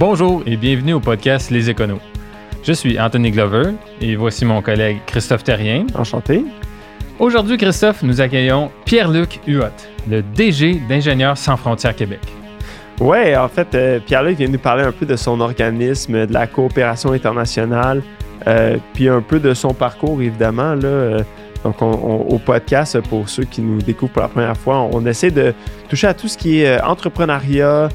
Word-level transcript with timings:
Bonjour 0.00 0.42
et 0.46 0.56
bienvenue 0.56 0.94
au 0.94 1.00
podcast 1.00 1.50
Les 1.50 1.68
Éconos. 1.68 2.00
Je 2.62 2.72
suis 2.72 2.98
Anthony 2.98 3.32
Glover 3.32 3.72
et 4.00 4.16
voici 4.16 4.46
mon 4.46 4.62
collègue 4.62 4.96
Christophe 5.04 5.44
Terrien. 5.44 5.84
Enchanté. 5.94 6.42
Aujourd'hui, 7.18 7.58
Christophe, 7.58 8.02
nous 8.02 8.22
accueillons 8.22 8.70
Pierre-Luc 8.86 9.40
Huot, 9.46 9.66
le 10.08 10.22
DG 10.22 10.80
d'Ingénieurs 10.88 11.36
sans 11.36 11.58
frontières 11.58 11.94
Québec. 11.94 12.20
Ouais, 12.98 13.36
en 13.36 13.48
fait, 13.48 13.74
euh, 13.74 14.00
Pierre-Luc 14.00 14.38
vient 14.38 14.48
nous 14.48 14.58
parler 14.58 14.84
un 14.84 14.92
peu 14.92 15.04
de 15.04 15.16
son 15.16 15.38
organisme, 15.38 16.26
de 16.26 16.32
la 16.32 16.46
coopération 16.46 17.12
internationale, 17.12 18.02
euh, 18.46 18.78
puis 18.94 19.06
un 19.06 19.20
peu 19.20 19.38
de 19.38 19.52
son 19.52 19.74
parcours, 19.74 20.22
évidemment. 20.22 20.76
Là, 20.76 20.88
euh, 20.88 21.22
donc, 21.62 21.82
au 21.82 22.38
podcast, 22.38 22.98
pour 23.02 23.28
ceux 23.28 23.44
qui 23.44 23.60
nous 23.60 23.82
découvrent 23.82 24.14
pour 24.14 24.22
la 24.22 24.28
première 24.28 24.56
fois, 24.56 24.88
on 24.92 25.04
essaie 25.04 25.30
de 25.30 25.52
toucher 25.90 26.06
à 26.06 26.14
tout 26.14 26.26
ce 26.26 26.38
qui 26.38 26.62
est 26.62 26.80
entrepreneuriat, 26.80 27.90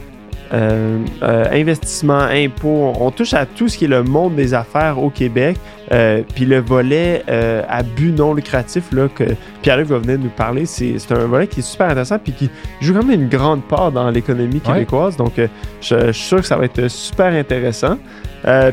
euh, 0.53 0.99
euh, 1.23 1.45
investissement, 1.51 2.19
impôts, 2.19 2.93
on, 2.99 3.11
touche 3.11 3.33
à 3.33 3.45
tout 3.45 3.67
ce 3.67 3.77
qui 3.77 3.85
est 3.85 3.89
le 3.89 4.03
monde 4.03 4.35
des 4.35 4.53
affaires 4.53 5.01
au 5.01 5.09
Québec. 5.09 5.57
Euh, 5.91 6.21
puis 6.33 6.45
le 6.45 6.59
volet 6.59 7.23
à 7.27 7.83
but 7.83 8.11
non 8.11 8.33
lucratif 8.33 8.91
là, 8.91 9.07
que 9.07 9.23
Pierre-Luc 9.61 9.87
va 9.87 9.99
venir 9.99 10.19
nous 10.19 10.29
parler, 10.29 10.65
c'est 10.65 11.11
un 11.11 11.25
volet 11.25 11.47
qui 11.47 11.59
est 11.59 11.63
super 11.63 11.87
intéressant 11.87 12.17
puis 12.19 12.33
qui 12.33 12.49
joue 12.81 12.93
quand 12.93 13.03
même 13.03 13.21
une 13.21 13.29
grande 13.29 13.63
part 13.63 13.91
dans 13.91 14.09
l'économie 14.09 14.59
québécoise. 14.59 15.17
Donc 15.17 15.33
je, 15.81 16.11
suis 16.11 16.27
sûr 16.27 16.41
que 16.41 16.47
ça 16.47 16.57
va 16.57 16.65
être 16.65 16.87
super 16.87 17.33
intéressant. 17.33 17.97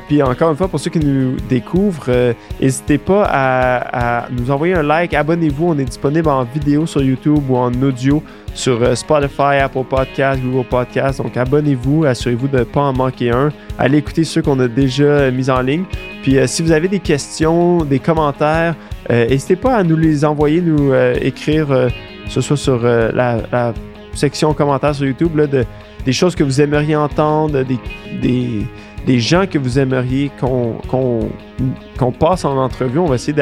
puis 0.09 0.23
encore 0.23 0.51
une 0.51 0.57
fois, 0.57 0.69
pour 0.69 0.81
ceux 0.81 0.91
qui 0.91 1.01
nous 1.01 1.37
découvrent, 1.49 2.35
n'hésitez 2.61 2.99
pas 2.99 3.29
à, 3.31 4.27
nous 4.31 4.51
envoyer 4.51 4.75
un 4.75 4.83
like, 4.83 5.15
abonnez-vous, 5.15 5.69
on 5.69 5.79
est 5.79 5.85
disponible 5.85 6.29
en 6.29 6.45
vidéo 6.45 6.87
sur 6.87 7.03
YouTube 7.03 7.43
ou 7.49 7.57
en 7.57 7.73
audio 7.83 8.23
sur 8.55 8.83
euh, 8.83 8.95
Spotify, 8.95 9.59
Apple 9.63 9.85
Podcasts, 9.89 10.43
Google 10.43 10.67
Podcasts. 10.69 11.23
Donc 11.23 11.37
abonnez-vous, 11.37 12.05
assurez-vous 12.05 12.49
de 12.49 12.59
ne 12.59 12.65
pas 12.65 12.81
en 12.81 12.93
manquer 12.93 13.31
un. 13.31 13.51
Allez 13.79 13.99
écouter 13.99 14.25
ceux 14.25 14.43
qu'on 14.43 14.59
a 14.61 14.69
déjà 14.69 15.05
euh, 15.05 15.33
mis 15.33 15.51
en 15.51 15.61
ligne. 15.61 15.85
Puis 16.23 16.39
euh, 16.39 16.47
si 16.47 16.63
vous 16.63 16.73
avez 16.73 16.89
des 16.89 17.01
questions, 17.01 17.85
des 17.85 17.99
commentaires, 17.99 18.75
n'hésitez 19.11 19.57
pas 19.57 19.77
à 19.77 19.83
nous 19.83 19.97
les 19.97 20.25
envoyer, 20.25 20.61
nous 20.61 20.95
écrire, 21.21 21.89
ce 22.29 22.41
soit 22.41 22.57
sur 22.57 22.83
la, 22.83 23.75
section 24.15 24.55
commentaires 24.55 24.95
sur 24.95 25.07
YouTube, 25.07 25.39
de, 25.39 25.65
des 26.05 26.13
choses 26.13 26.35
que 26.35 26.45
vous 26.45 26.61
aimeriez 26.61 26.97
entendre, 26.97 27.63
des, 27.63 29.21
gens 29.21 29.47
que 29.47 29.59
vous 29.59 29.79
aimeriez 29.79 30.31
qu'on 30.39 32.13
passe 32.19 32.45
en 32.45 32.57
entrevue. 32.57 33.01
On 33.01 33.07
va 33.07 33.17
essayer 33.17 33.37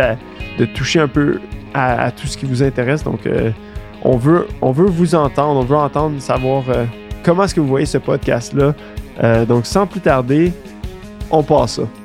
de, 0.58 0.64
toucher 0.64 1.00
un 1.00 1.08
peu 1.08 1.40
à, 1.74 2.10
tout 2.10 2.26
ce 2.26 2.36
qui 2.36 2.46
vous 2.46 2.62
intéresse. 2.62 3.04
Donc, 3.04 3.20
on 4.02 4.16
veut, 4.16 4.46
on 4.62 4.72
veut 4.72 4.86
vous 4.86 5.14
entendre, 5.14 5.60
on 5.60 5.64
veut 5.64 5.76
entendre, 5.76 6.20
savoir 6.20 6.64
euh, 6.68 6.84
comment 7.22 7.44
est-ce 7.44 7.54
que 7.54 7.60
vous 7.60 7.68
voyez 7.68 7.86
ce 7.86 7.98
podcast-là. 7.98 8.74
Euh, 9.22 9.44
donc, 9.44 9.66
sans 9.66 9.86
plus 9.86 10.00
tarder, 10.00 10.52
on 11.30 11.42
passe 11.42 11.76
ça. 11.76 11.99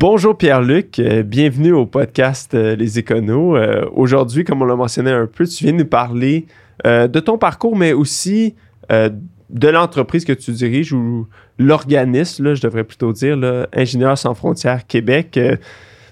Bonjour 0.00 0.34
Pierre-Luc, 0.34 0.98
euh, 0.98 1.22
bienvenue 1.22 1.74
au 1.74 1.84
podcast 1.84 2.54
euh, 2.54 2.74
Les 2.74 2.98
Éconos. 2.98 3.54
Euh, 3.54 3.84
aujourd'hui, 3.92 4.44
comme 4.44 4.62
on 4.62 4.64
l'a 4.64 4.74
mentionné 4.74 5.10
un 5.10 5.26
peu, 5.26 5.46
tu 5.46 5.64
viens 5.64 5.74
nous 5.74 5.84
parler 5.84 6.46
de 6.86 7.20
ton 7.20 7.36
parcours, 7.36 7.76
mais 7.76 7.92
aussi 7.92 8.54
de 8.88 9.68
l'entreprise 9.68 10.24
que 10.24 10.32
tu 10.32 10.52
diriges 10.52 10.94
ou 10.94 11.28
l'organisme, 11.58 12.54
je 12.54 12.62
devrais 12.62 12.84
plutôt 12.84 13.12
dire, 13.12 13.36
là, 13.36 13.66
Ingénieurs 13.74 14.16
sans 14.16 14.32
frontières 14.32 14.86
Québec. 14.86 15.38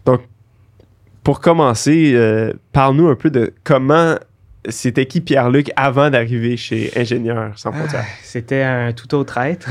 donc, 0.04 0.20
pour 1.24 1.40
commencer, 1.40 2.14
parle-nous 2.72 3.08
un 3.08 3.14
peu 3.14 3.30
de 3.30 3.54
comment 3.64 4.16
c'était 4.68 5.06
qui 5.06 5.20
Pierre-Luc 5.20 5.70
avant 5.76 6.10
d'arriver 6.10 6.56
chez 6.56 6.90
Ingénieurs 6.96 7.52
sans 7.56 7.70
ah, 7.70 7.78
frontières? 7.78 8.04
c'était 8.22 8.62
un 8.62 8.92
tout 8.92 9.14
autre 9.14 9.38
être. 9.38 9.68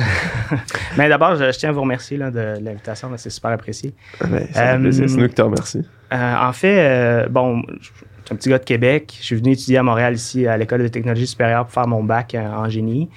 Mais 0.98 1.10
d'abord, 1.10 1.36
je, 1.36 1.50
tiens 1.58 1.70
à 1.70 1.72
vous 1.72 1.82
remercier 1.82 2.18
de 2.18 2.60
l'invitation. 2.62 3.10
C'est 3.18 3.30
super 3.30 3.52
apprécié. 3.52 3.94
Ah 4.22 4.28
ben, 4.28 4.48
c'est 4.52 4.60
euh, 4.60 4.78
nous 4.78 5.28
qui 5.28 5.34
te 5.34 5.42
remercions. 5.42 5.84
Euh, 6.14 6.36
en 6.36 6.54
fait, 6.54 6.80
euh, 6.80 7.28
bon, 7.30 7.64
je 7.80 7.86
suis 7.86 7.94
un 8.32 8.36
petit 8.36 8.50
gars 8.50 8.60
de 8.60 8.66
Québec. 8.66 9.16
Je 9.20 9.26
suis 9.26 9.36
venu 9.36 9.52
étudier 9.52 9.78
à 9.78 9.84
Montréal 9.84 10.16
ici 10.16 10.48
à 10.48 10.58
l'École 10.58 10.84
de 10.84 10.88
technologie 10.88 11.28
supérieure 11.28 11.66
pour 11.66 11.74
faire 11.74 11.88
mon 11.88 12.04
bac 12.04 12.36
en 12.36 12.70
génie. 12.70 13.10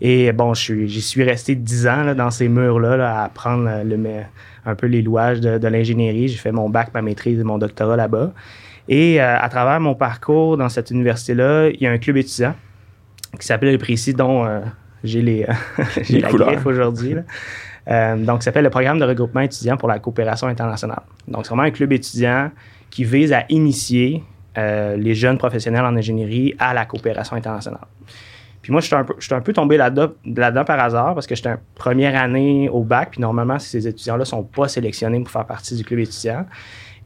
Et 0.00 0.32
bon, 0.32 0.54
j'y 0.54 1.00
suis 1.00 1.22
resté 1.22 1.54
dix 1.54 1.86
ans 1.86 2.14
dans 2.14 2.30
ces 2.30 2.48
murs-là 2.48 3.20
à 3.20 3.24
apprendre 3.24 3.70
un 4.66 4.74
peu 4.74 4.86
les 4.86 5.02
louages 5.02 5.40
de, 5.40 5.58
de 5.58 5.68
l'ingénierie. 5.68 6.28
J'ai 6.28 6.36
fait 6.36 6.52
mon 6.52 6.68
bac, 6.68 6.90
ma 6.92 7.02
maîtrise 7.02 7.40
et 7.40 7.44
mon 7.44 7.58
doctorat 7.58 7.96
là-bas. 7.96 8.32
Et 8.88 9.20
euh, 9.20 9.38
à 9.38 9.48
travers 9.48 9.80
mon 9.80 9.94
parcours 9.94 10.56
dans 10.56 10.68
cette 10.68 10.90
université-là, 10.90 11.68
il 11.68 11.80
y 11.80 11.86
a 11.86 11.90
un 11.90 11.98
club 11.98 12.16
étudiant 12.18 12.54
qui 13.38 13.46
s'appelle 13.46 13.72
le 13.72 13.78
Précis, 13.78 14.14
dont 14.14 14.44
euh, 14.44 14.60
j'ai 15.02 15.22
les, 15.22 15.46
j'ai 16.02 16.20
la 16.20 16.30
griffe 16.30 16.66
aujourd'hui. 16.66 17.16
Euh, 17.88 18.16
donc, 18.16 18.42
ça 18.42 18.46
s'appelle 18.46 18.64
le 18.64 18.70
Programme 18.70 18.98
de 18.98 19.04
regroupement 19.04 19.40
étudiant 19.40 19.76
pour 19.76 19.88
la 19.88 19.98
coopération 19.98 20.46
internationale. 20.46 21.02
Donc, 21.26 21.44
c'est 21.44 21.50
vraiment 21.50 21.64
un 21.64 21.70
club 21.70 21.92
étudiant 21.92 22.50
qui 22.90 23.04
vise 23.04 23.32
à 23.32 23.44
initier 23.48 24.22
les 24.56 25.16
jeunes 25.16 25.36
professionnels 25.36 25.84
en 25.84 25.96
ingénierie 25.96 26.54
à 26.60 26.72
la 26.74 26.84
coopération 26.84 27.34
internationale. 27.34 27.88
Puis 28.62 28.70
moi, 28.70 28.80
je 28.80 28.86
suis 28.86 28.94
un 28.94 29.02
peu, 29.02 29.14
un 29.32 29.40
peu 29.40 29.52
tombé 29.52 29.76
là-dedans, 29.76 30.12
là 30.24 30.64
par 30.64 30.78
hasard 30.78 31.14
parce 31.14 31.26
que 31.26 31.34
j'étais 31.34 31.50
en 31.50 31.58
première 31.74 32.18
année 32.18 32.68
au 32.70 32.84
bac, 32.84 33.10
puis 33.10 33.20
normalement, 33.20 33.58
ces 33.58 33.88
étudiants-là 33.88 34.20
ne 34.20 34.24
sont 34.24 34.44
pas 34.44 34.68
sélectionnés 34.68 35.18
pour 35.20 35.30
faire 35.30 35.44
partie 35.44 35.74
du 35.74 35.84
club 35.84 35.98
étudiant. 35.98 36.46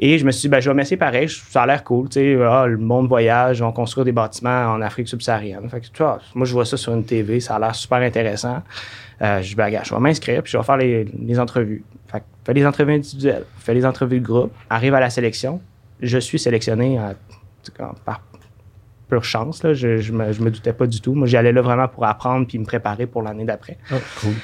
Et 0.00 0.18
je 0.18 0.24
me 0.24 0.30
suis 0.30 0.42
dit, 0.42 0.48
ben, 0.48 0.60
je 0.60 0.70
vais 0.70 0.74
m'essayer 0.74 0.96
pareil, 0.96 1.28
ça 1.28 1.62
a 1.62 1.66
l'air 1.66 1.82
cool, 1.82 2.08
ah, 2.16 2.66
le 2.66 2.76
monde 2.76 3.08
voyage, 3.08 3.60
on 3.62 3.72
construit 3.72 4.04
des 4.04 4.12
bâtiments 4.12 4.66
en 4.72 4.80
Afrique 4.80 5.08
subsaharienne. 5.08 5.68
Fait 5.68 5.80
tu 5.80 5.90
vois, 5.98 6.20
moi, 6.34 6.46
je 6.46 6.52
vois 6.52 6.64
ça 6.64 6.76
sur 6.76 6.94
une 6.94 7.04
TV, 7.04 7.40
ça 7.40 7.56
a 7.56 7.58
l'air 7.58 7.74
super 7.74 7.98
intéressant. 7.98 8.62
Euh, 9.20 9.42
je 9.42 9.48
dis, 9.48 9.54
ben, 9.56 9.80
je 9.82 9.92
vais 9.92 10.00
m'inscrire, 10.00 10.42
puis 10.42 10.52
je 10.52 10.58
vais 10.58 10.64
faire 10.64 10.76
les, 10.76 11.04
les 11.04 11.40
entrevues. 11.40 11.82
Fait 12.06 12.22
fais 12.44 12.54
les 12.54 12.64
entrevues 12.64 12.94
individuelles, 12.94 13.44
fais 13.58 13.74
les 13.74 13.84
entrevues 13.84 14.20
de 14.20 14.24
groupe, 14.24 14.52
arrive 14.70 14.94
à 14.94 15.00
la 15.00 15.10
sélection. 15.10 15.60
Je 16.00 16.18
suis 16.18 16.38
sélectionné 16.38 17.00
par 18.04 18.20
pure 19.08 19.24
chance, 19.24 19.62
là. 19.62 19.74
Je, 19.74 19.98
je, 19.98 20.12
me, 20.12 20.50
doutais 20.50 20.72
pas 20.72 20.86
du 20.86 21.00
tout. 21.00 21.14
Moi, 21.14 21.26
j'y 21.26 21.36
allais 21.36 21.52
là 21.52 21.62
vraiment 21.62 21.88
pour 21.88 22.04
apprendre 22.04 22.46
puis 22.46 22.58
me 22.58 22.64
préparer 22.64 23.06
pour 23.06 23.22
l'année 23.22 23.44
d'après. 23.44 23.78
Oh, 23.92 23.96
cool. 24.20 24.34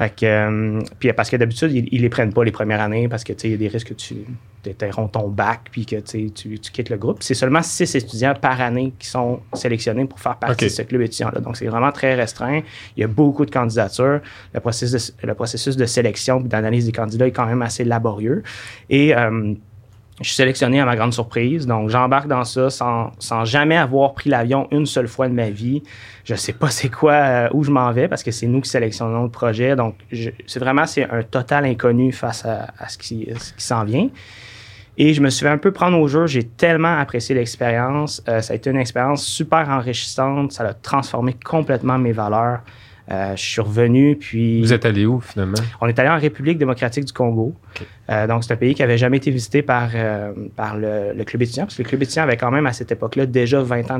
Fait 0.00 0.16
que, 0.16 0.24
euh, 0.24 0.80
puis 0.98 1.12
parce 1.12 1.28
que 1.28 1.36
d'habitude, 1.36 1.70
ils, 1.72 1.86
ils, 1.92 2.00
les 2.00 2.08
prennent 2.08 2.32
pas 2.32 2.42
les 2.42 2.52
premières 2.52 2.80
années 2.80 3.06
parce 3.06 3.22
que, 3.22 3.34
tu 3.34 3.40
sais, 3.40 3.48
il 3.48 3.50
y 3.50 3.54
a 3.54 3.58
des 3.58 3.68
risques 3.68 3.88
que 3.88 3.92
tu 3.92 4.24
interromps 4.66 5.12
ton 5.12 5.28
bac 5.28 5.68
puis 5.70 5.84
que, 5.84 5.96
tu, 5.96 6.30
tu 6.30 6.58
quittes 6.72 6.88
le 6.88 6.96
groupe. 6.96 7.18
C'est 7.20 7.34
seulement 7.34 7.60
six 7.60 7.94
étudiants 7.94 8.32
par 8.32 8.62
année 8.62 8.94
qui 8.98 9.06
sont 9.06 9.40
sélectionnés 9.52 10.06
pour 10.06 10.18
faire 10.18 10.36
partie 10.36 10.64
de 10.64 10.70
ce 10.70 10.80
club 10.80 11.02
étudiant-là. 11.02 11.40
Donc, 11.40 11.58
c'est 11.58 11.66
vraiment 11.66 11.92
très 11.92 12.14
restreint. 12.14 12.62
Il 12.96 13.00
y 13.00 13.04
a 13.04 13.08
beaucoup 13.08 13.44
de 13.44 13.50
candidatures. 13.50 14.20
Le 14.54 14.60
processus 14.60 15.12
de, 15.20 15.26
le 15.26 15.34
processus 15.34 15.76
de 15.76 15.84
sélection 15.84 16.40
et 16.40 16.48
d'analyse 16.48 16.86
des 16.86 16.92
candidats 16.92 17.26
est 17.26 17.32
quand 17.32 17.46
même 17.46 17.60
assez 17.60 17.84
laborieux. 17.84 18.42
Et... 18.88 19.14
Euh, 19.14 19.52
je 20.20 20.26
suis 20.26 20.36
sélectionné 20.36 20.80
à 20.80 20.84
ma 20.84 20.96
grande 20.96 21.14
surprise. 21.14 21.66
Donc, 21.66 21.88
j'embarque 21.88 22.28
dans 22.28 22.44
ça 22.44 22.68
sans, 22.68 23.12
sans 23.18 23.44
jamais 23.44 23.76
avoir 23.76 24.12
pris 24.12 24.28
l'avion 24.28 24.68
une 24.70 24.84
seule 24.84 25.08
fois 25.08 25.28
de 25.28 25.34
ma 25.34 25.48
vie. 25.48 25.82
Je 26.24 26.34
sais 26.34 26.52
pas 26.52 26.70
c'est 26.70 26.90
quoi, 26.90 27.12
euh, 27.12 27.48
où 27.52 27.64
je 27.64 27.70
m'en 27.70 27.90
vais 27.92 28.08
parce 28.08 28.22
que 28.22 28.30
c'est 28.30 28.46
nous 28.46 28.60
qui 28.60 28.68
sélectionnons 28.68 29.24
le 29.24 29.30
projet. 29.30 29.76
Donc, 29.76 29.94
c'est 30.46 30.60
vraiment 30.60 30.86
c'est 30.86 31.08
un 31.10 31.22
total 31.22 31.64
inconnu 31.64 32.12
face 32.12 32.44
à, 32.44 32.88
ce 32.88 32.98
qui, 32.98 33.26
qui 33.26 33.64
s'en 33.64 33.84
vient. 33.84 34.08
Et 34.98 35.14
je 35.14 35.22
me 35.22 35.30
suis 35.30 35.46
fait 35.46 35.52
un 35.52 35.58
peu 35.58 35.72
prendre 35.72 35.98
au 35.98 36.08
jeu. 36.08 36.26
J'ai 36.26 36.44
tellement 36.44 36.98
apprécié 36.98 37.34
l'expérience. 37.34 38.22
Euh, 38.28 38.42
ça 38.42 38.52
a 38.52 38.56
été 38.56 38.68
une 38.68 38.76
expérience 38.76 39.24
super 39.24 39.68
enrichissante. 39.70 40.52
Ça 40.52 40.64
a 40.64 40.74
transformé 40.74 41.34
complètement 41.42 41.96
mes 41.96 42.12
valeurs. 42.12 42.60
Euh, 43.10 43.34
je 43.34 43.42
suis 43.42 43.60
revenu, 43.60 44.16
puis... 44.16 44.60
Vous 44.60 44.72
êtes 44.72 44.84
allé 44.84 45.04
où, 45.04 45.20
finalement? 45.20 45.58
On 45.80 45.88
est 45.88 45.98
allé 45.98 46.08
en 46.08 46.18
République 46.18 46.58
démocratique 46.58 47.04
du 47.06 47.12
Congo. 47.12 47.54
Euh, 48.10 48.26
donc, 48.26 48.42
c'est 48.42 48.52
un 48.52 48.56
pays 48.56 48.74
qui 48.74 48.82
n'avait 48.82 48.98
jamais 48.98 49.18
été 49.18 49.30
visité 49.30 49.62
par, 49.62 49.90
euh, 49.94 50.32
par 50.56 50.76
le, 50.76 51.22
club 51.24 51.42
étudiant, 51.42 51.64
parce 51.64 51.76
que 51.76 51.82
le 51.82 51.88
club 51.88 52.02
étudiant 52.02 52.24
avait 52.24 52.36
quand 52.36 52.50
même, 52.50 52.66
à 52.66 52.72
cette 52.72 52.90
époque-là, 52.90 53.26
déjà 53.26 53.60
20 53.60 53.90
ans 53.90 53.98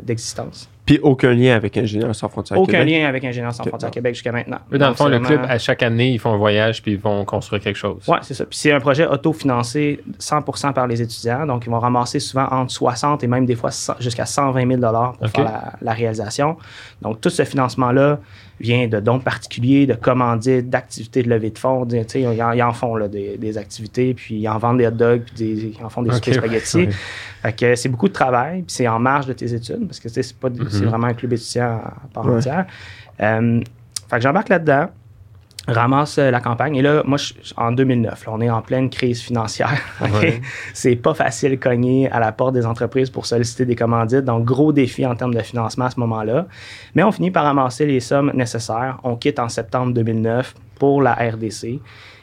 d'existence. 0.00 0.68
Puis 0.86 0.98
aucun 1.02 1.32
lien 1.32 1.54
avec 1.56 1.76
Ingénieurs 1.76 2.14
sans 2.14 2.28
frontières 2.28 2.58
Québec? 2.58 2.74
Aucun 2.74 2.84
lien 2.84 3.08
avec 3.08 3.24
Ingénieurs 3.24 3.54
sans 3.54 3.64
frontières 3.64 3.90
Québec 3.90 4.14
jusqu'à 4.14 4.32
maintenant. 4.32 4.58
dans 4.70 4.88
le 4.88 4.94
fond, 4.94 5.08
le 5.08 5.18
club, 5.18 5.40
à 5.48 5.58
chaque 5.58 5.82
année, 5.82 6.10
ils 6.12 6.18
font 6.18 6.32
un 6.32 6.36
voyage, 6.36 6.82
puis 6.82 6.92
ils 6.92 6.98
vont 6.98 7.24
construire 7.24 7.62
quelque 7.62 7.76
chose. 7.76 8.04
Oui, 8.06 8.18
c'est 8.22 8.34
ça. 8.34 8.44
Puis 8.44 8.58
c'est 8.58 8.72
un 8.72 8.80
projet 8.80 9.06
autofinancé 9.06 10.00
100 10.18 10.42
par 10.72 10.86
les 10.86 11.02
étudiants. 11.02 11.46
Donc, 11.46 11.66
ils 11.66 11.70
vont 11.70 11.80
ramasser 11.80 12.20
souvent 12.20 12.46
entre 12.50 12.72
60 12.72 13.24
et 13.24 13.26
même 13.26 13.46
des 13.46 13.56
fois 13.56 13.70
jusqu'à 13.98 14.26
120 14.26 14.78
000 14.78 14.80
pour 14.80 15.28
faire 15.28 15.44
la, 15.44 15.72
la 15.80 15.92
réalisation. 15.92 16.56
Donc, 17.02 17.20
tout 17.20 17.30
ce 17.30 17.44
financement-là 17.44 18.20
vient 18.60 18.86
de 18.88 19.00
dons 19.00 19.18
particuliers, 19.18 19.86
de 19.86 19.94
commandites, 19.94 20.68
d'activités 20.68 21.22
de 21.22 21.30
levée 21.30 21.50
de 21.50 21.58
fonds. 21.58 21.86
Ils, 21.88 22.42
en- 22.42 22.52
ils 22.52 22.62
en 22.62 22.72
font 22.72 22.94
là, 22.94 23.08
des, 23.08 23.36
des 23.38 23.56
activités, 23.58 24.12
puis 24.14 24.36
ils 24.40 24.48
en 24.48 24.58
vendent 24.58 24.78
des 24.78 24.86
hot 24.86 24.90
dogs, 24.90 25.22
puis 25.22 25.34
des- 25.36 25.74
ils 25.78 25.84
en 25.84 25.88
font 25.88 26.02
des 26.02 26.10
Ok, 26.10 26.16
soupers 26.26 26.34
spaghettis. 26.34 26.88
ouais. 27.44 27.76
C'est 27.76 27.88
beaucoup 27.88 28.08
de 28.08 28.12
travail, 28.12 28.58
puis 28.62 28.66
c'est 28.74 28.86
en 28.86 28.98
marge 28.98 29.26
de 29.26 29.32
tes 29.32 29.52
études, 29.54 29.86
parce 29.86 29.98
que 29.98 30.08
c'est, 30.10 30.36
pas, 30.36 30.48
c'est 30.70 30.84
vraiment 30.84 31.06
un 31.06 31.14
club 31.14 31.32
étudiant 31.32 31.80
à 31.84 31.94
part 32.12 32.26
Ouais. 32.26 32.36
entière. 32.36 32.66
Euh, 33.20 33.60
fait 34.08 34.16
que 34.16 34.22
j'embarque 34.22 34.48
là-dedans, 34.50 34.88
ramasse 35.68 36.18
euh, 36.18 36.30
la 36.30 36.40
campagne, 36.40 36.76
et 36.76 36.82
là, 36.82 37.02
moi, 37.04 37.18
je, 37.18 37.32
en 37.56 37.72
2009, 37.72 38.26
là, 38.26 38.32
on 38.32 38.40
est 38.40 38.50
en 38.50 38.62
pleine 38.62 38.90
crise 38.90 39.20
financière. 39.20 39.80
ok? 40.00 40.10
Ouais. 40.20 40.40
C'est 40.72 40.96
pas 40.96 41.14
facile 41.14 41.52
de 41.52 41.56
cogner 41.56 42.10
à 42.10 42.20
la 42.20 42.32
porte 42.32 42.54
des 42.54 42.66
entreprises 42.66 43.10
pour 43.10 43.26
solliciter 43.26 43.66
des 43.66 43.76
commandites, 43.76 44.24
donc 44.24 44.44
gros 44.44 44.72
défi 44.72 45.04
en 45.06 45.14
termes 45.14 45.34
de 45.34 45.40
financement 45.40 45.86
à 45.86 45.90
ce 45.90 46.00
moment-là. 46.00 46.46
Mais 46.94 47.02
on 47.02 47.12
finit 47.12 47.30
par 47.30 47.44
ramasser 47.44 47.86
les 47.86 48.00
sommes 48.00 48.32
nécessaires. 48.34 48.98
On 49.04 49.16
quitte 49.16 49.38
en 49.38 49.48
septembre 49.48 49.92
2009 49.92 50.54
pour 50.78 51.02
la 51.02 51.12
RDC 51.12 51.80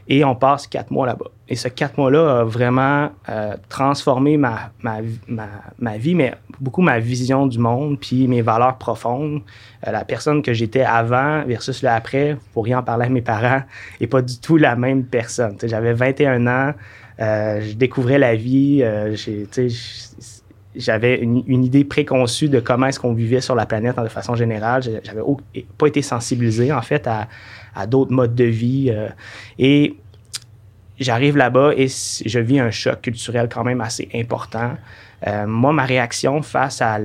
et 0.10 0.24
on 0.24 0.36
passe 0.36 0.68
quatre 0.68 0.92
mois 0.92 1.06
là-bas. 1.06 1.28
Et 1.50 1.56
ce 1.56 1.68
quatre 1.68 1.98
mois-là 1.98 2.40
a 2.40 2.44
vraiment 2.44 3.12
euh, 3.30 3.56
transformé 3.70 4.38
ma, 4.38 4.72
ma, 4.82 4.98
ma, 5.28 5.48
ma 5.80 5.98
vie, 5.98 6.16
mais 6.16 6.34
beaucoup 6.60 6.82
ma 6.82 7.00
vision 7.00 7.48
du 7.48 7.60
monde, 7.60 8.00
puis 8.00 8.28
mes 8.28 8.42
valeurs 8.42 8.78
profondes. 8.78 9.42
Euh, 9.86 9.92
la 9.92 10.04
personne 10.06 10.42
que 10.42 10.54
j'étais 10.54 10.84
avant 10.84 11.44
versus 11.46 11.82
le 11.84 11.90
après, 11.90 12.38
pour 12.54 12.66
rien 12.66 12.80
en 12.80 12.84
parler 12.84 13.06
à 13.06 13.10
mes 13.10 13.22
parents, 13.22 13.62
n'est 14.02 14.08
pas 14.08 14.22
du 14.22 14.40
tout 14.40 14.58
la 14.58 14.76
même 14.76 15.06
personne. 15.06 15.58
J'avais 15.64 15.94
21 15.94 16.48
ans, 16.48 16.74
euh, 17.20 17.62
je 17.62 17.74
découvrais 17.74 18.20
la 18.20 18.36
vie, 18.36 18.84
j'avais 20.78 21.18
une, 21.18 21.64
idée 21.64 21.84
préconçue 21.84 22.50
de 22.50 22.60
comment 22.60 22.86
est-ce 22.86 23.00
qu'on 23.00 23.14
vivait 23.14 23.42
sur 23.42 23.56
la 23.56 23.66
planète 23.66 23.98
de 23.98 24.08
façon 24.08 24.36
générale. 24.36 24.84
J'avais 24.84 25.22
pas 25.78 25.88
été 25.88 26.02
sensibilisé, 26.02 26.72
en 26.72 26.82
fait, 26.82 27.08
à, 27.08 27.28
à 27.78 27.88
d'autres 27.88 28.12
modes 28.12 28.36
de 28.36 28.44
vie. 28.44 28.90
euh, 28.92 29.08
et 29.60 29.96
j'arrive 31.00 31.38
là-bas 31.38 31.74
et 31.76 31.88
je 31.88 32.40
vis 32.40 32.60
un 32.60 32.72
choc 32.72 33.02
culturel 33.02 33.48
quand 33.52 33.64
même 33.64 33.82
assez 33.82 34.10
important. 34.16 34.72
Euh, 35.26 35.48
moi, 35.48 35.74
ma 35.74 35.84
réaction 35.86 36.42
face 36.44 36.82
à, 36.82 37.00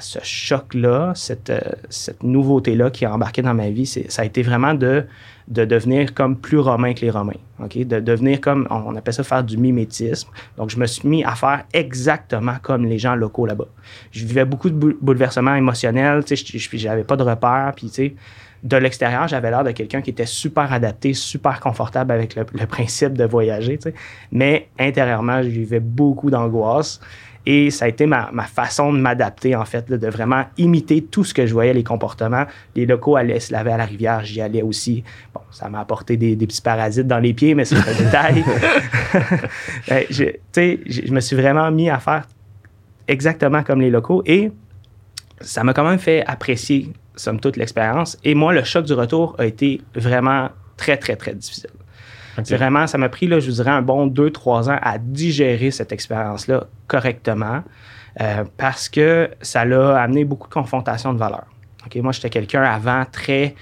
ce 0.00 0.18
choc-là, 0.22 1.12
cette, 1.16 1.50
euh, 1.50 1.60
cette 1.88 2.22
nouveauté-là 2.22 2.90
qui 2.90 3.04
a 3.04 3.12
embarqué 3.12 3.42
dans 3.42 3.54
ma 3.54 3.70
vie, 3.70 3.86
ça 3.86 4.22
a 4.22 4.24
été 4.24 4.42
vraiment 4.42 4.72
de, 4.74 5.04
de 5.48 5.64
devenir 5.64 6.14
comme 6.14 6.36
plus 6.36 6.58
romain 6.58 6.94
que 6.94 7.00
les 7.00 7.10
Romains. 7.10 7.32
De 7.58 7.98
devenir 8.00 8.40
comme, 8.40 8.68
on, 8.70 8.92
on 8.92 8.96
appelle 8.96 9.14
ça 9.14 9.24
faire 9.24 9.42
du 9.42 9.56
mimétisme. 9.56 10.28
Donc, 10.56 10.70
je 10.70 10.76
me 10.78 10.86
suis 10.86 11.08
mis 11.08 11.24
à 11.24 11.34
faire 11.34 11.64
exactement 11.72 12.54
comme 12.62 12.84
les 12.84 12.98
gens 12.98 13.16
locaux 13.16 13.46
là-bas. 13.46 13.66
Je 14.12 14.24
vivais 14.24 14.44
beaucoup 14.44 14.70
de 14.70 14.74
bou- 14.74 14.96
bouleversements 15.00 15.54
émotionnels, 15.56 16.22
je- 16.28 16.76
j'avais 16.76 17.04
pas 17.04 17.16
de 17.16 17.22
repères, 17.24 17.72
puis 17.74 17.88
tu 17.88 17.94
sais, 17.94 18.14
de 18.62 18.76
l'extérieur, 18.76 19.28
j'avais 19.28 19.50
l'air 19.50 19.64
de 19.64 19.70
quelqu'un 19.70 20.00
qui 20.00 20.10
était 20.10 20.26
super 20.26 20.72
adapté, 20.72 21.14
super 21.14 21.60
confortable 21.60 22.12
avec 22.12 22.34
le, 22.34 22.44
le 22.52 22.66
principe 22.66 23.14
de 23.14 23.24
voyager, 23.24 23.78
tu 23.78 23.90
sais. 23.90 23.94
Mais 24.32 24.68
intérieurement, 24.78 25.42
je 25.42 25.48
vivais 25.48 25.80
beaucoup 25.80 26.30
d'angoisse. 26.30 27.00
Et 27.48 27.70
ça 27.70 27.84
a 27.84 27.88
été 27.88 28.06
ma, 28.06 28.28
ma 28.32 28.42
façon 28.42 28.92
de 28.92 28.98
m'adapter, 28.98 29.54
en 29.54 29.64
fait, 29.64 29.88
là, 29.88 29.98
de 29.98 30.08
vraiment 30.08 30.46
imiter 30.58 31.00
tout 31.00 31.22
ce 31.22 31.32
que 31.32 31.46
je 31.46 31.52
voyais, 31.52 31.72
les 31.72 31.84
comportements. 31.84 32.44
Les 32.74 32.86
locaux 32.86 33.14
allaient 33.14 33.38
se 33.38 33.52
laver 33.52 33.70
à 33.70 33.76
la 33.76 33.84
rivière, 33.84 34.24
j'y 34.24 34.40
allais 34.40 34.62
aussi. 34.62 35.04
Bon, 35.32 35.40
ça 35.52 35.68
m'a 35.68 35.78
apporté 35.78 36.16
des, 36.16 36.34
des 36.34 36.46
petits 36.48 36.60
parasites 36.60 37.06
dans 37.06 37.20
les 37.20 37.32
pieds, 37.34 37.54
mais 37.54 37.64
c'est 37.64 37.76
un 37.76 38.04
détail. 38.04 38.44
Je, 40.10 40.24
tu 40.24 40.38
sais, 40.52 40.80
je 40.86 41.02
je 41.06 41.12
me 41.12 41.20
suis 41.20 41.36
vraiment 41.36 41.70
mis 41.70 41.88
à 41.88 42.00
faire 42.00 42.26
exactement 43.06 43.62
comme 43.62 43.80
les 43.80 43.90
locaux 43.90 44.22
et 44.26 44.50
ça 45.40 45.62
m'a 45.62 45.72
quand 45.72 45.88
même 45.88 45.98
fait 45.98 46.24
apprécier, 46.26 46.92
somme 47.16 47.40
toute, 47.40 47.56
l'expérience. 47.56 48.18
Et 48.24 48.34
moi, 48.34 48.52
le 48.52 48.62
choc 48.64 48.84
du 48.84 48.92
retour 48.92 49.34
a 49.38 49.46
été 49.46 49.80
vraiment 49.94 50.50
très, 50.76 50.96
très, 50.96 51.16
très 51.16 51.34
difficile. 51.34 51.70
Vraiment, 52.50 52.86
ça 52.86 52.98
m'a 52.98 53.08
pris, 53.08 53.26
là, 53.26 53.40
je 53.40 53.46
vous 53.46 53.56
dirais, 53.56 53.70
un 53.70 53.82
bon 53.82 54.06
deux, 54.06 54.30
trois 54.30 54.68
ans 54.68 54.78
à 54.82 54.98
digérer 54.98 55.70
cette 55.70 55.90
expérience-là 55.90 56.66
correctement 56.86 57.62
euh, 58.20 58.44
parce 58.58 58.88
que 58.90 59.30
ça 59.40 59.64
l'a 59.64 59.98
amené 59.98 60.24
beaucoup 60.24 60.48
de 60.48 60.52
confrontations 60.52 61.14
de 61.14 61.18
valeurs. 61.18 61.46
Moi, 61.94 62.12
j'étais 62.12 62.30
quelqu'un 62.30 62.62
avant 62.62 63.04
très, 63.10 63.54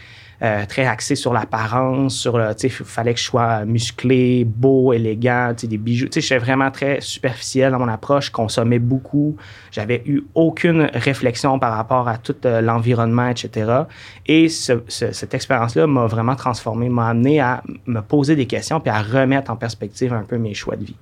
euh, 0.45 0.67
très 0.67 0.85
axé 0.87 1.15
sur 1.17 1.33
l'apparence, 1.33 2.15
sur 2.17 2.37
le, 2.39 2.55
tu 2.55 2.69
sais, 2.69 2.85
fallait 2.85 3.15
que 3.15 3.19
je 3.21 3.25
sois 3.25 3.65
musclé, 3.65 4.45
beau, 4.45 4.93
élégant, 4.93 5.53
tu 5.57 5.63
sais, 5.63 5.67
des 5.69 5.79
bijoux. 5.79 6.07
Tu 6.09 6.21
sais, 6.21 6.21
j'étais 6.21 6.39
vraiment 6.39 6.71
très 6.71 7.01
superficiel 7.01 7.73
dans 7.73 7.79
mon 7.79 7.89
approche, 7.89 8.31
consommais 8.31 8.79
beaucoup. 8.79 9.37
J'avais 9.73 10.03
eu 10.07 10.23
aucune 10.35 10.83
réflexion 10.93 11.59
par 11.59 11.75
rapport 11.75 12.07
à 12.09 12.19
tout 12.19 12.37
euh, 12.45 12.61
l'environnement, 12.61 13.29
etc. 13.29 13.85
Et 14.27 14.49
ce- 14.49 14.83
ce- 14.89 15.13
cette 15.13 15.33
expérience-là 15.35 15.87
m'a 15.87 16.07
vraiment 16.07 16.37
transformé, 16.37 16.89
m'a 16.89 17.09
amené 17.09 17.41
à 17.41 17.63
me 17.87 18.01
poser 18.01 18.37
des 18.37 18.47
questions 18.47 18.81
puis 18.81 18.91
à 18.91 19.01
remettre 19.03 19.51
en 19.51 19.57
perspective 19.57 20.13
un 20.13 20.25
peu 20.25 20.37
mes 20.39 20.55
choix 20.55 20.77
de 20.77 20.85
vie. 20.85 20.97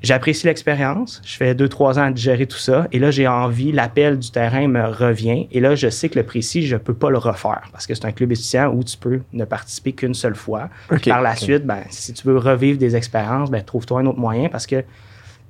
J'apprécie 0.00 0.46
l'expérience. 0.46 1.20
Je 1.24 1.36
fais 1.36 1.54
deux, 1.54 1.68
trois 1.68 1.98
ans 1.98 2.02
à 2.04 2.10
digérer 2.12 2.46
tout 2.46 2.56
ça. 2.58 2.86
Et 2.92 2.98
là, 3.00 3.10
j'ai 3.10 3.26
envie, 3.26 3.72
l'appel 3.72 4.18
du 4.18 4.30
terrain 4.30 4.68
me 4.68 4.84
revient. 4.86 5.48
Et 5.50 5.58
là, 5.60 5.74
je 5.74 5.88
sais 5.88 6.08
que 6.08 6.18
le 6.18 6.24
précis, 6.24 6.64
je 6.66 6.76
ne 6.76 6.78
peux 6.80 6.94
pas 6.94 7.10
le 7.10 7.18
refaire 7.18 7.68
parce 7.72 7.86
que 7.86 7.94
c'est 7.94 8.04
un 8.04 8.12
club 8.12 8.30
étudiant 8.30 8.68
où 8.72 8.84
tu 8.84 8.96
peux 8.96 9.20
ne 9.32 9.44
participer 9.44 9.92
qu'une 9.92 10.14
seule 10.14 10.36
fois. 10.36 10.68
Par 11.10 11.20
la 11.22 11.34
suite, 11.36 11.64
ben, 11.66 11.82
si 11.90 12.12
tu 12.12 12.26
veux 12.28 12.38
revivre 12.38 12.78
des 12.78 12.94
expériences, 12.94 13.50
ben, 13.50 13.62
trouve-toi 13.64 14.00
un 14.00 14.06
autre 14.06 14.20
moyen 14.20 14.48
parce 14.48 14.66
que 14.66 14.84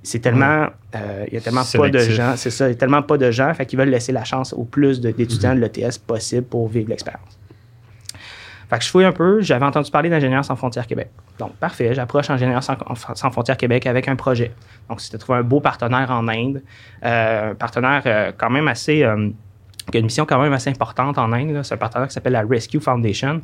c'est 0.02 0.20
tellement. 0.20 0.68
euh, 0.94 1.24
Il 1.28 1.34
y 1.34 1.36
a 1.36 1.40
tellement 1.40 1.64
pas 1.78 1.88
de 1.90 1.98
gens. 1.98 2.32
C'est 2.36 2.50
ça. 2.50 2.68
Il 2.68 2.72
y 2.72 2.74
a 2.74 2.78
tellement 2.78 3.02
pas 3.02 3.18
de 3.18 3.30
gens. 3.30 3.52
Fait 3.52 3.66
qu'ils 3.66 3.78
veulent 3.78 3.90
laisser 3.90 4.12
la 4.12 4.24
chance 4.24 4.52
au 4.54 4.64
plus 4.64 5.00
d'étudiants 5.00 5.54
de 5.54 5.60
l'ETS 5.60 5.98
possible 5.98 6.44
pour 6.44 6.68
vivre 6.68 6.88
l'expérience. 6.88 7.37
Fait 8.68 8.78
que 8.78 8.84
je 8.84 8.90
fouille 8.90 9.04
un 9.04 9.12
peu. 9.12 9.40
J'avais 9.40 9.64
entendu 9.64 9.90
parler 9.90 10.10
d'Ingénieurs 10.10 10.44
sans 10.44 10.56
frontières 10.56 10.86
Québec. 10.86 11.10
Donc, 11.38 11.54
parfait. 11.56 11.94
J'approche 11.94 12.28
Ingénieurs 12.30 12.62
sans, 12.62 13.30
frontières 13.30 13.56
Québec 13.56 13.86
avec 13.86 14.08
un 14.08 14.16
projet. 14.16 14.52
Donc, 14.88 15.00
c'était 15.00 15.18
trouver 15.18 15.38
un 15.38 15.42
beau 15.42 15.60
partenaire 15.60 16.10
en 16.10 16.28
Inde. 16.28 16.62
Euh, 17.04 17.52
un 17.52 17.54
partenaire 17.54 18.02
euh, 18.06 18.32
quand 18.36 18.50
même 18.50 18.68
assez. 18.68 19.02
euh, 19.02 19.30
qui 19.90 19.96
a 19.96 20.00
une 20.00 20.06
mission 20.06 20.26
quand 20.26 20.40
même 20.40 20.52
assez 20.52 20.70
importante 20.70 21.18
en 21.18 21.32
Inde. 21.32 21.60
C'est 21.62 21.74
un 21.74 21.78
partenaire 21.78 22.08
qui 22.08 22.14
s'appelle 22.14 22.34
la 22.34 22.44
Rescue 22.44 22.80
Foundation. 22.80 23.40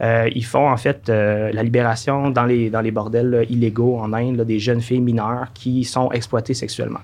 Euh, 0.00 0.30
ils 0.34 0.44
font 0.44 0.68
en 0.68 0.76
fait 0.76 1.08
euh, 1.08 1.50
la 1.52 1.62
libération 1.62 2.30
dans 2.30 2.44
les, 2.44 2.70
dans 2.70 2.80
les 2.80 2.90
bordels 2.90 3.30
là, 3.30 3.42
illégaux 3.42 3.98
en 3.98 4.12
Inde 4.14 4.36
là, 4.36 4.44
des 4.44 4.58
jeunes 4.58 4.80
filles 4.80 5.00
mineures 5.00 5.48
qui 5.52 5.84
sont 5.84 6.10
exploitées 6.12 6.54
sexuellement. 6.54 7.00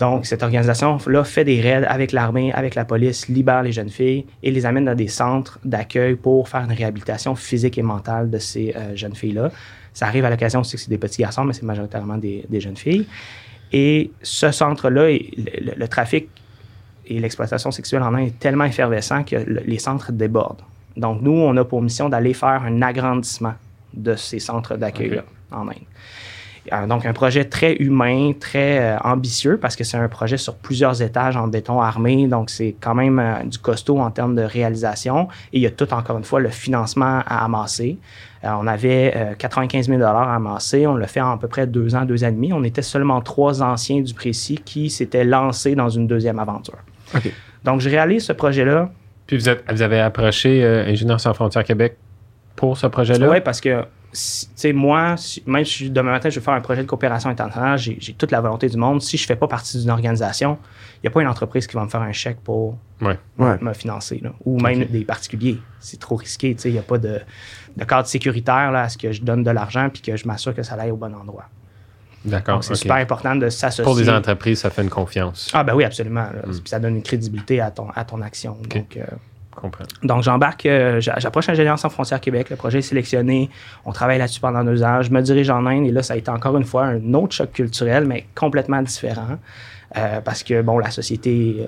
Donc, 0.00 0.26
cette 0.26 0.42
organisation-là 0.42 1.22
fait 1.22 1.44
des 1.44 1.60
raids 1.60 1.84
avec 1.86 2.10
l'armée, 2.10 2.52
avec 2.52 2.74
la 2.74 2.84
police, 2.84 3.28
libère 3.28 3.62
les 3.62 3.70
jeunes 3.70 3.90
filles 3.90 4.26
et 4.42 4.50
les 4.50 4.66
amène 4.66 4.86
dans 4.86 4.94
des 4.96 5.06
centres 5.06 5.60
d'accueil 5.64 6.16
pour 6.16 6.48
faire 6.48 6.62
une 6.62 6.72
réhabilitation 6.72 7.36
physique 7.36 7.78
et 7.78 7.82
mentale 7.82 8.28
de 8.28 8.38
ces 8.38 8.74
euh, 8.76 8.96
jeunes 8.96 9.14
filles-là. 9.14 9.50
Ça 9.92 10.06
arrive 10.06 10.24
à 10.24 10.30
l'occasion 10.30 10.60
aussi 10.60 10.74
que 10.74 10.82
c'est 10.82 10.90
des 10.90 10.98
petits 10.98 11.22
garçons, 11.22 11.44
mais 11.44 11.52
c'est 11.52 11.62
majoritairement 11.62 12.16
des, 12.18 12.44
des 12.48 12.60
jeunes 12.60 12.76
filles. 12.76 13.06
Et 13.72 14.10
ce 14.22 14.50
centre-là, 14.50 15.10
le, 15.10 15.18
le- 15.36 15.74
le 15.76 15.88
trafic 15.88 16.28
et 17.06 17.20
l'exploitation 17.20 17.70
sexuelle 17.70 18.02
en 18.02 18.14
Inde 18.14 18.26
est 18.28 18.38
tellement 18.40 18.64
effervescent 18.64 19.22
que 19.22 19.36
le- 19.36 19.62
les 19.64 19.78
centres 19.78 20.10
débordent. 20.10 20.62
Donc, 20.96 21.22
nous, 21.22 21.30
on 21.32 21.56
a 21.56 21.64
pour 21.64 21.80
mission 21.82 22.08
d'aller 22.08 22.34
faire 22.34 22.62
un 22.66 22.82
agrandissement 22.82 23.54
de 23.92 24.16
ces 24.16 24.40
centres 24.40 24.76
d'accueil-là 24.76 25.22
en 25.52 25.68
Inde. 25.68 25.74
Euh, 26.72 26.86
Donc, 26.86 27.04
un 27.04 27.12
projet 27.12 27.44
très 27.44 27.74
humain, 27.74 28.32
très 28.38 28.78
euh, 28.94 28.98
ambitieux 29.04 29.58
parce 29.58 29.76
que 29.76 29.84
c'est 29.84 29.98
un 29.98 30.08
projet 30.08 30.36
sur 30.38 30.54
plusieurs 30.56 31.02
étages 31.02 31.36
en 31.36 31.46
béton 31.48 31.80
armé. 31.80 32.26
Donc, 32.26 32.48
c'est 32.50 32.74
quand 32.80 32.94
même 32.94 33.18
euh, 33.18 33.42
du 33.44 33.58
costaud 33.58 33.98
en 34.00 34.10
termes 34.10 34.34
de 34.34 34.42
réalisation. 34.42 35.28
Et 35.52 35.58
il 35.58 35.60
y 35.62 35.66
a 35.66 35.70
tout, 35.70 35.92
encore 35.92 36.16
une 36.16 36.24
fois, 36.24 36.40
le 36.40 36.48
financement 36.48 37.20
à 37.26 37.44
amasser. 37.44 37.98
Euh, 38.44 38.48
on 38.58 38.66
avait 38.66 39.12
euh, 39.14 39.34
95 39.36 39.88
000 39.88 40.02
à 40.02 40.34
amasser. 40.34 40.86
On 40.86 40.96
l'a 40.96 41.06
fait 41.06 41.20
en 41.20 41.32
à 41.32 41.38
peu 41.38 41.48
près 41.48 41.66
deux 41.66 41.94
ans, 41.94 42.04
deux 42.04 42.24
ans 42.24 42.28
et 42.28 42.32
demi. 42.32 42.52
On 42.52 42.64
était 42.64 42.82
seulement 42.82 43.20
trois 43.20 43.62
anciens 43.62 44.00
du 44.00 44.14
précis 44.14 44.58
qui 44.64 44.88
s'étaient 44.90 45.24
lancés 45.24 45.74
dans 45.74 45.88
une 45.90 46.06
deuxième 46.06 46.38
aventure. 46.38 46.78
OK. 47.14 47.30
Donc, 47.64 47.80
je 47.80 47.88
réalise 47.90 48.24
ce 48.24 48.32
projet-là. 48.32 48.90
Puis 49.26 49.36
vous, 49.38 49.48
êtes- 49.48 49.64
vous 49.70 49.80
avez 49.82 50.00
approché 50.00 50.62
euh, 50.64 50.84
Ingénieurs 50.86 51.20
sans 51.20 51.32
frontières 51.34 51.64
Québec 51.64 51.96
pour 52.56 52.76
ce 52.78 52.86
projet-là? 52.86 53.28
Oui, 53.30 53.40
parce 53.40 53.60
que, 53.60 53.84
si- 54.12 54.46
tu 54.46 54.52
sais, 54.56 54.72
moi, 54.72 55.16
si- 55.16 55.42
même 55.46 55.64
si 55.64 55.90
demain 55.90 56.12
matin, 56.12 56.30
je 56.30 56.36
veux 56.38 56.44
faire 56.44 56.54
un 56.54 56.60
projet 56.60 56.82
de 56.82 56.86
coopération 56.88 57.30
internationale, 57.30 57.78
j'ai 57.78 57.96
j'ai 58.00 58.12
toute 58.14 58.30
la 58.30 58.40
volonté 58.40 58.68
du 58.68 58.76
monde. 58.76 59.02
Si 59.02 59.16
je 59.16 59.24
ne 59.24 59.26
fais 59.26 59.36
pas 59.36 59.48
partie 59.48 59.78
d'une 59.80 59.90
organisation, 59.90 60.58
il 60.96 61.00
n'y 61.06 61.08
a 61.08 61.10
pas 61.10 61.20
une 61.22 61.28
entreprise 61.28 61.66
qui 61.66 61.74
va 61.76 61.84
me 61.84 61.88
faire 61.88 62.02
un 62.02 62.12
chèque 62.12 62.38
pour 62.44 62.76
Ouais. 63.00 63.18
Ouais. 63.38 63.58
me 63.60 63.72
financer. 63.72 64.20
là. 64.22 64.30
Ou 64.44 64.60
même 64.60 64.84
des 64.84 65.04
particuliers. 65.04 65.58
C'est 65.80 65.98
trop 66.00 66.16
risqué. 66.16 66.54
tu 66.54 66.62
sais, 66.62 66.68
Il 66.70 66.72
n'y 66.74 66.78
a 66.78 66.82
pas 66.82 66.98
de, 66.98 67.20
de 67.76 67.84
cadre 67.84 68.06
sécuritaire 68.06 68.70
là, 68.70 68.82
à 68.82 68.88
ce 68.88 68.96
que 68.96 69.10
je 69.12 69.20
donne 69.22 69.42
de 69.42 69.50
l'argent 69.50 69.88
puis 69.92 70.00
que 70.00 70.16
je 70.16 70.26
m'assure 70.26 70.54
que 70.54 70.62
ça 70.62 70.74
aille 70.74 70.90
au 70.92 70.96
bon 70.96 71.12
endroit. 71.14 71.44
D'accord. 72.24 72.54
Donc, 72.54 72.64
c'est 72.64 72.74
super 72.76 72.96
important 72.96 73.36
de 73.36 73.50
s'associer. 73.50 73.84
Pour 73.84 73.96
des 73.96 74.08
entreprises, 74.08 74.60
ça 74.60 74.70
fait 74.70 74.80
une 74.82 74.88
confiance. 74.88 75.50
Ah, 75.52 75.62
ben 75.62 75.74
oui, 75.74 75.84
absolument. 75.84 76.22
là. 76.22 76.40
Mm. 76.46 76.50
Puis 76.52 76.62
ça 76.70 76.78
donne 76.78 76.96
une 76.96 77.02
crédibilité 77.02 77.60
à 77.60 77.70
ton, 77.70 77.90
à 77.94 78.02
ton 78.06 78.22
action. 78.22 78.56
Donc, 78.70 78.96
euh, 78.96 79.04
comprends. 79.54 79.84
Donc, 80.02 80.22
j'embarque, 80.22 80.66
euh, 80.66 81.00
j'a- 81.00 81.18
j'approche 81.18 81.48
Ingénieurs 81.48 81.78
sans 81.78 81.88
frontières 81.88 82.20
Québec. 82.20 82.50
Le 82.50 82.56
projet 82.56 82.78
est 82.78 82.82
sélectionné. 82.82 83.50
On 83.84 83.92
travaille 83.92 84.18
là-dessus 84.18 84.40
pendant 84.40 84.62
deux 84.64 84.82
ans. 84.82 85.02
Je 85.02 85.10
me 85.10 85.20
dirige 85.22 85.50
en 85.50 85.64
Inde 85.66 85.86
et 85.86 85.90
là, 85.92 86.02
ça 86.02 86.14
a 86.14 86.16
été 86.16 86.30
encore 86.30 86.56
une 86.56 86.64
fois 86.64 86.84
un 86.86 87.14
autre 87.14 87.34
choc 87.34 87.52
culturel, 87.52 88.04
mais 88.06 88.26
complètement 88.34 88.82
différent. 88.82 89.38
Euh, 89.96 90.20
parce 90.20 90.42
que, 90.42 90.60
bon, 90.62 90.78
la 90.78 90.90
société 90.90 91.66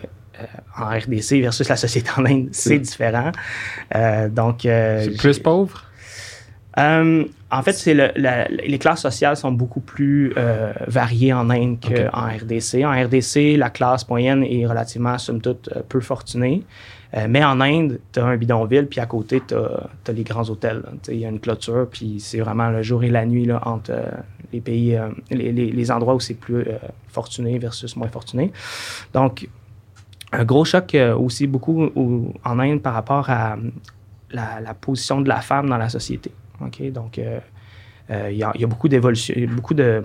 en 0.79 0.87
RDC 0.87 1.41
versus 1.41 1.69
la 1.69 1.77
société 1.77 2.11
en 2.19 2.25
Inde, 2.27 2.49
c'est 2.53 2.79
différent. 2.79 3.33
donc, 4.31 4.59
c'est 4.63 5.17
plus 5.17 5.39
pauvre? 5.39 5.85
en 6.79 7.63
fait, 7.63 7.73
c'est 7.73 7.95
le, 7.95 8.11
les 8.67 8.79
classes 8.79 9.01
sociales 9.01 9.37
sont 9.37 9.53
beaucoup 9.53 9.81
plus 9.81 10.35
variées 10.87 11.33
en 11.33 11.49
Inde 11.49 11.79
qu'en 11.81 12.27
RDC. 12.27 12.85
En 12.85 12.91
RDC, 12.91 13.57
la 13.57 13.71
classe 13.71 14.09
moyenne 14.09 14.43
est 14.45 14.67
relativement, 14.67 15.17
somme 15.19 15.41
toute, 15.41 15.71
peu 15.89 16.01
fortunée. 16.01 16.63
Euh, 17.15 17.27
mais 17.29 17.45
en 17.45 17.61
Inde, 17.61 18.01
tu 18.13 18.21
as 18.21 18.25
un 18.25 18.37
bidonville, 18.37 18.87
puis 18.87 19.01
à 19.01 19.07
côté, 19.07 19.43
tu 19.47 19.55
as, 19.55 20.13
les 20.13 20.25
grands 20.25 20.49
hôtels. 20.49 20.83
Il 21.09 21.19
y 21.19 21.25
a 21.25 21.29
une 21.29 21.41
clôture, 21.41 21.89
puis 21.91 22.21
c'est 22.21 22.41
vraiment 22.41 22.71
le 22.71 22.83
jour 22.83 23.05
et 23.05 23.11
la 23.11 23.25
nuit 23.27 23.45
là, 23.45 23.61
entre 23.67 23.93
euh, 23.93 24.11
les 24.53 24.61
pays, 24.61 24.97
euh, 24.97 25.09
les, 25.31 25.91
endroits 25.91 26.15
où 26.15 26.21
c'est 26.21 26.35
plus 26.35 26.67
fortuné 27.09 27.59
versus 27.59 27.97
moins 27.97 28.09
fortuné. 28.09 28.53
Donc, 29.13 29.49
un 30.33 30.45
gros 30.45 30.65
choc 30.65 30.97
aussi 31.17 31.47
beaucoup 31.47 31.89
en 32.45 32.59
Inde 32.59 32.83
par 32.83 32.95
rapport 32.95 33.31
à 33.31 33.57
la, 34.31 34.75
position 34.75 35.21
de 35.21 35.29
la 35.29 35.41
femme 35.41 35.69
dans 35.69 35.79
la 35.79 35.89
société. 35.89 36.33
Donc, 36.61 36.81
il 37.19 38.37
y, 38.37 38.43
a 38.43 38.67
beaucoup 38.67 38.89
d'évolution, 38.89 39.35
beaucoup 39.55 39.75
de, 39.75 40.03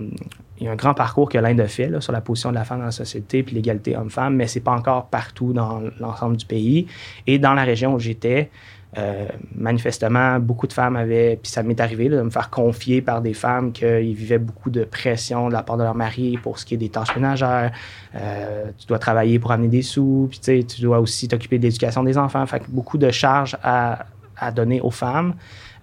il 0.62 0.66
y 0.66 0.68
a 0.68 0.72
un 0.72 0.76
grand 0.76 0.94
parcours 0.94 1.28
que 1.28 1.38
l'Inde 1.38 1.60
a 1.60 1.66
fait 1.66 1.90
sur 2.00 2.12
la 2.12 2.20
position 2.20 2.50
de 2.50 2.54
la 2.54 2.64
femme 2.64 2.78
dans 2.78 2.84
la 2.84 2.92
société 2.92 3.42
puis 3.42 3.56
l'égalité 3.56 3.96
homme-femme, 3.96 4.36
mais 4.36 4.46
c'est 4.46 4.60
pas 4.60 4.70
encore 4.70 5.06
partout 5.06 5.52
dans 5.52 5.82
l'ensemble 5.98 6.36
du 6.36 6.46
pays. 6.46 6.86
Et 7.26 7.40
dans 7.40 7.52
la 7.52 7.64
région 7.64 7.94
où 7.94 7.98
j'étais, 7.98 8.48
euh, 8.96 9.26
manifestement, 9.56 10.38
beaucoup 10.38 10.68
de 10.68 10.72
femmes 10.72 10.94
avaient, 10.94 11.36
puis 11.42 11.50
ça 11.50 11.64
m'est 11.64 11.80
arrivé 11.80 12.08
de 12.08 12.22
me 12.22 12.30
faire 12.30 12.48
confier 12.48 13.02
par 13.02 13.22
des 13.22 13.34
femmes 13.34 13.72
qu'ils 13.72 14.14
vivaient 14.14 14.38
beaucoup 14.38 14.70
de 14.70 14.84
pression 14.84 15.48
de 15.48 15.52
la 15.52 15.64
part 15.64 15.78
de 15.78 15.82
leur 15.82 15.96
mari 15.96 16.38
pour 16.40 16.60
ce 16.60 16.64
qui 16.64 16.74
est 16.74 16.78
des 16.78 16.90
tâches 16.90 17.16
ménagères. 17.16 17.72
Euh, 18.14 18.66
tu 18.78 18.86
dois 18.86 19.00
travailler 19.00 19.40
pour 19.40 19.50
amener 19.50 19.68
des 19.68 19.82
sous, 19.82 20.28
puis 20.30 20.64
tu 20.64 20.80
dois 20.80 21.00
aussi 21.00 21.26
t'occuper 21.26 21.58
de 21.58 21.64
l'éducation 21.64 22.04
des 22.04 22.18
enfants. 22.18 22.46
Fait 22.46 22.60
que 22.60 22.66
beaucoup 22.68 22.98
de 22.98 23.10
charges 23.10 23.56
à, 23.64 24.06
à 24.36 24.52
donner 24.52 24.80
aux 24.80 24.90
femmes, 24.92 25.34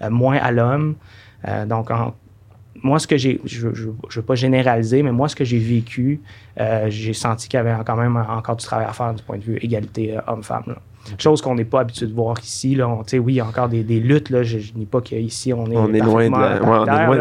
euh, 0.01 0.09
moins 0.09 0.37
à 0.37 0.51
l'homme. 0.51 0.95
donc, 1.67 1.91
en, 1.91 2.13
moi, 2.83 2.99
ce 2.99 3.07
que 3.07 3.17
j'ai, 3.17 3.41
je 3.45 3.67
ne 3.67 3.73
veux 3.73 4.21
pas 4.21 4.35
généraliser, 4.35 5.03
mais 5.03 5.11
moi, 5.11 5.27
ce 5.27 5.35
que 5.35 5.43
j'ai 5.43 5.59
vécu, 5.59 6.21
euh, 6.59 6.87
j'ai 6.89 7.13
senti 7.13 7.47
qu'il 7.47 7.57
y 7.57 7.61
avait 7.61 7.75
quand 7.85 7.95
même 7.95 8.15
encore 8.15 8.55
du 8.55 8.65
travail 8.65 8.85
à 8.87 8.93
faire 8.93 9.13
du 9.13 9.23
point 9.23 9.37
de 9.37 9.43
vue 9.43 9.57
égalité 9.61 10.17
euh, 10.17 10.21
homme-femme. 10.27 10.75
Chose 11.17 11.41
qu'on 11.41 11.55
n'est 11.55 11.65
pas 11.65 11.81
habitué 11.81 12.05
de 12.05 12.13
voir 12.13 12.37
ici. 12.39 12.75
Là. 12.75 12.87
oui, 12.87 13.33
il 13.33 13.35
y 13.35 13.39
a 13.39 13.45
encore 13.45 13.69
des, 13.69 13.83
luttes. 13.83 14.29
Là. 14.29 14.43
Je 14.43 14.57
ne 14.57 14.79
dis 14.79 14.85
pas 14.85 15.01
qu'ici, 15.01 15.53
on 15.53 15.65
est, 15.71 15.77
on 15.77 15.93
est 15.93 15.99
loin 15.99 16.29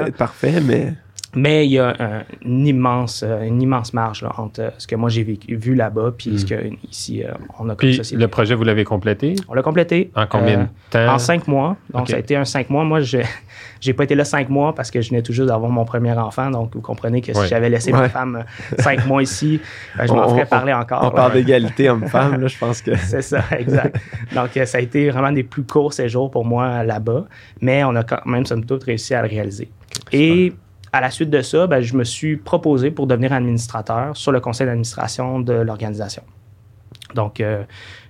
d'être 0.05 0.17
parfait, 0.17 0.61
mais 0.61 0.95
mais 1.35 1.67
il 1.67 1.73
y 1.73 1.79
a 1.79 2.25
une, 2.43 2.67
immense, 2.67 3.23
euh, 3.27 3.43
une 3.43 3.61
immense 3.61 3.93
marge 3.93 4.25
entre 4.37 4.73
ce 4.79 4.87
que 4.87 4.97
moi 4.97 5.11
j'ai 5.11 5.39
vu 5.49 5.75
là-bas 5.75 6.15
puis 6.17 6.39
ce 6.39 6.55
hmm. 6.55 6.77
qu'ici 6.77 7.23
euh, 7.23 7.33
on 7.59 7.69
a 7.69 7.75
comme 7.75 7.91
puis 7.91 8.01
Le 8.13 8.29
projet, 8.29 8.55
vous 8.55 8.65
l'avez 8.65 8.85
complété? 8.85 9.35
On 9.49 9.55
l'a 9.55 9.63
complété. 9.63 10.11
En 10.15 10.27
combien 10.27 10.59
de 10.59 10.63
euh, 10.63 11.07
temps? 11.07 11.15
En 11.15 11.19
cinq 11.19 11.47
mois. 11.47 11.77
Donc, 11.93 12.09
ça 12.09 12.17
a 12.17 12.19
été 12.19 12.35
un 12.35 12.45
cinq 12.45 12.71
mois. 12.71 12.85
Moi, 12.85 13.01
je 13.01 13.19
n'ai 13.87 13.93
pas 13.93 14.05
été 14.05 14.15
là 14.15 14.25
cinq 14.25 14.49
mois 14.49 14.75
parce 14.75 14.91
que 14.91 15.03
je 15.03 15.11
venais 15.11 15.23
toujours 15.23 15.47
d'avoir 15.47 15.71
mon 15.71 15.85
premier 15.85 16.13
enfant. 16.13 16.51
Donc, 16.51 16.75
vous 16.75 16.81
comprenez 16.81 17.21
que 17.21 17.35
si 17.35 17.47
j'avais 17.47 17.69
laissé 17.69 17.93
ma 17.93 18.09
femme 18.09 18.45
cinq 18.79 19.07
mois 19.07 19.23
ici, 19.23 19.61
je 20.03 20.13
m'en 20.13 20.29
ferais 20.29 20.47
parler 20.47 20.73
encore. 20.73 21.05
On 21.05 21.11
parle 21.11 21.35
d'égalité 21.35 21.91
homme-femme, 21.91 22.41
là, 22.41 22.47
je 22.47 22.59
pense 22.59 22.81
que. 22.81 22.97
C'est 22.97 23.23
ça, 23.23 23.43
exact. 23.57 23.97
Donc, 24.35 24.51
ça 24.65 24.79
a 24.79 24.81
été 24.81 25.11
vraiment 25.11 25.33
des 25.33 25.43
plus 25.43 25.65
courts 25.65 25.93
séjours 25.93 26.31
pour 26.31 26.45
moi 26.45 26.83
là-bas. 26.85 27.27
Mais 27.61 27.85
on 27.85 27.95
a 27.97 28.03
quand 28.03 28.25
même, 28.25 28.47
somme 28.47 28.65
toute, 28.65 28.85
réussi 28.85 29.15
à 29.15 29.23
le 29.23 29.29
réaliser. 29.29 29.69
Et 30.13 30.53
à 30.93 31.01
la 31.01 31.11
suite 31.11 31.31
de 31.31 31.43
ça, 31.43 31.67
ben, 31.67 31.81
je 31.81 31.97
me 31.97 32.05
suis 32.05 32.37
proposé 32.37 32.91
pour 32.91 33.07
devenir 33.07 33.33
administrateur 33.33 34.17
sur 34.17 34.33
le 34.33 34.41
conseil 34.41 34.67
d'administration 34.67 35.41
de 35.41 35.53
l'organisation. 35.53 36.23
Donc, 37.15 37.41
euh, 37.41 37.65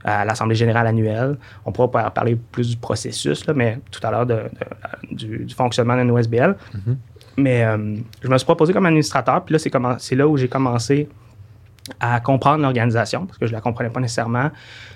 à 0.05 0.25
l'Assemblée 0.25 0.57
générale 0.57 0.87
annuelle, 0.87 1.37
on 1.65 1.73
pourra 1.73 1.91
parler 2.11 2.37
plus 2.37 2.71
du 2.71 2.77
processus, 2.77 3.47
mais 3.55 3.79
tout 3.91 4.05
à 4.05 4.11
l'heure 4.11 4.27
du, 5.11 5.47
fonctionnement 5.57 5.97
d'une 5.97 6.11
OSBL. 6.11 6.57
Mm-hmm. 6.75 6.97
Mais 7.37 7.65
euh, 7.65 7.97
je 8.23 8.29
me 8.29 8.37
suis 8.37 8.45
proposé 8.45 8.73
comme 8.73 8.87
administrateur, 8.87 9.45
puis 9.45 9.55
là, 9.55 9.97
c'est 9.99 10.17
là 10.17 10.27
où 10.27 10.37
j'ai 10.37 10.49
commencé 10.49 11.09
à 12.01 12.21
comprendre 12.21 12.63
l'organisation, 12.63 13.27
parce 13.27 13.39
que 13.39 13.47
je 13.47 13.53
ne 13.53 13.57
la 13.57 13.61
comprenais 13.61 13.91
pas 13.91 14.01
nécessairement. 14.01 14.51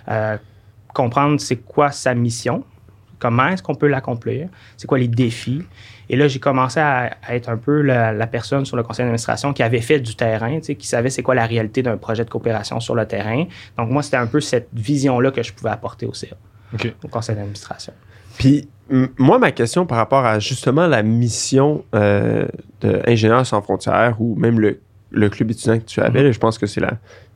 Euh, 0.09 0.37
comprendre 0.93 1.41
c'est 1.41 1.57
quoi 1.57 1.91
sa 1.91 2.15
mission, 2.15 2.65
comment 3.23 3.47
est-ce 3.47 3.62
qu'on 3.62 3.76
peut 3.76 3.87
l'accomplir, 3.87 4.49
c'est 4.76 4.88
quoi 4.88 4.99
les 4.99 5.07
défis. 5.07 5.62
Et 6.11 6.17
là, 6.17 6.26
j'ai 6.26 6.41
commencé 6.41 6.81
à, 6.81 7.17
être 7.31 7.49
un 7.49 7.57
peu 7.57 7.81
la, 7.81 8.26
personne 8.26 8.64
sur 8.67 8.76
le 8.76 8.83
conseil 8.83 9.05
d'administration 9.05 9.52
qui 9.52 9.62
avait 9.62 9.81
fait 9.81 10.00
du 10.00 10.17
terrain, 10.17 10.59
qui 10.59 10.87
savait 10.88 11.09
c'est 11.09 11.23
quoi 11.23 11.37
la 11.37 11.47
réalité 11.47 11.85
d'un 11.85 11.97
projet 11.97 12.25
de 12.25 12.31
coopération 12.31 12.81
sur 12.81 12.97
le 12.97 13.07
terrain. 13.07 13.45
Donc, 13.79 13.91
moi, 13.91 14.02
c'était 14.02 14.17
un 14.17 14.26
peu 14.26 14.41
cette 14.41 14.69
vision-là 14.75 15.31
que 15.31 15.41
je 15.41 15.52
pouvais 15.52 15.71
apporter 15.71 16.05
au 16.05 16.12
CA, 16.12 16.35
au 17.05 17.09
conseil 17.09 17.37
d'administration. 17.37 17.93
Puis, 18.38 18.69
moi, 19.19 19.38
ma 19.38 19.52
question 19.52 19.87
par 19.87 19.99
rapport 19.99 20.26
à 20.26 20.41
justement 20.41 20.88
la 20.88 21.05
mission 21.05 21.85
euh, 21.95 22.49
d'Ingénieurs 22.81 23.47
sans 23.47 23.62
frontières 23.62 24.17
ou 24.19 24.35
même 24.35 24.59
le, 24.59 25.29
club 25.29 25.52
étudiant 25.52 25.79
que 25.79 25.85
tu 25.85 26.00
avais, 26.00 26.25
mm-hmm. 26.25 26.33
je 26.33 26.38
pense 26.41 26.59
que 26.59 26.67
c'est 26.67 26.83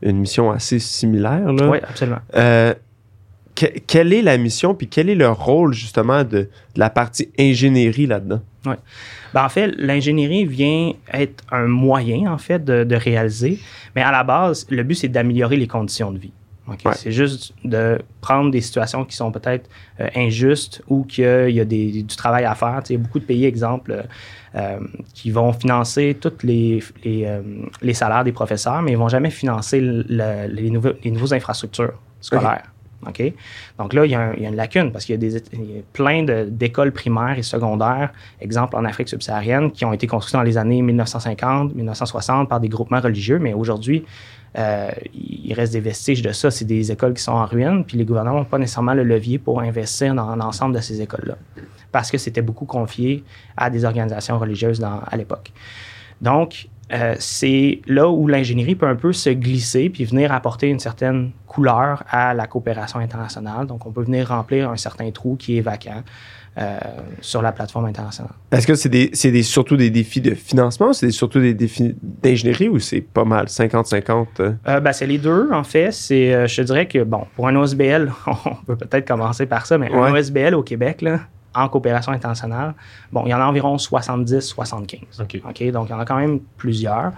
une 0.02 0.18
mission 0.18 0.50
assez 0.50 0.80
similaire. 0.80 1.52
Là. 1.52 1.68
Oui, 1.68 1.78
absolument. 1.88 2.18
Euh, 2.34 2.74
quelle 3.56 4.12
est 4.12 4.22
la 4.22 4.36
mission, 4.36 4.74
puis 4.74 4.86
quel 4.86 5.08
est 5.08 5.14
le 5.14 5.30
rôle 5.30 5.72
justement 5.72 6.24
de, 6.24 6.48
la 6.76 6.90
partie 6.90 7.30
ingénierie 7.38 8.06
là-dedans? 8.06 8.40
Oui. 8.66 8.74
Ben, 9.32 9.44
en 9.44 9.48
fait, 9.48 9.72
l'ingénierie 9.78 10.44
vient 10.44 10.92
être 11.12 11.42
un 11.50 11.66
moyen, 11.66 12.32
en 12.32 12.38
fait, 12.38 12.64
de, 12.64 12.96
réaliser, 12.96 13.58
mais 13.94 14.02
à 14.02 14.12
la 14.12 14.24
base, 14.24 14.66
le 14.70 14.82
but, 14.82 14.94
c'est 14.94 15.08
d'améliorer 15.08 15.56
les 15.56 15.66
conditions 15.66 16.12
de 16.12 16.18
vie. 16.18 16.32
C'est 16.94 17.12
juste 17.12 17.54
de 17.62 18.00
prendre 18.20 18.50
des 18.50 18.60
situations 18.60 19.04
qui 19.04 19.14
sont 19.14 19.30
peut-être 19.30 19.70
euh, 20.00 20.08
injustes 20.16 20.82
ou 20.88 21.04
qu'il 21.04 21.50
y 21.50 21.60
a 21.60 21.64
du 21.64 22.04
travail 22.06 22.44
à 22.44 22.56
faire. 22.56 22.82
il 22.88 22.92
y 22.92 22.96
a 22.96 22.98
beaucoup 22.98 23.20
de 23.20 23.24
pays, 23.24 23.44
exemple, 23.44 24.04
euh, 24.56 24.78
qui 25.14 25.30
vont 25.30 25.52
financer 25.52 26.16
tous 26.20 26.42
les, 26.42 26.82
euh, 27.06 27.40
les, 27.82 27.94
salaires 27.94 28.24
des 28.24 28.32
professeurs, 28.32 28.82
mais 28.82 28.90
ils 28.90 28.94
ne 28.94 28.98
vont 28.98 29.08
jamais 29.08 29.30
financer 29.30 29.80
les, 29.80 30.48
les 30.48 31.10
nouveaux 31.12 31.32
infrastructures 31.32 31.92
scolaires. 32.20 32.64
OK? 33.06 33.22
Donc 33.78 33.92
là, 33.92 34.06
il 34.06 34.12
y, 34.12 34.14
a 34.14 34.32
une 34.34 34.56
lacune 34.56 34.92
parce 34.92 35.04
qu'il 35.04 35.22
y 35.22 35.36
a, 35.36 35.40
plein 35.92 36.24
d'écoles 36.46 36.92
primaires 36.92 37.38
et 37.38 37.42
secondaires, 37.42 38.12
exemple 38.40 38.76
en 38.76 38.84
Afrique 38.84 39.08
subsaharienne, 39.08 39.70
qui 39.70 39.84
ont 39.84 39.92
été 39.92 40.06
construites 40.06 40.34
dans 40.34 40.42
les 40.42 40.58
années 40.58 40.82
1950, 40.82 41.74
1960 41.74 42.48
par 42.48 42.60
des 42.60 42.68
groupements 42.68 43.00
religieux, 43.00 43.38
mais 43.38 43.52
aujourd'hui, 43.52 44.04
euh, 44.58 44.90
il 45.14 45.52
reste 45.52 45.74
des 45.74 45.80
vestiges 45.80 46.22
de 46.22 46.32
ça. 46.32 46.50
C'est 46.50 46.64
des 46.64 46.90
écoles 46.90 47.14
qui 47.14 47.22
sont 47.22 47.32
en 47.32 47.44
ruine, 47.44 47.84
puis 47.84 47.98
les 47.98 48.04
gouvernements 48.04 48.38
n'ont 48.38 48.44
pas 48.44 48.58
nécessairement 48.58 48.94
le 48.94 49.04
levier 49.04 49.38
pour 49.38 49.60
investir 49.60 50.14
dans 50.14 50.34
l'ensemble 50.36 50.74
de 50.74 50.80
ces 50.80 51.02
écoles-là 51.02 51.36
parce 51.92 52.10
que 52.10 52.18
c'était 52.18 52.42
beaucoup 52.42 52.66
confié 52.66 53.24
à 53.56 53.70
des 53.70 53.86
organisations 53.86 54.38
religieuses 54.38 54.84
à 54.84 55.16
l'époque. 55.16 55.50
Donc, 56.20 56.68
euh, 56.92 57.16
c'est 57.18 57.80
là 57.86 58.08
où 58.08 58.28
l'ingénierie 58.28 58.76
peut 58.76 58.86
un 58.86 58.94
peu 58.94 59.12
se 59.12 59.30
glisser 59.30 59.90
puis 59.90 60.04
venir 60.04 60.32
apporter 60.32 60.68
une 60.68 60.78
certaine 60.78 61.32
couleur 61.46 62.04
à 62.10 62.32
la 62.32 62.46
coopération 62.46 63.00
internationale. 63.00 63.66
Donc, 63.66 63.86
on 63.86 63.90
peut 63.90 64.02
venir 64.02 64.28
remplir 64.28 64.70
un 64.70 64.76
certain 64.76 65.10
trou 65.10 65.36
qui 65.36 65.58
est 65.58 65.62
vacant. 65.62 66.02
Euh, 66.58 66.78
sur 67.20 67.42
la 67.42 67.52
plateforme 67.52 67.84
internationale. 67.84 68.32
Est-ce 68.50 68.66
que 68.66 68.74
c'est 68.74 68.88
des, 68.88 69.42
surtout 69.42 69.76
des 69.76 69.90
défis 69.90 70.22
de 70.22 70.34
financement, 70.34 70.94
c'est 70.94 71.10
surtout 71.10 71.38
des 71.38 71.52
défis 71.52 71.94
d'ingénierie 72.02 72.70
ou 72.70 72.78
c'est 72.78 73.02
pas 73.02 73.26
mal 73.26 73.44
50-50? 73.44 74.26
Euh? 74.40 74.80
Ben, 74.80 74.92
c'est 74.94 75.06
les 75.06 75.18
deux, 75.18 75.50
en 75.52 75.64
fait. 75.64 75.92
C'est, 75.92 76.48
je 76.48 76.62
dirais 76.62 76.88
que, 76.88 77.04
bon, 77.04 77.26
pour 77.36 77.46
un 77.46 77.56
OSBL, 77.56 78.10
on 78.46 78.54
peut 78.64 78.76
peut-être 78.76 79.06
commencer 79.06 79.44
par 79.44 79.66
ça, 79.66 79.76
mais 79.76 79.92
un 79.92 80.14
OSBL 80.14 80.54
au 80.54 80.62
Québec, 80.62 81.02
là, 81.02 81.20
en 81.56 81.68
coopération 81.68 82.12
internationale, 82.12 82.74
bon, 83.12 83.22
il 83.24 83.30
y 83.30 83.34
en 83.34 83.40
a 83.40 83.44
environ 83.44 83.76
70-75. 83.76 85.22
OK. 85.22 85.70
Donc, 85.72 85.88
il 85.88 85.92
y 85.92 85.94
en 85.94 86.00
a 86.00 86.04
quand 86.04 86.16
même 86.16 86.40
plusieurs. 86.56 87.12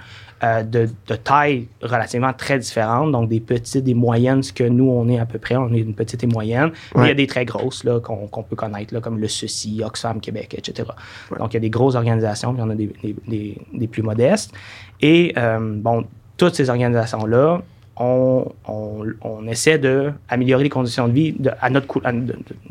Euh, 0.45 0.63
de, 0.63 0.89
de, 1.09 1.17
taille 1.17 1.67
relativement 1.83 2.33
très 2.33 2.61
différentes, 2.61 3.11
donc 3.11 3.29
des 3.29 3.41
petites, 3.41 3.83
des 3.83 3.95
moyennes, 3.95 4.45
ce 4.45 4.53
que 4.53 4.63
nous, 4.63 4.89
on 4.89 5.09
est 5.09 5.19
à 5.19 5.27
peu 5.27 5.41
près, 5.41 5.57
on 5.57 5.73
est 5.73 5.81
une 5.81 5.95
petite 5.95 6.23
et 6.23 6.29
moyenne. 6.29 6.71
Mais 6.95 7.07
il 7.07 7.09
y 7.09 7.11
a 7.11 7.15
des 7.15 7.27
très 7.27 7.45
grosses 7.45 7.83
là, 7.83 7.99
qu'on, 7.99 8.45
peut 8.45 8.55
connaître, 8.55 8.95
là, 8.95 9.01
comme 9.01 9.19
le 9.19 9.27
CECI, 9.27 9.83
Oxfam 9.85 10.21
Québec, 10.21 10.55
etc. 10.57 10.91
Donc, 11.37 11.55
il 11.55 11.55
y 11.55 11.57
a 11.57 11.61
des 11.61 11.71
grosses 11.71 11.97
organisations, 11.97 12.55
puis 12.55 12.63
il 12.63 12.65
y 12.65 12.69
en 12.69 12.71
a 12.71 12.77
des, 12.77 13.17
des, 13.27 13.59
des, 13.73 13.89
plus 13.89 14.03
modestes. 14.03 14.55
Et, 15.01 15.35
euh, 15.37 15.59
bon, 15.61 16.05
toutes 16.37 16.55
ces 16.55 16.71
organisations-là 16.71 17.61
on, 18.01 19.47
essaie 19.49 19.79
d'améliorer 19.79 20.65
les 20.65 20.69
conditions 20.69 21.09
de 21.09 21.13
vie 21.13 21.37
à 21.61 21.71
notre 21.71 22.01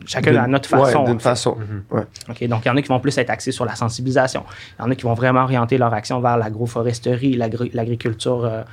chacun 0.06 0.36
à 0.36 0.48
notre 0.48 0.70
façon. 0.70 1.04
d'une 1.04 1.20
façon. 1.20 1.58
Mhm. 1.58 2.48
donc, 2.48 2.66
il 2.66 2.68
y 2.68 2.70
en 2.70 2.78
a 2.78 2.82
qui 2.82 2.88
vont 2.88 3.00
plus 3.00 3.18
être 3.18 3.30
axés 3.30 3.52
sur 3.52 3.66
la 3.66 3.76
sensibilisation. 3.76 4.44
Il 4.78 4.84
y 4.84 4.86
en 4.86 4.92
a 4.92 4.96
qui 4.96 5.04
vont 5.04 5.14
vraiment 5.14 5.44
orienter 5.44 5.78
leur 5.78 5.94
action 5.94 6.20
vers 6.20 6.38
l'agroforesterie, 6.38 7.36
l'agriculture 7.36 8.46
euh, 8.46 8.64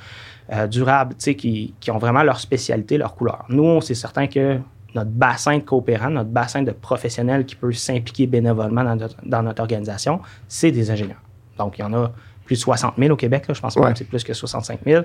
euh, 0.53 0.67
durable, 0.67 1.15
qui, 1.15 1.73
qui 1.79 1.91
ont 1.91 1.97
vraiment 1.97 2.23
leur 2.23 2.39
spécialité, 2.39 2.97
leur 2.97 3.15
couleur. 3.15 3.45
Nous, 3.49 3.81
c'est 3.81 3.95
certain 3.95 4.27
que 4.27 4.59
notre 4.93 5.11
bassin 5.11 5.57
de 5.57 5.63
coopérants, 5.63 6.09
notre 6.09 6.29
bassin 6.29 6.61
de 6.63 6.71
professionnels 6.71 7.45
qui 7.45 7.55
peut 7.55 7.73
s'impliquer 7.73 8.27
bénévolement 8.27 8.83
dans 8.83 8.95
notre, 8.95 9.15
dans 9.25 9.43
notre 9.43 9.61
organisation, 9.61 10.21
c'est 10.47 10.71
des 10.71 10.89
ingénieurs. 10.89 11.21
Donc, 11.57 11.77
il 11.77 11.81
y 11.81 11.83
en 11.83 11.93
a 11.93 12.11
plus 12.45 12.55
de 12.55 12.61
60 12.61 12.93
000 12.97 13.11
au 13.11 13.15
Québec. 13.15 13.43
je 13.51 13.59
pense 13.59 13.75
que 13.75 13.81
c'est 13.95 14.07
plus 14.07 14.23
que 14.23 14.33
65 14.33 14.79
000. 14.85 15.03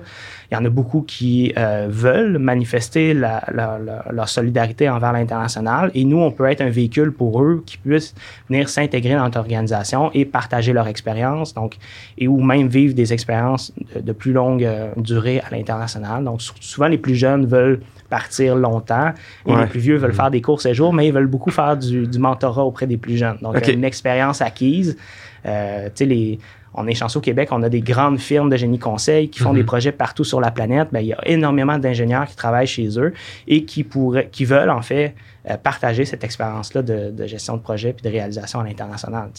Il 0.51 0.55
y 0.55 0.57
en 0.57 0.63
a 0.63 0.69
beaucoup 0.69 1.01
qui 1.01 1.53
euh, 1.57 1.87
veulent 1.89 2.37
manifester 2.37 3.13
leur 3.13 4.29
solidarité 4.29 4.89
envers 4.89 5.11
l'international. 5.11 5.91
Et 5.93 6.05
nous, 6.05 6.19
on 6.19 6.31
peut 6.31 6.45
être 6.45 6.61
un 6.61 6.69
véhicule 6.69 7.11
pour 7.11 7.41
eux 7.41 7.63
qui 7.65 7.77
puissent 7.77 8.13
venir 8.49 8.69
s'intégrer 8.69 9.15
dans 9.15 9.23
notre 9.23 9.39
organisation 9.39 10.11
et 10.13 10.25
partager 10.25 10.73
leur 10.73 10.87
expérience, 10.87 11.53
donc, 11.53 11.77
et 12.17 12.27
ou 12.27 12.41
même 12.41 12.67
vivre 12.67 12.93
des 12.93 13.13
expériences 13.13 13.73
de, 13.95 14.11
plus 14.11 14.33
longue 14.33 14.63
euh, 14.63 14.91
durée 14.97 15.39
à 15.39 15.49
l'international. 15.51 16.23
Donc, 16.23 16.41
souvent, 16.41 16.87
les 16.87 16.97
plus 16.97 17.15
jeunes 17.15 17.45
veulent 17.45 17.81
partir 18.09 18.55
longtemps 18.55 19.13
et 19.47 19.55
les 19.55 19.65
plus 19.67 19.79
vieux 19.79 19.95
veulent 19.95 20.11
mm-hmm. 20.11 20.15
faire 20.15 20.31
des 20.31 20.41
courts 20.41 20.61
séjours, 20.61 20.93
mais 20.93 21.07
ils 21.07 21.13
veulent 21.13 21.27
beaucoup 21.27 21.49
faire 21.49 21.77
du, 21.77 22.07
mentorat 22.19 22.65
auprès 22.65 22.85
des 22.85 22.97
plus 22.97 23.17
jeunes. 23.17 23.37
Donc, 23.41 23.65
une 23.67 23.85
expérience 23.85 24.41
acquise. 24.41 24.97
Euh, 25.45 25.85
tu 25.85 25.91
sais, 25.95 26.05
les 26.05 26.39
on 26.73 26.87
est 26.87 26.93
chanceux 26.93 27.19
au 27.19 27.21
Québec, 27.21 27.49
on 27.51 27.63
a 27.63 27.69
des 27.69 27.81
grandes 27.81 28.19
firmes 28.19 28.49
de 28.49 28.55
génie 28.55 28.79
conseil 28.79 29.29
qui 29.29 29.39
font 29.39 29.53
des 29.53 29.61
mhm. 29.61 29.65
projets 29.65 29.91
partout 29.91 30.23
sur 30.23 30.39
la 30.39 30.51
planète. 30.51 30.89
Bien, 30.91 31.01
il 31.01 31.07
y 31.07 31.13
a 31.13 31.19
énormément 31.27 31.77
d'ingénieurs 31.77 32.27
qui 32.27 32.35
travaillent 32.35 32.67
chez 32.67 32.97
eux 32.97 33.13
et 33.47 33.65
qui, 33.65 33.83
pourraient, 33.83 34.29
qui 34.31 34.45
veulent 34.45 34.69
en 34.69 34.81
fait 34.81 35.15
euh, 35.49 35.57
partager 35.57 36.05
cette 36.05 36.23
expérience-là 36.23 36.81
de, 36.81 37.25
gestion 37.25 37.57
de 37.57 37.61
projet 37.61 37.93
puis 37.93 38.03
de 38.03 38.09
réalisation 38.09 38.59
à 38.61 38.63
l'international. 38.63 39.29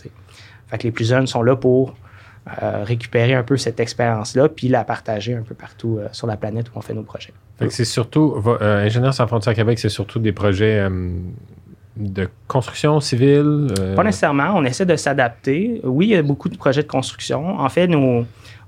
Fait 0.66 0.78
que 0.78 0.82
les 0.84 0.90
plus 0.90 1.08
jeunes 1.08 1.26
sont 1.26 1.42
là 1.42 1.56
pour 1.56 1.94
euh, 2.62 2.84
récupérer 2.84 3.34
un 3.34 3.44
peu 3.44 3.56
cette 3.56 3.80
expérience-là 3.80 4.48
puis 4.48 4.68
la 4.68 4.84
partager 4.84 5.34
un 5.34 5.42
peu 5.42 5.54
partout 5.54 5.98
euh, 5.98 6.08
sur 6.12 6.26
la 6.26 6.36
planète 6.36 6.68
où 6.68 6.72
on 6.74 6.80
fait 6.80 6.94
nos 6.94 7.02
projets. 7.02 7.32
c'est 7.68 7.84
surtout, 7.84 8.36
Ingénieurs 8.60 9.14
sans 9.14 9.26
frontières 9.26 9.54
Québec, 9.54 9.78
c'est 9.78 9.88
surtout 9.88 10.18
des 10.18 10.32
projets 10.32 10.86
de 11.96 12.28
construction 12.49 13.00
civile? 13.00 13.68
Euh, 13.78 13.94
Pas 13.94 14.04
nécessairement. 14.04 14.52
On 14.54 14.64
essaie 14.64 14.87
de 14.87 14.96
s'adapter. 14.96 15.80
Oui, 15.84 16.06
il 16.06 16.11
y 16.11 16.16
a 16.16 16.22
beaucoup 16.22 16.49
de 16.49 16.56
projets 16.56 16.82
de 16.82 16.88
construction. 16.88 17.61
En 17.61 17.68
fait, 17.68 17.87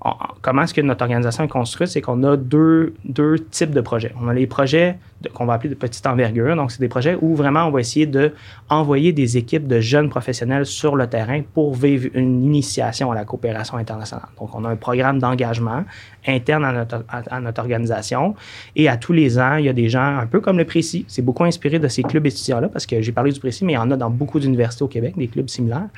nous, 0.05 0.11
comment 0.43 0.63
est-ce 0.63 0.75
que 0.75 0.81
notre 0.81 1.03
organisation 1.03 1.45
est 1.45 1.49
construite? 1.49 1.89
C'est 1.89 2.01
qu'on 2.01 2.23
a 2.25 2.37
deux, 2.37 2.95
deux 3.05 3.39
types 3.39 3.71
de 3.71 3.81
projets. 3.81 4.13
On 4.21 4.29
a 4.29 4.35
les 4.35 4.47
projets 4.47 4.99
qu'on 5.33 5.47
va 5.47 5.55
appeler 5.55 5.71
de 5.71 5.75
petite 5.75 6.07
envergure. 6.07 6.55
Donc, 6.57 6.71
c'est 6.71 6.81
des 6.81 6.89
projets 6.89 7.17
où 7.21 7.35
vraiment 7.35 7.65
on 7.65 7.71
va 7.71 7.81
essayer 7.81 8.07
d'envoyer 8.07 9.13
des 9.13 9.39
équipes 9.39 9.67
de 9.67 9.81
jeunes 9.81 10.11
professionnels 10.11 10.67
sur 10.67 10.97
le 10.97 11.07
terrain 11.07 11.41
pour 11.55 11.75
vivre 11.75 12.09
une 12.15 12.45
initiation 12.45 13.11
à 13.11 13.15
la 13.15 13.25
coopération 13.25 13.77
internationale. 13.79 14.29
Donc, 14.39 14.55
on 14.55 14.65
a 14.65 14.69
un 14.69 14.77
programme 14.77 15.19
d'engagement 15.19 15.85
interne 16.27 16.65
à 16.65 16.73
notre, 16.73 17.05
à, 17.09 17.41
notre, 17.41 17.61
organisation. 17.61 18.35
Et 18.77 18.89
à 18.89 18.97
tous 18.97 19.13
les 19.13 19.39
ans, 19.39 19.57
il 19.57 19.67
y 19.67 19.69
a 19.69 19.73
des 19.73 19.89
gens 19.89 20.19
un 20.19 20.27
peu 20.27 20.41
comme 20.41 20.59
le 20.59 20.65
Précis. 20.65 21.05
C'est 21.09 21.23
beaucoup 21.23 21.45
inspiré 21.45 21.79
de 21.79 21.89
ces 21.89 22.03
clubs 22.03 22.27
étudiants-là 22.27 22.69
parce 22.69 22.87
que 22.87 23.01
j'ai 23.01 23.13
parlé 23.13 23.33
du 23.33 23.41
Précis, 23.41 23.65
mais 23.65 23.73
il 23.73 23.77
y 23.77 23.79
en 23.79 23.91
a 23.91 23.97
dans 23.97 24.11
beaucoup 24.11 24.41
d'universités 24.41 24.85
au 24.85 24.89
Québec, 24.89 25.15
des 25.17 25.29
clubs 25.29 25.49
similaires. 25.49 25.89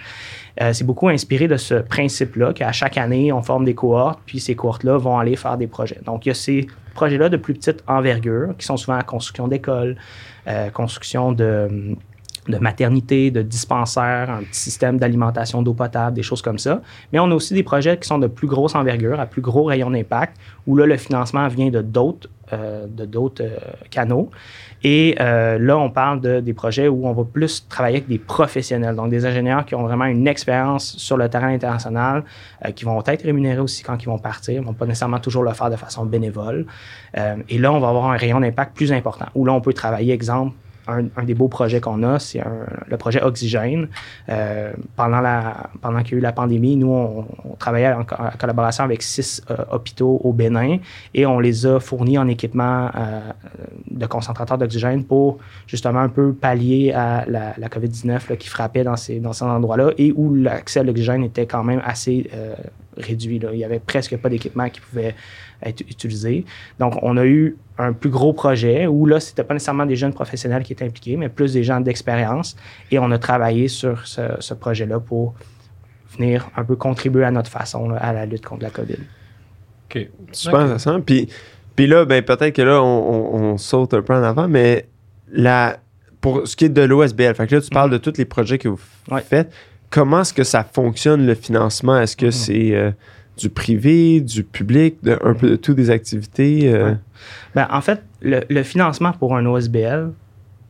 Euh, 0.60 0.72
c'est 0.72 0.84
beaucoup 0.84 1.08
inspiré 1.08 1.48
de 1.48 1.56
ce 1.56 1.75
principe-là 1.75 2.52
qu'à 2.52 2.72
chaque 2.72 2.96
année, 2.96 3.32
on 3.32 3.42
forme 3.42 3.64
des 3.64 3.75
cohortes, 3.75 4.20
puis 4.25 4.40
ces 4.40 4.54
cohortes-là 4.54 4.96
vont 4.96 5.18
aller 5.18 5.36
faire 5.36 5.58
des 5.58 5.66
projets. 5.66 6.00
Donc, 6.04 6.25
il 6.25 6.30
y 6.30 6.32
a 6.32 6.34
ces 6.34 6.66
projets-là 6.94 7.28
de 7.28 7.36
plus 7.36 7.54
petite 7.54 7.84
envergure 7.86 8.54
qui 8.56 8.64
sont 8.64 8.76
souvent 8.76 8.96
la 8.96 9.02
construction 9.02 9.48
d'écoles, 9.48 9.96
euh, 10.48 10.70
construction 10.70 11.32
de 11.32 11.94
de 12.49 12.59
maternité, 12.59 13.31
de 13.31 13.43
dispensaires, 13.43 14.31
un 14.31 14.43
petit 14.43 14.61
système 14.61 14.99
d'alimentation 14.99 15.62
d'eau 15.62 15.75
potable, 15.75 16.17
des 16.17 16.23
choses 16.23 16.43
comme 16.43 16.59
ça. 16.59 16.81
Mais 17.12 17.19
on 17.19 17.31
a 17.31 17.35
aussi 17.35 17.55
des 17.55 17.62
projets 17.62 17.99
qui 17.99 18.07
sont 18.07 18.19
de 18.19 18.26
plus 18.26 18.47
grosse 18.47 18.75
envergure, 18.75 19.21
à 19.21 19.26
plus 19.26 19.43
gros 19.43 19.65
rayon 19.65 19.91
d'impact, 19.91 20.37
où 20.67 20.76
là, 20.76 20.87
le 20.87 20.97
financement 20.97 21.49
vient 21.49 21.71
de 21.71 21.83
d'autres 21.83 22.29
euh, 22.53 22.87
de 22.87 23.05
d'autres 23.05 23.43
euh, 23.43 23.59
canaux. 23.91 24.31
Et 24.85 25.17
euh, 25.19 25.59
là, 25.59 25.76
on 25.76 25.91
parle 25.91 26.21
de, 26.21 26.38
des 26.38 26.55
projets 26.55 26.87
où 26.87 27.09
on 27.09 27.12
va 27.12 27.25
plus 27.25 27.67
travailler 27.69 27.97
avec 27.97 28.09
des 28.09 28.19
professionnels, 28.19 28.95
donc 28.95 29.11
des 29.11 29.26
ingénieurs 29.26 29.67
qui 29.67 29.75
ont 29.75 29.83
vraiment 29.83 30.05
une 30.05 30.29
expérience 30.29 30.97
sur 30.97 31.17
le 31.17 31.29
terrain 31.29 31.49
international, 31.49 32.23
qui 32.76 32.85
vont 32.85 33.03
être 33.05 33.25
rémunérés 33.25 33.59
aussi 33.59 33.83
quand 33.83 34.00
ils 34.00 34.07
vont 34.07 34.21
partir, 34.21 34.55
ils 34.55 34.65
vont 34.65 34.75
pas 34.75 34.87
nécessairement 34.87 35.19
toujours 35.19 35.43
le 35.43 35.53
faire 35.55 35.71
de 35.71 35.76
façon 35.76 36.07
bénévole. 36.07 36.67
et 37.49 37.59
là, 37.59 37.73
on 37.73 37.81
va 37.81 37.88
avoir 37.88 38.11
un 38.11 38.17
rayon 38.17 38.38
d'impact 38.38 38.76
plus 38.76 38.93
important, 38.93 39.26
où 39.35 39.45
là, 39.45 39.53
on 39.53 39.61
peut 39.61 39.73
travailler, 39.73 40.12
exemple, 40.12 40.55
un, 40.88 41.25
des 41.25 41.35
beaux 41.35 41.49
projets 41.49 41.81
qu'on 41.81 42.02
a, 42.02 42.19
c'est 42.19 42.43
le 42.88 42.97
projet 42.97 43.23
Oxygène. 43.23 43.88
Euh, 44.28 44.73
pendant 44.97 45.21
la, 45.21 45.71
pendant 45.81 46.02
qu'il 46.02 46.12
y 46.12 46.14
a 46.16 46.19
eu 46.19 46.23
la 46.23 46.33
pandémie, 46.33 46.76
nous, 46.76 46.93
on, 46.93 47.26
travaillait 47.59 47.93
en, 47.93 48.05
collaboration 48.38 48.85
avec 48.85 49.02
six 49.02 49.43
euh, 49.50 49.57
hôpitaux 49.71 50.21
au 50.23 50.32
Bénin 50.32 50.78
et 51.15 51.26
on 51.26 51.39
les 51.39 51.67
a 51.67 51.80
fournis 51.80 52.19
en 52.19 52.28
équipement 52.28 52.91
euh, 52.95 53.21
de 53.91 54.06
concentrateurs 54.06 54.58
d'oxygène 54.58 55.04
pour 55.04 55.39
justement 55.67 56.00
un 56.00 56.08
peu 56.08 56.32
pallier 56.32 56.93
à 56.93 57.25
la, 57.26 57.69
COVID-19 57.69 58.37
qui 58.37 58.49
frappait 58.49 58.84
dans 58.84 58.97
ces, 58.97 59.19
dans 59.21 59.32
ces 59.32 59.45
endroits-là 59.45 59.91
et 59.99 60.13
où 60.13 60.34
l'accès 60.34 60.80
à 60.80 60.82
l'oxygène 60.82 61.25
était 61.25 61.47
quand 61.47 61.65
même 61.65 61.82
assez 61.84 62.30
réduit. 62.97 63.39
Là. 63.39 63.50
Il 63.52 63.59
n'y 63.59 63.65
avait 63.65 63.80
presque 63.80 64.17
pas 64.17 64.28
d'équipement 64.28 64.69
qui 64.69 64.80
pouvait 64.80 65.15
être 65.63 65.80
utilisé. 65.82 66.45
Donc, 66.78 66.99
on 67.02 67.17
a 67.17 67.25
eu 67.25 67.56
un 67.78 67.93
plus 67.93 68.11
gros 68.11 68.32
projet 68.32 68.87
où 68.87 69.06
là, 69.06 69.21
c'était 69.21 69.45
pas 69.45 69.54
nécessairement 69.54 69.87
des 69.87 69.97
jeunes 69.97 70.13
professionnels 70.13 70.63
qui 70.63 70.73
étaient 70.73 70.85
impliqués, 70.85 71.17
mais 71.17 71.28
plus 71.28 71.52
des 71.52 71.65
gens 71.65 71.80
d'expérience. 71.80 72.56
Et 72.91 72.99
on 72.99 73.11
a 73.11 73.19
travaillé 73.19 73.69
sur 73.69 74.06
ce, 74.06 74.54
projet-là 74.54 75.00
pour 75.00 75.35
venir 76.17 76.49
un 76.56 76.65
peu 76.65 76.76
contribuer 76.76 77.25
à 77.25 77.30
notre 77.30 77.50
façon 77.50 77.91
à 77.91 78.13
la 78.13 78.26
lutte 78.26 78.45
contre 78.45 78.63
la 78.63 78.71
COVID. 78.71 78.99
OK. 79.91 80.09
Super 80.32 80.61
intéressant. 80.61 81.00
Puis, 81.00 81.28
puis 81.75 81.87
là, 81.87 82.04
ben, 82.04 82.23
peut-être 82.23 82.54
que 82.54 82.63
là, 82.63 82.82
on, 82.82 83.59
saute 83.59 83.95
un 83.95 84.02
peu 84.02 84.15
en 84.15 84.23
avant, 84.23 84.49
mais 84.49 84.89
la, 85.30 85.78
pour 86.21 86.47
ce 86.47 86.56
qui 86.56 86.67
est 86.67 86.71
de 86.71 86.82
l'OSBL, 86.82 87.35
fait 87.35 87.47
que 87.47 87.56
là, 87.56 87.61
tu 87.61 87.71
parles 87.71 87.91
de 87.91 87.99
tous 87.99 88.17
les 88.17 88.25
projets 88.25 88.59
que 88.59 88.69
vous 88.69 88.80
faites. 89.25 89.52
Comment 89.90 90.20
est-ce 90.22 90.34
que 90.34 90.44
ça 90.44 90.64
fonctionne, 90.64 91.26
le 91.26 91.34
financement? 91.34 91.99
Est-ce 91.99 92.16
que 92.16 92.26
mm-hmm. 92.26 92.32
c'est... 92.32 92.75
Euh, 92.75 92.90
du 93.36 93.50
privé, 93.50 94.20
du 94.20 94.44
public, 94.44 94.96
de, 95.02 95.18
un 95.22 95.34
peu 95.34 95.50
de 95.50 95.56
toutes 95.56 95.76
des 95.76 95.90
activités? 95.90 96.72
Euh? 96.72 96.94
Ben, 97.54 97.66
en 97.70 97.80
fait, 97.80 98.02
le, 98.22 98.40
le, 98.49 98.62
financement 98.62 99.12
pour 99.12 99.36
un 99.36 99.44
OSBL, 99.44 100.12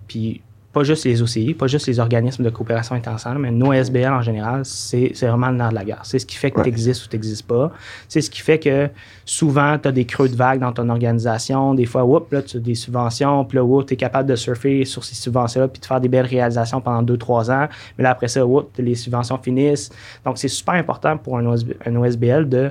puis 0.09 0.43
pas 0.77 0.85
juste 0.85 1.07
les 1.07 1.23
OCI, 1.23 1.55
pas 1.55 1.69
juste 1.69 1.87
les 1.87 2.01
organismes 2.01 2.45
de 2.45 2.51
coopération 2.51 2.95
internationale, 2.95 3.39
mais 3.39 3.51
nos 3.51 3.73
SBL 3.73 4.13
en 4.13 4.21
général, 4.21 4.61
c'est 4.67 5.11
vraiment 5.23 5.49
le 5.49 5.57
nerf 5.57 5.71
de 5.71 5.75
la 5.75 5.85
guerre. 5.87 6.03
C'est 6.03 6.19
ce 6.19 6.27
qui 6.27 6.37
fait 6.37 6.51
que 6.51 6.61
tu 6.61 6.69
existes 6.69 7.07
ou 7.07 7.09
tu 7.09 7.17
n'existes 7.17 7.47
pas. 7.47 7.73
C'est 8.09 8.21
ce 8.21 8.29
qui 8.29 8.43
fait 8.43 8.59
que 8.59 8.91
souvent, 9.25 9.79
tu 9.79 9.89
as 9.89 9.93
des 9.93 10.05
creux 10.05 10.29
de 10.29 10.37
vague 10.37 10.61
dans 10.61 10.73
ton 10.73 10.91
organisation. 10.91 11.73
Des 11.73 11.87
fois, 11.87 12.05
whoop, 12.05 12.31
là, 12.31 12.43
tu 12.43 12.59
as 12.59 12.61
des 12.61 12.75
subventions, 12.75 13.47
puis 13.47 13.57
là, 13.57 13.83
tu 13.87 13.95
es 13.95 13.97
capable 13.97 14.29
de 14.29 14.37
surfer 14.37 14.85
sur 14.85 15.03
ces 15.03 15.15
subventions-là, 15.15 15.69
puis 15.69 15.81
de 15.81 15.87
faire 15.87 15.99
des 15.99 16.11
belles 16.11 16.27
réalisations 16.27 16.83
pendant 16.83 17.01
deux, 17.01 17.17
trois 17.17 17.51
ans. 17.51 17.69
Mais 17.97 18.05
là, 18.05 18.11
après 18.11 18.29
ça, 18.29 18.45
whoop, 18.45 18.71
les 18.77 18.97
subventions 18.97 19.39
finissent. 19.39 19.89
Donc, 20.27 20.37
c'est 20.37 20.49
super 20.49 20.75
important 20.75 21.17
pour 21.17 21.39
un, 21.39 21.55
un 21.87 21.97
OSBL 21.97 22.51
de 22.51 22.71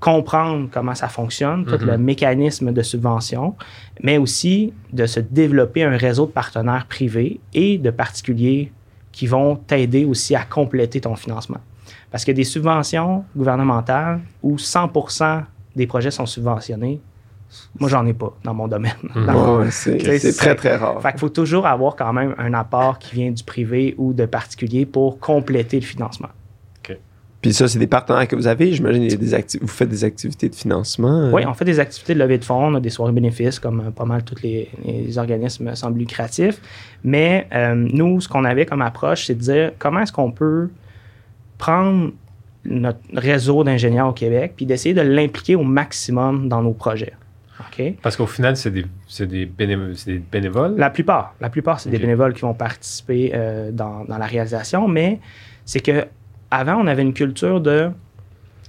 comprendre 0.00 0.68
comment 0.72 0.94
ça 0.94 1.08
fonctionne, 1.08 1.66
tout 1.66 1.84
le 1.84 1.98
mhm. 1.98 2.02
mécanisme 2.02 2.72
de 2.72 2.82
subvention, 2.82 3.54
mais 4.02 4.16
aussi 4.16 4.72
de 4.92 5.06
se 5.06 5.20
développer 5.20 5.84
un 5.84 5.96
réseau 5.96 6.26
de 6.26 6.32
partenaires 6.32 6.86
privés 6.86 7.38
et 7.52 7.76
de 7.76 7.90
particuliers 7.90 8.72
qui 9.12 9.26
vont 9.26 9.56
t'aider 9.56 10.06
aussi 10.06 10.34
à 10.34 10.42
compléter 10.44 11.02
ton 11.02 11.16
financement. 11.16 11.58
Parce 12.10 12.24
que 12.24 12.32
des 12.32 12.44
subventions 12.44 13.24
gouvernementales 13.36 14.20
où 14.42 14.56
100% 14.56 15.42
des 15.76 15.86
projets 15.86 16.10
sont 16.10 16.26
subventionnés, 16.26 17.00
moi, 17.78 17.90
j'en 17.90 18.06
ai 18.06 18.12
pas 18.12 18.32
dans 18.44 18.54
mon 18.54 18.68
domaine. 18.68 18.92
Mhm. 19.14 19.70
c'est 19.70 20.36
très, 20.36 20.54
très 20.54 20.76
rare. 20.76 21.02
Fait 21.02 21.10
qu'il 21.10 21.20
faut 21.20 21.28
toujours 21.28 21.66
avoir 21.66 21.96
quand 21.96 22.12
même 22.12 22.34
un 22.38 22.54
apport 22.54 22.98
qui 22.98 23.16
vient 23.16 23.30
du 23.30 23.42
privé 23.42 23.94
ou 23.98 24.12
de 24.12 24.24
particulier 24.24 24.86
pour 24.86 25.18
compléter 25.18 25.80
le 25.80 25.86
financement. 25.86 26.28
Puis 27.40 27.54
ça, 27.54 27.68
c'est 27.68 27.78
des 27.78 27.86
partenaires 27.86 28.28
que 28.28 28.36
vous 28.36 28.46
avez. 28.46 28.72
J'imagine 28.72 29.08
des 29.08 29.44
vous 29.60 29.66
faites 29.66 29.88
des 29.88 30.04
activités 30.04 30.48
de 30.50 30.54
financement. 30.54 31.22
Euh? 31.22 31.30
Oui, 31.32 31.42
on 31.46 31.54
fait 31.54 31.64
des 31.64 31.80
activités 31.80 32.12
de 32.12 32.18
levée 32.18 32.36
de 32.36 32.44
fonds, 32.44 32.66
on 32.66 32.74
a 32.74 32.80
des 32.80 32.90
soirées 32.90 33.12
bénéfices 33.12 33.58
comme 33.58 33.80
euh, 33.80 33.90
pas 33.90 34.04
mal 34.04 34.24
tous 34.24 34.42
les, 34.42 34.68
organismes 35.16 35.74
semblent 35.74 35.98
lucratifs. 35.98 36.60
Mais 37.02 37.46
euh, 37.54 37.74
nous, 37.74 38.20
ce 38.20 38.28
qu'on 38.28 38.44
avait 38.44 38.66
comme 38.66 38.82
approche, 38.82 39.26
c'est 39.26 39.34
de 39.34 39.40
dire 39.40 39.72
comment 39.78 40.00
est-ce 40.00 40.12
qu'on 40.12 40.32
peut 40.32 40.68
prendre 41.56 42.12
notre 42.66 43.00
réseau 43.14 43.64
d'ingénieurs 43.64 44.08
au 44.08 44.12
Québec 44.12 44.52
puis 44.54 44.66
d'essayer 44.66 44.94
de 44.94 45.00
l'impliquer 45.00 45.56
au 45.56 45.62
maximum 45.62 46.46
dans 46.46 46.62
nos 46.62 46.74
projets. 46.74 47.14
OK? 47.58 47.94
Parce 48.02 48.16
qu'au 48.16 48.26
final, 48.26 48.54
c'est 48.56 48.70
des, 48.70 48.84
des, 49.18 49.46
bénévoles, 49.46 50.74
La 50.76 50.90
plupart. 50.90 51.34
La 51.40 51.48
plupart, 51.48 51.80
c'est 51.80 51.88
des 51.88 51.98
bénévoles 51.98 52.34
qui 52.34 52.42
vont 52.42 52.54
participer 52.54 53.32
dans, 53.72 54.04
dans 54.04 54.18
la 54.18 54.26
réalisation, 54.26 54.88
mais 54.88 55.20
c'est 55.64 55.80
que 55.80 56.06
avant, 56.50 56.76
on 56.76 56.86
avait 56.86 57.02
une 57.02 57.14
culture 57.14 57.60
de 57.60 57.90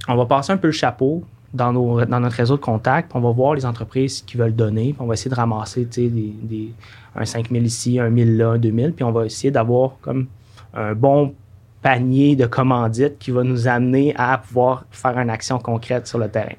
on 0.08 0.16
va 0.16 0.26
passer 0.26 0.52
un 0.52 0.58
peu 0.58 0.68
le 0.68 0.74
chapeau 0.74 1.24
dans, 1.54 1.74
nos, 1.74 2.06
dans 2.06 2.20
notre 2.20 2.36
réseau 2.36 2.56
de 2.56 2.62
contacts, 2.62 3.12
on 3.14 3.20
va 3.20 3.32
voir 3.32 3.56
les 3.56 3.66
entreprises 3.66 4.22
qui 4.22 4.38
veulent 4.38 4.56
donner, 4.56 4.94
puis 4.94 5.02
on 5.02 5.06
va 5.06 5.14
essayer 5.14 5.30
de 5.30 5.36
ramasser 5.36 5.86
des, 5.86 6.10
des, 6.10 6.74
un 7.16 7.26
5000 7.26 7.66
ici, 7.66 8.00
un 8.00 8.10
1000 8.10 8.38
là, 8.38 8.50
un 8.52 8.58
2000, 8.58 8.94
puis 8.94 9.04
on 9.04 9.12
va 9.12 9.26
essayer 9.26 9.52
d'avoir 9.52 9.98
comme 10.02 10.28
un 10.74 10.94
bon 10.94 11.34
panier 11.82 12.36
de 12.36 12.46
commandites 12.46 13.18
qui 13.20 13.32
va 13.32 13.44
nous 13.44 13.68
amener 13.68 14.14
à 14.16 14.38
pouvoir 14.38 14.86
faire 14.92 15.18
une 15.18 15.30
action 15.30 15.60
concrète 15.60 16.08
sur 16.08 16.20
le 16.20 16.30
terrain. 16.30 16.56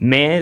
Mais 0.00 0.40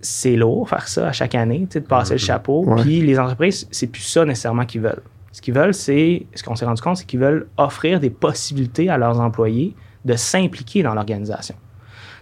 c'est 0.00 0.36
lourd 0.36 0.68
faire 0.68 0.88
ça 0.88 1.08
à 1.08 1.12
chaque 1.12 1.34
année, 1.34 1.68
de 1.72 1.78
passer 1.80 2.14
le 2.14 2.18
chapeau. 2.18 2.66
Puis 2.78 3.00
les 3.00 3.18
entreprises, 3.18 3.68
c'est 3.70 3.86
plus 3.86 4.02
ça 4.02 4.24
nécessairement 4.24 4.64
qu'ils 4.64 4.80
veulent. 4.80 5.02
Ce 5.32 5.40
qu'ils 5.40 5.54
veulent, 5.54 5.74
c'est, 5.74 6.26
ce 6.34 6.42
qu'on 6.42 6.54
s'est 6.56 6.64
rendu 6.66 6.80
compte, 6.82 6.98
c'est 6.98 7.06
qu'ils 7.06 7.20
veulent 7.20 7.48
offrir 7.56 7.98
des 8.00 8.10
possibilités 8.10 8.88
à 8.90 8.98
leurs 8.98 9.18
employés 9.20 9.74
de 10.04 10.14
s'impliquer 10.14 10.82
dans 10.82 10.94
l'organisation. 10.94 11.54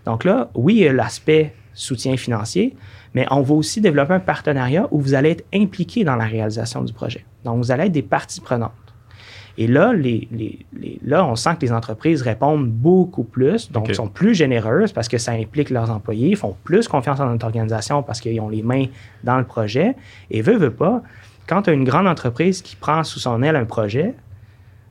Donc 0.07 0.25
là, 0.25 0.49
oui, 0.55 0.77
il 0.77 0.83
y 0.85 0.89
a 0.89 0.93
l'aspect 0.93 1.55
soutien 1.75 2.17
financier, 2.17 2.77
mais 3.15 3.27
on 3.31 3.41
va 3.43 3.55
aussi 3.55 3.81
développer 3.81 4.15
un 4.15 4.21
partenariat 4.21 4.87
où 4.91 5.01
vous 5.01 5.15
allez 5.15 5.31
être 5.31 5.45
impliqué 5.53 6.05
dans 6.05 6.17
la 6.17 6.25
réalisation 6.27 6.83
du 6.83 6.93
projet. 6.93 7.25
Donc, 7.45 7.59
vous 7.59 7.71
allez 7.73 7.85
être 7.85 7.93
des 7.93 8.03
parties 8.03 8.41
prenantes. 8.41 8.73
Et 9.59 9.67
là, 9.67 9.93
les, 9.93 10.29
les- 10.31 10.65
les- 10.73 10.99
là, 11.05 11.27
on 11.27 11.35
sent 11.35 11.57
que 11.57 11.67
les 11.67 11.73
entreprises 11.73 12.23
répondent 12.23 12.69
beaucoup 12.69 13.25
plus, 13.25 13.71
donc 13.73 13.89
OK. 13.89 13.95
sont 13.95 14.09
plus 14.09 14.35
généreuses 14.35 14.93
parce 14.93 15.09
que 15.09 15.19
ça 15.19 15.33
implique 15.33 15.71
leurs 15.71 15.91
employés, 15.91 16.35
font 16.37 16.57
plus 16.65 16.87
confiance 16.87 17.19
en 17.21 17.27
notre 17.27 17.45
organisation 17.47 18.03
parce 18.03 18.21
qu'ils 18.21 18.41
ont 18.41 18.49
les 18.49 18.63
mains 18.63 18.87
dans 19.25 19.37
le 19.39 19.45
projet. 19.45 19.97
Et 20.31 20.41
veut, 20.41 20.57
veut 20.57 20.71
pas, 20.71 21.03
quand 21.47 21.63
tu 21.63 21.71
as 21.71 21.73
une 21.73 21.85
grande 21.85 22.07
entreprise 22.07 22.63
qui 22.63 22.77
prend 22.77 23.03
sous 23.05 23.19
son 23.19 23.43
aile 23.43 23.57
un 23.57 23.65
projet, 23.65 24.15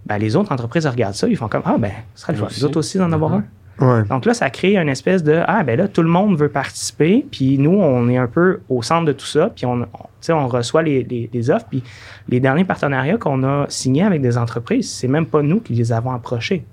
ben, 0.06 0.18
les 0.18 0.36
autres 0.36 0.52
entreprises 0.52 0.86
regardent 0.88 1.14
ça, 1.16 1.28
ils 1.28 1.38
font 1.38 1.48
comme 1.48 1.62
Ah, 1.66 1.78
ben, 1.78 1.92
ce 2.16 2.22
serait 2.24 2.34
le 2.34 2.40
fun. 2.40 2.48
Les 2.50 2.64
autres 2.64 2.78
aussi 2.80 2.98
d'en 2.98 3.12
avoir 3.12 3.34
un. 3.34 3.44
Ouais. 3.80 4.04
Donc 4.10 4.26
là, 4.26 4.34
ça 4.34 4.50
crée 4.50 4.76
une 4.76 4.90
espèce 4.90 5.24
de 5.24 5.42
Ah, 5.48 5.64
ben 5.64 5.78
là, 5.78 5.88
tout 5.88 6.02
le 6.02 6.10
monde 6.10 6.38
veut 6.38 6.50
participer, 6.50 7.26
puis 7.32 7.58
nous, 7.58 7.72
on 7.80 8.10
est 8.10 8.18
un 8.18 8.28
peu 8.28 8.60
au 8.68 8.82
centre 8.82 9.06
de 9.06 9.14
tout 9.14 9.26
ça, 9.26 9.52
puis 9.56 9.66
on, 9.66 9.72
on, 9.72 9.86
tu 9.86 9.88
sais, 10.20 10.34
on 10.34 10.50
reçoit 10.50 10.82
les, 10.84 11.04
les- 11.04 11.30
les 11.32 11.50
offres, 11.50 11.66
puis 11.70 11.82
les 12.28 12.42
derniers 12.42 12.66
partenariats 12.66 13.18
qu'on 13.18 13.42
a 13.44 13.66
signés 13.70 14.04
avec 14.04 14.22
des 14.22 14.38
entreprises, 14.38 14.92
c'est 14.92 15.08
même 15.08 15.26
pas 15.26 15.42
nous 15.42 15.62
qui 15.62 15.74
les 15.74 15.94
avons 15.94 16.12
approchés. 16.12 16.66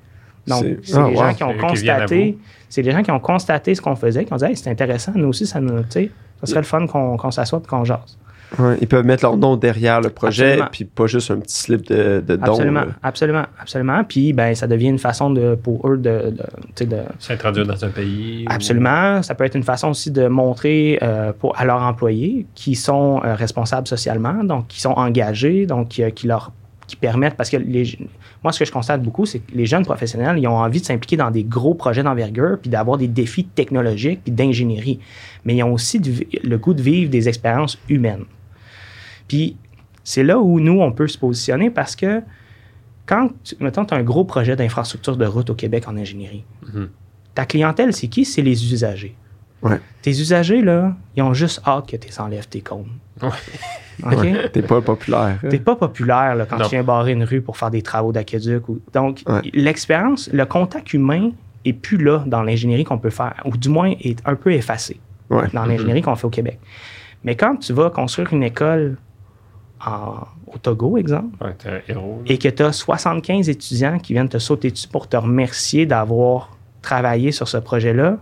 Donc, 0.49 0.65
C'est- 0.83 0.97
Ah, 0.97 1.09
les 1.09 1.15
wow. 1.17 1.23
gens 1.23 1.35
qui 1.35 1.45
ont 1.45 1.57
constaté, 1.59 2.33
vous. 2.33 2.39
c'est 2.69 2.83
les 2.83 2.91
gens 2.91 3.03
qui 3.05 3.11
ont 3.13 3.21
constaté 3.21 3.75
ce 3.77 3.81
qu'on 3.83 3.95
faisait, 3.97 4.25
qui 4.25 4.33
ont 4.33 4.37
dit 4.37 4.45
Hey, 4.45 4.57
c'est 4.57 4.71
intéressant, 4.71 5.13
nous 5.15 5.29
aussi, 5.29 5.47
ça 5.47 5.61
nous, 5.61 5.83
tu 5.83 5.87
sais, 5.91 6.11
ça 6.41 6.47
serait 6.47 6.61
le 6.61 6.67
fun 6.67 6.87
qu'on 6.89 7.17
qu'on 7.17 7.31
s'assoie 7.31 7.61
et 7.65 7.69
qu'on 7.69 7.85
jase. 7.85 8.19
Ouais, 8.59 8.77
Ils 8.81 8.89
peuvent 8.89 9.05
mettre 9.05 9.25
leur 9.25 9.37
nom 9.37 9.57
derrière 9.57 10.01
le 10.01 10.11
projet, 10.11 10.45
Absolument. 10.53 10.69
puis 10.73 10.85
pas 10.85 11.07
juste 11.07 11.31
un 11.31 11.41
petit 11.41 11.55
slip 11.57 11.87
de, 11.89 12.23
de 12.27 12.37
don. 12.37 12.43
Absolument, 12.53 12.81
là. 12.81 12.87
absolument, 13.03 13.45
absolument. 13.61 14.05
Puis, 14.05 14.33
ben, 14.33 14.55
ça 14.55 14.67
devient 14.67 14.89
une 14.89 14.99
façon 14.99 15.31
de, 15.31 15.55
pour 15.55 15.89
eux 15.91 15.97
de, 15.97 16.35
de, 16.79 16.85
de, 16.85 16.97
S'introduire 17.19 17.67
dans 17.67 17.85
un 17.85 17.89
pays. 17.91 18.45
ou- 18.49 18.53
Absolument. 18.53 19.23
Ça 19.23 19.35
peut 19.35 19.45
être 19.45 19.57
une 19.57 19.63
façon 19.63 19.89
aussi 19.91 20.11
de 20.11 20.27
montrer 20.29 20.99
euh, 21.03 21.33
pour, 21.39 21.59
à 21.59 21.65
leurs 21.65 21.83
employés 21.83 22.47
qui 22.55 22.75
sont 22.75 23.21
euh, 23.25 23.35
responsables 23.35 23.87
socialement, 23.87 24.45
donc 24.45 24.69
qui 24.69 24.81
sont 24.81 24.93
engagés, 24.93 25.67
donc 25.67 25.89
qui, 25.89 26.03
euh, 26.03 26.11
qui 26.11 26.27
leur 26.27 26.53
qui 26.87 26.95
permettent, 26.95 27.35
parce 27.35 27.51
que 27.51 27.57
les, 27.57 27.99
moi, 28.45 28.53
ce 28.53 28.61
que 28.61 28.65
je 28.65 28.71
constate 28.71 29.03
beaucoup, 29.03 29.27
c'est 29.27 29.41
que 29.41 29.51
les 29.53 29.67
jeunes 29.67 29.85
professionnels, 29.85 30.39
ils 30.39 30.47
ont 30.47 30.57
envie 30.57 30.81
de 30.81 30.87
s'impliquer 30.87 31.17
dans 31.17 31.33
des 31.33 31.43
gros 31.43 31.75
projets 31.75 32.05
d'envergure, 32.05 32.59
puis 32.63 32.71
d'avoir 32.71 32.97
des 32.97 33.09
défis 33.09 33.43
technologiques, 33.45 34.21
puis 34.23 34.31
d'ingénierie. 34.33 35.01
Mais 35.45 35.57
ils 35.57 35.65
ont 35.65 35.73
aussi 35.73 35.99
du- 35.99 36.29
le 36.45 36.59
goût 36.59 36.75
de 36.75 36.83
vivre 36.83 37.11
des 37.11 37.29
expériences 37.29 37.77
humaines. 37.89 38.23
Puis 39.29 39.57
c'est 40.05 40.23
là 40.23 40.39
où 40.39 40.61
nous, 40.61 40.81
on 40.81 40.93
peut 40.93 41.09
se 41.09 41.19
positionner 41.19 41.71
parce 41.71 41.97
que 41.97 42.23
quand, 43.07 43.31
tu- 43.45 43.57
mettons, 43.61 43.85
tu 43.85 43.95
as 43.95 43.97
un 43.97 44.03
gros 44.03 44.25
projet 44.25 44.57
d'infrastructure 44.57 45.17
de 45.17 45.27
route 45.27 45.51
au 45.51 45.55
Québec 45.55 45.85
en 45.89 45.97
ingénierie, 45.97 46.45
Mhm. 46.73 46.89
ta 47.35 47.45
clientèle, 47.47 47.93
c'est 47.93 48.09
qui? 48.09 48.25
C'est 48.25 48.43
les 48.43 48.73
usagers. 48.73 49.15
Ouais. 49.63 49.81
Tes 50.03 50.11
usagers, 50.11 50.61
là, 50.63 50.95
ils 51.17 51.23
ont 51.23 51.33
juste 51.35 51.61
hâte 51.67 51.89
que 51.89 51.97
tu 51.97 52.21
enlèves 52.21 52.49
tes 52.49 52.61
cônes. 52.61 52.91
Ouais. 53.23 53.29
OK? 54.05 54.13
Ouais, 54.23 54.49
T'es 54.51 54.63
pas 54.63 54.81
populaire. 54.83 55.39
hein. 55.43 55.49
T'es 55.49 55.59
pas 55.59 55.75
populaire 55.77 56.35
là, 56.35 56.45
quand 56.47 56.59
Non. 56.59 56.65
tu 56.65 56.71
viens 56.73 56.83
barrer 56.85 57.13
une 57.13 57.25
rue 57.25 57.41
pour 57.41 57.57
faire 57.57 57.71
des 57.71 57.81
travaux 57.83 58.13
d'aqueduc. 58.13 58.69
Ou... 58.69 58.81
Donc, 58.93 59.23
Ouais. 59.27 59.41
l'expérience, 59.55 60.29
le 60.33 60.45
contact 60.45 60.93
humain 60.93 61.31
est 61.65 61.73
plus 61.73 61.97
là 61.97 62.23
dans 62.27 62.43
l'ingénierie 62.43 62.85
qu'on 62.85 62.99
peut 62.99 63.11
faire, 63.11 63.35
ou 63.47 63.57
du 63.57 63.69
moins 63.71 63.95
est 64.01 64.21
un 64.27 64.35
peu 64.37 64.53
effacé 64.53 65.01
Ouais. 65.31 65.47
dans 65.55 65.65
l'ingénierie 65.65 66.03
qu'on 66.03 66.15
fait 66.15 66.27
au 66.27 66.31
Québec. 66.31 66.61
Mais 67.25 67.35
quand 67.37 67.57
tu 67.57 67.73
vas 67.73 67.89
construire 67.91 68.33
une 68.35 68.43
école 68.43 68.99
au 70.47 70.59
Togo, 70.59 70.97
exemple, 70.97 71.37
Ouais, 71.45 71.55
t'es 71.59 71.69
un 71.69 71.81
héros. 71.89 72.23
là. 72.25 72.33
et 72.33 72.39
que 72.39 72.49
tu 72.49 72.63
as 72.63 72.73
75 72.73 73.49
étudiants 73.49 73.99
qui 73.99 74.13
viennent 74.15 74.29
te 74.29 74.39
sauter 74.39 74.71
dessus 74.71 74.89
pour 74.89 75.09
te 75.09 75.17
remercier 75.17 75.87
d'avoir 75.87 76.57
travaillé 76.83 77.31
sur 77.33 77.47
ce 77.49 77.59
projet-là, 77.59 78.19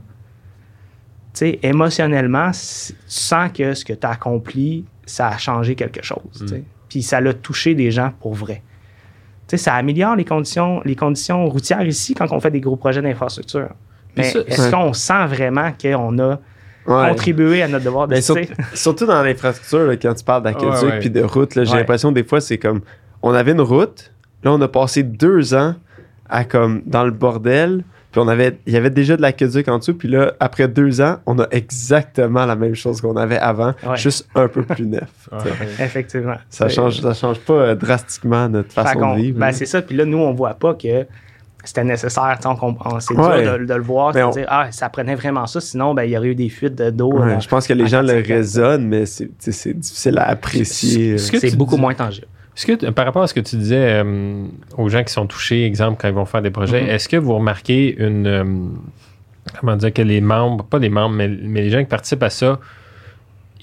tu 1.32 1.38
sais, 1.40 1.58
émotionnellement, 1.62 2.50
tu 2.50 2.94
sens 3.06 3.50
que 3.52 3.74
ce 3.74 3.84
que 3.84 3.92
tu 3.92 4.06
as 4.06 4.10
accompli, 4.10 4.84
ça 5.06 5.28
a 5.28 5.36
changé 5.38 5.74
quelque 5.74 6.02
chose. 6.02 6.44
sais. 6.46 6.62
Puis 6.88 7.02
ça 7.02 7.20
l'a 7.20 7.34
touché 7.34 7.74
des 7.74 7.90
gens 7.90 8.12
pour 8.20 8.34
vrai. 8.34 8.62
Tu 9.48 9.56
sais, 9.56 9.64
ça 9.64 9.74
améliore 9.74 10.16
les 10.16 10.24
conditions, 10.24 10.80
les 10.84 10.96
conditions 10.96 11.46
routières 11.48 11.82
ici 11.82 12.14
quand 12.14 12.30
on 12.32 12.40
fait 12.40 12.50
des 12.50 12.60
gros 12.60 12.76
projets 12.76 13.02
d'infrastructure. 13.02 13.68
Mais 14.16 14.28
est-ce 14.28 14.62
ouais. 14.62 14.70
qu'on 14.70 14.92
sent 14.92 15.26
vraiment 15.26 15.70
qu'on 15.72 16.18
a 16.20 16.38
Ouais. 16.86 17.08
contribué 17.10 17.62
à 17.62 17.68
notre 17.68 17.84
devoir 17.84 18.06
de 18.08 18.16
sais, 18.16 18.48
surtout, 18.74 19.06
dans 19.06 19.22
l'infrastructure, 19.22 19.86
là, 19.86 19.96
quand 19.96 20.14
tu 20.14 20.24
parles 20.24 20.42
d'aqueduc 20.42 21.00
puis 21.00 21.10
de 21.10 21.22
route, 21.22 21.54
là, 21.54 21.64
j'ai 21.64 21.72
Ouais. 21.72 21.78
l'impression 21.78 22.12
des 22.12 22.24
fois, 22.24 22.40
c'est 22.40 22.58
comme 22.58 22.80
on 23.22 23.32
avait 23.32 23.52
une 23.52 23.60
route, 23.62 24.12
là, 24.42 24.52
on 24.52 24.60
a 24.60 24.68
passé 24.68 25.02
deux 25.02 25.54
ans 25.54 25.74
à 26.28 26.44
comme 26.44 26.82
dans 26.86 27.04
le 27.04 27.10
bordel, 27.10 27.84
puis 28.12 28.20
on 28.20 28.28
avait, 28.28 28.58
il 28.66 28.72
y 28.72 28.76
avait 28.76 28.90
déjà 28.90 29.16
de 29.16 29.22
l'aqueduc 29.22 29.66
en 29.68 29.78
dessous, 29.78 29.94
puis 29.94 30.08
là, 30.08 30.34
après 30.40 30.68
deux 30.68 31.00
ans, 31.00 31.16
on 31.26 31.38
a 31.40 31.46
exactement 31.50 32.46
la 32.46 32.54
même 32.54 32.74
chose 32.74 33.00
qu'on 33.00 33.16
avait 33.16 33.38
avant, 33.38 33.72
Ouais. 33.86 33.96
juste 33.96 34.28
un 34.34 34.46
peu 34.48 34.62
plus 34.62 34.86
neuf. 34.86 35.08
Ouais. 35.32 35.40
Effectivement. 35.84 36.36
Ça 36.48 36.68
change, 36.68 37.00
ça 37.00 37.12
change 37.14 37.40
pas 37.40 37.54
euh, 37.54 37.74
drastiquement 37.74 38.48
notre 38.48 38.72
Fait 38.72 38.82
façon 38.82 39.14
de 39.14 39.20
vivre. 39.20 39.38
ben, 39.38 39.52
c'est 39.52 39.66
ça. 39.66 39.82
Puis 39.82 39.96
là, 39.96 40.04
nous, 40.04 40.18
on 40.18 40.32
voit 40.32 40.54
pas 40.54 40.74
que 40.74 41.06
c'était 41.64 41.84
nécessaire. 41.84 42.36
Tu 42.40 42.42
sais, 42.48 42.48
On, 42.62 42.76
on- 42.84 43.00
c'est 43.00 43.14
Ouais. 43.14 43.42
dur 43.42 43.58
de, 43.58 43.64
de 43.64 43.74
le 43.74 43.82
voir. 43.82 44.12
Mais 44.14 44.20
de 44.20 44.26
on- 44.26 44.30
dire, 44.30 44.46
ah, 44.48 44.68
ça 44.70 44.88
prenait 44.88 45.14
vraiment 45.14 45.46
ça. 45.46 45.60
Sinon, 45.60 45.94
ben, 45.94 46.04
il 46.04 46.10
y 46.10 46.16
aurait 46.18 46.28
eu 46.28 46.34
des 46.34 46.48
fuites 46.48 46.74
de- 46.74 46.90
d'eau. 46.90 47.12
Ouais, 47.12 47.32
euh, 47.34 47.40
je 47.40 47.48
pense 47.48 47.66
que 47.66 47.72
les 47.72 47.86
gens 47.86 48.02
le 48.02 48.08
4-5 48.22 48.24
ans. 48.24 48.34
raisonnent, 48.36 48.88
mais 48.88 49.06
c'est, 49.06 49.30
difficile 49.78 50.18
à 50.18 50.28
apprécier. 50.28 51.18
Ce 51.18 51.30
que 51.32 51.38
c'est 51.38 51.50
tu 51.50 51.56
beaucoup 51.56 51.74
dis- 51.76 51.80
moins 51.80 51.94
tangible. 51.94 52.26
Est-ce 52.56 52.66
que, 52.66 52.90
par 52.90 53.04
rapport 53.04 53.22
à 53.22 53.26
ce 53.26 53.34
que 53.34 53.40
tu 53.40 53.56
disais 53.56 54.02
euh, 54.04 54.44
aux 54.78 54.88
gens 54.88 55.02
qui 55.02 55.12
sont 55.12 55.26
touchés, 55.26 55.64
exemple, 55.64 55.98
quand 56.00 56.06
ils 56.08 56.14
vont 56.14 56.24
faire 56.24 56.40
des 56.42 56.50
projets, 56.52 56.82
Mhm. 56.82 56.88
est-ce 56.90 57.08
que 57.08 57.16
vous 57.16 57.34
remarquez 57.34 57.96
une. 57.98 58.26
euh, 58.26 58.44
comment 59.60 59.76
dire 59.76 59.92
que 59.92 60.02
les 60.02 60.20
membres, 60.20 60.64
pas 60.64 60.78
les 60.78 60.88
membres, 60.88 61.14
mais, 61.16 61.28
mais 61.28 61.62
les 61.62 61.70
gens 61.70 61.80
qui 61.80 61.84
participent 61.86 62.22
à 62.22 62.30
ça, 62.30 62.58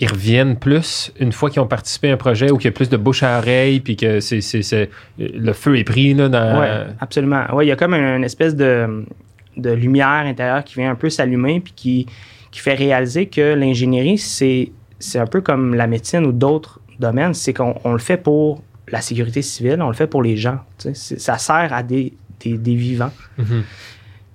ils 0.02 0.10
reviennent 0.10 0.58
plus 0.58 1.12
une 1.20 1.32
fois 1.32 1.50
qu'ils 1.50 1.62
ont 1.62 1.68
participé 1.68 2.10
à 2.10 2.14
un 2.14 2.18
projet 2.18 2.52
ou 2.52 2.58
qu'il 2.58 2.66
y 2.66 2.70
a 2.70 2.72
plus 2.74 2.90
de 2.90 2.98
bouche 2.98 3.22
à 3.24 3.38
oreille, 3.38 3.80
puis 3.80 3.96
que 3.96 4.20
c'est, 4.20 4.42
c'est- 4.42 4.64
c'est- 4.64 4.90
le 5.18 5.54
feu 5.54 5.78
est 5.78 5.84
pris 5.84 6.14
là, 6.14 6.28
dans. 6.28 6.60
Oui, 6.60 6.66
absolument. 7.00 7.44
Ouais, 7.54 7.66
il 7.66 7.70
y 7.70 7.72
a 7.72 7.76
comme 7.76 7.94
une, 7.94 8.04
une 8.18 8.24
espèce 8.24 8.56
de, 8.56 9.06
de 9.58 9.70
lumière 9.72 10.08
intérieure 10.26 10.64
qui 10.64 10.76
vient 10.76 10.90
un 10.92 10.96
peu 10.96 11.10
s'allumer 11.10 11.60
puis 11.60 11.74
qui, 11.76 12.06
qui 12.52 12.60
fait 12.60 12.74
réaliser 12.74 13.28
que 13.28 13.54
l'ingénierie, 13.54 14.18
c'est, 14.18 14.72
c'est 15.00 15.20
un 15.20 15.28
peu 15.28 15.42
comme 15.42 15.76
la 15.76 15.88
médecine 15.88 16.26
ou 16.26 16.32
d'autres 16.32 16.80
domaines. 17.00 17.34
C'est 17.34 17.54
qu'on 17.54 17.76
on 17.84 17.94
le 17.94 18.00
fait 18.00 18.18
pour 18.18 18.64
la 18.88 19.02
sécurité 19.02 19.42
civile, 19.42 19.82
on 19.82 19.88
le 19.88 19.94
fait 19.96 20.08
pour 20.08 20.22
les 20.24 20.36
gens. 20.36 20.60
ça 20.94 21.38
sert 21.38 21.74
à 21.74 21.84
des, 21.84 22.14
des, 22.40 22.58
des 22.58 22.76
vivants. 22.76 23.12
Mhm. 23.38 23.64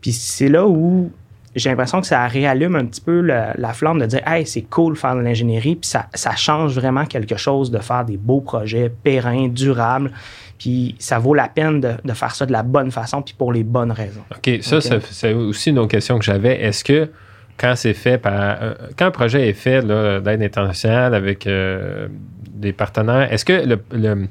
Puis 0.00 0.12
c'est 0.12 0.48
là 0.48 0.66
où 0.66 1.11
j'ai 1.57 1.71
l'impression 1.71 2.01
que 2.01 2.07
ça 2.07 2.27
réallume 2.27 2.77
un 2.77 2.85
petit 2.85 3.01
peu 3.01 3.21
la, 3.21 3.55
la 3.59 3.73
flamme 3.73 3.99
de 3.99 4.07
dire 4.07 4.21
Hey, 4.27 4.47
c'est 4.47 4.62
cool 4.62 4.95
de 4.95 4.99
faire 4.99 5.16
de 5.16 5.21
l'ingénierie, 5.23 5.75
puis 5.77 5.88
ça, 5.88 6.07
ça 6.14 6.37
change 6.37 6.75
vraiment 6.75 7.05
quelque 7.07 7.37
chose 7.37 7.71
de 7.71 7.79
faire 7.79 8.05
des 8.05 8.16
beaux 8.16 8.40
projets 8.40 8.88
pérennes, 9.03 9.53
durables, 9.53 10.12
puis 10.59 10.95
ça 10.99 11.19
vaut 11.19 11.35
la 11.35 11.49
peine 11.49 11.81
de, 11.81 11.92
de 12.05 12.12
faire 12.12 12.35
ça 12.35 12.47
de 12.47 12.53
la 12.53 12.62
bonne 12.62 12.90
façon, 12.90 13.23
puis 13.23 13.35
pour 13.37 13.53
les 13.53 13.64
bonnes 13.64 13.90
raisons. 13.92 14.23
OK, 14.31 14.59
ça, 14.62 14.81
c'est 14.81 15.33
aussi 15.33 15.71
une 15.71 15.79
autre 15.79 15.90
question 15.90 16.19
que 16.19 16.25
j'avais. 16.25 16.62
Est-ce 16.62 16.85
que 16.85 17.11
quand 17.59 17.75
c'est 17.75 17.95
fait 17.95 18.19
par. 18.19 18.33
euh, 18.62 18.75
quand 18.99 19.07
un 19.07 19.11
projet 19.11 19.49
est 19.49 19.55
fait 19.55 19.83
d'aide 19.83 20.42
internationale 20.42 21.14
avec 21.14 21.47
euh, 21.47 22.07
des 22.51 22.73
partenaires, 22.75 23.33
est-ce 23.33 23.45
que 23.45 23.53
le. 23.66 23.79
le- 23.92 24.29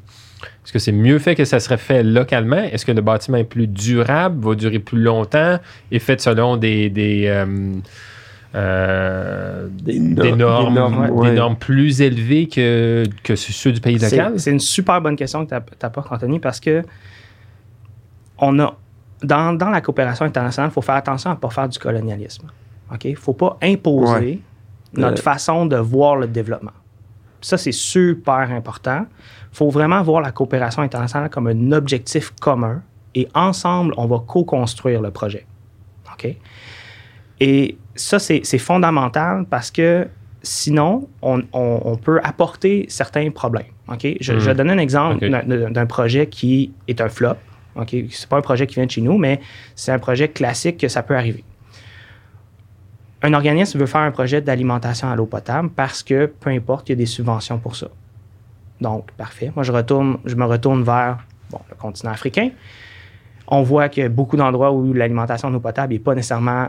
est-ce 0.63 0.71
que 0.73 0.79
c'est 0.79 0.91
mieux 0.91 1.19
fait 1.19 1.35
que 1.35 1.45
ça 1.45 1.59
serait 1.59 1.77
fait 1.77 2.03
localement? 2.03 2.57
Est-ce 2.57 2.85
que 2.85 2.91
le 2.91 3.01
bâtiment 3.01 3.37
est 3.37 3.43
plus 3.43 3.67
durable, 3.67 4.43
va 4.45 4.55
durer 4.55 4.79
plus 4.79 5.01
longtemps, 5.01 5.59
est 5.91 5.99
fait 5.99 6.19
selon 6.21 6.57
des, 6.57 6.89
des, 6.89 7.25
euh, 7.27 7.45
euh, 8.55 9.67
Des, 9.69 9.99
no- 9.99 10.21
des 10.23 10.31
normes, 10.31 10.73
des 10.73 10.79
normes, 10.79 11.05
des 11.07 11.11
ouais. 11.11 11.33
normes 11.33 11.55
plus 11.57 12.01
élevées 12.01 12.47
que, 12.47 13.03
que 13.23 13.35
ceux 13.35 13.71
du 13.71 13.81
pays 13.81 13.97
local? 13.97 14.33
c'est 14.39 14.51
une 14.51 14.59
super 14.59 15.01
bonne 15.01 15.15
question 15.15 15.45
que 15.45 15.49
tu 15.55 15.85
apportes, 15.85 16.11
Anthony, 16.11 16.39
parce 16.39 16.59
que 16.59 16.81
on 18.37 18.57
a 18.59 18.77
dans, 19.23 19.53
dans 19.53 19.69
la 19.69 19.81
coopération 19.81 20.25
internationale, 20.25 20.69
il 20.71 20.73
faut 20.73 20.81
faire 20.81 20.95
attention 20.95 21.31
à 21.31 21.33
ne 21.35 21.39
pas 21.39 21.49
faire 21.49 21.69
du 21.69 21.79
colonialisme. 21.79 22.47
Il 23.03 23.11
ne 23.11 23.15
faut 23.15 23.33
pas 23.33 23.57
imposer 23.63 24.13
Ouais. 24.13 24.39
notre 24.93 25.19
Euh, 25.19 25.23
façon 25.23 25.65
de 25.65 25.77
voir 25.77 26.15
le 26.17 26.27
développement. 26.27 26.71
Ça, 27.41 27.57
c'est 27.57 27.71
super 27.71 28.51
important. 28.51 29.05
Il 29.55 29.57
faut 29.57 29.69
vraiment 29.69 30.01
voir 30.03 30.19
la 30.21 30.31
coopération 30.33 30.81
internationale 30.81 31.29
comme 31.29 31.47
un 31.47 31.71
objectif 31.71 32.33
commun 32.41 32.83
et 33.15 33.29
ensemble, 33.33 33.93
on 33.95 34.05
va 34.05 34.19
co-construire 34.27 35.01
le 35.01 35.11
projet. 35.11 35.45
OK? 36.11 36.35
Et 37.39 37.77
ça, 37.95 38.19
c'est 38.19 38.57
fondamental 38.57 39.45
parce 39.49 39.71
que 39.71 40.09
sinon, 40.43 41.07
on, 41.21 41.41
on- 41.53 41.81
on 41.85 41.95
peut 41.95 42.19
apporter 42.21 42.85
certains 42.89 43.31
problèmes. 43.31 43.67
OK? 43.87 44.05
Je, 44.19 44.33
je 44.39 44.45
vais 44.45 44.55
donner 44.55 44.73
un 44.73 44.77
exemple 44.77 45.19
d'un 45.71 45.85
projet 45.85 46.27
qui 46.27 46.73
est 46.89 46.99
un 46.99 47.07
flop. 47.07 47.35
OK? 47.77 47.91
Ce 47.91 47.95
n'est 47.95 48.27
pas 48.29 48.35
un 48.37 48.41
projet 48.41 48.67
qui 48.67 48.75
vient 48.75 48.85
de 48.85 48.91
chez 48.91 48.99
nous, 48.99 49.17
mais 49.17 49.39
c'est 49.73 49.93
un 49.93 49.99
projet 49.99 50.27
classique 50.27 50.77
que 50.79 50.89
ça 50.89 51.01
peut 51.01 51.15
arriver. 51.15 51.45
Un 53.21 53.33
organisme 53.33 53.79
veut 53.79 53.85
faire 53.85 54.01
un 54.01 54.11
projet 54.11 54.41
d'alimentation 54.41 55.09
à 55.09 55.15
l'eau 55.15 55.25
potable 55.27 55.69
parce 55.69 56.03
que, 56.03 56.25
peu 56.25 56.49
importe, 56.49 56.89
il 56.89 56.91
y 56.91 56.93
a 56.93 56.97
des 56.97 57.05
subventions 57.05 57.57
pour 57.57 57.77
ça. 57.77 57.87
Donc, 58.81 59.11
parfait. 59.13 59.51
Moi, 59.55 59.63
je, 59.63 59.71
retourne, 59.71 60.17
je 60.25 60.35
me 60.35 60.45
retourne 60.45 60.83
vers 60.83 61.19
le 61.51 61.75
continent 61.75 62.11
africain. 62.11 62.49
On 63.47 63.61
voit 63.61 63.89
que 63.89 64.07
beaucoup 64.07 64.37
d'endroits 64.37 64.71
où 64.71 64.91
l'alimentation 64.93 65.49
en 65.49 65.53
eau 65.53 65.59
potable 65.59 65.93
n'est 65.93 65.99
pas 65.99 66.15
nécessairement 66.15 66.67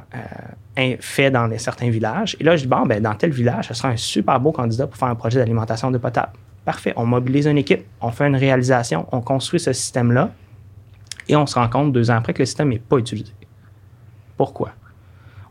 euh, 0.78 0.96
fait 1.00 1.30
dans 1.30 1.50
certains 1.58 1.88
villages. 1.88 2.36
Et 2.38 2.44
là, 2.44 2.56
je 2.56 2.62
dis, 2.62 2.68
bon, 2.68 2.84
ben, 2.84 3.02
dans 3.02 3.14
tel 3.14 3.30
village, 3.30 3.68
ce 3.68 3.74
sera 3.74 3.88
un 3.88 3.96
super 3.96 4.38
beau 4.38 4.52
candidat 4.52 4.86
pour 4.86 4.96
faire 4.96 5.08
un 5.08 5.14
projet 5.14 5.38
d'alimentation 5.38 5.88
en 5.88 5.94
eau 5.94 5.98
potable. 5.98 6.32
Parfait. 6.64 6.92
On 6.96 7.06
mobilise 7.06 7.46
une 7.46 7.58
équipe, 7.58 7.84
on 8.00 8.10
fait 8.10 8.26
une 8.26 8.36
réalisation, 8.36 9.06
on 9.12 9.20
construit 9.20 9.60
ce 9.60 9.72
système-là 9.72 10.30
et 11.28 11.36
on 11.36 11.46
se 11.46 11.54
rend 11.54 11.68
compte 11.68 11.92
deux 11.92 12.10
ans 12.10 12.16
après 12.16 12.34
que 12.34 12.40
le 12.40 12.46
système 12.46 12.68
n'est 12.68 12.78
pas 12.78 12.98
utilisé. 12.98 13.32
Pourquoi? 14.36 14.70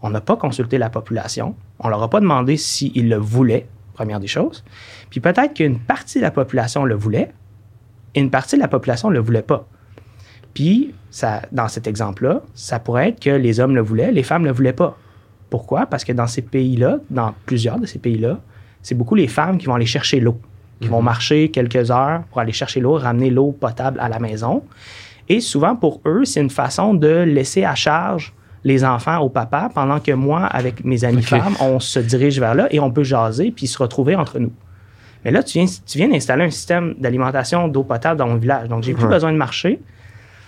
On 0.01 0.09
n'a 0.09 0.21
pas 0.21 0.35
consulté 0.35 0.77
la 0.77 0.89
population, 0.89 1.55
on 1.79 1.87
ne 1.87 1.91
leur 1.91 2.03
a 2.03 2.09
pas 2.09 2.19
demandé 2.19 2.57
s'ils 2.57 3.09
le 3.09 3.15
voulaient, 3.15 3.67
première 3.95 4.19
des 4.19 4.27
choses. 4.27 4.63
Puis 5.09 5.19
peut-être 5.19 5.53
qu'une 5.55 5.79
partie 5.79 6.19
de 6.19 6.23
la 6.23 6.31
population 6.31 6.85
le 6.85 6.93
voulait 6.95 7.31
et 8.13 8.19
une 8.19 8.29
partie 8.29 8.55
de 8.55 8.61
la 8.61 8.67
population 8.67 9.09
ne 9.09 9.15
le 9.15 9.19
voulait 9.19 9.41
pas. 9.41 9.67
Puis, 10.53 10.93
ça, 11.11 11.41
dans 11.51 11.67
cet 11.67 11.85
exemple-là, 11.85 12.41
ça 12.53 12.79
pourrait 12.79 13.09
être 13.09 13.19
que 13.19 13.29
les 13.29 13.59
hommes 13.59 13.75
le 13.75 13.81
voulaient, 13.81 14.11
les 14.11 14.23
femmes 14.23 14.43
ne 14.43 14.47
le 14.47 14.53
voulaient 14.53 14.73
pas. 14.73 14.97
Pourquoi? 15.49 15.85
Parce 15.85 16.05
que 16.05 16.13
dans 16.13 16.27
ces 16.27 16.41
pays-là, 16.41 16.99
dans 17.09 17.33
plusieurs 17.45 17.77
de 17.77 17.85
ces 17.85 17.99
pays-là, 17.99 18.39
c'est 18.81 18.95
beaucoup 18.95 19.15
les 19.15 19.27
femmes 19.27 19.57
qui 19.57 19.65
vont 19.65 19.75
aller 19.75 19.85
chercher 19.85 20.19
l'eau, 20.19 20.39
qui 20.79 20.87
vont 20.87 20.99
mhm. 20.99 21.05
marcher 21.05 21.51
quelques 21.51 21.91
heures 21.91 22.23
pour 22.29 22.39
aller 22.39 22.53
chercher 22.53 22.79
l'eau, 22.79 22.93
ramener 22.93 23.29
l'eau 23.29 23.51
potable 23.51 23.99
à 23.99 24.07
la 24.07 24.19
maison. 24.19 24.63
Et 25.27 25.41
souvent, 25.41 25.75
pour 25.75 26.01
eux, 26.05 26.23
c'est 26.23 26.39
une 26.39 26.49
façon 26.49 26.93
de 26.93 27.23
laisser 27.23 27.65
à 27.65 27.75
charge 27.75 28.33
les 28.65 28.83
enfants 28.83 29.19
au 29.19 29.29
papa, 29.29 29.69
pendant 29.73 29.99
que 29.99 30.11
moi, 30.11 30.43
avec 30.43 30.83
mes 30.83 31.05
amis 31.05 31.21
femmes, 31.21 31.55
on 31.61 31.79
se 31.79 31.99
dirige 31.99 32.39
vers 32.39 32.55
là 32.55 32.67
et 32.71 32.79
on 32.79 32.91
peut 32.91 33.03
jaser 33.03 33.51
puis 33.51 33.67
se 33.67 33.77
retrouver 33.77 34.15
entre 34.15 34.39
nous. 34.39 34.51
Mais 35.23 35.31
là, 35.31 35.43
tu 35.43 35.59
viens, 35.59 35.67
tu 35.67 35.97
viens 35.97 36.09
d'installer 36.09 36.45
un 36.45 36.49
système 36.49 36.95
d'alimentation 36.97 37.67
d'eau 37.67 37.83
potable 37.83 38.17
dans 38.17 38.27
mon 38.27 38.35
village. 38.35 38.67
Donc, 38.67 38.83
j'ai 38.83 38.93
plus 38.93 39.07
besoin 39.07 39.31
de 39.31 39.37
marcher. 39.37 39.79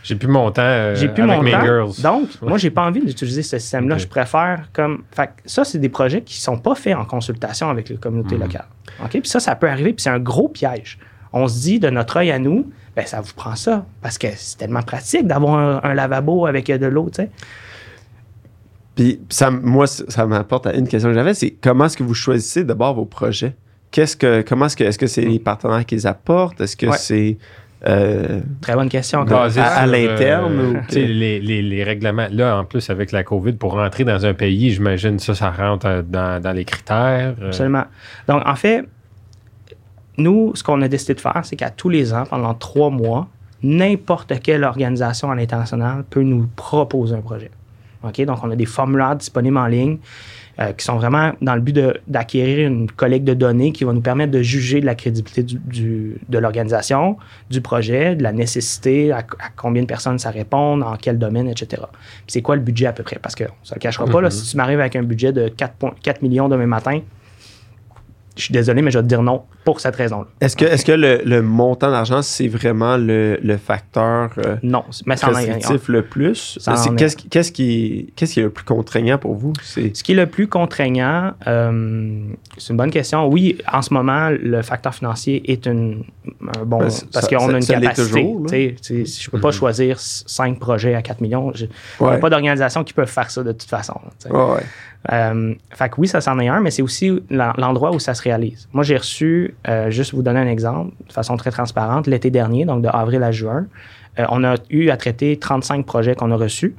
J'ai 0.04 0.16
plus 0.16 0.28
mon 0.28 0.52
temps 0.52 0.62
euh, 0.62 0.96
j'ai 0.96 1.10
plus 1.10 1.24
avec 1.24 1.38
mon 1.38 1.44
mes 1.44 1.52
temps. 1.52 1.62
girls. 1.64 2.02
Donc, 2.02 2.30
moi, 2.42 2.58
j'ai 2.58 2.70
pas 2.70 2.86
envie 2.86 3.04
d'utiliser 3.04 3.44
ce 3.44 3.60
système-là. 3.60 3.98
Je 3.98 4.08
préfère 4.08 4.70
comme. 4.74 5.04
Fait, 5.12 5.30
ça, 5.46 5.64
c'est 5.64 5.80
des 5.80 5.90
projets 5.90 6.22
qui 6.22 6.40
sont 6.40 6.58
pas 6.58 6.76
faits 6.76 6.96
en 6.96 7.06
consultation 7.06 7.70
avec 7.70 7.90
les 7.90 7.98
communautés 7.98 8.36
mhm. 8.36 8.44
locales. 8.44 8.68
OK? 9.04 9.12
Puis 9.12 9.28
ça, 9.28 9.40
ça 9.40 9.56
peut 9.56 9.70
arriver. 9.70 9.94
Puis 9.94 10.04
c'est 10.04 10.10
un 10.10 10.20
gros 10.20 10.48
piège. 10.48 10.98
On 11.34 11.48
se 11.48 11.60
dit, 11.60 11.80
de 11.80 11.90
notre 11.90 12.18
œil 12.18 12.32
à 12.32 12.40
nous, 12.40 12.72
ben, 12.96 13.06
ça 13.06 13.22
vous 13.22 13.34
prend 13.36 13.56
ça. 13.56 13.86
Parce 14.02 14.18
que 14.18 14.28
c'est 14.36 14.58
tellement 14.58 14.82
pratique 14.82 15.28
d'avoir 15.28 15.86
un, 15.86 15.94
lavabo 15.94 16.46
avec 16.46 16.68
de 16.72 16.86
l'eau, 16.86 17.10
tu 17.14 17.24
sais. 17.24 17.30
Puis 18.98 19.20
ça, 19.30 19.52
moi, 19.52 19.86
ça 19.86 20.26
m'apporte 20.26 20.66
à 20.66 20.74
une 20.74 20.88
question 20.88 21.10
que 21.10 21.16
j'avais, 21.16 21.36
c'est 21.36 21.52
comment 21.52 21.86
est-ce 21.86 21.96
que 21.96 22.04
vous 22.04 22.16
choisissez 22.16 22.64
d'abord 22.64 22.96
vos 22.96 23.06
projets? 23.06 23.56
Qu'est-ce 23.92 24.18
que, 24.18 24.42
comment 24.42 24.66
est-ce 24.66 24.76
que, 24.76 24.84
est-ce 24.84 24.98
que 24.98 25.06
c'est 25.06 25.22
les 25.22 25.40
partenaires 25.40 25.86
qui 25.86 25.96
les 25.96 26.08
apportent? 26.08 26.60
Est-ce 26.60 26.76
que 26.76 26.92
c'est... 26.98 27.38
Euh, 27.88 28.42
Très 28.60 28.74
bonne 28.74 28.90
question. 28.90 29.22
à, 29.22 29.86
l'interne? 29.86 30.60
Euh, 30.60 30.82
les, 30.92 31.40
les, 31.40 31.62
les, 31.62 31.84
règlements. 31.84 32.28
Là, 32.32 32.58
en 32.58 32.66
plus, 32.66 32.90
avec 32.90 33.12
la 33.12 33.24
COVID, 33.24 33.54
pour 33.54 33.74
rentrer 33.74 34.04
dans 34.04 34.26
un 34.26 34.34
pays, 34.34 34.72
j'imagine 34.72 35.20
ça, 35.20 35.36
ça 35.36 35.52
rentre 35.52 36.04
dans, 36.08 36.42
dans 36.42 36.54
les 36.54 36.66
critères. 36.66 37.36
Euh. 37.40 37.48
Absolument. 37.48 37.84
Donc, 38.28 38.42
en 38.48 38.56
fait, 38.56 38.84
nous, 40.18 40.56
ce 40.56 40.64
qu'on 40.64 40.82
a 40.82 40.88
décidé 40.88 41.14
de 41.14 41.22
faire, 41.22 41.42
c'est 41.44 41.56
qu'à 41.56 41.70
tous 41.70 41.90
les 41.90 42.14
ans, 42.14 42.24
pendant 42.28 42.56
trois 42.56 42.90
mois, 42.90 43.28
n'importe 43.62 44.34
quelle 44.42 44.64
organisation 44.64 45.30
à 45.30 45.36
l'international 45.36 46.04
peut 46.10 46.24
nous 46.24 46.48
proposer 46.56 47.16
un 47.16 47.22
projet. 47.22 47.52
Donc, 48.26 48.40
on 48.44 48.52
a 48.52 48.56
des 48.56 48.66
formulaires 48.66 49.16
disponibles 49.16 49.58
en 49.58 49.68
ligne 49.68 49.98
euh, 50.60 50.74
qui 50.74 50.84
sont 50.84 50.96
vraiment 50.96 51.34
dans 51.40 51.54
le 51.54 51.62
but 51.62 51.80
d'acquérir 52.08 52.68
une 52.68 52.90
collecte 52.90 53.26
de 53.26 53.36
données 53.36 53.72
qui 53.72 53.84
va 53.84 53.94
nous 53.94 54.02
permettre 54.02 54.32
de 54.32 54.42
juger 54.42 54.82
de 54.82 54.88
la 54.88 54.96
crédibilité 54.96 55.44
du, 55.44 56.18
de 56.28 56.38
l'organisation, 56.40 57.18
du 57.52 57.62
projet, 57.62 58.16
de 58.16 58.24
la 58.24 58.32
nécessité, 58.32 59.12
à, 59.12 59.24
combien 59.56 59.84
de 59.84 59.88
personnes 59.88 60.18
ça 60.18 60.32
répond, 60.32 60.78
dans 60.78 60.96
quel 60.96 61.20
domaine, 61.20 61.48
etc. 61.48 61.84
c'est 62.26 62.42
quoi 62.42 62.56
le 62.56 62.62
budget 62.62 62.88
à 62.88 62.94
peu 62.94 63.04
près? 63.04 63.20
Parce 63.22 63.36
que 63.36 63.44
ça 63.64 63.76
ne 63.76 63.76
le 63.76 63.80
cachera 63.82 64.06
pas, 64.06 64.20
là, 64.20 64.30
mm-hmm. 64.30 64.32
si 64.32 64.50
tu 64.50 64.58
m'arrives 64.58 64.80
avec 64.80 64.96
un 64.96 65.04
budget 65.04 65.32
de 65.32 65.48
4, 65.48 65.94
4 66.02 66.22
millions 66.24 66.50
demain 66.50 66.66
matin, 66.66 67.02
je 68.38 68.44
suis 68.44 68.54
désolé, 68.54 68.82
mais 68.82 68.92
je 68.92 69.00
vais 69.00 69.04
te 69.04 69.10
dire 69.10 69.24
non 69.24 69.44
pour 69.64 69.80
cette 69.80 69.96
raison-là. 69.96 70.28
Est-ce 70.40 70.56
que, 70.56 70.66
est-ce 70.66 70.86
que 70.86 70.92
le, 70.94 71.42
montant 71.42 71.92
d'argent, 71.92 72.22
c'est 72.22 72.48
vraiment 72.48 72.98
le, 72.98 73.58
facteur 73.58 74.32
euh, 74.38 74.56
non, 74.64 74.84
mais 75.06 75.16
restrictif 75.16 75.88
le 75.88 76.04
plus? 76.04 76.60
Qu'est-ce, 76.98 77.18
qu'est-ce, 77.18 77.52
qui, 77.52 78.14
qu'est-ce 78.16 78.34
qui 78.34 78.40
est 78.40 78.44
le 78.44 78.50
plus 78.50 78.66
contraignant 78.66 79.18
pour 79.18 79.36
vous? 79.36 79.54
C'est... 79.64 79.96
Ce 79.96 80.04
qui 80.04 80.14
est 80.14 80.16
le 80.16 80.28
plus 80.28 80.48
contraignant, 80.48 81.34
euh, 81.48 82.20
c'est 82.58 82.72
une 82.72 82.78
bonne 82.78 82.92
question. 82.92 83.28
Oui, 83.28 83.58
en 83.72 83.82
ce 83.82 83.94
moment, 83.94 84.30
le 84.30 84.62
facteur 84.62 84.94
financier 84.94 85.52
est 85.52 85.66
une, 85.66 86.04
un 86.56 86.66
bon... 86.66 86.80
Ben, 86.80 86.90
parce 87.12 87.28
qu'on 87.28 87.54
a 87.54 87.58
une 87.58 87.66
capacité. 87.66 88.04
Toujours, 88.04 88.48
je 88.48 88.94
ne 88.94 89.32
peux 89.32 89.40
pas 89.40 89.50
mm-hmm. 89.50 89.52
choisir 89.52 90.00
cinq 90.00 90.60
projets 90.60 90.96
à 90.96 91.02
4 91.02 91.22
millions. 91.22 91.52
Il 91.52 91.68
n'y 92.06 92.08
a 92.08 92.18
pas 92.18 92.30
d'organisation 92.30 92.84
qui 92.84 92.94
peut 92.94 93.06
faire 93.06 93.32
ça 93.32 93.44
de 93.44 93.52
toute 93.52 93.70
façon. 93.70 94.00
Ouais, 94.30 94.62
euh, 95.12 95.54
fait 95.72 95.90
que 95.90 95.96
oui, 95.98 96.08
ça 96.08 96.22
s'en 96.22 96.40
est 96.40 96.48
un, 96.48 96.60
mais 96.60 96.72
c'est 96.72 96.82
aussi 96.82 97.12
l'endroit 97.30 97.92
où 97.92 98.00
ça 98.00 98.14
se 98.14 98.22
réalise. 98.28 98.68
Moi, 98.74 98.84
j'ai 98.84 98.98
reçu, 98.98 99.56
euh, 99.68 99.90
juste 99.90 100.14
vous 100.14 100.22
donner 100.22 100.40
un 100.40 100.48
exemple, 100.48 100.94
de 101.08 101.14
façon 101.14 101.38
très 101.38 101.52
transparente, 101.52 102.08
l'été 102.08 102.30
dernier, 102.30 102.66
donc 102.66 102.82
de 102.82 102.88
avril 102.88 103.24
à 103.24 103.32
juin, 103.32 103.68
euh, 104.20 104.26
on 104.30 104.44
a 104.44 104.56
eu 104.70 104.90
à 104.90 104.98
traiter 104.98 105.38
35 105.38 105.86
projets 105.86 106.16
qu'on 106.16 106.32
a 106.32 106.36
reçus. 106.36 106.76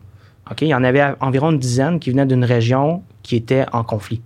OK? 0.51 0.63
Il 0.63 0.69
y 0.69 0.75
en 0.75 0.85
avait 0.85 1.15
environ 1.21 1.51
une 1.51 1.59
dizaine 1.59 1.99
qui 1.99 2.11
venaient 2.11 2.27
d'une 2.27 2.45
région 2.45 3.03
qui 3.23 3.37
était 3.37 3.65
en 3.73 3.85
conflit. 3.85 4.23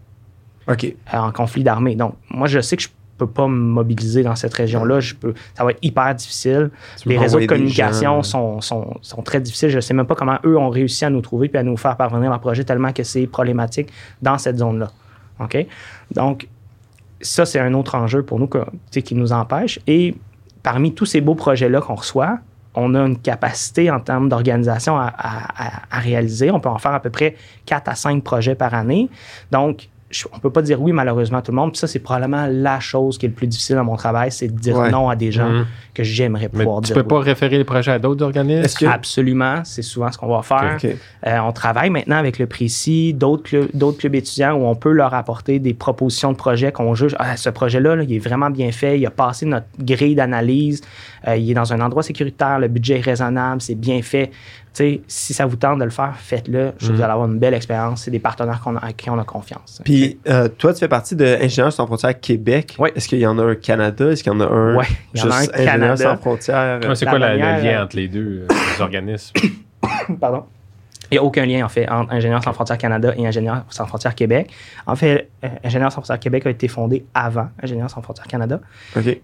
OK. 0.69 0.95
en 1.13 1.33
conflit 1.33 1.65
d'armée. 1.65 1.97
Donc, 1.97 2.15
moi, 2.31 2.47
je 2.47 2.61
sais 2.61 2.77
que 2.77 2.83
je 2.85 2.89
peux 3.19 3.27
pas 3.27 3.49
me 3.49 3.55
mobiliser 3.55 4.23
dans 4.23 4.37
cette 4.37 4.55
région-là. 4.55 5.01
Je 5.01 5.15
peux, 5.15 5.35
ça 5.55 5.65
va 5.65 5.73
être 5.73 5.79
hyper 5.83 6.15
difficile. 6.15 6.71
les 7.05 7.19
réseaux 7.19 7.41
de 7.41 7.47
communication 7.47 8.23
sont, 8.23 8.61
sont, 8.61 8.95
sont, 9.03 9.23
très 9.23 9.41
difficiles. 9.41 9.71
Je 9.71 9.77
ne 9.77 9.81
sais 9.81 9.95
même 9.95 10.07
pas 10.07 10.15
comment 10.15 10.39
eux 10.45 10.57
ont 10.57 10.71
réussi 10.71 11.05
à 11.05 11.11
nous 11.11 11.21
trouver 11.21 11.49
puis 11.49 11.59
à 11.59 11.63
nous 11.63 11.77
faire 11.77 11.97
parvenir 11.97 12.31
leur 12.31 12.41
projet 12.41 12.65
tellement 12.65 12.93
que 12.93 13.03
c'est 13.03 13.27
problématique 13.27 13.91
dans 14.21 14.39
cette 14.39 14.59
zone-là. 14.59 14.91
OK? 15.41 15.67
Donc, 16.15 16.49
ça, 17.23 17.47
c'est 17.47 17.61
un 17.61 17.73
autre 17.75 17.95
enjeu 17.95 18.23
pour 18.23 18.39
nous 18.39 18.49
qui 18.91 19.15
nous 19.15 19.33
empêche. 19.33 19.81
Et 19.87 20.15
parmi 20.63 20.95
tous 20.95 21.07
ces 21.07 21.21
beaux 21.21 21.35
projets-là 21.35 21.81
qu'on 21.81 21.95
reçoit, 21.95 22.39
on 22.75 22.95
a 22.95 23.01
une 23.01 23.19
capacité 23.19 23.91
en 23.91 24.01
termes 24.01 24.29
d'organisation 24.29 24.97
à, 24.99 25.11
réaliser. 25.93 26.51
On 26.51 26.61
peut 26.61 26.69
en 26.69 26.79
faire 26.79 26.95
à 26.95 27.01
peu 27.01 27.11
près 27.11 27.37
4 27.67 27.89
à 27.89 27.95
5 27.95 28.23
projets 28.23 28.55
par 28.55 28.75
année. 28.75 29.09
Donc, 29.51 29.89
on 30.33 30.39
peut 30.39 30.51
pas 30.51 30.63
dire 30.63 30.81
oui 30.81 30.93
malheureusement 30.93 31.39
à 31.39 31.43
tout 31.43 31.53
le 31.53 31.57
monde. 31.57 31.73
Puis 31.73 31.79
ça, 31.79 31.87
c'est 31.87 31.99
probablement 31.99 32.47
la 32.51 32.81
chose 32.81 33.19
qui 33.19 33.27
est 33.27 33.29
le 33.29 33.35
plus 33.35 33.47
difficile 33.47 33.77
dans 33.77 33.85
mon 33.85 33.97
travail, 33.97 34.31
c'est 34.31 34.49
de 34.49 34.59
dire 34.59 34.79
non 34.91 35.09
à 35.09 35.17
des 35.17 35.33
gens 35.33 35.49
mhm. 35.49 35.67
que 35.95 36.03
j'aimerais 36.03 36.49
pouvoir 36.49 36.81
dire. 36.81 36.95
Tu 36.95 37.03
peux 37.03 37.07
pas 37.07 37.21
référer 37.21 37.59
les 37.59 37.65
projets 37.65 37.93
à 37.93 37.99
d'autres 37.99 38.25
organismes? 38.25 38.87
Absolument, 38.87 39.63
c'est 39.65 39.83
souvent 39.83 40.11
ce 40.11 40.19
qu'on 40.19 40.29
va 40.29 40.43
faire. 40.43 40.77
Euh, 41.27 41.39
on 41.39 41.53
travaille 41.53 41.91
maintenant 41.91 42.17
avec 42.17 42.39
le 42.39 42.47
Précis, 42.47 43.15
d'autres 43.15 43.43
clubs, 43.43 43.69
d'autres 43.75 43.99
clubs 43.99 44.15
étudiants 44.15 44.55
où 44.55 44.65
on 44.67 44.75
peut 44.75 44.93
leur 44.93 45.15
apporter 45.15 45.59
des 45.59 45.75
propositions 45.75 46.33
de 46.33 46.37
projets 46.37 46.73
qu'on 46.73 46.95
juge. 46.95 47.15
Ah, 47.19 47.37
ce 47.37 47.51
projet-là, 47.51 48.03
il 48.03 48.13
est 48.13 48.19
vraiment 48.19 48.51
bien 48.51 48.73
fait, 48.73 48.99
il 48.99 49.07
a 49.07 49.11
passé 49.11 49.47
notre 49.47 49.67
grille 49.79 50.15
d'analyse, 50.15 50.83
euh, 51.29 51.37
il 51.37 51.51
est 51.51 51.55
dans 51.55 51.73
un 51.73 51.81
endroit 51.81 52.03
sécuritaire, 52.03 52.59
le 52.59 52.69
budget 52.69 52.99
est 52.99 53.03
raisonnable, 53.03 53.61
c'est 53.61 53.75
bien 53.75 54.03
fait 54.03 54.31
si 54.75 55.35
ça 55.35 55.47
vous 55.47 55.57
tente 55.57 55.79
de 55.79 55.85
le 55.85 55.91
faire, 55.91 56.15
faites-le. 56.17 56.73
Je 56.79 56.87
vous 56.87 56.93
mhm. 56.93 57.03
allez 57.03 57.13
avoir 57.13 57.29
une 57.29 57.39
belle 57.39 57.55
expérience. 57.55 58.03
C'est 58.05 58.11
des 58.11 58.19
partenaires 58.19 58.61
qu'on 58.61 58.77
à 58.77 58.93
qui 58.93 59.11
on 59.11 59.19
a 59.19 59.25
confiance. 59.25 59.81
Puis, 59.85 60.19
euh, 60.29 60.49
toi, 60.49 60.73
tu 60.73 60.81
fais 60.81 60.89
partie 60.89 61.17
de 61.17 61.25
Ingénieurs 61.41 61.73
sans 61.73 61.87
frontières 61.87 62.19
Québec. 62.19 62.77
Oui. 62.79 62.91
Est-ce 62.95 63.09
qu'il 63.09 63.19
y 63.19 63.27
en 63.27 63.39
a 63.39 63.45
un 63.45 63.55
Canada? 63.55 64.11
Est-ce 64.11 64.23
qu'il 64.23 64.33
y 64.33 64.37
en 64.37 64.41
a 64.41 64.47
un 64.47 64.77
Oui, 64.77 64.85
il 65.15 65.21
y 65.21 65.25
en 65.25 65.31
a 65.31 65.41
un 65.43 65.47
Canada. 65.47 65.97
sans 65.97 66.17
frontières? 66.17 66.81
c'est 66.95 67.07
quoi 67.07 67.19
le 67.19 67.37
lien 67.37 67.85
entre 67.85 67.97
les 67.97 68.09
deux 68.09 68.47
euh, 68.51 68.83
organismes? 68.83 69.35
Pardon? 70.21 70.45
Il 71.13 71.17
n'y 71.17 71.19
a 71.19 71.25
aucun 71.25 71.45
lien, 71.45 71.63
en 71.63 71.69
fait, 71.69 71.87
entre 71.91 72.11
Ingénieurs 72.11 72.43
sans 72.43 72.55
frontières 72.55 72.79
Canada 72.79 73.13
et 73.19 73.27
Ingénieurs 73.27 73.67
sans 73.69 73.85
frontières 73.85 74.15
Québec. 74.15 74.51
En 74.87 74.97
fait, 74.97 75.29
euh, 75.45 75.49
Ingénieurs 75.63 75.93
sans 75.93 76.01
frontières 76.01 76.19
Québec 76.19 76.47
a 76.47 76.51
été 76.51 76.69
fondé 76.69 77.05
avant 77.13 77.49
Ingénieurs 77.63 77.91
sans 77.91 78.01
frontières 78.01 78.27
Canada. 78.27 78.61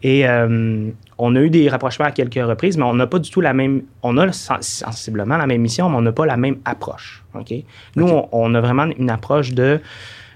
Et 0.02 0.28
euh, 0.28 0.90
on 1.16 1.34
a 1.34 1.40
eu 1.40 1.48
des 1.48 1.66
rapprochements 1.70 2.04
à 2.04 2.10
quelques 2.10 2.34
reprises, 2.34 2.76
mais 2.76 2.84
on 2.84 2.92
n'a 2.92 3.06
pas 3.06 3.18
du 3.18 3.30
tout 3.30 3.40
la 3.40 3.54
même. 3.54 3.84
On 4.02 4.18
a 4.18 4.30
sensiblement 4.32 5.38
la 5.38 5.46
même 5.46 5.62
mission, 5.62 5.88
mais 5.88 5.96
on 5.96 6.02
n'a 6.02 6.12
pas 6.12 6.26
la 6.26 6.36
même 6.36 6.58
approche. 6.66 7.24
Nous, 7.96 8.06
on, 8.32 8.54
a 8.54 8.60
vraiment 8.60 8.84
une 8.98 9.08
approche 9.08 9.52
de 9.52 9.80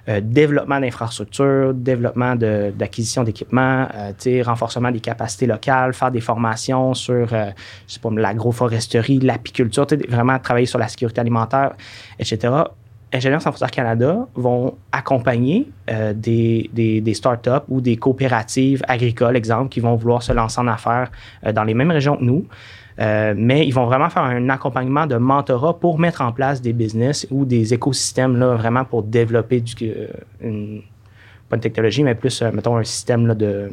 euh, 0.08 0.20
développement 0.20 0.80
d'infrastructures, 0.80 1.72
développement 1.74 2.34
d'acquisition 2.34 3.22
d'équipements, 3.22 3.86
euh, 3.94 4.42
renforcement 4.44 4.90
des 4.90 4.98
capacités 4.98 5.46
locales, 5.46 5.94
faire 5.94 6.10
des 6.10 6.20
formations 6.20 6.92
sur 6.92 7.32
euh, 7.32 7.50
l'agroforesterie, 8.16 9.20
l'apiculture, 9.20 9.86
vraiment 10.08 10.40
travailler 10.40 10.66
sur 10.66 10.80
la 10.80 10.88
sécurité 10.88 11.20
alimentaire, 11.20 11.74
etc. 12.18 12.52
Ingénieurs 13.12 13.42
sans 13.42 13.52
frontières 13.52 13.70
Canada 13.70 14.26
vont 14.34 14.74
accompagner 14.90 15.68
des, 16.14 16.68
des, 16.72 17.00
des, 17.00 17.14
startups 17.14 17.50
ou 17.68 17.80
des 17.80 17.96
coopératives 17.96 18.82
agricoles, 18.88 19.36
exemple, 19.36 19.68
qui 19.68 19.80
vont 19.80 19.94
vouloir 19.94 20.22
se 20.22 20.32
lancer 20.32 20.60
en 20.60 20.66
affaires 20.66 21.10
dans 21.52 21.62
les 21.62 21.74
mêmes 21.74 21.90
régions 21.90 22.16
que 22.16 22.24
nous. 22.24 22.46
Euh, 23.00 23.34
mais 23.36 23.66
ils 23.66 23.72
vont 23.72 23.86
vraiment 23.86 24.10
faire 24.10 24.22
un 24.24 24.48
accompagnement 24.50 25.06
de 25.06 25.16
mentorat 25.16 25.78
pour 25.78 25.98
mettre 25.98 26.20
en 26.20 26.32
place 26.32 26.60
des 26.60 26.72
business 26.72 27.26
ou 27.30 27.44
des 27.44 27.72
écosystèmes 27.72 28.36
là, 28.38 28.54
vraiment 28.54 28.84
pour 28.84 29.02
développer 29.02 29.60
du, 29.60 29.74
euh, 29.82 30.06
une, 30.42 30.82
pas 31.48 31.56
une 31.56 31.62
technologie, 31.62 32.02
mais 32.04 32.14
plus, 32.14 32.42
euh, 32.42 32.50
mettons, 32.52 32.76
un 32.76 32.84
système 32.84 33.26
là, 33.26 33.34
de, 33.34 33.70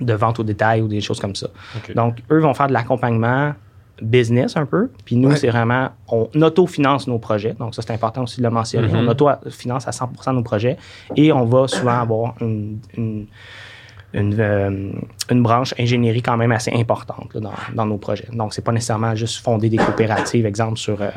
de 0.00 0.12
vente 0.14 0.38
au 0.38 0.44
détail 0.44 0.82
ou 0.82 0.88
des 0.88 1.00
choses 1.00 1.18
comme 1.18 1.34
ça. 1.34 1.48
Donc, 1.94 2.18
eux 2.30 2.38
vont 2.38 2.54
faire 2.54 2.68
de 2.68 2.72
l'accompagnement 2.72 3.54
business 4.00 4.56
un 4.56 4.64
peu. 4.66 4.90
Puis 5.04 5.16
nous, 5.16 5.30
Ouais. 5.30 5.36
c'est 5.36 5.48
vraiment, 5.48 5.88
on 6.08 6.28
autofinance 6.42 7.08
nos 7.08 7.18
projets. 7.18 7.54
Donc, 7.58 7.74
ça, 7.74 7.82
c'est 7.82 7.92
important 7.92 8.22
aussi 8.22 8.38
de 8.38 8.44
le 8.44 8.50
mentionner. 8.50 8.86
Mhm. 8.86 8.96
On 8.96 9.08
autofinance 9.08 9.88
à 9.88 9.90
100% 9.90 10.32
nos 10.34 10.42
projets 10.44 10.76
et 11.16 11.32
on 11.32 11.44
va 11.44 11.66
souvent 11.66 11.98
avoir 12.00 12.34
une, 12.40 12.78
une, 12.96 13.26
une, 14.14 14.34
euh, 14.40 14.90
une 15.30 15.42
branche 15.42 15.74
ingénierie 15.78 16.22
quand 16.22 16.36
même 16.36 16.52
assez 16.52 16.72
importante 16.72 17.34
là, 17.34 17.40
dans, 17.40 17.52
dans 17.74 17.86
nos 17.86 17.98
projets. 17.98 18.28
Donc, 18.32 18.54
c'est 18.54 18.62
pas 18.64 18.72
nécessairement 18.72 19.14
juste 19.14 19.42
fonder 19.44 19.68
des 19.68 19.76
coopératives, 19.76 20.46
exemple, 20.46 20.78
sur 20.78 21.00
euh, 21.02 21.10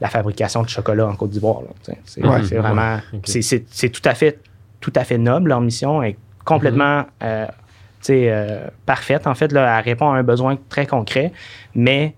la 0.00 0.08
fabrication 0.08 0.62
de 0.62 0.68
chocolat 0.68 1.06
en 1.08 1.14
Côte 1.16 1.30
d'Ivoire. 1.30 1.60
C'est 2.04 2.24
Ouais. 2.24 2.40
vraiment, 2.58 2.96
Ouais. 3.12 3.20
C'est- 3.24 3.42
c'est 3.42 3.64
c'est 3.70 3.88
tout 3.90 4.06
à 4.08 4.14
fait, 4.14 4.38
tout 4.80 4.92
à 4.94 5.02
fait 5.04 5.18
noble. 5.18 5.48
Leur 5.48 5.60
mission 5.60 6.02
est 6.02 6.16
complètement 6.44 7.04
euh, 7.22 7.46
tu 7.46 8.12
sais, 8.12 8.26
euh, 8.30 8.68
parfaite. 8.84 9.26
En 9.26 9.34
fait, 9.34 9.50
là, 9.50 9.78
elle 9.78 9.84
répond 9.84 10.12
à 10.12 10.16
un 10.18 10.22
besoin 10.22 10.56
très 10.68 10.86
concret, 10.86 11.32
mais 11.74 12.14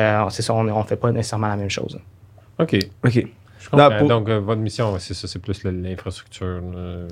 euh, 0.00 0.24
c'est 0.30 0.42
ça, 0.42 0.54
on 0.54 0.64
ne 0.64 0.82
fait 0.84 0.96
pas 0.96 1.12
nécessairement 1.12 1.48
la 1.48 1.56
même 1.56 1.70
chose. 1.70 1.98
OK. 2.58 2.76
OK. 3.04 3.26
Je 3.60 3.68
comprends. 3.70 3.90
Non, 3.90 3.98
pour- 3.98 4.08
Donc, 4.08 4.28
euh, 4.28 4.38
votre 4.40 4.60
mission, 4.60 4.94
c'est 4.98 5.14
ça, 5.14 5.26
c'est 5.28 5.38
plus 5.40 5.64
le- 5.64 5.70
l'infrastructure. 5.72 6.60
euh, 6.76 7.08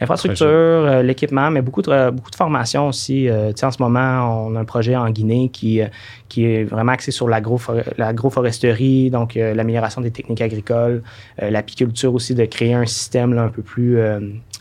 L'infrastructure, 0.00 0.46
euh, 0.48 1.02
l'équipement, 1.02 1.50
mais 1.50 1.62
beaucoup 1.62 1.82
de, 1.82 2.10
beaucoup 2.10 2.30
de 2.30 2.34
formations 2.34 2.88
aussi. 2.88 3.28
Euh, 3.28 3.52
en 3.62 3.70
ce 3.70 3.80
moment, 3.80 4.46
on 4.48 4.56
a 4.56 4.60
un 4.60 4.64
projet 4.64 4.96
en 4.96 5.08
Guinée 5.10 5.48
qui, 5.52 5.80
qui 6.28 6.44
est 6.44 6.64
vraiment 6.64 6.92
axé 6.92 7.12
sur 7.12 7.28
l'agro- 7.28 7.60
l'agroforesterie, 7.98 9.10
donc 9.10 9.36
euh, 9.36 9.54
l'amélioration 9.54 10.00
des 10.00 10.10
techniques 10.10 10.40
agricoles, 10.40 11.02
euh, 11.42 11.50
l'apiculture 11.50 12.12
aussi, 12.14 12.34
de 12.34 12.44
créer 12.44 12.74
un 12.74 12.86
système 12.86 13.34
là, 13.34 13.42
un 13.42 13.48
peu 13.48 13.62
plus 13.62 13.98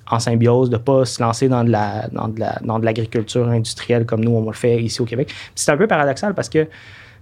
en 0.10 0.20
symbiose, 0.20 0.70
de 0.70 0.76
ne 0.76 0.82
pas 0.82 1.06
se 1.06 1.22
lancer 1.24 1.48
dans 1.50 1.64
de 1.64 1.70
la 1.72 2.08
dans 2.12 2.28
de 2.28 2.40
la- 2.40 2.60
dans 2.64 2.80
de 2.80 2.86
l'agriculture 2.86 3.48
industrielle 3.48 4.06
comme 4.06 4.24
nous, 4.24 4.32
on 4.32 4.46
le 4.46 4.54
fait 4.54 4.82
ici 4.82 5.02
au 5.02 5.06
Québec. 5.06 5.34
C'est 5.56 5.72
un 5.72 5.78
peu 5.78 5.88
paradoxal 5.88 6.34
parce 6.34 6.50
que 6.50 6.68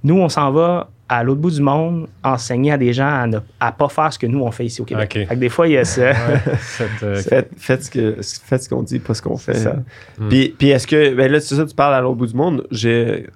nous, 0.04 0.17
on 0.19 0.30
s'en 0.30 0.52
va 0.52 0.89
à 1.10 1.24
l'autre 1.24 1.41
bout 1.41 1.52
du 1.52 1.62
monde 1.62 2.08
enseigner 2.24 2.72
à 2.72 2.78
des 2.78 2.93
gens 2.93 3.08
à 3.10 3.26
ne 3.28 3.39
à 3.60 3.72
pas 3.72 3.89
faire 3.89 4.13
ce 4.13 4.19
que 4.19 4.28
nous, 4.28 4.41
on 4.41 4.52
fait 4.52 4.65
ici 4.65 4.80
au 4.82 4.86
Québec. 4.86 5.12
Fait 5.13 5.26
que 5.26 5.34
des 5.39 5.50
fois, 5.50 5.67
il 5.67 5.74
y 5.74 5.78
a 5.78 5.84
cette, 5.86 6.15
euh, 7.04 7.15
Faites, 7.22 7.50
faites 7.58 7.84
ce 7.84 7.89
que 7.91 8.15
faites 8.22 8.63
ce 8.63 8.69
qu'on 8.69 8.84
dit, 8.84 9.00
pas 9.00 9.13
ce 9.13 9.22
qu'on 9.22 9.38
fait. 9.38 9.56
C'est 9.56 9.63
ça. 9.63 9.76
Mm. 10.19 10.30
Puis, 10.30 10.56
puis 10.58 10.69
est-ce 10.69 10.88
que 10.88 11.13
ben 11.15 11.32
là 11.32 11.39
c'est 11.39 11.56
ça 11.56 11.65
tu 11.65 11.76
parles 11.76 11.95
à 11.95 12.02
l'autre 12.02 12.15
bout 12.17 12.28
du 12.28 12.36
monde. 12.36 12.65
J'ai 12.72 13.28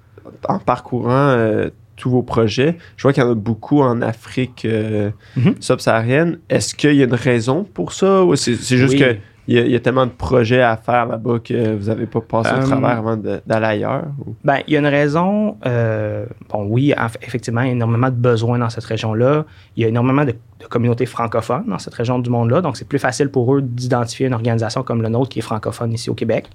en 0.48 0.58
parcourant 0.58 1.10
euh, 1.30 1.68
tous 1.96 2.10
vos 2.10 2.22
projets, 2.22 2.76
je 2.96 3.02
vois 3.02 3.12
qu'il 3.12 3.22
y 3.22 3.26
en 3.26 3.30
a 3.30 3.34
beaucoup 3.34 3.80
en 3.80 4.02
Afrique 4.02 4.64
euh, 4.64 5.10
Mhm. 5.36 5.54
subsaharienne. 5.60 6.38
Est-ce 6.48 6.74
qu'il 6.74 6.94
y 6.94 7.02
a 7.02 7.04
une 7.04 7.14
raison 7.14 7.64
pour 7.64 7.92
ça 7.92 8.24
ou 8.24 8.34
c'est 8.36 8.54
c'est 8.56 8.76
juste 8.76 8.94
Oui. 8.94 9.00
que 9.00 9.16
il 9.46 9.54
y, 9.56 9.58
a, 9.58 9.62
il 9.62 9.70
y 9.70 9.74
a 9.76 9.80
tellement 9.80 10.06
de 10.06 10.10
projets 10.12 10.62
à 10.62 10.76
faire 10.76 11.06
là-bas 11.06 11.38
que 11.44 11.74
vous 11.76 11.86
n'avez 11.88 12.06
pas 12.06 12.20
passé 12.20 12.50
au 12.54 12.58
Euh, 12.58 12.62
travers 12.66 12.98
avant 12.98 13.16
d'aller 13.16 13.66
ailleurs? 13.66 14.04
ou- 14.26 14.34
Ben, 14.42 14.58
il 14.66 14.72
y 14.72 14.76
a 14.76 14.80
une 14.80 14.86
raison. 14.86 15.56
euh, 15.66 16.24
bon, 16.50 16.66
oui, 16.68 16.94
effectivement, 17.22 17.60
il 17.60 17.66
y 17.66 17.70
a 17.70 17.72
énormément 17.72 18.08
de 18.08 18.14
besoins 18.14 18.58
dans 18.58 18.70
cette 18.70 18.84
région-là. 18.84 19.44
Il 19.76 19.82
y 19.82 19.84
a 19.86 19.88
énormément 19.88 20.24
de, 20.24 20.32
de 20.32 20.66
communautés 20.68 21.04
francophones 21.06 21.64
dans 21.68 21.78
cette 21.78 21.94
région 21.94 22.18
du 22.18 22.30
monde-là. 22.30 22.62
Donc, 22.62 22.76
c'est 22.78 22.88
plus 22.88 22.98
facile 22.98 23.28
pour 23.28 23.54
eux 23.54 23.60
d'identifier 23.60 24.26
une 24.28 24.34
organisation 24.34 24.82
comme 24.82 25.02
le 25.02 25.08
nôtre 25.10 25.28
qui 25.28 25.40
est 25.40 25.42
francophone 25.42 25.92
ici 25.92 26.08
au 26.08 26.14
Québec. 26.14 26.48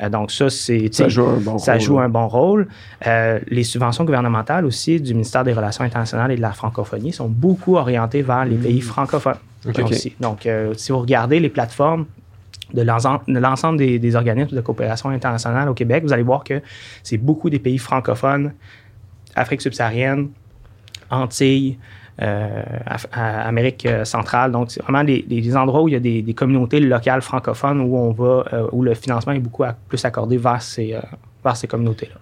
Euh, 0.00 0.08
donc, 0.08 0.32
ça, 0.32 0.50
c'est. 0.50 0.92
Ça 0.92 1.08
joue 1.08 1.26
un 1.28 1.36
bon 1.38 1.58
ça 1.58 1.72
rôle, 1.74 1.80
joue 1.80 1.98
un 2.00 2.08
bon 2.08 2.26
rôle. 2.26 2.66
Euh, 3.06 3.38
les 3.48 3.62
subventions 3.64 4.04
gouvernementales 4.04 4.64
aussi 4.64 5.00
du 5.00 5.14
ministère 5.14 5.44
des 5.44 5.52
Relations 5.52 5.84
internationales 5.84 6.32
et 6.32 6.36
de 6.36 6.42
la 6.42 6.52
francophonie 6.52 7.12
sont 7.12 7.28
beaucoup 7.28 7.76
orientées 7.76 8.22
vers 8.22 8.44
les 8.44 8.56
pays 8.56 8.80
francophones. 8.80 9.36
Donc, 10.20 10.48
si 10.76 10.90
vous 10.92 10.98
regardez 10.98 11.38
les 11.38 11.48
plateformes 11.48 12.06
de 12.72 12.82
l'ensemble 12.82 13.20
de 13.28 13.38
l'ensemble 13.38 13.78
des, 13.78 14.16
organismes 14.16 14.56
de 14.56 14.60
coopération 14.60 15.10
internationale 15.10 15.68
au 15.68 15.74
Québec, 15.74 16.04
vous 16.04 16.12
allez 16.12 16.22
voir 16.22 16.44
que 16.44 16.60
c'est 17.02 17.18
beaucoup 17.18 17.50
des 17.50 17.58
pays 17.58 17.78
francophones, 17.78 18.52
Afrique 19.34 19.60
subsaharienne, 19.60 20.30
Antilles, 21.10 21.78
euh, 22.20 22.62
à- 23.12 23.48
Amérique 23.48 23.86
euh, 23.86 24.04
centrale. 24.04 24.52
Donc, 24.52 24.70
c'est 24.70 24.82
vraiment 24.82 25.02
des, 25.02 25.56
endroits 25.56 25.82
où 25.82 25.88
il 25.88 25.94
y 25.94 25.96
a 25.96 26.00
des, 26.00 26.34
communautés 26.34 26.78
locales 26.80 27.22
francophones 27.22 27.80
où 27.80 27.96
on 27.96 28.12
va, 28.12 28.44
euh, 28.52 28.66
où 28.72 28.82
le 28.82 28.94
financement 28.94 29.32
est 29.32 29.38
beaucoup 29.38 29.64
plus 29.88 30.04
accordé 30.04 30.36
vers 30.36 30.60
ces, 30.60 30.94
euh, 30.94 31.00
vers 31.42 31.56
ces 31.56 31.66
communautés-là. 31.66 32.16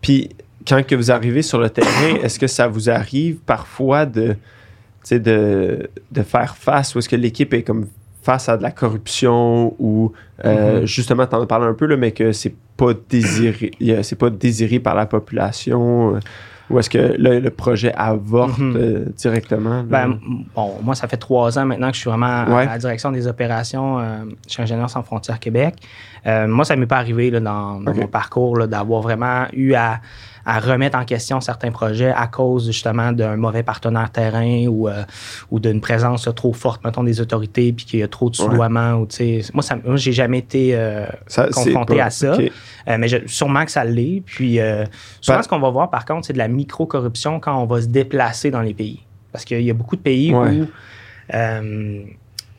Puis 0.00 0.30
quand 0.66 0.84
que 0.86 0.94
vous 0.94 1.10
arrivez 1.10 1.42
sur 1.42 1.58
le 1.58 1.70
terrain, 1.70 2.14
est-ce 2.22 2.38
que 2.38 2.46
ça 2.46 2.66
vous 2.66 2.88
arrive 2.88 3.36
parfois 3.36 4.06
de, 4.06 4.36
de, 5.10 5.90
de 6.10 6.22
faire 6.22 6.56
face 6.56 6.94
ou 6.94 6.98
est-ce 6.98 7.08
que 7.08 7.16
l'équipe 7.16 7.52
est 7.52 7.62
comme 7.62 7.88
face 8.26 8.48
à 8.48 8.56
de 8.56 8.62
la 8.62 8.72
corruption 8.72 9.74
ou 9.78 10.12
euh, 10.44 10.80
Mhm. 10.80 10.86
justement, 10.86 11.26
tu 11.26 11.34
en 11.36 11.42
as 11.42 11.46
parlé 11.46 11.66
un 11.66 11.74
peu, 11.74 11.86
là, 11.86 11.96
mais 11.96 12.10
que 12.10 12.32
c'est 12.32 12.54
pas 12.76 12.92
désiré, 13.08 13.70
c'est 14.02 14.18
pas 14.18 14.28
désiré 14.30 14.80
par 14.80 14.94
la 14.96 15.06
population 15.06 16.16
euh, 16.16 16.20
ou 16.68 16.80
est-ce 16.80 16.90
que 16.90 16.98
là, 17.16 17.38
le 17.38 17.50
projet 17.50 17.92
avorte 17.94 18.58
Mhm. 18.58 18.76
euh, 18.76 19.04
directement? 19.16 19.84
Ben, 19.84 20.18
bon, 20.56 20.74
moi, 20.82 20.96
ça 20.96 21.06
fait 21.06 21.16
trois 21.16 21.56
ans 21.58 21.64
maintenant 21.64 21.88
que 21.90 21.94
je 21.94 22.00
suis 22.00 22.10
vraiment 22.10 22.44
Ouais. 22.52 22.62
à 22.66 22.72
la 22.72 22.78
direction 22.78 23.12
des 23.12 23.28
opérations 23.28 24.00
euh, 24.00 24.24
chez 24.48 24.62
Ingénieurs 24.62 24.90
sans 24.90 25.04
frontières 25.04 25.38
Québec. 25.38 25.76
Euh, 26.26 26.48
moi, 26.48 26.64
ça 26.64 26.74
m'est 26.74 26.86
pas 26.86 26.98
arrivé 26.98 27.30
là, 27.30 27.38
dans, 27.38 27.78
mon 27.80 28.08
parcours 28.08 28.56
là, 28.58 28.66
d'avoir 28.66 29.00
vraiment 29.02 29.44
eu 29.52 29.74
à, 29.74 30.00
à 30.46 30.60
remettre 30.60 30.96
en 30.96 31.04
question 31.04 31.40
certains 31.40 31.72
projets 31.72 32.12
à 32.12 32.28
cause 32.28 32.66
justement 32.66 33.10
d'un 33.12 33.36
mauvais 33.36 33.62
partenaire 33.64 34.10
terrain 34.10 34.66
ou, 34.68 34.88
euh, 34.88 35.02
ou 35.50 35.58
d'une 35.58 35.80
présence 35.80 36.28
trop 36.36 36.52
forte, 36.52 36.84
mettons, 36.84 37.02
des 37.02 37.20
autorités, 37.20 37.72
puis 37.72 37.84
qu'il 37.84 37.98
y 38.00 38.02
a 38.04 38.08
trop 38.08 38.30
de 38.30 38.36
Ouais. 38.38 38.44
soudoiement. 38.44 38.94
Ou, 38.94 39.06
tu 39.06 39.16
sais, 39.42 39.52
moi, 39.52 39.62
ça, 39.62 39.76
moi, 39.84 39.96
j'ai 39.96 40.12
jamais 40.12 40.38
été 40.38 40.70
euh, 40.76 41.04
Ça, 41.26 41.48
confronté 41.52 41.96
pas- 41.96 42.04
à 42.04 42.10
ça. 42.10 42.34
ok. 42.36 42.50
Euh, 42.88 42.96
mais 42.98 43.08
je- 43.08 43.26
sûrement 43.26 43.64
que 43.64 43.72
ça 43.72 43.84
l'est. 43.84 44.22
Puis 44.24 44.60
euh, 44.60 44.84
souvent, 45.20 45.38
Ben- 45.38 45.42
ce 45.42 45.48
qu'on 45.48 45.58
va 45.58 45.70
voir, 45.70 45.90
par 45.90 46.04
contre, 46.04 46.26
c'est 46.26 46.32
de 46.32 46.38
la 46.38 46.48
micro-corruption 46.48 47.40
quand 47.40 47.60
on 47.60 47.66
va 47.66 47.82
se 47.82 47.88
déplacer 47.88 48.50
dans 48.52 48.62
les 48.62 48.74
pays. 48.74 49.02
Parce 49.32 49.44
qu'il 49.44 49.60
y 49.62 49.70
a 49.70 49.74
beaucoup 49.74 49.96
de 49.96 50.00
pays 50.00 50.32
Ouais. 50.32 50.60
où, 50.60 50.66
euh, 51.34 52.04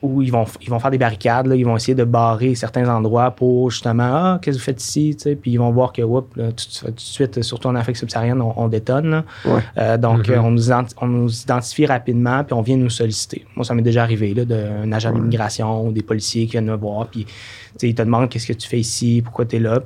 où 0.02 0.22
ils, 0.22 0.32
vont, 0.32 0.46
ils 0.62 0.70
vont 0.70 0.80
faire 0.80 0.92
des 0.92 0.98
barricades, 1.00 1.48
là, 1.48 1.56
ils 1.56 1.66
vont 1.66 1.76
essayer 1.76 1.96
de 1.96 2.04
barrer 2.04 2.54
certains 2.54 2.88
endroits 2.88 3.32
pour 3.32 3.72
justement 3.72 4.04
Ah, 4.04 4.40
qu'est-ce 4.42 4.58
que 4.58 4.62
vous 4.62 4.66
faites 4.66 4.82
ici? 4.84 5.16
Tu 5.18 5.24
sais, 5.24 5.36
Puis 5.36 5.52
ils 5.52 5.58
vont 5.58 5.72
voir 5.72 5.92
que 5.92 6.02
whoop, 6.04 6.36
là, 6.36 6.52
tout, 6.52 6.86
tout 6.86 6.92
de 6.92 7.00
suite, 7.00 7.42
surtout 7.42 7.68
en 7.68 7.76
Afrique 7.76 7.98
subsaharienne, 7.98 8.42
on, 8.42 8.54
on 8.56 8.68
détonne. 8.68 9.10
là. 9.10 9.24
Ouais. 9.46 9.62
Euh, 9.78 9.98
donc, 9.98 10.28
Mhm. 10.28 10.36
euh, 10.36 10.42
on, 10.42 10.52
nous 10.52 10.70
identi- 10.70 10.94
on 11.02 11.08
nous 11.08 11.42
identifie 11.42 11.86
rapidement, 11.88 12.44
puis 12.44 12.54
on 12.54 12.62
vient 12.62 12.78
nous 12.78 12.90
solliciter. 12.92 13.46
Moi, 13.56 13.66
ça 13.66 13.74
m'est 13.74 13.82
déjà 13.82 14.04
arrivé, 14.04 14.34
là, 14.34 14.46
d'un 14.46 14.92
agent 14.92 15.10
Ouais. 15.12 15.16
d'immigration 15.20 15.88
ou 15.88 15.92
des 15.92 16.04
policiers 16.04 16.46
qui 16.46 16.52
viennent 16.52 16.66
me 16.66 16.76
voir, 16.76 17.08
puis 17.08 17.26
tu 17.26 17.32
sais, 17.78 17.90
ils 17.90 17.96
te 17.96 18.02
demandent 18.04 18.30
qu'est-ce 18.30 18.48
que 18.48 18.54
tu 18.54 18.68
fais 18.68 18.80
ici, 18.80 19.22
pourquoi 19.24 19.46
tu 19.46 19.56
es 19.56 19.60
là. 19.60 19.80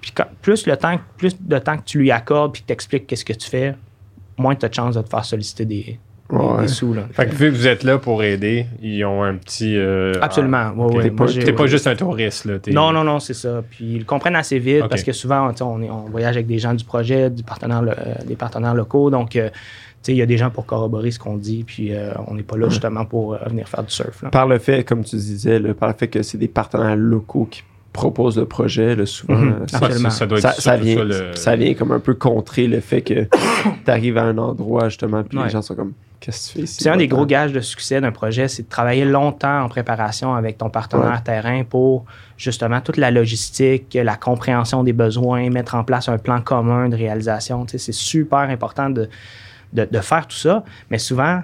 Puis, 0.00 0.10
quand- 0.14 0.26
plus, 0.40 0.66
le 0.66 0.76
temps, 0.76 0.98
plus 1.16 1.36
de 1.40 1.58
temps 1.58 1.76
que 1.76 1.84
tu 1.84 1.98
lui 1.98 2.10
accordes, 2.10 2.52
puis 2.52 2.62
que 2.62 2.66
tu 2.66 2.72
expliques 2.72 3.06
qu'est-ce 3.06 3.24
que 3.24 3.32
tu 3.32 3.48
fais, 3.48 3.74
moins 4.38 4.54
tu 4.56 4.64
as 4.66 4.68
de 4.68 4.74
chances 4.74 4.94
de 4.96 5.02
te 5.02 5.08
faire 5.08 5.24
solliciter 5.24 5.64
des- 5.64 5.98
Ouais. 6.32 6.62
des 6.62 6.68
sous. 6.68 6.94
Là. 6.94 7.02
Fait 7.12 7.26
que 7.26 7.34
vu 7.34 7.50
que 7.52 7.56
vous 7.56 7.66
êtes 7.66 7.82
là 7.84 7.98
pour 7.98 8.22
aider, 8.22 8.66
ils 8.82 9.04
ont 9.04 9.22
un 9.22 9.34
petit. 9.36 9.76
euh, 9.76 10.12
Absolument. 10.20 10.70
ouais, 10.76 10.96
ouais. 10.96 11.02
T'es 11.04 11.10
pas, 11.10 11.26
j'ai- 11.26 11.44
t'es 11.44 11.52
pas 11.52 11.66
juste 11.66 11.86
un 11.86 11.94
touriste, 11.94 12.46
là. 12.46 12.58
t'es- 12.58 12.72
Non, 12.72 12.90
non, 12.92 13.04
non, 13.04 13.20
c'est 13.20 13.34
ça. 13.34 13.62
Puis 13.70 13.84
ils 13.84 13.98
le 13.98 14.04
comprennent 14.04 14.36
assez 14.36 14.58
vite 14.58 14.88
parce 14.88 15.02
que 15.02 15.12
souvent, 15.12 15.52
on, 15.60 15.82
est, 15.82 15.90
on 15.90 16.06
voyage 16.10 16.34
avec 16.36 16.46
des 16.46 16.58
gens 16.58 16.74
du 16.74 16.84
projet, 16.84 17.30
du 17.30 17.42
partenaire, 17.42 17.82
euh, 17.86 18.14
des 18.26 18.36
partenaires 18.36 18.74
locaux. 18.74 19.10
Donc, 19.10 19.36
euh, 19.36 19.48
tu 19.50 19.56
sais, 20.06 20.12
il 20.14 20.18
y 20.18 20.22
a 20.22 20.26
des 20.26 20.36
gens 20.36 20.50
pour 20.50 20.66
corroborer 20.66 21.10
ce 21.10 21.18
qu'on 21.18 21.36
dit. 21.36 21.64
Puis 21.64 21.94
euh, 21.94 22.12
on 22.26 22.34
n'est 22.34 22.42
pas 22.42 22.56
là 22.56 22.68
justement 22.68 23.04
pour 23.04 23.34
euh, 23.34 23.38
venir 23.48 23.68
faire 23.68 23.84
du 23.84 23.92
surf. 23.92 24.22
là. 24.22 24.30
Par 24.30 24.46
le 24.48 24.58
fait, 24.58 24.84
comme 24.84 25.04
tu 25.04 25.16
disais, 25.16 25.58
là, 25.58 25.74
par 25.74 25.88
le 25.90 25.94
fait 25.96 26.08
que 26.08 26.22
c'est 26.22 26.38
des 26.38 26.48
partenaires 26.48 26.96
locaux 26.96 27.46
qui 27.50 27.62
proposent 27.92 28.38
le 28.38 28.46
projet, 28.46 28.96
là, 28.96 29.04
souvent, 29.06 29.34
Mhm. 29.34 29.48
euh, 29.52 29.60
Ouais, 29.60 29.92
ça-. 29.92 29.98
Ça, 29.98 30.10
ça 30.10 30.26
doit 30.26 30.38
être 30.38 30.42
ça, 30.42 30.52
surtout 30.52 30.62
ça 30.62 30.76
vient, 30.76 30.96
ça, 30.96 31.04
le- 31.04 31.36
ça 31.36 31.56
vient 31.56 31.74
comme 31.74 31.92
un 31.92 32.00
peu 32.00 32.14
contrer 32.14 32.66
le 32.66 32.80
fait 32.80 33.02
que 33.02 33.28
tu 33.84 33.90
arrives 33.90 34.16
à 34.18 34.22
un 34.24 34.38
endroit 34.38 34.88
justement 34.88 35.22
puis 35.22 35.36
Ouais. 35.38 35.44
les 35.44 35.50
gens 35.50 35.60
sont 35.62 35.74
comme 35.74 35.92
qu'est-ce 36.18 36.48
que 36.48 36.52
tu 36.52 36.58
fais 36.60 36.64
ici? 36.64 36.76
C'est 36.84 36.88
un 36.88 36.96
des 36.96 37.08
gros 37.08 37.26
gages 37.26 37.52
de 37.52 37.60
succès 37.60 38.00
d'un 38.00 38.12
projet, 38.12 38.48
c'est 38.48 38.62
de 38.62 38.68
travailler 38.68 39.04
longtemps 39.04 39.62
en 39.64 39.68
préparation 39.68 40.34
avec 40.34 40.56
ton 40.56 40.70
partenaire 40.70 41.22
terrain 41.22 41.64
pour 41.64 42.04
justement 42.38 42.80
toute 42.80 42.96
la 42.96 43.10
logistique, 43.10 43.92
la 44.02 44.16
compréhension 44.16 44.82
des 44.84 44.92
besoins, 44.94 45.50
mettre 45.50 45.74
en 45.74 45.84
place 45.84 46.08
un 46.08 46.18
plan 46.18 46.40
commun 46.40 46.88
de 46.88 46.96
réalisation. 46.96 47.66
Tu 47.66 47.72
sais, 47.72 47.78
c'est 47.78 47.92
super 47.92 48.38
important 48.38 48.88
de, 48.88 49.08
de, 49.74 49.84
de 49.90 49.98
faire 50.00 50.26
tout 50.26 50.36
ça, 50.36 50.64
mais 50.90 50.98
souvent, 50.98 51.42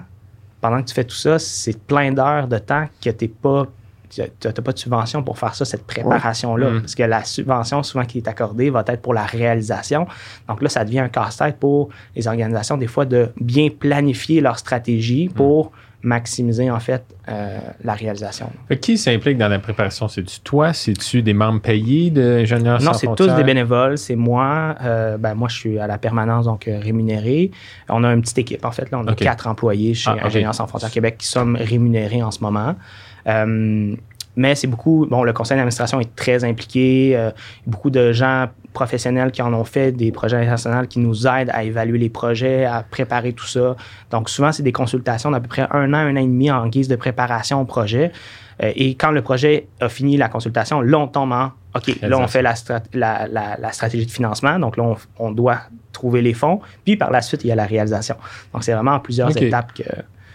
pendant 0.61 0.81
que 0.81 0.87
tu 0.87 0.93
fais 0.95 1.03
tout 1.03 1.15
ça, 1.15 1.37
c'est 1.39 1.77
plein 1.79 2.11
d'heures 2.11 2.47
de 2.47 2.57
temps 2.57 2.85
que 3.03 3.09
tu 3.11 3.25
n'as 3.25 3.31
pas 3.41 3.67
tu 4.09 4.21
n'as 4.21 4.51
pas 4.51 4.71
de 4.71 4.79
subvention 4.79 5.23
pour 5.23 5.37
faire 5.37 5.55
ça, 5.55 5.65
cette 5.65 5.85
préparation-là. 5.85 6.79
Parce 6.79 6.95
que 6.95 7.03
la 7.03 7.23
subvention, 7.23 7.83
souvent, 7.83 8.05
qui 8.05 8.17
est 8.17 8.27
accordée, 8.27 8.69
va 8.69 8.83
être 8.87 9.01
pour 9.01 9.13
la 9.13 9.23
réalisation. 9.23 10.07
Donc 10.47 10.61
là, 10.61 10.69
ça 10.69 10.83
devient 10.85 10.99
un 10.99 11.09
casse-tête 11.09 11.57
pour 11.57 11.89
les 12.15 12.27
organisations, 12.27 12.77
des 12.77 12.87
fois, 12.87 13.05
de 13.05 13.29
bien 13.39 13.69
planifier 13.69 14.41
leur 14.41 14.57
stratégie 14.57 15.29
pour 15.29 15.71
maximiser, 16.01 16.71
en 16.71 16.79
fait, 16.79 17.03
euh, 17.27 17.59
la 17.83 17.93
réalisation. 17.93 18.49
Qui 18.79 18.97
s'implique 18.97 19.37
dans 19.37 19.49
la 19.49 19.59
préparation? 19.59 20.07
C'est-tu 20.07 20.39
toi? 20.39 20.71
C'est-tu 20.71 21.21
des 21.21 21.33
membres 21.33 21.59
payés 21.59 22.09
d'ingénieurs 22.09 22.81
Non, 22.81 22.93
c'est 22.93 23.13
tous 23.15 23.27
des 23.35 23.43
bénévoles. 23.43 23.97
C'est 23.97 24.15
moi. 24.15 24.75
Euh, 24.81 25.17
ben, 25.17 25.33
moi, 25.33 25.49
je 25.49 25.55
suis 25.55 25.77
à 25.77 25.87
la 25.87 25.97
permanence, 25.97 26.45
donc 26.45 26.69
euh, 26.69 26.79
rémunéré. 26.81 27.51
On 27.89 28.05
a 28.05 28.13
une 28.13 28.21
petite 28.21 28.37
équipe, 28.37 28.63
en 28.63 28.71
fait. 28.71 28.89
Là, 28.91 28.99
on 28.99 29.07
a 29.07 29.13
quatre 29.13 29.47
employés 29.47 29.93
chez 29.93 30.09
Ah. 30.09 30.25
Ingénieurs 30.25 30.55
sans 30.55 30.67
frontières 30.67 30.91
Québec 30.91 31.17
qui 31.17 31.27
sommes 31.27 31.57
rémunérés 31.57 32.23
en 32.23 32.31
ce 32.31 32.39
moment. 32.39 32.75
Euh, 33.27 33.93
mais 34.35 34.55
c'est 34.55 34.67
beaucoup. 34.67 35.05
Bon, 35.09 35.23
le 35.23 35.33
conseil 35.33 35.57
d'administration 35.57 35.99
est 35.99 36.15
très 36.15 36.43
impliqué. 36.43 37.13
Euh, 37.15 37.31
beaucoup 37.65 37.89
de 37.89 38.11
gens 38.11 38.47
professionnels 38.73 39.31
qui 39.31 39.41
en 39.41 39.53
ont 39.53 39.63
fait 39.63 39.91
des 39.91 40.11
projets 40.11 40.37
internationaux 40.37 40.85
qui 40.87 40.99
nous 40.99 41.27
aident 41.27 41.49
à 41.51 41.63
évaluer 41.63 41.97
les 41.97 42.09
projets, 42.09 42.65
à 42.65 42.83
préparer 42.83 43.33
tout 43.33 43.47
ça. 43.47 43.75
Donc, 44.11 44.29
souvent, 44.29 44.51
c'est 44.51 44.63
des 44.63 44.71
consultations 44.71 45.31
d'à 45.31 45.39
peu 45.39 45.47
près 45.47 45.67
un 45.71 45.93
an, 45.93 45.97
un 45.97 46.15
an 46.15 46.19
et 46.19 46.27
demi 46.27 46.51
en 46.51 46.67
guise 46.67 46.87
de 46.87 46.95
préparation 46.95 47.61
au 47.61 47.65
projet. 47.65 48.11
Euh, 48.63 48.71
et 48.75 48.95
quand 48.95 49.11
le 49.11 49.21
projet 49.21 49.67
a 49.79 49.89
fini 49.89 50.17
la 50.17 50.29
consultation, 50.29 50.81
là, 50.81 50.99
on 50.99 51.07
tombe 51.07 51.31
en 51.31 51.51
OK, 51.75 52.01
là, 52.01 52.17
on 52.17 52.27
fait 52.27 52.41
la, 52.41 52.55
la, 52.93 53.71
stratégie 53.71 54.05
de 54.05 54.11
financement. 54.11 54.57
Donc, 54.57 54.75
là, 54.77 54.95
on, 55.19 55.31
doit 55.31 55.59
trouver 55.93 56.21
les 56.21 56.33
fonds. 56.33 56.61
Puis, 56.83 56.97
par 56.97 57.11
la 57.11 57.21
suite, 57.21 57.43
il 57.43 57.47
y 57.47 57.51
a 57.51 57.55
la 57.55 57.65
réalisation. 57.65 58.15
Donc, 58.53 58.63
c'est 58.63 58.73
vraiment 58.73 58.93
en 58.93 58.99
plusieurs 58.99 59.35
étapes 59.37 59.73
que. 59.73 59.83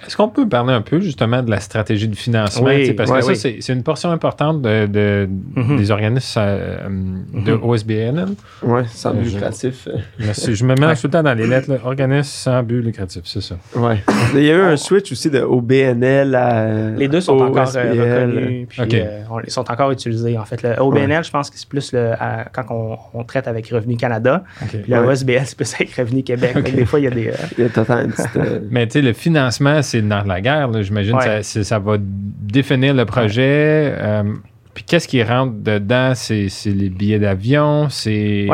Est-ce 0.06 0.16
qu'on 0.16 0.28
peut 0.28 0.48
parler 0.48 0.72
un 0.72 0.80
peu 0.80 1.00
justement 1.00 1.42
de 1.42 1.50
la 1.50 1.60
stratégie 1.60 2.08
de 2.08 2.16
financement? 2.16 2.70
parce 2.96 3.10
que 3.10 3.34
ça, 3.34 3.48
c'est 3.60 3.72
une 3.72 3.82
portion 3.82 4.10
importante 4.10 4.62
de, 4.62 5.28
mhm. 5.56 5.76
des 5.76 5.90
organismes 5.90 6.40
euh, 6.42 6.88
de. 7.32 7.52
OSBN. 7.52 8.34
Oui, 8.62 8.82
sans 8.88 9.14
but 9.14 9.24
lucratif. 9.24 9.88
Merci. 10.18 10.54
Je 10.54 10.64
me 10.64 10.74
mets 10.74 10.94
tout 10.94 11.06
le 11.06 11.10
temps 11.10 11.22
dans 11.22 11.34
les 11.34 11.46
lettres. 11.46 11.70
Organisme 11.84 12.30
sans 12.30 12.62
but 12.62 12.82
lucratif, 12.82 13.22
c'est 13.24 13.40
ça. 13.40 13.56
Oui. 13.76 13.94
Il 14.34 14.42
y 14.42 14.50
a 14.50 14.54
eu 14.54 14.60
un 14.60 14.76
switch 14.76 15.12
aussi 15.12 15.30
de 15.30 15.40
OBNL 15.40 16.34
à. 16.34 16.90
Les 16.90 17.08
deux 17.08 17.20
sont 17.20 17.38
encore 17.38 17.70
euh, 17.76 18.24
reconnus. 18.24 18.68
Puis, 18.68 18.82
euh, 18.94 19.22
ils 19.44 19.50
sont 19.50 19.70
encore 19.70 19.90
utilisés. 19.90 20.36
En 20.38 20.44
fait, 20.44 20.62
le 20.62 20.80
OBNL, 20.80 21.24
je 21.24 21.30
pense 21.30 21.50
que 21.50 21.58
c'est 21.58 21.68
plus 21.68 21.92
le, 21.92 22.12
quand 22.52 22.98
on, 23.14 23.24
traite 23.24 23.48
avec 23.48 23.68
Revenu 23.68 23.96
Canada. 23.96 24.44
Puis 24.68 24.84
le 24.86 24.98
OSBL, 24.98 25.42
c'est 25.46 25.56
plus 25.56 25.74
avec 25.74 25.94
Revenu 25.94 26.22
Québec. 26.22 26.62
des 26.74 26.84
fois, 26.84 27.00
il 27.00 27.04
y 27.04 27.08
a 27.08 27.10
des. 27.10 27.32
il 27.56 27.64
y 27.64 27.66
a 27.66 27.70
totalement. 27.70 28.12
Mais 28.70 28.86
tu 28.86 28.92
sais, 28.92 29.02
le 29.02 29.12
financement, 29.12 29.82
c'est 29.82 29.93
dans 30.02 30.24
la 30.24 30.40
guerre. 30.40 30.82
J'imagine 30.82 31.16
que 31.18 31.42
ça, 31.42 31.78
va 31.78 31.96
définir 31.98 32.94
le 32.94 33.04
projet. 33.04 33.94
Euh, 33.96 34.34
puis 34.72 34.84
qu'est-ce 34.84 35.08
qui 35.08 35.22
rentre 35.22 35.54
dedans? 35.54 36.12
C'est 36.14 36.48
les 36.66 36.90
billets 36.90 37.18
d'avion, 37.18 37.88
c'est... 37.88 38.48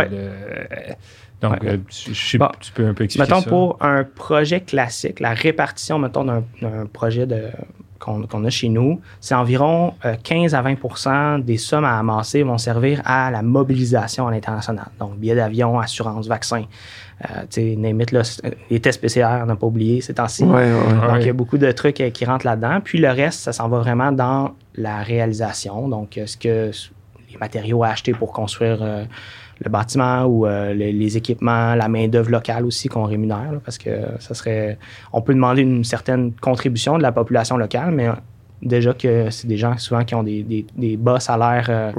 Donc, 1.40 1.64
euh, 1.64 1.78
je, 1.88 2.36
tu 2.60 2.72
peux 2.74 2.86
un 2.86 2.92
peu 2.92 3.04
expliquer 3.04 3.34
mettons, 3.34 3.42
pour 3.42 3.78
un 3.80 4.04
projet 4.04 4.60
classique, 4.60 5.20
la 5.20 5.32
répartition, 5.32 5.98
mettons, 5.98 6.24
d'un 6.24 6.86
projet 6.92 7.26
de 7.26 7.44
qu'on 8.00 8.44
a 8.44 8.50
chez 8.50 8.68
nous, 8.68 9.00
c'est 9.20 9.34
environ 9.34 9.94
15 10.24 10.54
euh, 10.54 10.56
à 10.56 10.62
20% 10.62 11.44
des 11.44 11.58
sommes 11.58 11.84
à 11.84 11.98
amasser 11.98 12.42
vont 12.42 12.58
servir 12.58 13.02
à 13.04 13.30
la 13.30 13.42
mobilisation 13.42 14.26
à 14.26 14.30
l'international. 14.30 14.86
Donc, 14.98 15.18
billets 15.18 15.34
d'avion, 15.34 15.78
assurance, 15.78 16.26
vaccin. 16.26 16.64
Euh, 17.28 18.04
là, 18.12 18.22
les 18.70 18.80
tests 18.80 19.00
PCR, 19.00 19.40
on 19.42 19.46
n'a 19.46 19.56
pas 19.56 19.66
oublié 19.66 20.00
ces 20.00 20.14
temps-ci. 20.14 20.42
Donc, 20.44 20.60
il 21.20 21.26
y 21.26 21.30
a 21.30 21.32
beaucoup 21.32 21.58
de 21.58 21.70
trucs 21.72 22.00
euh, 22.00 22.10
qui 22.10 22.24
rentrent 22.24 22.46
là-dedans. 22.46 22.80
Puis 22.82 22.98
le 22.98 23.10
reste, 23.10 23.40
ça 23.40 23.52
s'en 23.52 23.68
va 23.68 23.78
vraiment 23.78 24.12
dans 24.12 24.52
la 24.74 25.02
réalisation. 25.02 25.88
Donc, 25.88 26.18
ce 26.24 26.36
que 26.36 26.70
les 27.30 27.36
matériaux 27.38 27.84
à 27.84 27.88
acheter 27.88 28.12
pour 28.12 28.32
construire 28.32 28.78
le 29.62 29.70
bâtiment 29.70 30.24
ou 30.24 30.46
les, 30.46 31.16
équipements, 31.16 31.74
la 31.74 31.88
main-d'œuvre 31.88 32.30
locale 32.30 32.64
aussi 32.64 32.88
qu'on 32.88 33.04
rémunère, 33.04 33.60
parce 33.64 33.78
que 33.78 33.90
ça 34.18 34.34
serait. 34.34 34.78
On 35.12 35.20
peut 35.20 35.34
demander 35.34 35.62
une 35.62 35.84
certaine 35.84 36.32
contribution 36.32 36.96
de 36.96 37.02
la 37.02 37.12
population 37.12 37.56
locale, 37.56 37.90
mais 37.92 38.08
déjà 38.62 38.92
que 38.92 39.30
c'est 39.30 39.46
des 39.46 39.56
gens 39.56 39.76
souvent 39.78 40.04
qui 40.04 40.14
ont 40.14 40.22
des, 40.22 40.42
des, 40.42 40.66
des 40.76 40.96
bas 40.96 41.18
salaires 41.20 41.66
euh, 41.68 41.92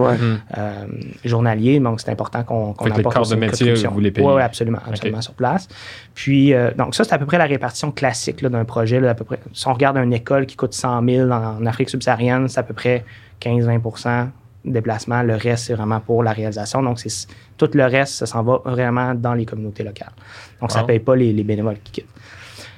euh, 0.57 0.85
journaliers, 1.25 1.79
donc 1.79 2.01
c'est 2.01 2.11
important 2.11 2.43
qu'on 2.43 2.73
qu 2.73 2.85
apporte 2.85 2.97
les 2.97 3.03
corps 3.03 3.27
de 3.27 3.35
métier, 3.35 3.73
vous 3.73 3.99
les 3.99 4.11
payez. 4.11 4.27
Oui, 4.27 4.41
absolument, 4.41 4.79
absolument 4.87 5.21
sur 5.21 5.33
place. 5.33 5.67
Puis, 6.13 6.53
euh, 6.53 6.71
donc 6.77 6.93
ça, 6.95 7.03
c'est 7.03 7.13
à 7.13 7.17
peu 7.17 7.25
près 7.25 7.37
la 7.37 7.45
répartition 7.45 7.91
classique 7.91 8.43
d'un 8.45 8.65
projet. 8.65 8.99
Là, 8.99 9.11
à 9.11 9.15
peu 9.15 9.23
près, 9.23 9.39
si 9.53 9.67
on 9.67 9.73
regarde 9.73 9.97
une 9.97 10.13
école 10.13 10.45
qui 10.45 10.55
coûte 10.55 10.73
100 10.73 11.03
000 11.03 11.31
en, 11.31 11.65
Afrique 11.65 11.89
subsaharienne, 11.89 12.47
c'est 12.47 12.59
à 12.59 12.63
peu 12.63 12.73
près 12.73 13.05
15-20% 13.41 14.27
déplacement. 14.63 15.23
Le 15.23 15.35
reste, 15.35 15.65
c'est 15.65 15.73
vraiment 15.73 15.99
pour 15.99 16.21
la 16.21 16.33
réalisation. 16.33 16.83
Donc, 16.83 16.99
c'est 16.99 17.27
tout 17.57 17.69
le 17.73 17.85
reste, 17.85 18.13
ça 18.13 18.25
s'en 18.27 18.43
va 18.43 18.61
vraiment 18.63 19.15
dans 19.15 19.33
les 19.33 19.45
communautés 19.45 19.83
locales. 19.83 20.13
Donc, 20.59 20.71
ça 20.71 20.83
ne 20.83 20.87
paye 20.87 20.99
pas 20.99 21.15
les, 21.15 21.33
les, 21.33 21.43
bénévoles 21.43 21.77
qui 21.83 21.91
quittent. 21.91 22.09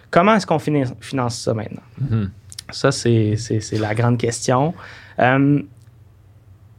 Comment 0.10 0.36
est-ce 0.36 0.46
qu'on 0.46 0.60
finance 0.60 1.40
ça 1.40 1.54
maintenant? 1.54 1.82
Mm-hmm. 2.02 2.28
Ça, 2.72 2.92
c'est 2.92 3.38
la 3.74 3.94
grande 3.94 4.18
question. 4.18 4.74
Euh, 5.20 5.62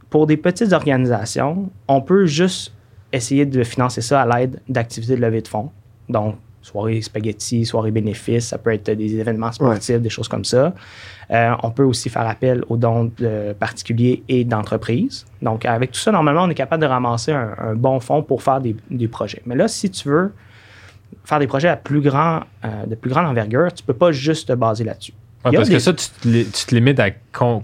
pour 0.09 0.27
des 0.27 0.37
petites 0.37 0.73
organisations, 0.73 1.69
on 1.87 2.01
peut 2.01 2.25
juste 2.25 2.73
essayer 3.11 3.45
de 3.45 3.63
financer 3.63 4.01
ça 4.01 4.21
à 4.21 4.39
l'aide 4.39 4.61
d'activités 4.67 5.15
de 5.15 5.21
levée 5.21 5.41
de 5.41 5.47
fonds. 5.47 5.71
Donc, 6.09 6.35
soirée 6.61 7.01
spaghetti, 7.01 7.65
soirée 7.65 7.91
bénéfice, 7.91 8.47
ça 8.47 8.57
peut 8.57 8.73
être 8.73 8.91
des 8.91 9.15
événements 9.15 9.51
sportifs, 9.51 10.01
des 10.01 10.09
choses 10.09 10.27
comme 10.27 10.45
ça. 10.45 10.73
Euh, 11.31 11.53
on 11.63 11.71
peut 11.71 11.83
aussi 11.83 12.09
faire 12.09 12.27
appel 12.27 12.63
aux 12.69 12.77
dons 12.77 13.11
de 13.17 13.53
particuliers 13.53 14.23
et 14.27 14.43
d'entreprises. 14.43 15.25
Donc, 15.41 15.65
avec 15.65 15.91
tout 15.91 15.99
ça, 15.99 16.11
normalement, 16.11 16.43
on 16.43 16.49
est 16.49 16.55
capable 16.55 16.81
de 16.81 16.87
ramasser 16.87 17.31
un, 17.31 17.75
bon 17.75 17.99
fonds 17.99 18.23
pour 18.23 18.41
faire 18.41 18.61
des, 18.61 19.07
projets. 19.07 19.41
Mais 19.45 19.55
là, 19.55 19.67
si 19.67 19.89
tu 19.89 20.09
veux 20.09 20.33
faire 21.23 21.39
des 21.39 21.47
projets 21.47 21.69
à 21.69 21.77
plus 21.77 22.01
grand, 22.01 22.41
euh, 22.63 22.85
de 22.85 22.95
plus 22.95 23.09
grande 23.09 23.27
envergure, 23.27 23.71
tu 23.73 23.83
ne 23.83 23.87
peux 23.87 23.93
pas 23.93 24.11
juste 24.11 24.47
te 24.47 24.53
baser 24.53 24.83
là-dessus 24.83 25.13
parce 25.51 25.69
que 25.69 25.79
ça, 25.79 25.93
tu 25.93 26.07
te, 26.09 26.75
limites 26.75 26.99
à 26.99 27.09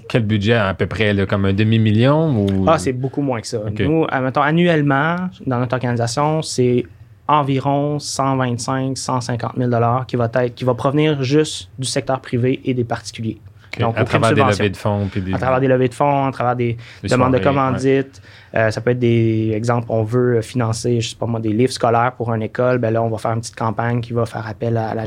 quel 0.07 0.23
budget 0.23 0.53
à 0.53 0.73
peu 0.73 0.86
près, 0.86 1.15
comme 1.27 1.45
un 1.45 1.53
demi-million? 1.53 2.45
Ou... 2.45 2.65
Ah, 2.67 2.77
c'est 2.77 2.93
beaucoup 2.93 3.21
moins 3.21 3.41
que 3.41 3.47
ça. 3.47 3.59
Nous, 3.79 4.05
annuellement, 4.09 5.15
dans 5.45 5.59
notre 5.59 5.73
organisation, 5.73 6.41
c'est 6.41 6.86
environ 7.27 7.97
125 7.99 8.97
150 8.97 9.53
000 9.57 9.71
qui 10.07 10.15
va, 10.15 10.29
être, 10.34 10.53
qui 10.53 10.65
va 10.65 10.73
provenir 10.73 11.23
juste 11.23 11.69
du 11.79 11.88
secteur 11.88 12.19
privé 12.19 12.59
et 12.65 12.73
des 12.73 12.84
particuliers. 12.84 13.39
Donc, 13.80 13.97
à 13.97 14.03
travers 14.03 14.34
des 14.34 14.43
levées 14.43 14.69
de 14.69 14.78
fonds. 14.78 15.09
À 15.34 15.38
travers 15.38 15.59
des 15.59 15.67
levées 15.67 15.88
de 15.88 15.93
fonds, 15.93 16.26
à 16.26 16.32
travers 16.32 16.55
des, 16.55 16.78
demandes 17.03 17.34
de 17.34 17.39
commandites. 17.39 18.22
Euh, 18.53 18.69
ça 18.69 18.82
peut 18.82 18.91
être 18.91 18.99
des 18.99 19.51
exemples, 19.55 19.88
on 19.89 20.03
veut 20.03 20.41
financer, 20.41 20.99
je 20.99 21.11
sais 21.11 21.15
pas 21.15 21.26
moi, 21.26 21.39
des 21.39 21.53
livres 21.53 21.72
scolaires 21.72 22.11
pour 22.17 22.34
une 22.34 22.41
école. 22.41 22.80
Ben 22.80 22.91
là, 22.91 23.01
on 23.01 23.09
va 23.09 23.17
faire 23.17 23.32
une 23.32 23.39
petite 23.39 23.55
campagne 23.55 24.01
qui 24.01 24.11
va 24.11 24.26
faire 24.26 24.45
appel 24.45 24.76
à 24.76 24.93
la 24.93 25.05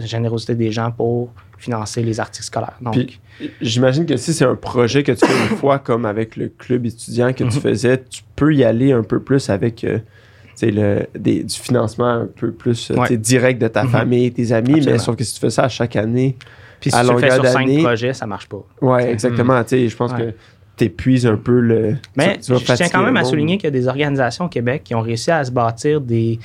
générosité 0.00 0.56
des 0.56 0.72
gens 0.72 0.90
pour 0.90 1.30
financer 1.60 2.02
les 2.02 2.18
articles 2.18 2.46
scolaires. 2.46 2.76
Donc, 2.80 2.96
j'imagine 3.60 4.06
que 4.06 4.16
si 4.16 4.32
c'est 4.32 4.46
un 4.46 4.56
projet 4.56 5.02
que 5.02 5.12
tu 5.12 5.26
fais 5.26 5.50
une 5.50 5.56
fois, 5.58 5.78
comme 5.78 6.06
avec 6.06 6.36
le 6.36 6.48
club 6.48 6.86
étudiant 6.86 7.32
que 7.32 7.44
tu 7.44 7.44
mhm. 7.44 7.50
faisais, 7.50 8.02
tu 8.08 8.22
peux 8.34 8.54
y 8.54 8.64
aller 8.64 8.92
un 8.92 9.02
peu 9.02 9.20
plus 9.20 9.50
avec 9.50 9.84
euh, 9.84 9.98
le, 10.62 11.06
du 11.14 11.44
financement 11.48 12.08
un 12.08 12.26
peu 12.34 12.50
plus 12.50 12.90
euh, 12.90 13.16
direct 13.16 13.60
de 13.60 13.68
ta 13.68 13.84
mhm. 13.84 13.90
famille, 13.90 14.32
tes 14.32 14.52
amis, 14.52 14.80
mais 14.84 14.98
sauf 14.98 15.16
que 15.16 15.24
si 15.24 15.34
tu 15.34 15.40
fais 15.40 15.50
ça 15.50 15.64
à 15.64 15.68
chaque 15.68 15.96
année, 15.96 16.36
puis 16.80 16.90
si 16.90 16.96
à 16.96 17.04
tu 17.04 17.18
fais 17.18 17.30
sur 17.30 17.46
cinq 17.46 17.78
projets, 17.78 18.12
ça 18.14 18.26
marche 18.26 18.48
pas. 18.48 18.64
Oui, 18.80 19.02
exactement. 19.02 19.58
Mhm. 19.58 19.88
Je 19.88 19.96
pense 19.96 20.12
que 20.12 20.34
tu 20.76 20.84
épuises 20.84 21.26
un 21.26 21.36
peu 21.36 21.60
le. 21.60 21.96
Mais 22.16 22.38
je 22.42 22.74
tiens 22.74 22.88
quand 22.88 23.04
même 23.04 23.16
à 23.16 23.24
souligner 23.24 23.58
qu'il 23.58 23.64
y 23.64 23.68
a 23.68 23.78
des 23.78 23.88
organisations 23.88 24.46
au 24.46 24.48
Québec 24.48 24.82
qui 24.84 24.94
ont 24.94 25.02
réussi 25.02 25.30
à 25.30 25.44
se 25.44 25.50
bâtir 25.50 26.00
des, 26.00 26.38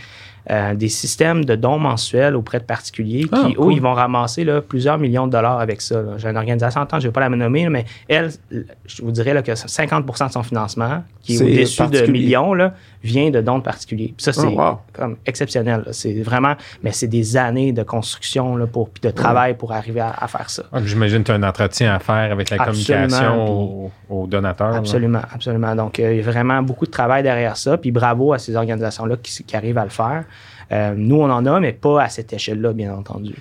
euh, 0.51 0.75
des 0.75 0.89
systèmes 0.89 1.43
de 1.43 1.55
dons 1.55 1.79
mensuels 1.79 2.35
auprès 2.35 2.59
de 2.59 2.65
particuliers 2.65 3.25
ah, 3.31 3.45
qui, 3.47 3.57
où 3.57 3.71
ils 3.71 3.81
vont 3.81 3.93
ramasser 3.93 4.43
là, 4.43 4.61
plusieurs 4.61 4.99
millions 4.99 5.25
de 5.25 5.31
dollars 5.31 5.59
avec 5.59 5.81
ça. 5.81 6.03
J'ai 6.17 6.29
une 6.29 6.37
organisation 6.37 6.81
en 6.81 6.85
temps, 6.85 6.99
je 6.99 7.05
ne 7.05 7.09
vais 7.09 7.13
pas 7.13 7.21
la 7.21 7.29
nommer, 7.29 7.67
mais 7.69 7.85
elle, 8.07 8.29
je 8.51 9.01
vous 9.01 9.11
dirais 9.11 9.33
là, 9.33 9.41
que 9.41 9.55
50 9.55 10.05
de 10.05 10.31
son 10.31 10.43
financement, 10.43 11.03
qui 11.21 11.37
est, 11.37 11.41
au-dessus 11.41 11.87
de 11.87 12.11
millions, 12.11 12.53
là, 12.53 12.75
vient 13.03 13.29
de 13.31 13.41
dons 13.41 13.57
de 13.57 13.63
particuliers. 13.63 14.13
ça, 14.17 14.33
c'est 14.33 14.47
oh, 14.47 14.77
comme 14.93 15.17
exceptionnel. 15.25 15.85
C'est 15.91 16.21
vraiment, 16.21 16.55
mais 16.83 16.91
c'est 16.91 17.07
des 17.07 17.37
années 17.37 17.71
de 17.71 17.83
construction 17.83 18.55
là, 18.55 18.67
pour, 18.67 18.89
de 19.01 19.09
travail 19.09 19.55
pour 19.55 19.71
arriver 19.71 20.01
à, 20.01 20.27
faire 20.27 20.49
ça. 20.49 20.63
Ah, 20.71 20.79
j'imagine 20.83 21.19
que 21.19 21.27
tu 21.27 21.31
as 21.31 21.35
un 21.35 21.43
entretien 21.43 21.93
à 21.93 21.99
faire 21.99 22.31
avec 22.31 22.49
la 22.49 22.57
communication 22.57 23.91
aux, 24.09 24.27
donateurs. 24.27 24.75
Absolument, 24.75 25.21
absolument. 25.33 25.75
Donc, 25.75 25.99
euh, 25.99 26.13
il 26.13 26.17
y 26.17 26.19
a 26.19 26.23
vraiment 26.23 26.61
beaucoup 26.61 26.85
de 26.85 26.91
travail 26.91 27.23
derrière 27.23 27.57
ça. 27.57 27.77
Puis 27.77 27.91
bravo 27.91 28.33
à 28.33 28.39
ces 28.39 28.55
organisations-là 28.55 29.17
qui, 29.21 29.43
qui 29.43 29.55
arrivent 29.55 29.77
à 29.77 29.83
le 29.83 29.89
faire. 29.89 30.23
Euh, 30.71 30.93
nous, 30.95 31.17
on 31.17 31.29
en 31.29 31.45
a, 31.45 31.59
mais 31.59 31.73
pas 31.73 32.03
à 32.03 32.09
cette 32.09 32.33
échelle-là, 32.33 32.73
bien 32.73 32.93
entendu. 32.93 33.35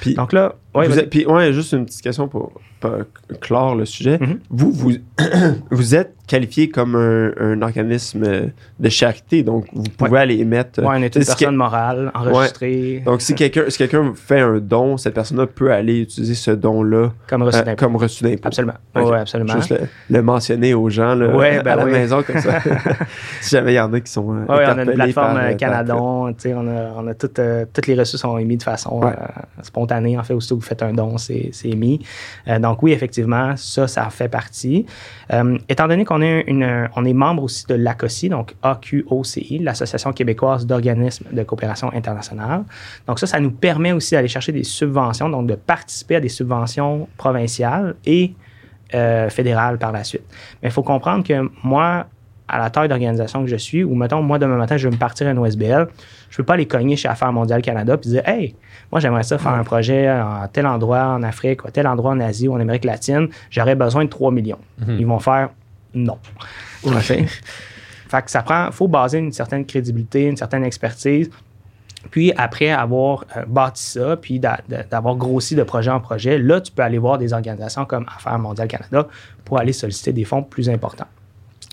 Puis, 0.00 0.14
Donc 0.14 0.32
là, 0.32 0.54
ouais, 0.76 1.06
puis, 1.06 1.26
ouais, 1.26 1.52
juste 1.52 1.72
une 1.72 1.84
petite 1.86 2.02
question 2.02 2.28
pour, 2.28 2.52
clore 3.40 3.74
le 3.74 3.84
sujet. 3.84 4.16
Mm-hmm. 4.18 4.38
Vous, 4.50 4.70
vous, 4.70 4.92
vous 5.70 5.94
êtes 5.94 6.14
qualifié 6.26 6.68
comme 6.68 6.96
un, 6.96 7.62
organisme 7.62 8.50
de 8.78 8.88
charité, 8.88 9.42
donc 9.42 9.66
vous 9.72 9.84
pouvez 9.96 10.18
aller 10.18 10.38
émettre. 10.38 10.80
Oui, 10.80 10.88
on 10.88 11.02
est 11.02 11.14
une 11.14 11.24
personne 11.24 11.56
morale, 11.56 12.10
enregistrée. 12.14 13.02
Donc, 13.04 13.22
si 13.22 13.34
quelqu'un 13.34 13.64
si 13.68 13.78
quelqu'un 13.78 14.12
fait 14.14 14.40
un 14.40 14.58
don, 14.58 14.96
cette 14.96 15.14
personne-là 15.14 15.46
peut 15.46 15.72
aller 15.72 16.00
utiliser 16.00 16.34
ce 16.34 16.50
don-là 16.50 17.12
comme 17.28 17.42
reçu 17.42 17.62
d'impôt. 17.62 17.84
comme 17.84 17.96
reçu 17.96 18.24
d'impôt. 18.24 18.46
Absolument. 18.46 18.74
Oui, 18.94 19.16
absolument. 19.16 19.54
Juste 19.54 19.74
le, 20.10 20.22
mentionner 20.22 20.74
aux 20.74 20.90
gens 20.90 21.14
là, 21.14 21.28
ben 21.28 21.66
à 21.66 21.76
la 21.76 21.84
maison 21.84 22.22
comme 22.22 22.40
ça. 22.40 22.60
si 23.40 23.50
jamais 23.50 23.72
il 23.72 23.76
y 23.76 23.80
en 23.80 23.92
a 23.92 24.00
qui 24.00 24.10
sont. 24.10 24.26
Oui, 24.26 24.44
on 24.48 24.78
a 24.78 24.82
une 24.82 24.92
plateforme 24.92 25.36
euh, 25.36 25.54
Canadon. 25.54 26.34
On 26.44 26.68
a, 26.68 26.92
on 26.96 27.06
a 27.06 27.14
toutes, 27.14 27.38
euh, 27.38 27.64
toutes 27.72 27.86
les 27.86 27.94
reçus 27.94 28.18
sont 28.18 28.36
émis 28.38 28.56
de 28.56 28.62
façon 28.62 29.00
euh, 29.02 29.10
spontanée. 29.62 30.18
En 30.18 30.22
fait, 30.22 30.34
vous 30.34 30.40
faites 30.66 30.82
un 30.82 30.92
don, 30.92 31.18
c'est 31.18 31.50
émis. 31.64 32.00
donc, 32.60 32.82
oui, 32.82 32.92
effectivement, 32.92 33.56
ça, 33.56 33.86
ça 33.86 34.08
fait 34.10 34.28
partie. 34.28 34.86
étant 35.68 35.88
donné 35.88 36.04
qu'on 36.04 36.20
est, 36.22 37.12
membre 37.14 37.44
aussi 37.44 37.66
de 37.66 37.74
l'ACOCI, 37.74 38.28
donc 38.28 38.54
AQOCI, 38.62 39.58
l'Association 39.58 40.12
québécoise 40.12 40.66
d'organismes 40.66 41.26
de 41.32 41.42
coopération 41.42 41.92
internationale. 41.92 42.64
Donc, 43.06 43.18
ça, 43.18 43.26
ça 43.26 43.40
nous 43.40 43.50
permet 43.50 43.92
aussi 43.92 44.14
d'aller 44.14 44.28
chercher 44.28 44.52
des 44.52 44.64
subventions, 44.64 45.28
donc 45.28 45.46
de 45.46 45.54
participer 45.54 46.16
à 46.16 46.20
des 46.20 46.28
subventions 46.28 47.08
provinciales 47.16 47.94
et 48.04 48.34
euh, 48.94 49.28
fédéral 49.30 49.78
par 49.78 49.90
la 49.90 50.04
suite. 50.04 50.22
Mais 50.62 50.68
il 50.68 50.72
faut 50.72 50.84
comprendre 50.84 51.24
que 51.24 51.50
moi, 51.64 52.06
à 52.46 52.58
la 52.60 52.70
taille 52.70 52.88
d'organisation 52.88 53.42
que 53.42 53.50
je 53.50 53.56
suis, 53.56 53.82
ou 53.82 53.96
mettons, 53.96 54.22
moi, 54.22 54.38
demain 54.38 54.56
matin, 54.56 54.76
je 54.76 54.88
vais 54.88 54.94
me 54.94 54.98
partir 54.98 55.26
à 55.26 55.30
une 55.30 55.38
OSBL, 55.38 55.88
je 56.36 56.42
ne 56.42 56.44
peux 56.44 56.48
pas 56.48 56.54
aller 56.54 56.66
cogner 56.66 56.96
chez 56.96 57.08
Affaires 57.08 57.32
mondiales 57.32 57.62
Canada 57.62 57.96
puis 57.96 58.10
dire 58.10 58.28
Hey, 58.28 58.54
moi, 58.92 59.00
j'aimerais 59.00 59.22
ça 59.22 59.38
faire 59.38 59.52
un 59.52 59.64
projet 59.64 60.06
à 60.06 60.50
tel 60.52 60.66
endroit 60.66 61.02
en 61.06 61.22
Afrique, 61.22 61.64
ou 61.64 61.68
à 61.68 61.70
tel 61.70 61.86
endroit 61.86 62.10
en 62.10 62.20
Asie 62.20 62.46
ou 62.46 62.52
en 62.52 62.60
Amérique 62.60 62.84
latine, 62.84 63.28
j'aurais 63.48 63.74
besoin 63.74 64.04
de 64.04 64.10
3 64.10 64.30
millions. 64.30 64.58
Mhm. 64.86 64.96
Ils 65.00 65.06
vont 65.06 65.18
faire 65.18 65.48
non. 65.94 66.18
fait 68.08 68.22
que 68.22 68.30
ça 68.30 68.42
prend, 68.42 68.70
faut 68.70 68.86
baser 68.86 69.16
une 69.18 69.32
certaine 69.32 69.64
crédibilité, 69.64 70.26
une 70.26 70.36
certaine 70.36 70.62
expertise. 70.64 71.30
Puis 72.10 72.32
après 72.36 72.70
avoir 72.70 73.24
euh, 73.36 73.44
bâti 73.48 73.82
ça, 73.82 74.16
puis 74.16 74.38
d'a- 74.38 74.60
d'a- 74.68 74.82
d'avoir 74.82 75.16
grossi 75.16 75.54
de 75.56 75.62
projet 75.62 75.90
en 75.90 76.00
projet, 76.00 76.38
là, 76.38 76.60
tu 76.60 76.70
peux 76.70 76.82
aller 76.82 76.98
voir 76.98 77.16
des 77.16 77.32
organisations 77.32 77.86
comme 77.86 78.04
Affaires 78.14 78.38
mondiales 78.38 78.68
Canada 78.68 79.08
pour 79.44 79.58
aller 79.58 79.72
solliciter 79.72 80.12
des 80.12 80.24
fonds 80.24 80.42
plus 80.42 80.68
importants. 80.68 81.06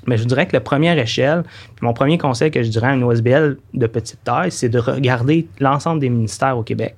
Mais 0.07 0.17
je 0.17 0.25
dirais 0.25 0.45
que 0.45 0.53
la 0.53 0.61
première 0.61 0.97
échelle, 0.97 1.43
mon 1.81 1.93
premier 1.93 2.17
conseil 2.17 2.51
que 2.51 2.61
je 2.61 2.69
dirais 2.69 2.87
à 2.87 2.93
une 2.93 3.03
OSBL 3.03 3.57
de 3.73 3.87
petite 3.87 4.23
taille, 4.23 4.51
c'est 4.51 4.69
de 4.69 4.79
regarder 4.79 5.47
l'ensemble 5.59 5.99
des 5.99 6.09
ministères 6.09 6.57
au 6.57 6.63
Québec. 6.63 6.95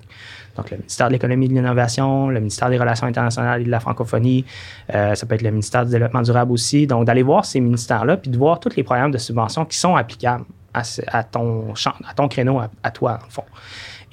Donc, 0.56 0.72
le 0.72 0.78
ministère 0.78 1.08
de 1.08 1.14
l'économie 1.14 1.46
et 1.46 1.50
de 1.50 1.54
l'innovation, 1.54 2.30
le 2.30 2.40
ministère 2.40 2.70
des 2.70 2.78
relations 2.78 3.08
internationales 3.08 3.62
et 3.62 3.66
de 3.66 3.70
la 3.70 3.80
francophonie, 3.80 4.46
euh, 4.94 5.14
ça 5.14 5.26
peut 5.26 5.36
être 5.36 5.42
le 5.42 5.52
ministère 5.52 5.86
du 5.86 5.92
développement 5.92 6.22
durable 6.22 6.52
aussi. 6.52 6.88
Donc, 6.88 7.06
d'aller 7.06 7.24
voir 7.24 7.44
ces 7.46 7.60
ministères-là, 7.60 8.18
puis 8.18 8.32
de 8.32 8.38
voir 8.38 8.60
tous 8.60 8.76
les 8.76 8.84
programmes 8.84 9.12
de 9.12 9.18
subvention 9.18 9.66
qui 9.66 9.78
sont 9.78 9.96
applicables 9.96 10.46
à, 10.74 11.24
ton, 11.24 11.74
à 12.06 12.14
ton 12.14 12.28
créneau, 12.28 12.60
à, 12.60 12.70
à 12.84 12.92
toi, 12.92 13.20
en 13.26 13.30
fond. 13.30 13.44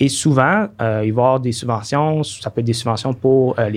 Et 0.03 0.09
souvent, 0.09 0.67
euh, 0.81 1.03
il 1.05 1.13
va 1.13 1.23
y 1.23 1.25
avoir 1.25 1.39
des 1.39 1.53
subventions, 1.53 2.25
ça 2.25 2.51
peut 2.51 2.61
être 2.61 2.67
des 2.67 2.73
subventions 2.73 3.15
pour 3.15 3.55
euh, 3.61 3.71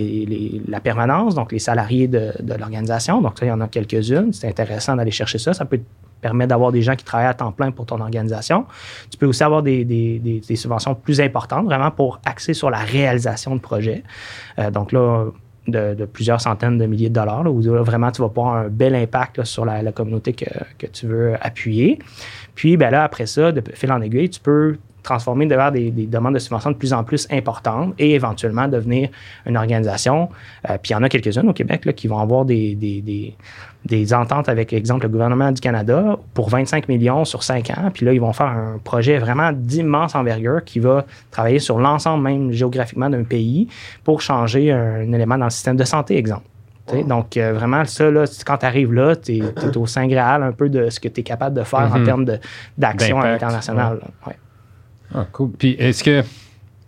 la 0.67 0.79
permanence, 0.79 1.35
donc 1.35 1.51
les 1.51 1.59
salariés 1.59 2.07
de, 2.07 2.31
l'organisation. 2.57 3.21
Donc, 3.21 3.37
ça, 3.37 3.45
il 3.45 3.49
y 3.49 3.51
en 3.51 3.61
a 3.61 3.67
quelques-unes. 3.67 4.33
C'est 4.33 4.47
intéressant 4.47 4.95
d'aller 4.95 5.11
chercher 5.11 5.37
ça. 5.37 5.53
Ça 5.53 5.65
peut 5.65 5.77
te 5.77 5.83
permettre 6.21 6.49
d'avoir 6.49 6.71
des 6.71 6.81
gens 6.81 6.95
qui 6.95 7.05
travaillent 7.05 7.27
à 7.27 7.35
temps 7.35 7.51
plein 7.51 7.69
pour 7.69 7.85
ton 7.85 8.01
organisation. 8.01 8.65
Tu 9.11 9.19
peux 9.19 9.27
aussi 9.27 9.43
avoir 9.43 9.61
des, 9.61 10.41
subventions 10.55 10.95
plus 10.95 11.21
importantes, 11.21 11.65
vraiment 11.65 11.91
pour 11.91 12.19
axer 12.25 12.55
sur 12.55 12.71
la 12.71 12.79
réalisation 12.79 13.55
de 13.55 13.61
projets. 13.61 14.01
Euh, 14.57 14.71
donc 14.71 14.93
là, 14.93 15.25
de, 15.67 16.05
plusieurs 16.05 16.41
centaines 16.41 16.79
de 16.79 16.87
milliers 16.87 17.09
de 17.09 17.13
dollars, 17.13 17.45
où 17.45 17.61
vraiment 17.61 18.09
tu 18.09 18.23
vas 18.23 18.29
avoir 18.29 18.55
un 18.55 18.69
bel 18.69 18.95
impact 18.95 19.43
sur 19.43 19.63
la, 19.63 19.91
communauté 19.91 20.33
que, 20.33 20.49
que 20.79 20.87
tu 20.87 21.05
veux 21.05 21.35
appuyer. 21.39 21.99
Puis 22.55 22.77
ben 22.77 22.89
là, 22.89 23.03
après 23.03 23.27
ça, 23.27 23.51
de 23.51 23.61
fil 23.75 23.91
en 23.91 24.01
aiguille, 24.01 24.31
tu 24.31 24.39
peux 24.39 24.77
transformer 25.05 25.45
vers 25.45 25.71
des, 25.71 25.91
des 25.91 26.07
demandes 26.07 26.33
de 26.33 26.39
subventions 26.39 26.71
de 26.71 26.75
plus 26.75 26.91
en 26.91 27.03
plus 27.03 27.27
importantes 27.31 27.93
et 27.99 28.13
éventuellement 28.15 28.67
devenir 28.67 29.09
une 29.45 29.55
organisation. 29.55 30.29
Euh, 30.69 30.77
puis 30.81 30.89
il 30.89 30.93
y 30.93 30.95
en 30.95 31.03
a 31.03 31.09
quelques-unes 31.09 31.47
au 31.47 31.53
Québec 31.53 31.85
là, 31.85 31.93
qui 31.93 32.07
vont 32.07 32.19
avoir 32.19 32.43
des, 32.43 32.75
des, 32.75 33.35
des, 33.85 34.13
ententes 34.13 34.49
avec, 34.49 34.73
exemple, 34.73 35.03
le 35.03 35.09
gouvernement 35.09 35.51
du 35.51 35.61
Canada 35.61 36.17
pour 36.33 36.49
25 36.49 36.87
millions 36.89 37.23
sur 37.23 37.43
5 37.43 37.69
ans. 37.69 37.91
Puis 37.93 38.05
là, 38.05 38.13
ils 38.13 38.19
vont 38.21 38.33
faire 38.33 38.47
un 38.47 38.79
projet 38.83 39.17
vraiment 39.19 39.51
d'immense 39.53 40.15
envergure 40.15 40.63
qui 40.65 40.79
va 40.79 41.05
travailler 41.31 41.59
sur 41.59 41.77
l'ensemble 41.79 42.23
même 42.23 42.51
géographiquement 42.51 43.09
d'un 43.09 43.23
pays 43.23 43.67
pour 44.03 44.21
changer 44.21 44.71
un 44.71 45.11
élément 45.13 45.37
dans 45.37 45.45
le 45.45 45.51
système 45.51 45.77
de 45.77 45.83
santé, 45.83 46.17
exemple. 46.17 46.45
Donc, 47.07 47.35
euh, 47.35 47.51
vraiment, 47.53 47.83
ça, 47.85 48.11
là, 48.11 48.25
quand 48.45 48.57
tu 48.57 48.65
arrives 48.67 48.93
là, 48.93 49.15
tu 49.15 49.37
es, 49.37 49.77
au 49.77 49.87
Saint 49.87 50.07
Graal 50.07 50.43
un 50.43 50.51
peu 50.51 50.69
de 50.69 50.89
ce 50.91 50.99
que 50.99 51.07
tu 51.07 51.21
es 51.21 51.23
capable 51.23 51.57
de 51.57 51.63
faire 51.63 51.91
en 51.91 51.97
Mhm. 51.97 52.05
termes 52.05 52.25
d'action 52.77 53.19
internationale. 53.21 53.99
là. 54.01 54.07
Ouais. 54.27 54.35
Ah, 55.15 55.25
cool. 55.31 55.51
Puis 55.51 55.71
est-ce 55.79 56.03
que. 56.03 56.23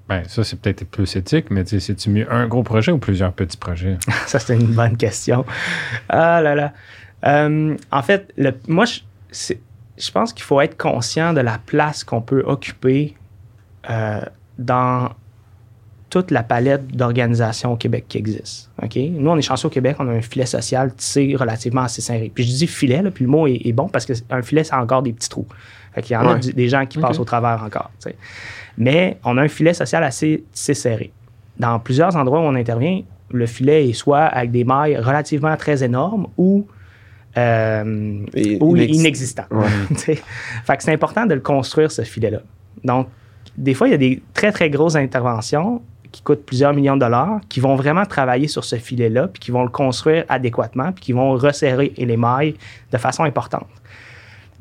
Ben, 0.10 0.24
ça, 0.28 0.44
c'est 0.44 0.60
peut-être 0.60 0.86
plus 0.86 1.16
éthique, 1.18 1.52
mais 1.52 1.66
c'est-tu 1.66 2.10
mieux 2.10 2.32
un 2.32 2.48
gros 2.48 2.64
projet 2.64 2.92
ou 2.94 2.98
plusieurs 2.98 3.34
petits 3.34 3.58
projets? 3.58 3.98
Ça, 4.26 4.40
c'est 4.40 4.56
une 4.56 4.68
bonne 4.68 4.96
question. 4.96 5.46
Ah 6.08 6.42
là 6.42 6.56
là. 6.56 6.74
Euh, 7.26 7.76
en 7.92 8.02
fait, 8.04 8.32
le- 8.38 8.54
moi, 8.70 8.86
je, 8.86 9.02
je 9.98 10.12
pense 10.12 10.32
qu'il 10.32 10.44
faut 10.44 10.62
être 10.62 10.78
conscient 10.78 11.34
de 11.34 11.42
la 11.42 11.58
place 11.58 12.06
qu'on 12.06 12.22
peut 12.22 12.42
occuper 12.46 13.16
euh, 13.90 14.22
dans 14.58 15.10
toute 16.10 16.32
la 16.32 16.42
palette 16.44 16.88
d'organisations 16.88 17.74
au 17.74 17.76
Québec 17.76 18.06
qui 18.08 18.18
existent. 18.18 18.70
OK? 18.82 18.96
Nous, 18.96 19.30
on 19.30 19.38
est 19.38 19.42
chanceux 19.42 19.68
au 19.68 19.72
Québec, 19.72 19.98
on 20.00 20.08
a 20.08 20.12
un 20.14 20.22
filet 20.22 20.46
social 20.46 20.94
tissé 20.96 21.36
relativement 21.38 21.82
assez 21.82 22.02
serré. 22.02 22.32
Puis 22.34 22.46
je 22.46 22.56
dis 22.56 22.68
filet, 22.68 23.02
là, 23.02 23.12
puis 23.12 23.26
le 23.26 23.30
mot 23.30 23.46
est, 23.46 23.60
est 23.66 23.74
bon 23.74 23.90
parce 23.90 24.06
qu'un 24.06 24.42
filet, 24.42 24.64
ça 24.64 24.78
a 24.78 24.82
encore 24.84 25.02
des 25.02 25.12
petits 25.12 25.28
trous. 25.28 25.48
Fait 25.98 26.04
qu'il 26.04 26.14
y 26.14 26.18
en 26.18 26.28
a 26.28 26.36
du- 26.36 26.54
des 26.54 26.70
gens 26.70 26.86
qui 26.86 27.00
passent 27.00 27.18
au 27.20 27.26
travers 27.26 27.64
encore. 27.64 27.90
Mais 28.78 29.18
on 29.26 29.36
a 29.38 29.42
un 29.42 29.48
filet 29.48 29.74
social 29.74 30.04
assez 30.04 30.44
serré. 30.54 31.12
Dans 31.58 31.80
plusieurs 31.80 32.16
endroits 32.16 32.40
où 32.40 32.44
on 32.44 32.54
intervient, 32.54 33.02
le 33.32 33.46
filet 33.48 33.90
est 33.90 33.94
soit 33.94 34.26
avec 34.26 34.52
des 34.52 34.64
mailles 34.64 34.96
relativement 34.98 35.58
très 35.58 35.84
énormes 35.84 36.28
ou, 36.38 36.68
euh, 37.38 38.20
Et 38.36 38.58
ou 38.62 38.76
inex- 38.76 38.94
inexistants. 38.94 39.46
Ouais. 39.50 39.66
Tu 39.90 39.96
sais. 39.96 40.22
fait 40.66 40.78
que 40.78 40.84
c'est 40.84 40.94
important 40.94 41.26
de 41.26 41.34
le 41.34 41.40
construire, 41.42 41.92
ce 41.92 42.04
filet-là. 42.04 42.42
Donc, 42.84 43.08
des 43.58 43.74
fois, 43.74 43.88
il 43.88 43.92
y 43.92 43.96
a 43.96 43.98
des 43.98 44.22
très, 44.36 44.52
très 44.52 44.70
grosses 44.70 44.96
interventions 44.96 45.82
qui 46.12 46.22
coûtent 46.22 46.46
plusieurs 46.46 46.74
millions 46.74 46.96
de 46.96 47.02
dollars, 47.02 47.40
qui 47.50 47.60
vont 47.60 47.76
vraiment 47.76 48.06
travailler 48.06 48.48
sur 48.48 48.64
ce 48.64 48.76
filet-là, 48.76 49.28
puis 49.30 49.40
qui 49.40 49.52
vont 49.52 49.64
le 49.64 49.70
construire 49.70 50.26
adéquatement, 50.30 50.92
puis 50.92 51.04
qui 51.06 51.12
vont 51.14 51.32
resserrer 51.32 51.92
les 51.98 52.18
mailles 52.18 52.56
de 52.92 52.98
façon 52.98 53.24
importante. 53.24 53.66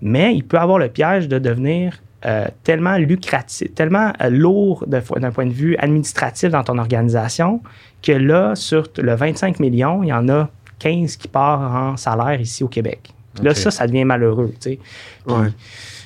Mais 0.01 0.34
il 0.34 0.44
peut 0.44 0.59
avoir 0.59 0.78
le 0.78 0.88
piège 0.88 1.28
de 1.28 1.38
devenir 1.38 2.01
euh, 2.24 2.47
tellement 2.64 2.97
lucratif, 2.97 3.74
tellement 3.74 4.12
euh, 4.22 4.30
lourd 4.30 4.84
d'un 4.86 5.30
point 5.30 5.47
de 5.47 5.53
vue 5.53 5.76
administratif 5.76 6.51
dans 6.51 6.64
ton 6.64 6.78
organisation 6.78 7.61
que 8.03 8.12
là, 8.12 8.55
sur 8.55 8.88
le 8.99 9.14
25 9.14 9.61
millions, 9.61 10.03
il 10.03 10.09
y 10.09 10.12
en 10.12 10.28
a 10.28 10.49
15 10.78 11.16
qui 11.16 11.28
partent 11.28 11.74
en 11.74 11.97
salaire 11.97 12.40
ici 12.40 12.64
au 12.64 12.68
Québec. 12.68 13.11
Là, 13.42 13.55
ça, 13.55 13.70
ça 13.70 13.86
devient 13.86 14.05
malheureux. 14.05 14.53
tu 14.61 14.70
sais. 14.70 14.78
Puis, 15.26 15.34
Ouais. 15.34 15.49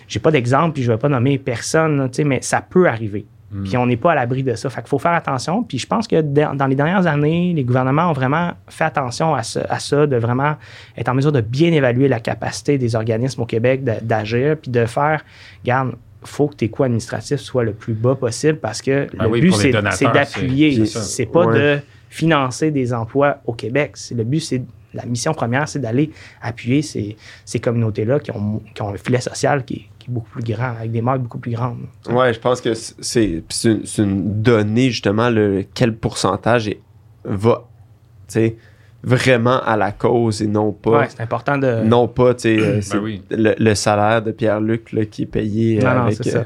J'ai 0.09 0.18
pas 0.18 0.32
d'exemple, 0.32 0.72
puis 0.74 0.82
je 0.82 0.91
vais 0.91 0.99
pas 0.99 1.09
nommer 1.09 1.38
personne, 1.38 1.97
là, 1.97 2.09
tu 2.09 2.16
sais, 2.16 2.24
mais 2.24 2.43
ça 2.43 2.61
peut 2.61 2.88
arriver. 2.88 3.24
Hmm. 3.53 3.65
Puis 3.65 3.77
on 3.77 3.87
n'est 3.87 3.97
pas 3.97 4.13
à 4.13 4.15
l'abri 4.15 4.43
de 4.45 4.55
ça. 4.55 4.71
Fait 4.71 4.81
qu'il 4.81 4.89
faut 4.89 4.99
faire 5.01 5.13
attention. 5.13 5.63
Puis 5.65 5.79
je 5.79 5.87
pense 5.87 6.07
que 6.07 6.21
dans 6.21 6.55
dans 6.57 6.67
les 6.67 6.77
dernières 6.77 7.07
années, 7.09 7.53
les 7.55 7.65
gouvernements 7.65 8.09
ont 8.11 8.13
vraiment 8.13 8.53
fait 8.69 8.85
attention 8.85 9.35
à, 9.35 9.43
ce- 9.43 9.59
à 9.69 9.79
ça, 9.81 10.07
de 10.07 10.17
vraiment 10.17 10.55
être 10.97 11.09
en 11.09 11.15
mesure 11.15 11.33
de 11.33 11.41
bien 11.41 11.73
évaluer 11.73 12.07
la 12.09 12.21
capacité 12.21 12.79
des 12.79 12.95
organismes 12.95 13.43
au 13.43 13.47
Québec 13.47 13.83
d'agir, 13.83 14.57
puis 14.57 14.71
de 14.71 14.85
faire, 14.87 15.23
regarde, 15.65 15.95
faut 16.23 16.49
que 16.49 16.55
tes 16.55 16.69
coûts 16.69 16.85
administratifs 16.85 17.41
soient 17.41 17.65
le 17.65 17.73
plus 17.73 17.95
bas 17.95 18.15
possible 18.15 18.59
parce 18.59 18.83
que 18.83 19.09
Ben 19.17 19.25
le 19.25 19.31
oui, 19.31 19.41
but, 19.41 19.53
c'est 19.55 19.71
d'appuyer. 19.73 20.85
c'est- 20.87 21.27
pas 21.27 21.47
Ouais. 21.47 21.59
de 21.59 21.81
financer 22.11 22.71
des 22.71 22.93
emplois 22.93 23.39
au 23.47 23.53
Québec. 23.55 23.93
C'est- 23.95 24.15
Le 24.15 24.25
but, 24.25 24.41
c'est 24.41 24.63
la 24.93 25.05
mission 25.07 25.33
première, 25.33 25.69
c'est 25.69 25.79
d'aller 25.79 26.11
appuyer 26.43 26.83
ces, 26.83 27.17
ces 27.45 27.59
communautés-là 27.61 28.21
qui 28.21 28.31
ont, 28.33 28.61
qui 28.75 28.83
ont 28.83 28.91
un 28.91 28.97
filet 28.97 29.21
social 29.21 29.65
qui 29.65 29.75
est 29.75 30.00
beaucoup 30.11 30.31
plus 30.31 30.53
grand, 30.53 30.75
avec 30.79 30.91
des 30.93 31.01
marques 31.03 31.21
beaucoup 31.23 31.39
plus 31.39 31.53
grandes. 31.53 31.79
Ouais, 32.09 32.33
je 32.35 32.41
pense 32.41 32.61
que 32.61 32.75
c'est 32.75 32.95
c'est 33.49 33.69
une, 33.71 33.87
c'est 33.87 34.03
une 34.03 34.43
donnée 34.43 34.91
justement 34.91 35.31
le 35.31 35.65
quel 35.75 35.97
pourcentage 35.97 36.69
est- 36.69 36.81
va 37.25 37.65
tu 38.29 38.35
sais 38.35 38.57
vraiment 39.03 39.61
à 39.63 39.77
la 39.77 39.93
cause 39.93 40.43
et 40.43 40.47
non 40.47 40.73
pas 40.73 40.91
Ouais, 41.01 41.07
c'est 41.09 41.23
important 41.23 41.57
de. 41.59 41.83
non 41.85 42.07
pas 42.07 42.35
tu 42.35 42.43
sais 42.43 42.59
euh, 42.61 42.81
c'est 42.83 42.99
oui. 42.99 43.23
le, 43.31 43.55
le 43.59 43.75
salaire 43.75 44.21
de 44.23 44.31
Pierre-Luc 44.31 44.93
là, 44.93 45.05
qui 45.07 45.23
est 45.23 45.27
payé 45.27 45.79
Non, 45.79 45.95
non, 45.95 46.01
avec 46.03 46.17
c'est 46.23 46.31
ça. 46.31 46.45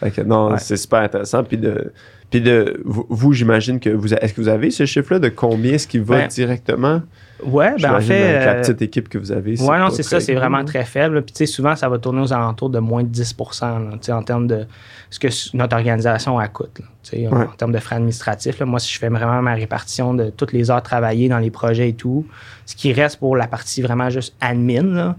fait 0.00 0.10
que 0.10 0.20
non, 0.20 0.50
Ouais. 0.52 0.58
c'est 0.58 0.76
super 0.76 1.00
intéressant 1.00 1.42
puis 1.44 1.56
de 1.56 1.92
puis 2.30 2.40
de 2.40 2.80
vous, 2.84 3.06
vous, 3.08 3.32
j'imagine 3.32 3.78
que 3.80 3.90
vous 3.90 4.12
est-ce 4.12 4.34
que 4.34 4.40
vous 4.40 4.48
avez 4.48 4.70
ce 4.70 4.84
chiffre 4.86 5.12
là 5.14 5.18
de 5.18 5.28
combien 5.28 5.72
est-ce 5.74 5.86
qui 5.88 5.98
va 5.98 6.18
Ben, 6.22 6.28
directement? 6.28 7.02
Ouais, 7.46 7.74
ben 7.80 7.94
en 7.96 8.00
fait. 8.00 8.22
avec 8.34 8.46
la 8.46 8.52
euh, 8.54 8.60
petite 8.60 8.82
équipe 8.82 9.08
que 9.08 9.18
vous 9.18 9.32
avez 9.32 9.60
Ouais, 9.62 9.78
non, 9.78 9.90
c'est 9.90 10.02
ça, 10.02 10.20
c'est 10.20 10.34
vraiment 10.34 10.64
très 10.64 10.84
faible. 10.84 11.22
Puis, 11.22 11.32
tu 11.34 11.38
sais, 11.38 11.46
souvent, 11.46 11.76
ça 11.76 11.88
va 11.88 11.98
tourner 11.98 12.20
aux 12.22 12.32
alentours 12.32 12.70
de 12.70 12.78
moins 12.78 13.02
de 13.02 13.08
10 13.08 13.34
là, 13.62 13.80
tu 13.92 13.98
sais, 14.02 14.12
en 14.12 14.22
termes 14.22 14.46
de 14.46 14.66
ce 15.10 15.18
que 15.18 15.28
notre 15.56 15.76
organisation 15.76 16.40
elle 16.40 16.48
coûte. 16.50 16.78
là, 16.80 16.86
tu 17.02 17.10
sais, 17.10 17.26
en- 17.28 17.30
Ouais. 17.36 17.44
En 17.44 17.56
termes 17.56 17.72
de 17.72 17.78
frais 17.78 17.96
administratifs. 17.96 18.58
là. 18.58 18.66
moi, 18.66 18.78
si 18.80 18.92
je 18.92 18.98
fais 18.98 19.08
vraiment 19.08 19.42
ma 19.42 19.54
répartition 19.54 20.14
de 20.14 20.30
toutes 20.30 20.52
les 20.52 20.70
heures 20.70 20.82
travaillées 20.82 21.28
dans 21.28 21.38
les 21.38 21.50
projets 21.50 21.90
et 21.90 21.94
tout, 21.94 22.26
ce 22.66 22.74
qui 22.74 22.92
reste 22.92 23.18
pour 23.18 23.36
la 23.36 23.46
partie 23.46 23.82
vraiment 23.82 24.10
juste 24.10 24.34
admin, 24.40 24.82
là, 24.82 25.16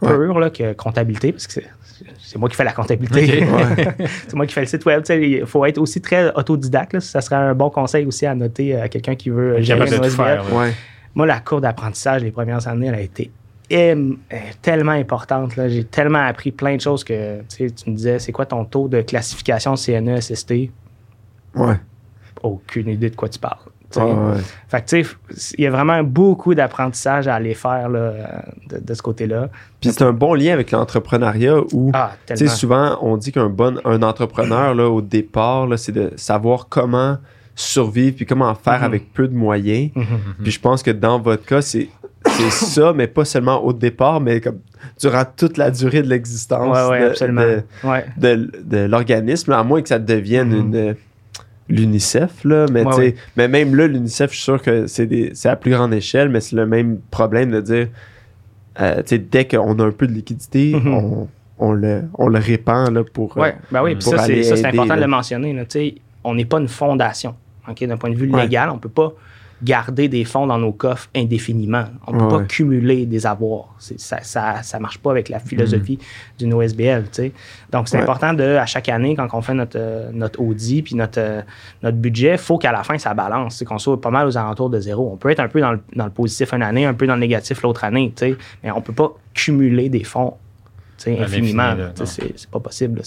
pure, 0.00 0.38
là, 0.38 0.50
que 0.50 0.72
comptabilité, 0.72 1.32
parce 1.32 1.46
que 1.46 1.52
c'est. 1.54 1.66
C'est 2.18 2.38
moi 2.38 2.50
qui 2.50 2.56
fais 2.56 2.64
la 2.64 2.72
comptabilité. 2.72 3.46
c'est 4.28 4.34
moi 4.34 4.46
qui 4.46 4.52
fais 4.52 4.60
le 4.60 4.66
site 4.66 4.84
web. 4.84 5.00
tu 5.02 5.06
sais, 5.06 5.30
Il 5.30 5.46
faut 5.46 5.64
être 5.64 5.78
aussi 5.78 6.02
très 6.02 6.30
autodidacte. 6.34 6.92
là. 6.92 7.00
Ça 7.00 7.22
serait 7.22 7.36
un 7.36 7.54
bon 7.54 7.70
conseil 7.70 8.04
aussi 8.04 8.26
à 8.26 8.34
noter 8.34 8.76
à 8.78 8.88
quelqu'un 8.90 9.14
qui 9.14 9.30
veut 9.30 9.62
gérer 9.62 9.88
une 9.96 10.02
de 10.02 10.08
faire. 10.10 10.44
Ouais. 10.54 10.72
Moi, 11.16 11.26
la 11.26 11.40
cour 11.40 11.60
d'apprentissage 11.60 12.22
les 12.22 12.30
premières 12.30 12.68
années, 12.68 12.86
elle 12.86 12.94
a 12.94 13.00
été 13.00 13.30
euh, 13.72 14.12
tellement 14.62 14.92
importante. 14.92 15.52
J'ai 15.56 15.84
tellement 15.84 16.24
appris 16.24 16.52
plein 16.52 16.76
de 16.76 16.80
choses 16.80 17.02
que 17.02 17.40
tu 17.48 17.64
me 17.90 17.96
disais, 17.96 18.18
c'est 18.18 18.32
quoi 18.32 18.46
ton 18.46 18.64
taux 18.64 18.86
de 18.86 19.00
classification 19.00 19.72
E, 19.72 19.76
CNE-SST? 19.76 20.70
Ouais. 21.54 21.80
Aucune 22.42 22.88
idée 22.90 23.10
de 23.10 23.16
quoi 23.16 23.30
tu 23.30 23.38
parles. 23.38 23.58
sais. 23.90 24.02
Ouais. 24.02 24.36
Fait 24.68 24.82
que, 24.82 24.86
tu 24.86 25.04
sais, 25.34 25.54
il 25.58 25.64
y 25.64 25.66
a 25.66 25.70
vraiment 25.70 26.02
beaucoup 26.04 26.54
d'apprentissage 26.54 27.26
à 27.28 27.34
aller 27.36 27.54
faire 27.54 27.88
là, 27.88 28.44
de, 28.68 28.78
de 28.78 28.94
ce 28.94 29.00
côté-là. 29.00 29.48
Puis 29.80 29.90
c'est 29.92 30.02
un 30.04 30.12
bon 30.12 30.34
lien 30.34 30.52
avec 30.52 30.70
l'entrepreneuriat 30.70 31.56
où 31.72 31.90
Ah, 31.94 32.12
souvent, 32.46 32.98
on 33.00 33.16
dit 33.16 33.32
qu'un 33.32 33.48
bon 33.48 33.80
un 33.86 34.02
entrepreneur, 34.02 34.74
là, 34.74 34.88
au 34.90 35.00
départ, 35.00 35.66
c'est 35.78 35.92
de 35.92 36.12
savoir 36.16 36.68
comment 36.68 37.16
survivre, 37.58 38.14
puis 38.16 38.26
comment 38.26 38.54
faire 38.54 38.78
Mhm. 38.80 38.84
avec 38.84 39.12
peu 39.12 39.26
de 39.26 39.34
moyens. 39.34 39.90
Mhm. 39.96 40.04
Puis 40.42 40.52
je 40.52 40.60
pense 40.60 40.82
que 40.82 40.90
dans 40.92 41.18
votre 41.18 41.44
cas, 41.44 41.62
c'est 41.62 41.88
c'est 42.28 42.50
ça, 42.50 42.92
mais 42.94 43.06
pas 43.06 43.24
seulement 43.24 43.64
au 43.64 43.72
départ, 43.72 44.20
mais 44.20 44.40
comme 44.40 44.58
durant 45.00 45.24
toute 45.36 45.56
la 45.56 45.70
durée 45.70 46.02
de 46.02 46.08
l'existence 46.08 46.76
Ouais, 46.76 46.90
ouais, 46.90 47.00
de- 47.00 47.06
absolument. 47.06 47.42
de, 47.42 47.62
Ouais. 47.84 48.04
de, 48.18 48.50
de 48.64 48.78
l'organisme, 48.78 49.52
à 49.52 49.62
moins 49.64 49.80
que 49.80 49.88
ça 49.88 49.98
devienne 49.98 50.48
Mhm. 50.48 50.74
une 50.74 50.96
l'UNICEF, 51.68 52.44
là, 52.44 52.66
mais, 52.70 52.84
mais 53.36 53.48
même 53.48 53.74
là, 53.74 53.86
l'UNICEF, 53.88 54.30
je 54.30 54.36
suis 54.36 54.44
sûr 54.44 54.62
que 54.62 54.86
c'est 54.86 55.06
des- 55.06 55.32
c'est 55.34 55.48
à 55.48 55.56
plus 55.56 55.72
grande 55.72 55.92
échelle, 55.94 56.28
mais 56.28 56.40
c'est 56.40 56.54
le 56.54 56.64
même 56.66 56.98
problème 57.10 57.50
de 57.50 57.60
dire, 57.60 57.88
euh, 58.80 59.02
dès 59.30 59.46
qu'on 59.48 59.76
a 59.80 59.84
un 59.84 59.90
peu 59.90 60.06
de 60.06 60.12
liquidité, 60.12 60.74
Mhm. 60.76 60.94
on, 60.94 61.28
on, 61.58 61.72
le, 61.72 62.02
on 62.14 62.28
le 62.28 62.38
répand 62.38 62.92
là, 62.92 63.02
pour... 63.12 63.36
euh, 63.36 63.40
Ouais, 63.40 63.56
ben 63.72 63.82
oui, 63.82 63.94
pour 63.94 64.02
ça, 64.14 64.18
c'est, 64.26 64.64
important 64.66 64.94
de 64.96 65.00
le 65.00 65.06
mentionner. 65.08 65.52
là. 65.54 65.64
On 66.22 66.34
n'est 66.34 66.44
pas 66.44 66.58
une 66.60 66.68
fondation. 66.68 67.34
D'un 67.74 67.96
point 67.96 68.10
de 68.10 68.14
vue 68.16 68.30
Ouais. 68.30 68.42
légal, 68.42 68.70
on 68.70 68.74
ne 68.74 68.78
peut 68.80 68.88
pas 68.88 69.12
garder 69.62 70.08
des 70.08 70.24
fonds 70.26 70.46
dans 70.46 70.58
nos 70.58 70.72
coffres 70.72 71.08
indéfiniment. 71.16 71.84
On 72.06 72.12
ne 72.12 72.18
peut 72.18 72.24
Ouais, 72.26 72.30
pas 72.40 72.44
cumuler 72.44 73.06
des 73.06 73.24
avoirs. 73.26 73.74
Ça 73.78 74.16
ne 74.18 74.22
ça, 74.22 74.62
ça 74.62 74.78
marche 74.78 74.98
pas 74.98 75.10
avec 75.12 75.30
la 75.30 75.38
philosophie 75.38 75.98
d'une 76.38 76.52
OSBL. 76.52 77.04
tu 77.04 77.08
sais. 77.12 77.32
Donc, 77.72 77.88
c'est 77.88 77.96
Ouais. 77.96 78.02
important 78.02 78.34
de, 78.34 78.42
à 78.44 78.66
chaque 78.66 78.90
année, 78.90 79.14
quand 79.16 79.26
on 79.32 79.40
fait 79.40 79.54
notre, 79.54 79.78
euh, 79.78 80.10
notre 80.12 80.42
audit 80.42 80.82
puis 80.82 80.94
notre, 80.94 81.18
euh, 81.18 81.40
notre 81.82 81.96
budget, 81.96 82.32
il 82.32 82.38
faut 82.38 82.58
qu'à 82.58 82.70
la 82.70 82.82
fin, 82.84 82.98
ça 82.98 83.14
balance. 83.14 83.56
c'est 83.56 83.64
qu'on 83.64 83.78
soit 83.78 83.98
pas 83.98 84.10
mal 84.10 84.26
aux 84.26 84.36
alentours 84.36 84.68
de 84.68 84.78
zéro. 84.78 85.08
On 85.10 85.16
peut 85.16 85.30
être 85.30 85.40
un 85.40 85.48
peu 85.48 85.60
dans 85.62 85.72
le, 85.72 85.80
dans 85.94 86.04
le 86.04 86.10
positif 86.10 86.52
une 86.52 86.62
année, 86.62 86.84
un 86.84 86.92
peu 86.92 87.06
dans 87.06 87.14
le 87.14 87.20
négatif 87.20 87.62
l'autre 87.62 87.82
année. 87.84 88.12
tu 88.14 88.26
sais. 88.26 88.36
Mais 88.62 88.70
on 88.72 88.76
ne 88.76 88.82
peut 88.82 88.92
pas 88.92 89.10
cumuler 89.32 89.88
des 89.88 90.04
fonds 90.04 90.34
infiniment. 91.06 91.74
C'est 92.04 92.50
pas 92.50 92.60
possible. 92.60 92.98
là. 92.98 93.04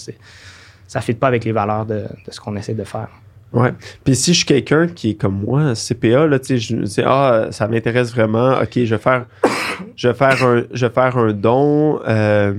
Ça 0.88 0.98
ne 0.98 1.04
fit 1.04 1.14
pas 1.14 1.28
avec 1.28 1.44
les 1.44 1.52
valeurs 1.52 1.86
de, 1.86 2.00
de 2.26 2.30
ce 2.30 2.40
qu'on 2.40 2.56
essaie 2.56 2.74
de 2.74 2.82
faire. 2.82 3.06
Ouais. 3.52 3.72
Puis 4.04 4.14
si 4.14 4.32
je 4.32 4.38
suis 4.38 4.46
quelqu'un 4.46 4.86
qui 4.86 5.10
est 5.10 5.14
comme 5.14 5.40
moi, 5.40 5.74
CPA, 5.74 6.26
là, 6.26 6.38
tu 6.38 6.46
sais, 6.46 6.58
je 6.58 6.76
dis, 6.76 7.02
ah, 7.04 7.48
ça 7.50 7.66
m'intéresse 7.66 8.12
vraiment, 8.12 8.60
ok, 8.60 8.84
je 8.84 8.94
vais 8.94 8.98
faire, 8.98 9.26
je 9.96 10.08
vais 10.08 10.14
faire 10.14 10.44
un, 10.44 10.62
je 10.72 10.86
vais 10.86 10.92
faire 10.92 11.18
un 11.18 11.32
don, 11.32 12.00
euh, 12.06 12.54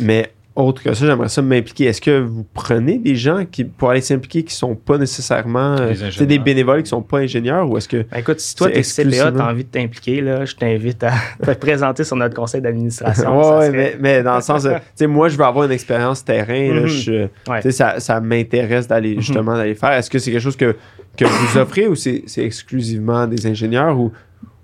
mais 0.00 0.32
autre 0.54 0.82
que 0.82 0.92
ça, 0.92 1.06
j'aimerais 1.06 1.28
ça 1.28 1.40
m'impliquer. 1.42 1.84
Est-ce 1.86 2.00
que 2.00 2.20
vous 2.20 2.44
prenez 2.54 2.98
des 2.98 3.16
gens 3.16 3.44
qui, 3.50 3.64
pour 3.64 3.90
aller 3.90 4.00
s'impliquer 4.00 4.42
qui 4.42 4.54
sont 4.54 4.74
pas 4.74 4.98
nécessairement, 4.98 5.76
euh, 5.80 5.94
Des 6.18 6.26
des 6.26 6.38
bénévoles 6.38 6.82
qui 6.82 6.90
sont 6.90 7.02
pas 7.02 7.18
ingénieurs 7.18 7.68
ou 7.70 7.76
est-ce 7.78 7.88
que, 7.88 8.04
Ben, 8.10 8.18
écoute, 8.18 8.40
si 8.40 8.54
toi, 8.54 8.68
C'est 8.82 9.04
tu 9.04 9.08
es 9.08 9.10
CPA, 9.18 9.32
tu 9.32 9.38
as 9.40 9.46
envie 9.48 9.64
de 9.64 9.68
t'impliquer, 9.70 10.20
là, 10.20 10.44
je 10.44 10.54
t'invite 10.54 11.02
à 11.04 11.12
te 11.42 11.50
présenter 11.52 12.04
sur 12.04 12.16
notre 12.16 12.34
conseil 12.34 12.60
d'administration. 12.60 13.36
ouais, 13.38 13.44
Ça 13.44 13.58
ouais, 13.58 13.66
serait- 13.68 13.76
mais, 13.76 13.96
mais 14.18 14.22
dans 14.22 14.36
le 14.36 14.42
sens, 14.42 14.64
de, 14.64 14.70
tu 14.70 14.76
sais, 14.94 15.06
moi, 15.06 15.28
je 15.28 15.36
veux 15.38 15.44
avoir 15.44 15.64
une 15.64 15.72
expérience 15.72 16.24
terrain, 16.24 16.74
là, 16.74 16.80
Mhm. 16.82 16.86
je- 16.86 17.28
Ouais. 17.50 17.70
ça, 17.70 17.98
ça 18.00 18.20
m'intéresse 18.20 18.86
d'aller, 18.86 19.14
Mhm. 19.14 19.20
justement, 19.20 19.56
d'aller 19.56 19.74
faire. 19.74 19.92
Est-ce 19.92 20.10
que 20.10 20.18
c'est 20.18 20.30
quelque 20.30 20.42
chose 20.42 20.56
que, 20.56 20.76
que 21.16 21.24
vous 21.24 21.58
offrez 21.58 21.88
ou 21.88 21.94
c'est, 21.94 22.24
c'est 22.26 22.44
exclusivement 22.44 23.26
des 23.26 23.46
ingénieurs 23.46 23.98
ou, 23.98 24.12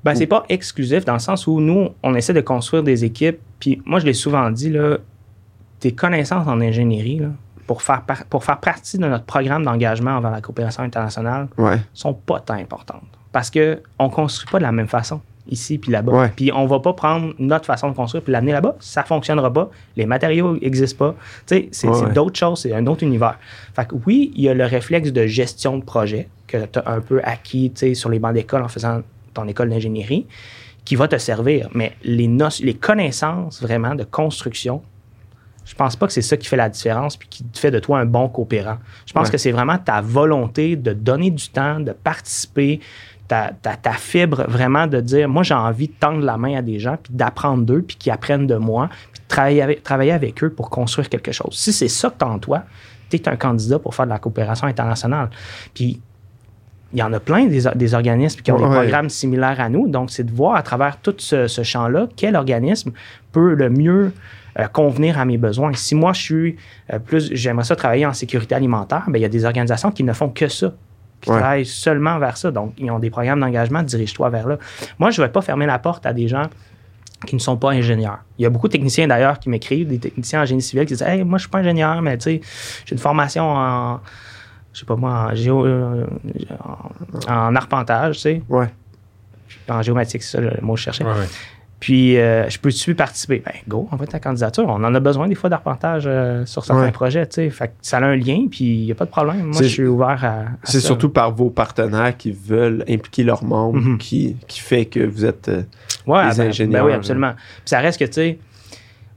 Ben, 0.05 0.14
c'est 0.14 0.26
pas 0.26 0.45
exclusif 0.49 1.05
dans 1.05 1.14
le 1.14 1.18
sens 1.18 1.47
où 1.49 1.61
nous, 1.61 1.89
on 2.05 2.14
essaie 2.14 2.32
de 2.32 2.41
construire 2.41 2.82
des 2.84 3.05
équipes. 3.05 3.39
Puis 3.59 3.82
moi, 3.84 3.99
je 3.99 4.07
l'ai 4.07 4.12
souvent 4.12 4.49
dit, 4.51 4.70
là, 4.70 4.99
tes 5.81 5.93
connaissances 5.93 6.47
en 6.47 6.61
ingénierie, 6.61 7.18
là, 7.18 7.29
pour, 7.66 7.83
faire 7.83 8.03
par- 8.03 8.24
pour 8.26 8.45
faire 8.45 8.59
partie 8.59 8.99
de 8.99 9.07
notre 9.07 9.24
programme 9.24 9.64
d'engagement 9.64 10.12
envers 10.12 10.31
la 10.31 10.41
coopération 10.41 10.83
internationale, 10.83 11.49
ouais, 11.59 11.79
sont 11.95 12.14
pas 12.14 12.41
tant 12.41 12.55
importantes. 12.55 13.03
Parce 13.33 13.51
qu'on 13.51 14.05
ne 14.05 14.09
construit 14.11 14.51
pas 14.51 14.59
de 14.59 14.62
la 14.64 14.72
même 14.72 14.89
façon 14.89 15.20
ici 15.51 15.79
puis 15.79 15.91
là-bas. 15.93 16.12
Ouais. 16.12 16.33
Puis 16.35 16.51
on 16.53 16.66
va 16.66 16.79
pas 16.81 16.93
prendre 16.93 17.33
notre 17.39 17.64
façon 17.66 17.91
de 17.91 17.95
construire 17.97 18.22
puis 18.22 18.33
l'amener 18.33 18.53
là-bas. 18.53 18.76
Ça 18.81 19.03
fonctionnera 19.03 19.51
pas. 19.53 19.70
Les 19.97 20.05
matériaux 20.07 20.59
n'existent 20.59 20.99
pas. 21.07 21.14
Tu 21.47 21.55
sais, 21.57 21.68
c'est 21.72 21.89
Ouais, 21.89 22.12
d'autres 22.12 22.39
choses, 22.39 22.61
c'est 22.61 22.74
un 22.74 22.87
autre 22.87 23.03
univers. 23.03 23.39
Fait 23.74 23.87
que 23.87 23.95
oui, 24.07 24.31
il 24.35 24.43
y 24.43 24.49
a 24.49 24.55
le 24.55 24.64
réflexe 24.64 25.11
de 25.12 25.26
gestion 25.26 25.79
de 25.79 25.85
projet 25.85 26.29
que 26.47 26.64
tu 26.66 26.79
as 26.79 26.91
un 26.91 27.01
peu 27.01 27.20
acquis 27.24 27.72
sur 27.95 28.09
les 28.11 28.18
bancs 28.18 28.35
d'école 28.35 28.62
en 28.62 28.68
faisant 28.68 29.01
ton 29.35 29.47
école 29.49 29.70
d'ingénierie 29.70 30.26
qui 30.85 30.97
va 30.97 31.07
te 31.09 31.16
servir. 31.18 31.68
Mais 31.74 31.93
les, 32.03 32.29
no- 32.29 32.49
les 32.62 32.74
connaissances 32.74 33.62
vraiment 33.62 33.95
de 33.95 34.05
construction, 34.05 34.83
je 35.69 35.75
pense 35.75 35.97
pas 35.97 36.07
que 36.07 36.12
c'est 36.14 36.23
ça 36.23 36.37
qui 36.39 36.49
fait 36.49 36.57
la 36.57 36.69
différence 36.71 37.16
puis 37.19 37.29
qui 37.29 37.45
fait 37.55 37.71
de 37.71 37.79
toi 37.79 37.99
un 38.01 38.07
bon 38.07 38.29
coopérant. 38.29 38.79
Je 39.07 39.12
pense 39.12 39.27
Ouais. 39.27 39.33
que 39.33 39.39
c'est 39.39 39.53
vraiment 39.53 39.77
ta 39.77 40.01
volonté 40.01 40.77
de 40.77 40.93
donner 40.95 41.31
du 41.31 41.49
temps, 41.51 41.79
de 41.79 41.93
participer, 41.93 42.81
ta, 43.29 43.51
ta, 43.61 43.77
ta 43.77 43.93
fibre 43.93 44.47
vraiment 44.49 44.87
de 44.87 45.01
dire 45.03 45.29
moi 45.29 45.43
j'ai 45.43 45.53
envie 45.53 45.89
de 45.89 45.93
tendre 46.01 46.25
la 46.25 46.39
main 46.39 46.57
à 46.57 46.62
des 46.62 46.79
gens 46.79 46.97
puis 47.03 47.12
d'apprendre 47.14 47.64
d'eux 47.64 47.83
puis 47.87 47.97
qu'ils 47.97 48.11
apprennent 48.12 48.47
de 48.47 48.57
moi 48.57 48.89
puis 49.12 49.21
de 49.23 49.29
travailler 49.29 49.61
avec, 49.62 49.83
travailler 49.83 50.12
avec 50.12 50.43
eux 50.43 50.49
pour 50.51 50.71
construire 50.71 51.11
quelque 51.11 51.33
chose. 51.33 51.53
Si 51.53 51.73
c'est 51.75 51.89
ça 51.89 52.09
que 52.09 52.25
en 52.25 52.39
toi, 52.39 52.62
tu 53.11 53.16
es 53.16 53.29
un 53.29 53.37
candidat 53.37 53.79
pour 53.79 53.95
faire 53.95 54.07
de 54.07 54.11
la 54.11 54.19
coopération 54.19 54.66
internationale. 54.66 55.29
Puis 55.75 56.01
il 56.95 56.99
y 56.99 57.03
en 57.03 57.12
a 57.12 57.21
plein 57.21 57.45
des, 57.45 57.64
des 57.75 57.95
organismes 57.95 58.41
qui 58.41 58.51
ont 58.51 58.57
Ouais. 58.57 58.66
des 58.69 58.75
programmes 58.75 59.11
similaires 59.11 59.61
à 59.61 59.69
nous. 59.69 59.89
Donc, 59.89 60.11
c'est 60.11 60.25
de 60.25 60.33
voir 60.33 60.57
à 60.57 60.62
travers 60.62 60.97
tout 60.99 61.14
ce, 61.19 61.47
ce 61.47 61.62
champ-là 61.62 62.09
quel 62.16 62.35
organisme 62.35 62.93
peut 63.31 63.53
le 63.53 63.69
mieux 63.69 64.12
convenir 64.73 65.19
à 65.19 65.25
mes 65.25 65.37
besoins. 65.39 65.73
Si 65.75 65.95
moi, 65.95 66.13
je 66.13 66.21
suis 66.23 66.57
euh, 66.93 66.99
plus, 66.99 67.31
j'aimerais 67.33 67.65
ça 67.65 67.77
travailler 67.77 68.07
en 68.07 68.13
sécurité 68.13 68.55
alimentaire, 68.55 69.05
ben, 69.09 69.19
il 69.19 69.23
y 69.23 69.25
a 69.25 69.29
des 69.29 69.45
organisations 69.45 69.91
qui 69.91 70.03
ne 70.05 70.13
font 70.13 70.29
que 70.31 70.49
ça, 70.49 70.73
qui 71.21 71.31
Ouais. 71.31 71.37
travaillent 71.39 71.67
seulement 71.67 72.19
vers 72.19 72.37
ça. 72.37 72.51
Donc, 72.51 72.75
ils 72.79 72.91
ont 72.91 72.99
des 72.99 73.11
programmes 73.11 73.41
d'engagement, 73.41 73.83
dirige-toi 73.83 74.31
vers 74.31 74.47
là. 74.49 74.59
Moi, 74.99 75.11
je 75.11 75.21
ne 75.21 75.27
vais 75.27 75.33
pas 75.33 75.41
fermer 75.43 75.67
la 75.67 75.79
porte 75.79 76.07
à 76.07 76.13
des 76.13 76.29
gens 76.29 76.45
qui 77.27 77.35
ne 77.35 77.41
sont 77.41 77.57
pas 77.57 77.71
ingénieurs. 77.71 78.19
Il 78.39 78.43
y 78.43 78.47
a 78.47 78.51
beaucoup 78.51 78.69
de 78.69 78.73
techniciens 78.73 79.09
d'ailleurs 79.09 79.39
qui 79.41 79.49
m'écrivent, 79.49 79.89
des 79.89 79.99
techniciens 79.99 80.43
en 80.43 80.45
génie 80.45 80.63
civil 80.63 80.85
qui 80.87 80.93
disent 80.95 81.03
Hey, 81.03 81.25
moi, 81.25 81.39
je 81.39 81.43
suis 81.43 81.51
pas 81.51 81.59
ingénieur, 81.59 82.01
mais 82.03 82.17
tu 82.19 82.25
sais, 82.25 82.41
j'ai 82.87 82.93
une 82.95 83.01
formation 83.01 83.45
en, 83.51 84.01
je 84.73 84.81
sais 84.81 84.87
pas 84.87 84.95
moi, 84.95 85.29
en, 85.31 85.35
géo, 85.35 85.67
euh, 85.67 86.07
en, 87.27 87.33
en 87.33 87.57
arpentage, 87.57 88.17
tu 88.17 88.23
sais, 88.23 88.43
ouais. 88.49 88.69
en 89.69 89.83
géomatique, 89.83 90.23
c'est 90.23 90.37
ça 90.37 90.41
le 90.41 90.53
mot 90.63 90.75
que 90.75 90.79
je 90.79 90.85
cherchais. 90.85 91.03
Ouais, 91.05 91.11
ouais. 91.11 91.27
Puis, 91.81 92.16
euh, 92.18 92.49
je 92.51 92.59
peux-tu 92.59 92.97
participer? 92.97 93.41
Ben, 93.45 93.53
go, 93.68 93.89
envoie 93.93 94.07
ta 94.09 94.18
candidature. 94.18 94.64
On 94.66 94.83
en 94.83 94.95
a 94.95 94.99
besoin 95.01 95.29
des 95.29 95.37
fois 95.37 95.49
d'arpentage 95.49 96.05
euh, 96.07 96.45
sur 96.45 96.64
certains 96.64 96.83
Ouais. 96.83 96.91
projets, 96.91 97.24
tu 97.26 97.35
sais. 97.37 97.51
Fait 97.51 97.68
que 97.68 97.72
ça 97.83 97.99
a 97.99 98.05
un 98.05 98.16
lien, 98.16 98.47
puis 98.51 98.64
il 98.64 98.85
n'y 98.87 98.91
a 98.93 98.97
pas 98.97 99.05
de 99.05 99.11
problème. 99.11 99.43
Moi, 99.53 99.62
je 99.62 99.68
suis 99.68 99.87
ouvert 99.87 100.24
à. 100.24 100.29
à 100.29 100.45
C'est 100.64 100.81
surtout 100.81 101.09
par 101.09 101.33
vos 101.33 101.51
partenaires 101.51 102.16
qui 102.16 102.33
veulent 102.33 102.85
impliquer 102.89 103.22
leurs 103.22 103.45
membres 103.45 103.79
Mhm. 103.79 103.99
qui, 103.99 104.37
qui 104.49 104.59
fait 104.61 104.87
que 104.87 105.01
vous 105.07 105.24
êtes. 105.24 105.49
euh, 105.49 105.62
Ouais, 106.07 106.29
les 106.31 106.37
ben- 106.37 106.49
ingénieurs, 106.49 106.83
Ben 106.85 106.89
oui, 106.91 106.95
absolument. 106.97 107.33
Puis 107.35 107.62
ça 107.66 107.79
reste 107.79 108.01
que, 108.01 108.07
tu 108.07 108.12
sais, 108.12 108.39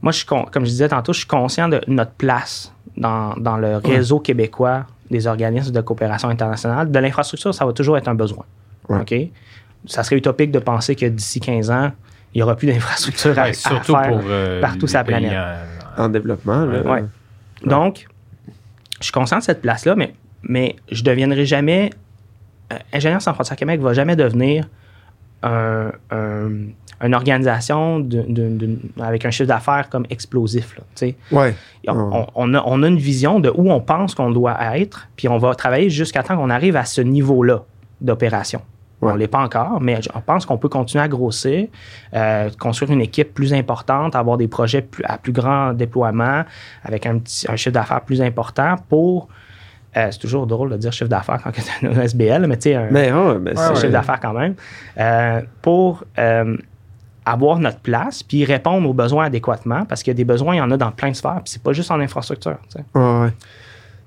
moi, 0.04 0.12
je 0.12 0.18
suis 0.18 0.26
con- 0.28 0.46
comme 0.52 0.64
je 0.66 0.70
disais 0.70 0.90
tantôt, 0.90 1.14
je 1.14 1.20
suis 1.20 1.28
conscient 1.28 1.68
de 1.68 1.82
notre 1.88 2.12
place 2.12 2.72
dans, 2.96 3.34
dans 3.38 3.58
le 3.58 3.78
réseau 3.78 4.20
québécois 4.20 4.86
des 5.10 5.26
organismes 5.26 5.72
de 5.74 5.82
coopération 5.82 6.30
internationale. 6.30 6.92
De 6.92 7.00
l'infrastructure, 7.00 7.56
ça 7.56 7.66
va 7.66 7.74
toujours 7.74 7.98
être 7.98 8.08
un 8.08 8.16
besoin. 8.16 8.46
OK? 8.90 9.16
Ça 9.88 10.04
serait 10.04 10.18
utopique 10.18 10.52
de 10.52 10.60
penser 10.60 10.96
que 10.96 11.06
d'ici 11.08 11.40
15 11.40 11.72
ans, 11.72 11.92
il 12.34 12.38
n'y 12.38 12.44
aura 12.44 12.56
plus 12.56 12.68
d'infrastructure 12.68 13.38
à, 13.38 13.44
Ouais, 13.44 13.50
à 13.50 13.54
surtout 13.54 13.94
faire. 13.96 14.08
pour 14.10 14.22
euh, 14.28 14.62
partout 14.62 14.88
sur 14.88 14.98
la 15.00 15.04
planète. 15.04 15.34
en- 15.98 16.04
en 16.06 16.10
développement. 16.10 16.66
Là. 16.66 16.82
Ouais. 16.82 17.04
Donc, 17.66 18.08
je 19.00 19.06
suis 19.06 19.12
conscient 19.12 19.38
de 19.40 19.44
cette 19.44 19.62
place-là, 19.62 19.96
mais, 19.96 20.14
mais 20.44 20.76
je 20.92 21.02
ne 21.02 21.06
deviendrai 21.06 21.46
jamais. 21.46 21.90
euh, 22.72 22.78
Ingénieur 22.94 23.22
sans 23.22 23.34
frontières 23.34 23.58
Québec 23.58 23.82
va 23.82 23.94
jamais 23.94 24.16
devenir 24.16 24.66
un- 25.44 25.92
un- 26.12 26.50
une 27.04 27.16
organisation 27.16 28.00
de- 28.00 28.22
de- 28.28 28.50
de- 28.58 28.78
avec 29.02 29.26
un 29.26 29.32
chiffre 29.32 29.48
d'affaires 29.48 29.90
comme 29.90 30.06
explosif. 30.10 30.78
là, 30.78 30.84
tu 30.96 31.08
sais. 31.08 31.16
Ouais. 31.32 31.56
on, 31.88 31.94
on- 31.98 32.28
on 32.36 32.54
a, 32.54 32.64
on 32.66 32.84
a 32.84 32.88
une 32.88 32.98
vision 33.00 33.40
de 33.40 33.50
où 33.54 33.72
on 33.72 33.82
pense 33.82 34.14
qu'on 34.16 34.30
doit 34.32 34.56
être, 34.78 35.08
puis 35.16 35.28
on 35.28 35.38
va 35.40 35.56
travailler 35.56 35.90
jusqu'à 35.90 36.22
temps 36.24 36.38
qu'on 36.38 36.50
arrive 36.52 36.76
à 36.76 36.86
ce 36.86 37.02
niveau-là 37.02 37.64
d'opération. 38.00 38.62
Ouais. 39.02 39.10
On 39.12 39.14
ne 39.16 39.20
l'est 39.20 39.28
pas 39.28 39.40
encore, 39.40 39.82
mais 39.82 40.00
je 40.02 40.10
pense 40.26 40.46
qu'on 40.46 40.58
peut 40.58 40.70
continuer 40.70 41.04
à 41.04 41.08
grossir, 41.08 41.68
euh, 42.14 42.50
construire 42.60 42.92
une 42.92 43.02
équipe 43.02 43.34
plus 43.34 43.52
importante, 43.54 44.16
avoir 44.16 44.38
des 44.38 44.48
projets 44.48 44.82
plus- 44.84 45.04
à 45.06 45.18
plus 45.18 45.32
grand 45.32 45.74
déploiement, 45.74 46.44
avec 46.84 47.06
un, 47.08 47.18
petit, 47.18 47.46
un 47.50 47.56
chiffre 47.56 47.74
d'affaires 47.74 48.02
plus 48.02 48.22
important 48.22 48.76
pour. 48.90 49.28
euh, 49.98 50.08
c'est 50.12 50.20
toujours 50.20 50.48
drôle 50.48 50.70
de 50.70 50.78
dire 50.78 50.94
chiffre 50.94 51.10
d'affaires 51.10 51.42
quand 51.44 51.52
tu 51.80 51.86
as 51.86 51.90
un 51.90 52.02
SBL, 52.04 52.46
mais 52.48 52.56
tu 52.58 52.70
sais, 52.70 52.76
un, 52.76 52.88
Mais, 52.92 53.08
c'est 53.10 53.60
un 53.60 53.76
c'est- 53.76 53.82
chiffre 53.82 53.92
d'affaires 53.92 54.20
quand 54.22 54.34
même, 54.34 54.54
euh, 55.00 55.42
pour 55.62 56.04
euh, 56.20 56.56
avoir 57.26 57.60
notre 57.60 57.80
place 57.80 58.24
puis 58.24 58.46
répondre 58.46 58.88
aux 58.90 58.94
besoins 58.94 59.26
adéquatement 59.26 59.84
parce 59.86 60.02
qu'il 60.04 60.12
y 60.12 60.16
a 60.16 60.18
des 60.18 60.24
besoins, 60.26 60.56
il 60.56 60.58
y 60.60 60.62
en 60.62 60.72
a 60.72 60.78
dans 60.78 60.92
plein 60.92 61.10
de 61.12 61.16
sphères, 61.16 61.42
puis 61.44 61.52
c'est 61.54 61.62
pas 61.62 61.74
juste 61.74 61.92
en 61.92 62.00
infrastructure. 62.00 62.58
tu 62.70 62.78
sais. 62.80 62.86
Ouais, 62.96 63.22
ouais. 63.22 63.34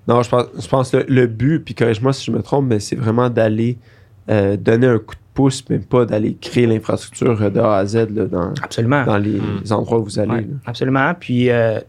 Non, 0.09 0.23
je 0.23 0.29
pense, 0.31 0.45
je 0.59 0.69
pense 0.69 0.91
que 0.91 0.99
le, 0.99 1.05
le 1.09 1.27
but, 1.27 1.61
puis 1.65 1.75
corrige-moi 1.75 2.13
si 2.13 2.25
je 2.27 2.31
me 2.31 2.43
trompe, 2.43 2.67
mais 2.67 2.79
c'est 2.81 2.97
vraiment 2.97 3.29
d'aller 3.31 3.79
euh, 4.31 4.57
donner 4.57 4.87
un 4.87 4.99
coup 4.99 5.15
de 5.15 5.21
pouce, 5.35 5.65
mais 5.69 5.79
pas 5.79 6.05
d'aller 6.07 6.37
créer 6.41 6.67
l'infrastructure 6.67 7.51
de 7.51 7.61
A 7.61 7.77
à 7.79 7.87
Z 7.87 8.09
là, 8.11 8.25
dans, 8.27 8.53
Absolument. 8.63 9.05
dans 9.05 9.19
les 9.19 9.41
Mm. 9.41 9.73
endroits 9.73 9.99
où 9.99 10.05
vous 10.05 10.19
allez. 10.19 10.31
Ouais, 10.31 10.47
absolument. 10.67 11.13
Puis, 11.19 11.51
euh, 11.51 11.79
tu 11.79 11.85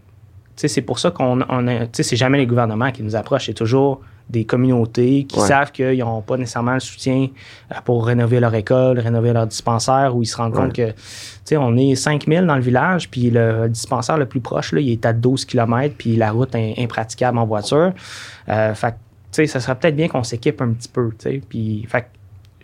sais, 0.56 0.68
c'est 0.68 0.82
pour 0.82 1.00
ça 1.00 1.12
qu'on 1.12 1.42
on 1.48 1.68
a- 1.68 1.82
tu 1.86 1.90
sais, 1.94 2.04
c'est 2.04 2.16
jamais 2.16 2.38
les 2.40 2.48
gouvernements 2.48 2.92
qui 2.92 3.04
nous 3.04 3.16
approchent, 3.16 3.46
c'est 3.48 3.54
toujours 3.54 4.02
des 4.28 4.44
communautés 4.44 5.26
qui 5.26 5.40
Ouais. 5.40 5.46
savent 5.48 5.72
qu'ils 5.72 6.00
n'ont 6.00 6.22
pas 6.24 6.36
nécessairement 6.38 6.74
le 6.74 6.80
soutien 6.80 7.28
euh, 7.72 7.76
pour 7.86 8.08
rénover 8.08 8.40
leur 8.40 8.56
école, 8.56 8.98
rénover 8.98 9.32
leur 9.34 9.46
dispensaire, 9.46 10.16
où 10.16 10.24
ils 10.24 10.26
se 10.26 10.36
rendent 10.38 10.56
Ouais. 10.56 10.62
compte 10.64 10.74
que, 10.74 10.88
tu 10.90 10.96
sais, 11.46 11.58
on 11.58 11.78
est 11.78 11.94
5000 11.94 12.48
dans 12.48 12.56
le 12.56 12.62
village, 12.62 13.12
puis 13.12 13.30
le 13.30 13.70
dispensaire 13.70 14.18
le 14.18 14.26
plus 14.26 14.40
proche, 14.40 14.72
là, 14.72 14.80
il 14.82 14.90
est 14.92 15.06
à 15.06 15.14
12 15.14 15.46
km, 15.46 15.94
puis 15.96 16.16
la 16.16 16.32
route 16.32 16.56
est 16.56 16.74
impraticable 16.80 17.38
en 17.38 17.46
voiture. 17.46 17.94
Euh, 18.50 18.74
fait 18.74 18.88
que, 18.92 18.94
tu 18.94 18.98
sais, 19.32 19.46
ça 19.46 19.60
serait 19.60 19.76
peut-être 19.76 19.96
bien 19.96 20.08
qu'on 20.08 20.24
s'équipe 20.24 20.60
un 20.60 20.70
petit 20.70 20.90
peu, 20.90 21.10
tu 21.10 21.16
sais. 21.30 21.42
Puis, 21.48 21.86
fait 21.88 22.02
que 22.02 22.06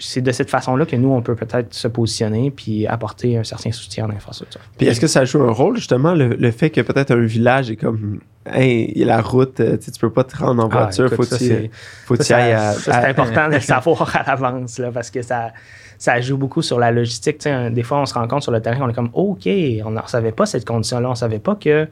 c'est 0.01 0.21
de 0.21 0.31
cette 0.31 0.49
façon-là 0.49 0.85
que 0.85 0.95
nous, 0.95 1.09
on 1.09 1.21
peut 1.21 1.35
peut-être 1.35 1.73
se 1.73 1.87
positionner 1.87 2.51
puis 2.51 2.87
apporter 2.87 3.37
un 3.37 3.43
certain 3.43 3.71
soutien 3.71 4.05
à 4.05 4.07
l'infrastructure. 4.07 4.61
Puis 4.77 4.87
est-ce 4.87 4.99
que 4.99 5.07
ça 5.07 5.25
joue 5.25 5.41
un 5.43 5.51
rôle, 5.51 5.77
justement, 5.77 6.13
le, 6.13 6.29
le 6.29 6.51
fait 6.51 6.69
que 6.69 6.81
peut-être 6.81 7.11
un 7.11 7.25
village 7.25 7.71
est 7.71 7.75
comme, 7.75 8.19
hey, 8.45 8.91
il 8.95 8.99
y 8.99 9.03
a 9.03 9.07
la 9.07 9.21
route, 9.21 9.59
euh, 9.59 9.77
tu 9.77 9.91
tu 9.91 9.99
peux 9.99 10.11
pas 10.11 10.23
te 10.23 10.37
rendre 10.37 10.63
en 10.63 10.69
Ah, 10.71 10.83
voiture, 10.83 11.05
écoute, 11.05 11.17
faut 11.17 11.23
ça, 11.23 11.37
que 11.37 11.43
tu 11.43 11.69
faut 12.05 12.15
ailles 12.33 12.53
à. 12.53 12.73
c'est 12.73 12.91
important 12.91 13.47
de 13.49 13.53
le 13.55 13.59
savoir 13.59 14.15
à 14.15 14.23
l'avance, 14.23 14.79
là, 14.79 14.91
parce 14.91 15.09
que 15.11 15.21
ça, 15.21 15.49
ça 15.97 16.19
joue 16.19 16.37
beaucoup 16.37 16.63
sur 16.63 16.79
la 16.79 16.89
logistique. 16.91 17.47
Des 17.71 17.83
fois, 17.83 17.99
on 17.99 18.05
se 18.07 18.13
rend 18.15 18.27
compte 18.27 18.41
sur 18.41 18.51
le 18.51 18.59
terrain, 18.61 18.79
on 18.81 18.89
est 18.89 18.93
comme, 18.93 19.11
OK, 19.13 19.45
on 19.45 19.91
ne 19.91 19.99
savait 20.07 20.31
pas 20.31 20.47
cette 20.47 20.65
condition-là, 20.65 21.07
on 21.09 21.11
ne 21.11 21.15
savait 21.15 21.37
pas 21.39 21.55
que 21.55 21.87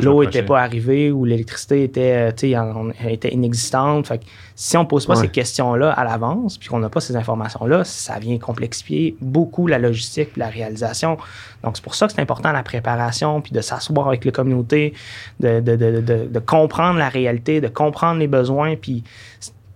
l'eau 0.00 0.20
le 0.20 0.26
n'était 0.26 0.42
pas 0.42 0.60
arrivée 0.62 1.10
ou 1.10 1.26
l'électricité 1.26 1.82
était, 1.84 2.32
euh, 2.32 2.92
était 3.08 3.28
inexistante. 3.34 4.06
Fait 4.06 4.18
que 4.18 4.24
si 4.56 4.76
on 4.78 4.82
ne 4.82 4.86
pose 4.88 5.06
pas 5.06 5.14
Ouais. 5.14 5.22
ces 5.22 5.28
questions-là 5.28 5.90
à 5.92 6.04
l'avance, 6.04 6.56
puis 6.56 6.68
qu'on 6.68 6.78
n'a 6.78 6.88
pas 6.88 7.00
ces 7.00 7.16
informations-là, 7.16 7.84
ça 7.84 8.18
vient 8.18 8.38
complexifier 8.38 9.16
beaucoup 9.20 9.66
la 9.66 9.78
logistique 9.78 10.36
la 10.36 10.48
réalisation. 10.48 11.18
Donc, 11.62 11.76
c'est 11.76 11.82
pour 11.84 11.94
ça 11.94 12.06
que 12.06 12.12
c'est 12.14 12.20
important 12.22 12.52
la 12.52 12.62
préparation, 12.62 13.42
puis 13.42 13.52
de 13.52 13.60
s'asseoir 13.60 14.08
avec 14.08 14.24
les 14.24 14.32
communautés, 14.32 14.94
de, 15.40 15.60
de, 15.60 15.76
de, 15.76 15.89
de, 15.90 16.26
de 16.26 16.38
comprendre 16.38 16.98
la 16.98 17.08
réalité, 17.08 17.60
de 17.60 17.68
comprendre 17.68 18.20
les 18.20 18.26
besoins. 18.28 18.76
Puis 18.76 19.02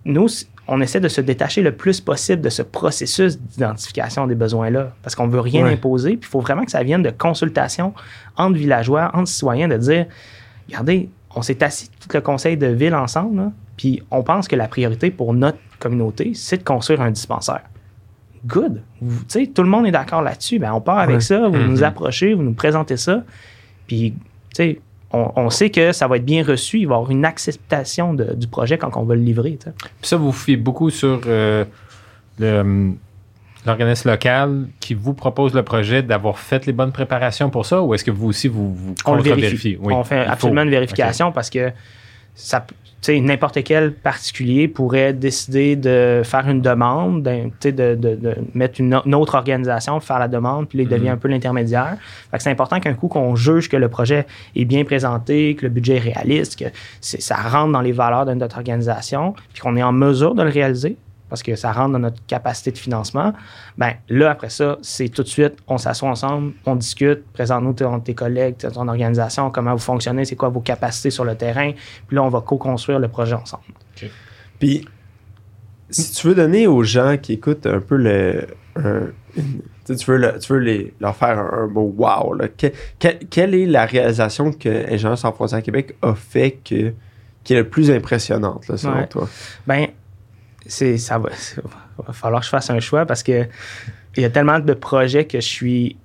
nous, 0.05 0.27
on 0.67 0.81
essaie 0.81 0.99
de 0.99 1.07
se 1.07 1.21
détacher 1.21 1.61
le 1.61 1.73
plus 1.73 2.01
possible 2.01 2.41
de 2.41 2.49
ce 2.49 2.61
processus 2.61 3.39
d'identification 3.39 4.25
des 4.27 4.35
besoins-là, 4.35 4.93
parce 5.03 5.13
qu'on 5.15 5.27
ne 5.27 5.31
veut 5.31 5.39
rien 5.41 5.65
Ouais. 5.65 5.73
imposer. 5.73 6.11
Puis 6.17 6.27
il 6.27 6.31
faut 6.31 6.39
vraiment 6.39 6.63
que 6.65 6.71
ça 6.71 6.81
vienne 6.83 7.03
de 7.03 7.11
consultation 7.11 7.93
entre 8.37 8.57
villageois, 8.57 9.11
entre 9.13 9.27
citoyens, 9.27 9.67
de 9.67 9.77
dire, 9.77 10.05
regardez, 10.67 11.09
on 11.35 11.41
s'est 11.41 11.63
assis 11.63 11.89
tout 11.99 12.07
le 12.13 12.21
conseil 12.21 12.57
de 12.57 12.67
ville 12.67 12.95
ensemble, 12.95 13.35
là, 13.37 13.51
puis 13.77 14.01
on 14.09 14.23
pense 14.23 14.47
que 14.47 14.55
la 14.55 14.67
priorité 14.67 15.11
pour 15.11 15.33
notre 15.33 15.57
communauté, 15.79 16.31
c'est 16.33 16.57
de 16.57 16.63
construire 16.63 17.01
un 17.01 17.11
dispensaire. 17.11 17.61
Good. 18.47 18.81
Vous- 19.01 19.23
tu 19.25 19.39
sais, 19.41 19.47
tout 19.47 19.63
le 19.63 19.69
monde 19.69 19.85
est 19.87 19.91
d'accord 19.91 20.21
là-dessus. 20.21 20.59
Ben, 20.59 20.71
on 20.71 20.79
part 20.81 20.99
avec 20.99 21.15
Ouais. 21.15 21.21
ça, 21.21 21.47
vous 21.47 21.57
nous 21.57 21.83
approchez, 21.83 22.33
vous 22.33 22.43
nous 22.43 22.53
présentez 22.53 22.95
ça. 22.95 23.23
Puis, 23.87 24.11
tu 24.13 24.19
sais, 24.55 24.79
on, 25.11 25.31
on 25.35 25.49
sait 25.49 25.69
que 25.69 25.91
ça 25.91 26.07
va 26.07 26.17
être 26.17 26.25
bien 26.25 26.43
reçu. 26.43 26.79
Il 26.79 26.87
va 26.87 26.95
y 26.95 26.97
avoir 26.97 27.11
une 27.11 27.25
acceptation 27.25 28.13
de- 28.13 28.33
du 28.33 28.47
projet 28.47 28.77
quand 28.77 28.91
on 28.97 29.03
va 29.03 29.15
le 29.15 29.21
livrer. 29.21 29.57
Puis 29.61 29.73
ça, 30.01 30.17
vous 30.17 30.31
fiez 30.31 30.57
beaucoup 30.57 30.89
sur 30.89 31.21
euh, 31.27 31.63
l'organisme 33.65 34.09
local 34.09 34.67
qui 34.79 34.93
vous 34.93 35.13
propose 35.13 35.53
le 35.53 35.63
projet 35.63 36.03
d'avoir 36.03 36.37
fait 36.39 36.65
les 36.65 36.73
bonnes 36.73 36.91
préparations 36.91 37.49
pour 37.49 37.65
ça 37.65 37.81
ou 37.81 37.93
est-ce 37.93 38.03
que 38.03 38.11
vous 38.11 38.27
aussi, 38.27 38.47
vous, 38.47 38.73
vous 38.75 38.95
On 39.05 39.15
le 39.15 39.23
vérifie. 39.23 39.77
Oui, 39.79 39.93
on 39.93 40.03
fait 40.03 40.23
faut. 40.25 40.31
absolument 40.31 40.61
une 40.63 40.69
vérification 40.69 41.31
parce 41.31 41.49
que 41.49 41.71
ça, 42.35 42.65
n'importe 43.09 43.63
quel 43.63 43.93
particulier 43.93 44.67
pourrait 44.67 45.13
décider 45.13 45.75
de 45.75 46.21
faire 46.23 46.47
une 46.49 46.61
demande, 46.61 47.23
sais, 47.59 47.71
de, 47.71 47.95
de- 47.95 48.15
de 48.15 48.35
mettre 48.53 48.79
une, 48.81 48.93
autre 49.15 49.35
organisation, 49.35 49.99
faire 49.99 50.19
la 50.19 50.27
demande, 50.27 50.67
puis 50.69 50.79
il 50.79 50.87
devient 50.87 51.05
Mhm. 51.09 51.13
un 51.13 51.17
peu 51.17 51.27
l'intermédiaire. 51.27 51.97
C'est 52.37 52.49
important 52.51 52.79
qu'un 52.79 52.93
coup 52.93 53.07
qu'on 53.07 53.35
juge 53.35 53.69
que 53.69 53.77
le 53.77 53.87
projet 53.89 54.25
est 54.55 54.65
bien 54.65 54.83
présenté, 54.85 55.55
que 55.55 55.63
le 55.63 55.69
budget 55.69 55.95
est 55.97 56.13
réaliste, 56.13 56.57
que 56.59 56.65
c'est- 57.01 57.21
ça 57.21 57.35
rentre 57.35 57.71
dans 57.71 57.81
les 57.81 57.91
valeurs 57.91 58.25
de 58.25 58.33
notre 58.33 58.57
organisation, 58.57 59.33
puis 59.53 59.61
qu'on 59.61 59.75
est 59.75 59.83
en 59.83 59.91
mesure 59.91 60.35
de 60.35 60.43
le 60.43 60.49
réaliser 60.49 60.97
parce 61.29 61.41
que 61.43 61.55
ça 61.55 61.71
rentre 61.71 61.93
dans 61.93 61.99
notre 61.99 62.23
capacité 62.27 62.71
de 62.71 62.77
financement, 62.77 63.33
ben 63.77 63.93
là, 64.09 64.31
après 64.31 64.49
ça, 64.49 64.77
c'est 64.81 65.09
tout 65.09 65.23
de 65.23 65.27
suite, 65.27 65.55
on 65.67 65.77
s'assoit 65.77 66.09
ensemble, 66.09 66.53
on 66.65 66.75
discute, 66.75 67.23
présente-nous 67.33 67.73
ton- 67.73 67.99
tes 67.99 68.13
collègues, 68.13 68.57
ton 68.57 68.87
organisation, 68.87 69.49
comment 69.51 69.73
vous 69.73 69.79
fonctionnez, 69.79 70.25
c'est 70.25 70.35
quoi 70.35 70.49
vos 70.49 70.59
capacités 70.61 71.09
sur 71.09 71.25
le 71.25 71.35
terrain, 71.35 71.71
puis 72.07 72.15
là, 72.15 72.23
on 72.23 72.29
va 72.29 72.41
co-construire 72.41 72.99
le 72.99 73.07
projet 73.07 73.33
ensemble. 73.35 73.63
Puis, 74.59 74.85
si 75.89 76.11
tu 76.13 76.27
veux 76.27 76.35
donner 76.35 76.67
aux 76.67 76.83
gens 76.83 77.17
qui 77.17 77.33
écoutent 77.33 77.65
un 77.67 77.79
peu 77.79 77.95
le. 77.97 78.47
un- 78.75 79.07
une- 79.37 79.61
tu 79.85 79.93
veux, 80.05 80.17
le- 80.17 80.39
tu 80.39 80.51
veux 80.53 80.59
les, 80.59 80.93
leur 80.99 81.15
faire 81.15 81.37
un, 81.37 81.63
un 81.63 81.67
mot 81.67 81.93
wow. 81.95 82.33
Là. 82.33 82.47
Que- 82.47 82.67
que- 82.99 83.23
quelle 83.29 83.53
est 83.53 83.65
la 83.67 83.85
réalisation 83.85 84.51
que 84.51 84.91
Ingénieurs 84.91 85.17
sans 85.17 85.31
frontières 85.31 85.61
Québec 85.61 85.95
a 86.01 86.15
fait 86.15 86.51
que, 86.63 86.93
qui 87.43 87.53
est 87.53 87.57
la 87.57 87.63
plus 87.63 87.91
impressionnante, 87.91 88.67
là, 88.67 88.77
selon 88.77 88.95
Ouais. 88.95 89.07
toi? 89.07 89.29
Ben, 89.67 89.87
c'est, 90.65 90.97
ça 90.97 91.17
va, 91.17 91.29
falloir 92.11 92.41
que 92.41 92.45
je 92.45 92.49
fasse 92.49 92.69
un 92.69 92.79
choix 92.79 93.05
parce 93.05 93.23
que 93.23 93.45
il 94.17 94.23
y 94.23 94.25
a 94.25 94.29
tellement 94.29 94.59
de 94.59 94.73
projets 94.73 95.25
que 95.25 95.39
je 95.39 95.47
suis 95.47 95.97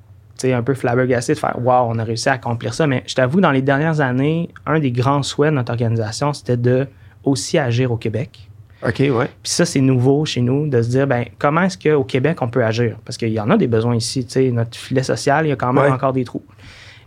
un 0.44 0.62
peu 0.62 0.74
flabbergasté 0.74 1.34
de 1.34 1.38
faire 1.38 1.56
Waouh, 1.60 1.90
on 1.90 1.98
a 1.98 2.04
réussi 2.04 2.28
à 2.28 2.32
accomplir 2.32 2.74
ça. 2.74 2.86
Mais 2.86 3.02
je 3.06 3.14
t'avoue, 3.14 3.40
dans 3.40 3.50
les 3.50 3.62
dernières 3.62 4.00
années, 4.00 4.48
un 4.66 4.78
des 4.78 4.90
grands 4.90 5.22
souhaits 5.22 5.50
de 5.50 5.56
notre 5.56 5.70
organisation, 5.70 6.32
c'était 6.32 6.56
de 6.56 6.86
aussi 7.24 7.58
agir 7.58 7.92
au 7.92 7.96
Québec. 7.96 8.48
OK, 8.82 8.98
ouais. 9.00 9.26
Puis 9.42 9.52
ça, 9.52 9.66
c'est 9.66 9.80
nouveau 9.80 10.24
chez 10.24 10.40
nous 10.40 10.66
de 10.66 10.80
se 10.80 10.88
dire, 10.88 11.06
ben, 11.06 11.26
comment 11.38 11.62
est-ce 11.62 11.76
qu'au 11.76 12.04
Québec, 12.04 12.40
on 12.40 12.48
peut 12.48 12.64
agir? 12.64 12.96
Parce 13.04 13.18
qu'il 13.18 13.28
y 13.28 13.38
en 13.38 13.50
a 13.50 13.58
des 13.58 13.66
besoins 13.66 13.94
ici. 13.94 14.24
tu 14.24 14.32
sais, 14.32 14.50
Notre 14.50 14.76
filet 14.76 15.02
social, 15.02 15.44
il 15.44 15.50
y 15.50 15.52
a 15.52 15.56
quand 15.56 15.72
même 15.72 15.84
Ouais. 15.84 15.90
encore 15.90 16.14
des 16.14 16.24
trous. 16.24 16.44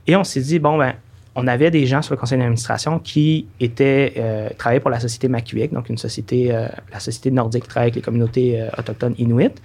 Et 0.05 0.15
on 0.15 0.23
s'est 0.23 0.41
dit, 0.41 0.59
bon, 0.59 0.77
ben, 0.77 0.93
on 1.35 1.47
avait 1.47 1.71
des 1.71 1.85
gens 1.85 2.01
sur 2.01 2.13
le 2.13 2.19
conseil 2.19 2.37
d'administration 2.37 2.99
qui 2.99 3.47
étaient 3.59 4.13
euh, 4.17 4.49
travaillaient 4.57 4.79
pour 4.79 4.91
la 4.91 4.99
société 4.99 5.27
Macuic, 5.27 5.73
donc 5.73 5.89
euh, 5.89 6.67
la 6.91 6.99
société 6.99 7.31
nordique 7.31 7.63
qui 7.63 7.69
travaille 7.69 7.87
avec 7.87 7.95
les 7.95 8.01
communautés 8.01 8.61
euh, 8.61 8.69
autochtones 8.77 9.15
inuites. 9.17 9.61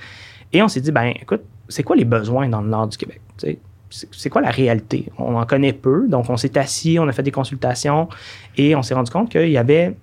Et 0.53 0.63
on 0.63 0.69
s'est 0.69 0.81
dit, 0.81 0.93
ben, 0.93 1.13
écoute, 1.21 1.43
c'est 1.69 1.83
quoi 1.83 1.97
les 1.97 2.07
besoins 2.07 2.49
dans 2.49 2.63
le 2.63 2.69
nord 2.69 2.89
du 2.89 2.97
Québec? 2.97 3.21
C'est 3.91 4.31
quoi 4.31 4.41
la 4.43 4.51
réalité? 4.51 5.07
On 5.19 5.35
en 5.35 5.45
connaît 5.47 5.73
peu, 5.73 6.09
donc 6.09 6.29
on 6.29 6.37
s'est 6.37 6.57
assis, 6.59 6.99
on 6.99 7.09
a 7.09 7.13
fait 7.13 7.23
des 7.23 7.31
consultations 7.31 8.09
et 8.57 8.75
on 8.75 8.83
s'est 8.83 8.95
rendu 8.95 9.11
compte 9.11 9.31
qu'il 9.31 9.51
y 9.51 9.59
avait 9.59 9.95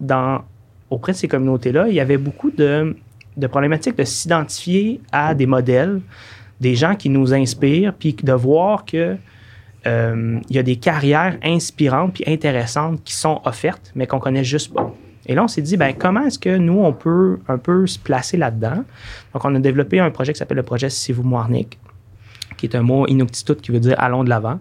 dans 0.00 0.42
auprès 0.90 1.12
de 1.12 1.16
ces 1.16 1.28
communautés-là, 1.28 1.88
il 1.88 1.94
y 1.94 2.00
avait 2.00 2.18
beaucoup 2.18 2.50
de, 2.50 2.96
de 3.36 3.46
problématiques 3.46 3.96
de 3.96 4.04
s'identifier 4.04 5.00
à 5.10 5.34
des 5.34 5.46
modèles, 5.46 6.00
des 6.60 6.74
gens 6.74 6.96
qui 6.96 7.08
nous 7.08 7.32
inspirent, 7.32 7.94
puis 7.94 8.14
de 8.14 8.32
voir 8.32 8.84
que 8.84 9.16
euh, 9.86 10.38
il 10.48 10.56
y 10.56 10.58
a 10.58 10.62
des 10.62 10.76
carrières 10.76 11.38
inspirantes 11.42 12.14
puis 12.14 12.24
intéressantes 12.26 13.02
qui 13.04 13.14
sont 13.14 13.40
offertes, 13.44 13.90
mais 13.94 14.06
qu'on 14.06 14.18
connaît 14.20 14.44
juste 14.44 14.72
pas. 14.72 14.94
Et 15.26 15.34
là, 15.34 15.44
on 15.44 15.48
s'est 15.48 15.62
dit, 15.62 15.76
ben, 15.76 15.94
comment 15.96 16.22
est-ce 16.26 16.38
que 16.38 16.56
nous, 16.56 16.80
on 16.80 16.92
peut 16.92 17.38
un 17.48 17.58
peu 17.58 17.86
se 17.86 17.98
placer 17.98 18.36
là-dedans? 18.36 18.84
Donc, 19.32 19.44
on 19.44 19.54
a 19.54 19.58
développé 19.60 20.00
un 20.00 20.10
projet 20.10 20.32
qui 20.32 20.38
s'appelle 20.38 20.56
le 20.56 20.62
projet 20.64 20.90
Sivumoarnik, 20.90 21.78
qui 22.56 22.66
est 22.66 22.74
un 22.74 22.82
mot 22.82 23.06
inuktitut 23.06 23.56
qui 23.56 23.70
veut 23.70 23.80
dire 23.80 23.94
allons 23.98 24.24
de 24.24 24.28
l'avant. 24.30 24.58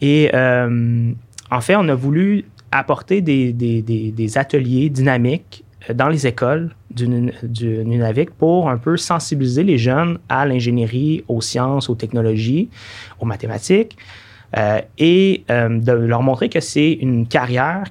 Et 0.00 0.30
euh, 0.34 1.12
en 1.50 1.60
fait, 1.60 1.76
on 1.76 1.88
a 1.88 1.94
voulu 1.94 2.44
apporter 2.70 3.20
des, 3.20 3.52
des- 3.52 3.82
des- 3.82 4.38
ateliers 4.38 4.88
dynamiques 4.88 5.64
euh, 5.90 5.94
dans 5.94 6.08
les 6.08 6.26
écoles 6.26 6.74
du, 6.90 7.06
du 7.42 7.84
Nunavik 7.84 8.30
pour 8.30 8.70
un 8.70 8.78
peu 8.78 8.96
sensibiliser 8.96 9.62
les 9.64 9.78
jeunes 9.78 10.18
à 10.28 10.46
l'ingénierie, 10.46 11.24
aux 11.28 11.40
sciences, 11.40 11.90
aux 11.90 11.94
technologies, 11.96 12.68
aux 13.20 13.26
mathématiques, 13.26 13.96
et 14.98 15.44
euh, 15.50 15.78
de 15.80 15.92
leur 15.92 16.22
montrer 16.22 16.48
que 16.48 16.60
c'est 16.60 16.92
une 16.92 17.26
carrière 17.26 17.84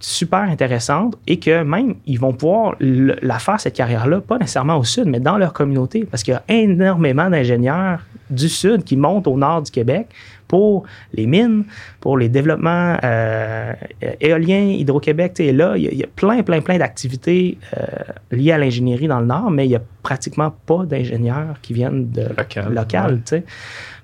super 0.00 0.40
intéressante 0.40 1.16
et 1.26 1.38
que 1.38 1.62
même 1.62 1.94
ils 2.04 2.20
vont 2.20 2.34
pouvoir 2.34 2.74
le- 2.78 3.16
la 3.22 3.38
faire 3.38 3.58
cette 3.58 3.74
carrière-là, 3.74 4.20
pas 4.20 4.36
nécessairement 4.36 4.76
au 4.76 4.84
sud, 4.84 5.06
mais 5.06 5.20
dans 5.20 5.38
leur 5.38 5.54
communauté, 5.54 6.04
parce 6.10 6.22
qu'il 6.22 6.34
y 6.34 6.36
a 6.36 6.42
énormément 6.48 7.30
d'ingénieurs 7.30 8.00
du 8.28 8.48
sud 8.50 8.84
qui 8.84 8.96
montent 8.96 9.26
au 9.26 9.36
nord 9.38 9.62
du 9.62 9.70
Québec 9.70 10.08
pour 10.46 10.84
les 11.14 11.26
mines, 11.26 11.64
pour 12.00 12.18
les 12.18 12.28
développements 12.28 12.96
euh, 13.02 13.72
éoliens, 14.20 14.64
Hydro-Québec. 14.78 15.32
sais, 15.36 15.52
là, 15.52 15.74
il 15.76 15.84
y, 15.84 15.88
a, 15.88 15.92
il 15.92 15.98
y 15.98 16.04
a 16.04 16.08
plein, 16.14 16.42
plein, 16.42 16.60
plein 16.60 16.76
d'activités 16.76 17.56
euh, 17.78 17.82
liées 18.30 18.52
à 18.52 18.58
l'ingénierie 18.58 19.08
dans 19.08 19.20
le 19.20 19.26
nord, 19.26 19.50
mais 19.50 19.64
il 19.64 19.70
n'y 19.70 19.76
a 19.76 19.82
pratiquement 20.02 20.54
pas 20.66 20.84
d'ingénieurs 20.84 21.56
qui 21.62 21.72
viennent 21.72 22.10
de 22.10 22.26
Local, 22.36 22.74
local. 22.74 23.20
ouais. 23.32 23.44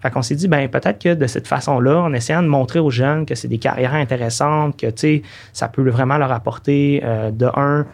Fait 0.02 0.10
qu'on 0.10 0.22
s'est 0.22 0.34
dit, 0.34 0.48
ben 0.48 0.68
peut-être 0.68 0.98
que 0.98 1.14
de 1.14 1.26
cette 1.26 1.46
façon-là, 1.46 2.00
en 2.00 2.12
essayant 2.12 2.42
de 2.42 2.48
montrer 2.48 2.78
aux 2.78 2.90
jeunes 2.90 3.26
que 3.26 3.34
c'est 3.34 3.48
des 3.48 3.58
carrières 3.58 3.94
intéressantes, 3.94 4.78
que 4.78 4.86
tu 4.86 4.92
sais, 4.96 5.22
ça 5.52 5.68
peut 5.68 5.88
vraiment 5.88 6.18
leur 6.18 6.32
apporter 6.32 7.02
euh, 7.04 7.30
de 7.30 7.46
un, 7.54 7.86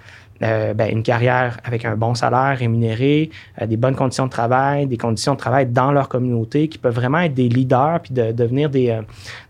euh, 0.43 0.75
ben, 0.75 0.91
une 0.93 1.03
carrière 1.03 1.57
avec 1.65 1.85
un 1.85 1.97
bon 1.97 2.15
salaire 2.15 2.59
rémunéré, 2.59 3.31
euh, 3.61 3.67
des 3.67 3.77
bonnes 3.77 3.95
conditions 3.95 4.27
de 4.27 4.31
travail, 4.31 4.87
des 4.87 4.99
conditions 4.99 5.33
de 5.33 5.39
travail 5.39 5.67
dans 5.67 5.93
leur 5.93 6.09
communauté, 6.09 6.69
qui 6.69 6.77
peuvent 6.77 6.95
vraiment 6.95 7.21
être 7.21 7.33
des 7.33 7.49
leaders 7.49 8.01
puis 8.03 8.13
de 8.13 8.33
devenir 8.33 8.69
des, 8.69 8.91
euh, 8.91 9.03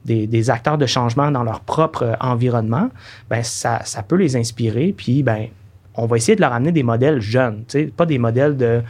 des, 0.05 0.51
acteurs 0.51 0.79
de 0.79 0.87
changement 0.87 1.31
dans 1.33 1.43
leur 1.43 1.61
propre 1.61 2.03
euh, 2.05 2.15
environnement, 2.21 2.89
ben 3.29 3.43
ça, 3.43 3.81
ça 3.85 4.03
peut 4.03 4.17
les 4.17 4.37
inspirer. 4.37 4.95
Puis 4.97 5.23
ben 5.23 5.49
on 5.97 6.07
va 6.07 6.19
essayer 6.19 6.37
de 6.37 6.41
leur 6.41 6.53
amener 6.53 6.73
des 6.73 6.83
modèles 6.83 7.21
jeunes, 7.21 7.65
pas 7.97 8.07
des 8.07 8.19
modèles 8.19 8.57
de 8.57 8.83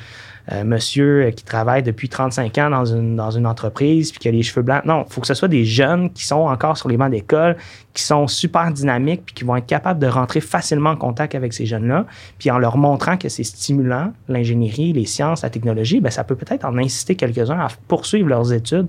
euh, 0.52 0.64
monsieur 0.64 1.26
euh, 1.26 1.30
qui 1.30 1.44
travaille 1.44 1.82
depuis 1.82 2.08
35 2.08 2.56
ans 2.58 2.70
dans 2.70 2.84
une, 2.84 3.16
dans 3.16 3.30
une 3.30 3.46
entreprise 3.46 4.10
puis 4.12 4.20
qui 4.20 4.28
a 4.28 4.30
les 4.30 4.42
cheveux 4.42 4.62
blancs. 4.62 4.84
Non, 4.84 5.04
il 5.08 5.12
faut 5.12 5.20
que 5.20 5.26
ce 5.26 5.34
soit 5.34 5.48
des 5.48 5.64
jeunes 5.64 6.12
qui 6.12 6.24
sont 6.24 6.36
encore 6.36 6.76
sur 6.76 6.88
les 6.88 6.96
bancs 6.96 7.10
d'école, 7.10 7.56
qui 7.96 8.02
sont 8.02 8.26
super 8.26 8.70
dynamiques 8.70 9.22
puis 9.24 9.34
qui 9.34 9.44
vont 9.44 9.56
être 9.56 9.66
capables 9.66 9.98
de 9.98 10.06
rentrer 10.06 10.42
facilement 10.42 10.90
en 10.90 10.96
contact 10.96 11.34
avec 11.34 11.54
ces 11.54 11.64
jeunes-là. 11.64 12.04
Puis 12.38 12.50
en 12.50 12.58
leur 12.58 12.76
montrant 12.76 13.16
que 13.16 13.30
c'est 13.30 13.42
stimulant, 13.42 14.12
l'ingénierie, 14.28 14.92
les 14.92 15.06
sciences, 15.06 15.42
la 15.42 15.48
technologie, 15.48 16.00
ben 16.00 16.10
ça 16.10 16.22
peut 16.22 16.36
peut-être 16.36 16.66
en 16.66 16.76
inciter 16.76 17.14
quelques-uns 17.14 17.58
à 17.58 17.68
poursuivre 17.88 18.28
leurs 18.28 18.52
études 18.52 18.88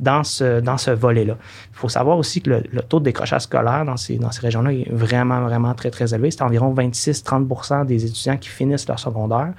dans 0.00 0.24
ce, 0.24 0.60
dans 0.60 0.78
ce 0.78 0.90
volet-là. 0.90 1.36
Il 1.72 1.76
faut 1.76 1.90
savoir 1.90 2.16
aussi 2.16 2.40
que 2.40 2.62
le, 2.72 2.82
taux 2.82 2.98
de 2.98 3.04
décrochage 3.04 3.42
scolaire 3.42 3.84
dans 3.84 3.98
ces, 3.98 4.16
dans 4.16 4.32
ces 4.32 4.40
régions-là 4.40 4.72
est 4.72 4.90
vraiment, 4.90 5.42
vraiment 5.42 5.74
très, 5.74 5.90
très 5.90 6.14
élevé. 6.14 6.30
C'est 6.30 6.42
environ 6.42 6.72
26-30% 6.74 7.84
des 7.84 8.06
étudiants 8.06 8.38
qui 8.38 8.48
finissent 8.48 8.88
leur 8.88 8.98
secondaire. 8.98 9.52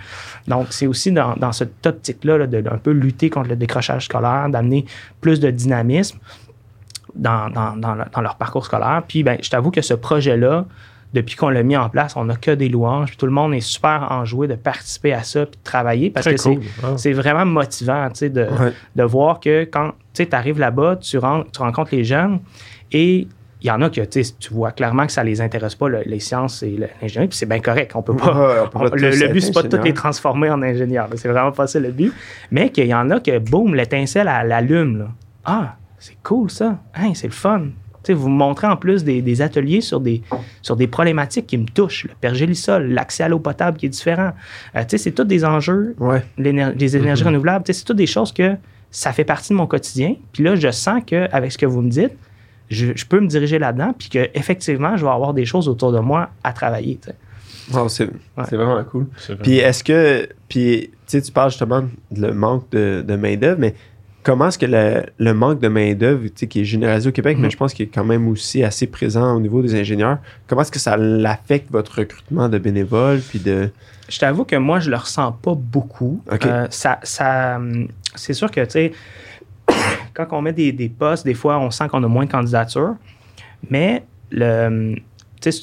Donc, 0.47 0.67
c'est 0.71 0.87
aussi 0.87 1.11
dans, 1.11 1.35
dans 1.35 1.51
cette 1.51 1.85
optique-là 1.85 2.47
de, 2.47 2.57
un 2.67 2.77
peu 2.77 2.91
lutter 2.91 3.29
contre 3.29 3.49
le 3.49 3.57
décrochage 3.57 4.05
scolaire, 4.05 4.49
d'amener 4.49 4.85
plus 5.21 5.39
de 5.39 5.51
dynamisme 5.51 6.17
dans, 7.17 7.49
dans, 7.49 8.21
leur 8.21 8.35
parcours 8.35 8.65
scolaire. 8.65 9.03
Puis, 9.07 9.23
ben, 9.23 9.37
je 9.41 9.49
t'avoue 9.49 9.71
que 9.71 9.81
ce 9.81 9.93
projet-là, 9.93 10.65
depuis 11.13 11.35
qu'on 11.35 11.49
l'a 11.49 11.63
mis 11.63 11.77
en 11.77 11.89
place, 11.89 12.15
on 12.15 12.25
n'a 12.25 12.35
que 12.35 12.51
des 12.51 12.69
louanges. 12.69 13.09
Puis 13.09 13.17
tout 13.17 13.25
le 13.25 13.31
monde 13.31 13.53
est 13.53 13.61
super 13.61 14.07
enjoué 14.11 14.47
de 14.47 14.55
participer 14.55 15.13
à 15.13 15.23
ça 15.23 15.45
puis 15.45 15.57
de 15.57 15.63
travailler 15.63 16.09
parce 16.09 16.27
que 16.27 16.35
c'est 16.97 17.13
vraiment 17.13 17.45
motivant 17.45 18.09
de, 18.09 18.47
de 18.95 19.03
voir 19.03 19.39
que 19.39 19.63
quand 19.63 19.93
tu 20.13 20.27
arrives 20.31 20.59
là-bas, 20.59 20.97
tu, 20.97 21.17
tu 21.17 21.61
rencontres 21.61 21.95
les 21.95 22.03
jeunes 22.03 22.39
et 22.91 23.27
il 23.61 23.67
y 23.67 23.71
en 23.71 23.81
a 23.81 23.89
que 23.89 24.01
tu 24.01 24.53
vois 24.53 24.71
clairement 24.71 25.05
que 25.05 25.11
ça 25.11 25.23
les 25.23 25.41
intéresse 25.41 25.75
pas, 25.75 25.89
les 25.89 26.19
sciences 26.19 26.61
et 26.61 26.77
l'ingénierie, 27.01 27.27
puis 27.27 27.37
c'est 27.37 27.47
bien 27.47 27.59
correct. 27.59 27.93
On 27.95 28.03
peut 28.03 28.15
pas. 28.15 28.69
le, 28.93 29.27
but, 29.33 29.41
c'est 29.41 29.51
pas 29.51 29.63
de 29.63 29.67
toutes 29.67 29.83
les 29.83 29.93
transformer 29.93 30.49
en 30.49 30.61
ingénieurs. 30.61 31.09
C'est 31.15 31.27
vraiment 31.27 31.51
pas 31.51 31.65
ça 31.65 31.79
le 31.79 31.91
but. 31.91 32.13
Mais 32.51 32.69
qu'il 32.69 32.85
y 32.85 32.93
en 32.93 33.09
a 33.09 33.19
que, 33.19 33.39
boum, 33.39 33.73
l'étincelle, 33.73 34.29
elle 34.41 34.51
allume. 34.51 35.09
Ah, 35.43 35.75
c'est 35.99 36.17
cool 36.23 36.49
ça. 36.49 36.79
Hein, 36.95 37.13
c'est 37.13 37.27
le 37.27 37.33
fun. 37.33 37.67
vous 38.09 38.29
me 38.29 38.37
montrez 38.37 38.67
en 38.67 38.77
plus 38.77 39.03
des, 39.03 39.41
ateliers 39.41 39.81
sur 39.81 39.99
des, 39.99 40.21
sur 40.61 40.75
des 40.75 40.87
problématiques 40.87 41.47
qui 41.47 41.57
me 41.57 41.65
touchent. 41.65 42.05
Le 42.05 42.15
pergélisol, 42.19 42.91
l'accès 42.91 43.23
à 43.23 43.29
l'eau 43.29 43.39
potable 43.39 43.77
qui 43.77 43.87
est 43.87 43.89
différent. 43.89 44.31
Euh, 44.75 44.83
c'est 44.87 45.11
tous 45.11 45.23
des 45.23 45.43
enjeux, 45.43 45.95
ouais. 45.99 46.23
les 46.37 46.95
énergies 46.95 47.23
mm-hmm. 47.23 47.25
renouvelables. 47.25 47.65
C'est 47.67 47.83
toutes 47.83 47.97
des 47.97 48.07
choses 48.07 48.31
que 48.31 48.55
ça 48.91 49.11
fait 49.11 49.25
partie 49.25 49.49
de 49.49 49.57
mon 49.57 49.67
quotidien. 49.67 50.15
Puis 50.33 50.43
là, 50.43 50.55
je 50.55 50.71
sens 50.71 51.01
qu'avec 51.05 51.51
ce 51.51 51.57
que 51.57 51.65
vous 51.65 51.81
me 51.81 51.89
dites, 51.89 52.13
je, 52.69 53.05
peux 53.05 53.19
me 53.19 53.27
diriger 53.27 53.59
là-dedans, 53.59 53.93
puis 53.97 54.09
qu'effectivement, 54.09 54.97
je 54.97 55.05
vais 55.05 55.11
avoir 55.11 55.33
des 55.33 55.45
choses 55.45 55.69
autour 55.69 55.91
de 55.91 55.99
moi 55.99 56.29
à 56.43 56.51
travailler. 56.51 56.99
c'est 57.87 58.55
vraiment 58.55 58.83
cool. 58.83 59.07
Puis 59.41 59.57
est-ce 59.57 59.83
que, 59.83 60.27
puis 60.49 60.91
tu 61.07 61.21
parles 61.31 61.51
justement 61.51 61.83
de 62.11 62.27
le 62.27 62.33
manque 62.33 62.69
de, 62.71 63.03
de 63.07 63.15
main-d'œuvre, 63.15 63.59
mais 63.59 63.73
comment 64.27 64.49
est-ce 64.49 64.57
que 64.57 64.65
le, 65.19 65.33
manque 65.33 65.61
de 65.61 65.69
main-d'œuvre, 65.69 66.27
qui 66.27 66.59
est 66.59 66.65
généralisé 66.65 67.07
au 67.07 67.13
Québec, 67.13 67.37
mais 67.39 67.47
mm-hmm. 67.47 67.51
je 67.51 67.57
pense 67.57 67.73
qu'il 67.73 67.85
est 67.85 67.89
quand 67.89 68.03
même 68.03 68.27
aussi 68.27 68.61
assez 68.61 68.85
présent 68.85 69.33
au 69.33 69.39
niveau 69.39 69.61
des 69.61 69.73
ingénieurs, 69.79 70.17
comment 70.47 70.63
est-ce 70.63 70.71
que 70.71 70.79
ça 70.79 70.97
affecte 71.25 71.71
votre 71.71 71.99
recrutement 71.99 72.49
de 72.49 72.57
bénévoles? 72.57 73.21
Puis 73.21 73.39
de... 73.39 73.69
Je 74.09 74.19
t'avoue 74.19 74.43
que 74.43 74.57
moi, 74.57 74.81
je 74.81 74.89
le 74.89 74.97
ressens 74.97 75.31
pas 75.31 75.55
beaucoup. 75.55 76.21
Euh, 76.43 76.67
ça, 76.69 76.99
ça 77.03 77.57
c'est 78.15 78.33
sûr 78.33 78.51
que, 78.51 78.59
tu 78.65 78.71
sais, 78.71 78.91
quand 80.13 80.27
on 80.31 80.41
met 80.41 80.51
des, 80.51 80.89
postes, 80.89 81.23
des 81.23 81.33
fois, 81.33 81.57
on 81.59 81.71
sent 81.71 81.87
qu'on 81.87 82.03
a 82.03 82.07
moins 82.07 82.25
de 82.25 82.31
candidatures, 82.31 82.95
mais 83.69 84.03
le, 84.29 84.95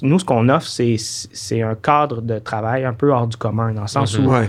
nous, 0.01 0.19
ce 0.19 0.25
qu'on 0.25 0.49
offre, 0.49 0.67
c'est 0.67 1.61
un 1.61 1.75
cadre 1.75 2.23
de 2.23 2.39
travail 2.39 2.87
un 2.87 2.95
peu 2.95 3.13
hors 3.13 3.27
du 3.27 3.37
commun, 3.37 3.75
dans 3.75 3.83
le 3.83 3.89
sens 3.89 4.19
mm-hmm. 4.19 4.25
où 4.25 4.49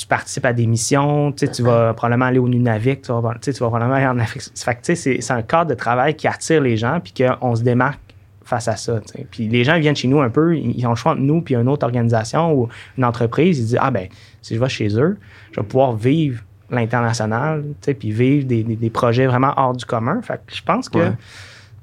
tu 0.00 0.06
participes 0.06 0.46
à 0.46 0.54
des 0.54 0.66
missions, 0.66 1.30
tu 1.32 1.62
vas 1.62 1.92
probablement 1.92 2.24
aller 2.24 2.38
au 2.38 2.48
Nunavik, 2.48 3.02
tu 3.02 3.12
vas, 3.12 3.34
tu 3.38 3.50
vas 3.50 3.66
probablement 3.68 3.96
aller 3.96 4.06
en 4.06 4.18
Afrique. 4.18 4.42
c'est 4.54 5.30
un 5.30 5.42
cadre 5.42 5.68
de 5.70 5.74
travail 5.74 6.14
qui 6.14 6.26
attire 6.26 6.62
les 6.62 6.78
gens, 6.78 7.00
puis 7.00 7.12
qu'on 7.12 7.54
se 7.54 7.62
démarque 7.62 8.00
face 8.42 8.66
à 8.68 8.76
ça. 8.76 8.98
Puis 9.30 9.48
les 9.48 9.62
gens 9.62 9.78
viennent 9.78 9.94
chez 9.94 10.08
nous 10.08 10.22
un 10.22 10.30
peu, 10.30 10.56
ils 10.56 10.86
ont 10.86 10.90
le 10.90 10.96
choix 10.96 11.12
entre 11.12 11.20
nous 11.20 11.42
puis 11.42 11.54
une 11.54 11.68
autre 11.68 11.84
organisation 11.84 12.54
ou 12.54 12.68
une 12.96 13.04
entreprise, 13.04 13.58
ils 13.58 13.66
disent 13.66 13.78
Ah 13.78 13.90
ben, 13.90 14.08
si 14.40 14.54
je 14.54 14.60
vais 14.60 14.70
chez 14.70 14.88
eux, 14.98 15.18
je 15.52 15.60
vais 15.60 15.66
pouvoir 15.66 15.92
vivre 15.92 16.42
l'international, 16.70 17.62
puis 17.98 18.10
vivre 18.10 18.46
des, 18.46 18.90
projets 18.90 19.26
vraiment 19.26 19.52
hors 19.58 19.74
du 19.74 19.84
commun. 19.84 20.22
Fait 20.22 20.40
que 20.46 20.54
je 20.54 20.62
pense 20.62 20.88
que 20.88 21.12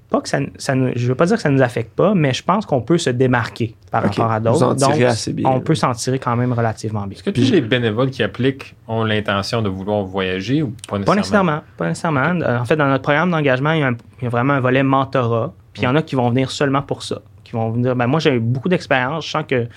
pas 0.09 0.21
que 0.21 0.29
ça, 0.29 0.39
ça 0.57 0.73
je 0.95 1.07
veux 1.07 1.15
pas 1.15 1.25
dire 1.25 1.35
que 1.35 1.41
ça 1.41 1.49
nous 1.49 1.61
affecte 1.61 1.93
pas, 1.93 2.13
mais 2.13 2.33
je 2.33 2.41
pense 2.41 2.65
qu'on 2.65 2.81
peut 2.81 2.97
se 2.97 3.09
démarquer 3.09 3.75
par 3.91 4.03
rapport 4.03 4.31
à 4.31 4.39
d'autres. 4.39 4.75
Donc, 4.75 5.01
assez 5.01 5.33
bien. 5.33 5.49
on 5.49 5.59
peut 5.59 5.75
s'en 5.75 5.91
tirer 5.91 6.17
quand 6.17 6.35
même 6.35 6.53
relativement 6.53 7.05
bien. 7.05 7.17
Est-ce 7.17 7.23
que 7.23 7.29
tous 7.29 7.51
les 7.51 7.61
bénévoles 7.61 8.09
qui 8.09 8.23
appliquent 8.23 8.75
ont 8.87 9.03
l'intention 9.03 9.61
de 9.61 9.69
vouloir 9.69 10.03
voyager 10.03 10.63
ou 10.63 10.73
pas 10.87 10.97
nécessairement? 10.97 11.05
Pas 11.05 11.15
nécessairement. 11.15 11.61
Pas 11.77 11.87
nécessairement. 11.89 12.61
En 12.61 12.65
fait, 12.65 12.77
dans 12.77 12.87
notre 12.87 13.03
programme 13.03 13.31
d'engagement, 13.31 13.71
il, 13.73 13.81
y 14.21 14.25
a 14.25 14.29
vraiment 14.29 14.53
un 14.53 14.59
volet 14.61 14.83
mentorat. 14.83 15.53
Puis 15.73 15.83
il 15.83 15.85
y 15.85 15.87
en 15.87 15.95
a 15.95 16.01
qui 16.01 16.15
vont 16.15 16.29
venir 16.29 16.51
seulement 16.51 16.81
pour 16.81 17.03
ça. 17.03 17.21
Qui 17.43 17.51
vont 17.53 17.71
venir, 17.71 17.95
ben 17.95 18.07
moi, 18.07 18.19
j'ai 18.19 18.33
eu 18.33 18.39
beaucoup 18.39 18.69
d'expérience. 18.69 19.25
Je 19.25 19.31
sens 19.31 19.43
que 19.47 19.67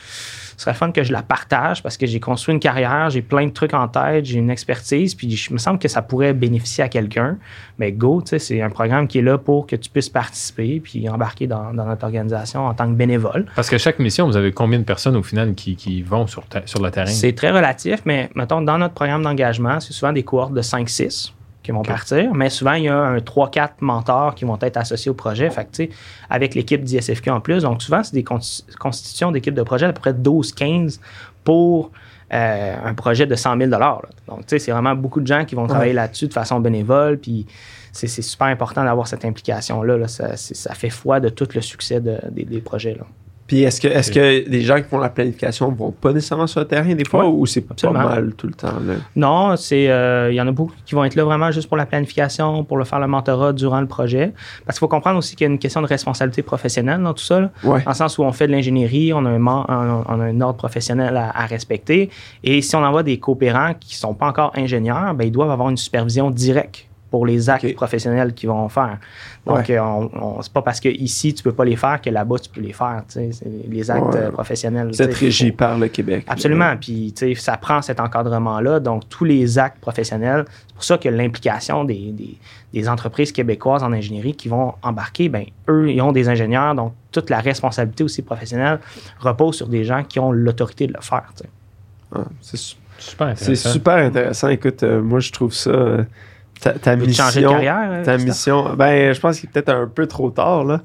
ce 0.60 0.64
serait 0.64 0.74
fun 0.74 0.92
que 0.92 1.02
je 1.02 1.10
la 1.10 1.22
partage 1.22 1.82
parce 1.82 1.96
que 1.96 2.04
j'ai 2.04 2.20
construit 2.20 2.52
une 2.52 2.60
carrière, 2.60 3.08
j'ai 3.08 3.22
plein 3.22 3.46
de 3.46 3.50
trucs 3.50 3.72
en 3.72 3.88
tête, 3.88 4.26
j'ai 4.26 4.38
une 4.38 4.50
expertise, 4.50 5.14
puis 5.14 5.34
je 5.34 5.54
me 5.54 5.58
semble 5.58 5.78
que 5.78 5.88
ça 5.88 6.02
pourrait 6.02 6.34
bénéficier 6.34 6.84
à 6.84 6.90
quelqu'un. 6.90 7.38
Mais 7.78 7.92
Go, 7.92 8.22
c'est 8.26 8.60
un 8.60 8.68
programme 8.68 9.08
qui 9.08 9.20
est 9.20 9.22
là 9.22 9.38
pour 9.38 9.66
que 9.66 9.74
tu 9.74 9.88
puisses 9.88 10.10
participer 10.10 10.80
puis 10.80 11.08
embarquer 11.08 11.46
dans, 11.46 11.72
notre 11.72 12.04
organisation 12.04 12.66
en 12.66 12.74
tant 12.74 12.86
que 12.88 12.94
bénévole. 12.94 13.46
Parce 13.56 13.70
que 13.70 13.78
chaque 13.78 13.98
mission, 14.00 14.26
vous 14.26 14.36
avez 14.36 14.52
combien 14.52 14.78
de 14.78 14.84
personnes 14.84 15.16
au 15.16 15.22
final 15.22 15.54
qui, 15.54 16.02
vont 16.02 16.26
sur, 16.26 16.44
sur 16.66 16.82
le 16.82 16.90
terrain? 16.90 17.06
C'est 17.06 17.32
très 17.32 17.52
relatif, 17.52 18.02
mais 18.04 18.28
mettons, 18.34 18.60
dans 18.60 18.76
notre 18.76 18.92
programme 18.92 19.22
d'engagement, 19.22 19.80
c'est 19.80 19.94
souvent 19.94 20.12
des 20.12 20.24
cohortes 20.24 20.52
de 20.52 20.60
5-6 20.60 21.32
qui 21.70 21.76
vont 21.76 21.82
partir, 21.82 22.34
mais 22.34 22.50
souvent, 22.50 22.72
il 22.72 22.84
y 22.84 22.88
a 22.88 22.96
un 22.96 23.18
3-4 23.18 23.70
mentors 23.80 24.34
qui 24.34 24.44
vont 24.44 24.58
être 24.60 24.76
associés 24.76 25.10
au 25.10 25.14
projet. 25.14 25.48
Fait 25.50 25.64
que, 25.70 25.92
avec 26.28 26.54
l'équipe 26.54 26.82
d'ISFQ 26.82 27.30
en 27.30 27.40
plus, 27.40 27.62
donc 27.62 27.82
souvent, 27.82 28.02
c'est 28.02 28.14
des 28.14 28.24
constitutions 28.24 29.30
d'équipes 29.30 29.54
de 29.54 29.62
projet 29.62 29.86
à 29.86 29.92
peu 29.92 30.00
près 30.00 30.12
12-15 30.12 31.00
pour 31.44 31.92
euh, 32.32 32.76
un 32.84 32.94
projet 32.94 33.26
de 33.26 33.34
100 33.34 33.56
000 33.58 33.70
Donc, 33.70 34.40
tu 34.40 34.44
sais, 34.48 34.58
c'est 34.58 34.72
vraiment 34.72 34.94
beaucoup 34.94 35.20
de 35.20 35.26
gens 35.26 35.44
qui 35.44 35.54
vont 35.54 35.66
travailler 35.66 35.92
là-dessus 35.92 36.28
de 36.28 36.32
façon 36.32 36.60
bénévole, 36.60 37.18
puis 37.18 37.46
c'est 37.92 38.08
super 38.08 38.48
important 38.48 38.84
d'avoir 38.84 39.06
cette 39.06 39.24
implication-là. 39.24 40.06
Ça, 40.08 40.36
ça, 40.36 40.74
fait 40.74 40.90
foi 40.90 41.20
de 41.20 41.28
tout 41.28 41.48
le 41.54 41.60
succès 41.60 42.00
des 42.00 42.60
projets. 42.60 42.94
Là. 42.94 43.04
Puis 43.50 43.64
est-ce 43.64 43.80
que, 43.80 43.88
est-ce 43.88 44.12
que 44.12 44.48
les 44.48 44.60
gens 44.60 44.76
qui 44.76 44.84
font 44.84 44.98
la 44.98 45.08
planification 45.08 45.72
vont 45.72 45.90
pas 45.90 46.12
nécessairement 46.12 46.46
sur 46.46 46.60
le 46.60 46.68
terrain 46.68 46.94
des 46.94 47.04
fois 47.04 47.26
ou 47.26 47.46
c'est 47.46 47.62
pas 47.62 47.90
mal 47.90 48.32
tout 48.36 48.46
le 48.46 48.52
temps? 48.52 48.74
Non, 49.16 49.56
c'est 49.56 49.90
euh, 49.90 50.30
il 50.30 50.36
y 50.36 50.40
en 50.40 50.46
a 50.46 50.52
beaucoup 50.52 50.72
qui 50.86 50.94
vont 50.94 51.02
être 51.02 51.16
là 51.16 51.24
vraiment 51.24 51.50
juste 51.50 51.66
pour 51.66 51.76
la 51.76 51.84
planification, 51.84 52.62
pour 52.62 52.76
le 52.76 52.84
faire 52.84 53.00
le 53.00 53.08
mentorat 53.08 53.52
durant 53.52 53.80
le 53.80 53.88
projet. 53.88 54.32
Parce 54.64 54.78
qu'il 54.78 54.86
faut 54.86 54.86
comprendre 54.86 55.18
aussi 55.18 55.34
qu'il 55.34 55.48
y 55.48 55.50
a 55.50 55.52
une 55.52 55.58
question 55.58 55.82
de 55.82 55.88
responsabilité 55.88 56.44
professionnelle 56.44 57.02
dans 57.02 57.12
tout 57.12 57.24
ça. 57.24 57.50
Dans 57.64 57.74
le 57.74 57.94
sens 57.94 58.18
où 58.18 58.22
on 58.22 58.30
fait 58.30 58.46
de 58.46 58.52
l'ingénierie, 58.52 59.12
on 59.12 59.26
a 59.26 59.30
un, 59.30 59.44
on 59.44 60.20
a 60.20 60.24
un 60.26 60.40
ordre 60.40 60.58
professionnel 60.58 61.16
à, 61.16 61.46
respecter. 61.46 62.08
Et 62.44 62.62
si 62.62 62.76
on 62.76 62.84
envoie 62.84 63.02
des 63.02 63.18
coopérants 63.18 63.74
qui 63.80 63.96
sont 63.96 64.14
pas 64.14 64.28
encore 64.28 64.52
ingénieurs, 64.54 65.12
ben, 65.14 65.24
ils 65.24 65.32
doivent 65.32 65.50
avoir 65.50 65.70
une 65.70 65.76
supervision 65.76 66.30
directe 66.30 66.86
pour 67.10 67.26
les 67.26 67.50
actes 67.50 67.74
professionnels 67.74 68.32
qu'ils 68.34 68.48
vont 68.48 68.68
faire. 68.68 68.98
Donc, 69.46 69.68
euh, 69.68 69.80
on, 69.80 70.40
c'est 70.42 70.52
pas 70.52 70.62
parce 70.62 70.80
que 70.80 70.88
ici 70.88 71.34
tu 71.34 71.42
peux 71.42 71.52
pas 71.52 71.64
les 71.64 71.76
faire 71.76 72.00
que 72.00 72.10
là-bas 72.10 72.38
tu 72.38 72.50
peux 72.50 72.60
les 72.60 72.72
faire. 72.72 73.02
Les 73.68 73.90
actes 73.90 74.14
euh, 74.14 74.30
professionnels. 74.30 74.88
Vous 74.88 75.02
êtes 75.02 75.14
régi 75.14 75.50
par 75.50 75.78
le 75.78 75.88
Québec. 75.88 76.24
Absolument. 76.28 76.76
Puis, 76.76 77.12
ça 77.36 77.56
prend 77.56 77.82
cet 77.82 78.00
encadrement-là. 78.00 78.80
Donc, 78.80 79.08
tous 79.08 79.24
les 79.24 79.58
actes 79.58 79.80
professionnels, 79.80 80.44
c'est 80.48 80.74
pour 80.74 80.84
ça 80.84 80.98
que 80.98 81.08
l'implication 81.08 81.84
des, 81.84 82.14
des, 82.72 82.88
entreprises 82.88 83.32
québécoises 83.32 83.82
en 83.82 83.92
ingénierie 83.92 84.34
qui 84.34 84.48
vont 84.48 84.74
embarquer, 84.82 85.28
ben 85.28 85.44
eux, 85.68 85.90
ils 85.90 86.00
ont 86.00 86.12
des 86.12 86.28
ingénieurs. 86.28 86.74
Donc, 86.74 86.94
toute 87.10 87.28
la 87.28 87.40
responsabilité 87.40 88.04
aussi 88.04 88.22
professionnelle 88.22 88.78
repose 89.18 89.56
sur 89.56 89.68
des 89.68 89.84
gens 89.84 90.04
qui 90.04 90.20
ont 90.20 90.32
l'autorité 90.32 90.86
de 90.86 90.92
le 90.92 91.02
faire. 91.02 91.32
Ah, 92.14 92.20
c'est 92.40 92.56
super 92.98 93.28
intéressant. 93.28 93.44
C'est 93.46 93.68
super 93.72 93.96
intéressant. 93.96 94.48
Écoute, 94.48 94.82
euh, 94.82 95.02
moi, 95.02 95.20
je 95.20 95.32
trouve 95.32 95.52
ça 95.52 95.70
ta, 96.60 96.96
mission, 96.96 97.24
changer 97.24 97.42
de 97.42 97.48
carrière, 97.48 97.88
euh, 97.90 98.04
ta 98.04 98.18
mission, 98.18 98.74
ben, 98.74 99.12
je 99.12 99.20
pense 99.20 99.40
qu'il 99.40 99.48
est 99.48 99.52
peut-être 99.52 99.70
un 99.70 99.86
peu 99.86 100.06
trop 100.06 100.30
tard, 100.30 100.64
là. 100.64 100.82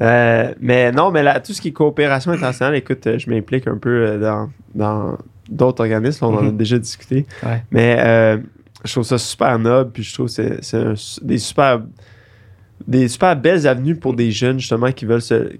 Euh, 0.00 0.52
mais 0.60 0.90
non, 0.90 1.10
mais 1.10 1.22
là, 1.22 1.38
tout 1.40 1.52
ce 1.52 1.60
qui 1.60 1.68
est 1.68 1.72
coopération 1.72 2.32
internationale, 2.32 2.74
écoute, 2.74 3.06
euh, 3.06 3.18
je 3.18 3.30
m'implique 3.30 3.68
un 3.68 3.76
peu 3.76 4.18
dans, 4.18 4.50
dans 4.74 5.18
d'autres 5.48 5.82
organismes, 5.82 6.24
on 6.24 6.34
en 6.34 6.38
a 6.38 6.42
mhm. 6.42 6.56
déjà 6.56 6.78
discuté. 6.78 7.26
Mais 7.70 8.40
je 8.84 8.92
trouve 8.92 9.04
ça 9.04 9.18
super 9.18 9.58
noble, 9.58 9.92
puis 9.92 10.02
je 10.02 10.12
trouve 10.14 10.34
que 10.34 10.58
c'est 10.60 11.22
des 11.22 11.38
super 11.38 11.80
des 12.88 13.06
super 13.06 13.36
belles 13.36 13.68
avenues 13.68 13.94
pour 13.94 14.12
des 14.12 14.32
jeunes 14.32 14.58
justement 14.58 14.90
qui 14.90 15.04
veulent 15.04 15.22
se 15.22 15.52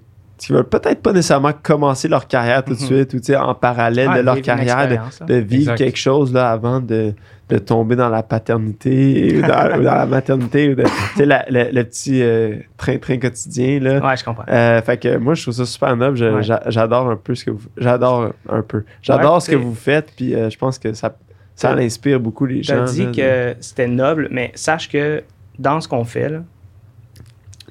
qui 0.45 0.51
veulent 0.51 0.67
peut-être 0.67 1.01
pas 1.01 1.13
nécessairement 1.13 1.53
commencer 1.53 2.09
leur 2.09 2.27
carrière 2.27 2.65
tout 2.65 2.73
de 2.73 2.81
mhm. 2.81 3.05
suite 3.05 3.13
ou 3.13 3.33
en 3.35 3.55
parallèle 3.55 4.09
de 4.13 4.19
leur 4.19 4.41
carrière, 4.41 5.09
de, 5.25 5.35
vivre 5.35 5.75
quelque 5.75 5.97
chose 5.97 6.33
là, 6.33 6.51
avant 6.51 6.81
de, 6.81 7.13
de 7.47 7.57
tomber 7.59 7.95
dans 7.95 8.09
la 8.09 8.23
paternité 8.23 9.37
ou 9.37 9.41
dans, 9.41 9.77
la 9.81 10.05
maternité 10.05 10.69
ou 10.69 10.75
de, 10.75 10.83
le, 11.17 11.83
petit 11.83 12.21
euh, 12.21 12.57
train-train 12.75 13.19
quotidien. 13.19 13.79
Là. 13.79 14.05
Ouais, 14.05 14.17
je 14.17 14.25
comprends. 14.25 14.43
Euh, 14.49 14.81
fait 14.81 14.97
que 14.97 15.15
moi, 15.15 15.33
je 15.33 15.43
trouve 15.43 15.53
ça 15.53 15.65
super 15.65 15.95
noble. 15.95 16.41
J'adore 16.67 17.09
un 17.09 17.15
peu 17.15 17.35
ce 17.35 17.45
que 17.45 17.51
vous 17.51 17.69
J'adore 17.77 18.33
un 18.49 18.61
peu. 18.63 18.83
J'adore 19.01 19.41
ce 19.41 19.51
que 19.51 19.55
vous 19.55 19.75
faites, 19.75 20.11
puis 20.13 20.35
euh, 20.35 20.49
je 20.49 20.57
pense 20.57 20.77
que 20.77 20.91
ça, 20.93 21.15
ça 21.55 21.71
inspire 21.71 22.19
beaucoup 22.19 22.45
les 22.45 22.63
gens. 22.63 22.83
Tu 22.83 23.05
dit 23.05 23.11
que 23.11 23.55
c'était 23.61 23.87
noble, 23.87 24.27
mais 24.29 24.51
sache 24.55 24.89
que 24.89 25.23
dans 25.57 25.79
ce 25.79 25.87
qu'on 25.87 26.03
fait, 26.03 26.27
là, 26.27 26.39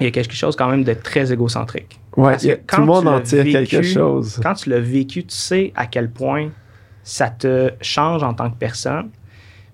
il 0.01 0.05
y 0.05 0.09
a 0.09 0.11
quelque 0.11 0.35
chose 0.35 0.57
quand 0.57 0.71
même 0.71 0.85
de 0.85 0.95
très 0.95 1.33
égocentrique. 1.33 1.99
Ouais, 2.17 2.35
a- 2.35 2.37
que 2.39 2.45
tout 2.45 2.51
le 2.51 2.63
quand 2.67 2.85
monde 2.87 3.05
tu 3.05 3.09
en 3.11 3.21
tire 3.21 3.45
quelque 3.45 3.77
vécu- 3.77 3.95
chose. 3.95 4.41
Quand 4.43 4.55
tu 4.55 4.69
l'as 4.71 4.81
vécu, 4.81 5.25
tu 5.25 5.35
sais 5.37 5.73
à 5.75 5.87
quel 5.87 6.11
point 6.11 6.51
ça 7.03 7.31
te 7.31 7.73
change 7.81 8.23
en 8.23 8.35
tant 8.35 8.51
que 8.51 8.57
personne, 8.57 9.11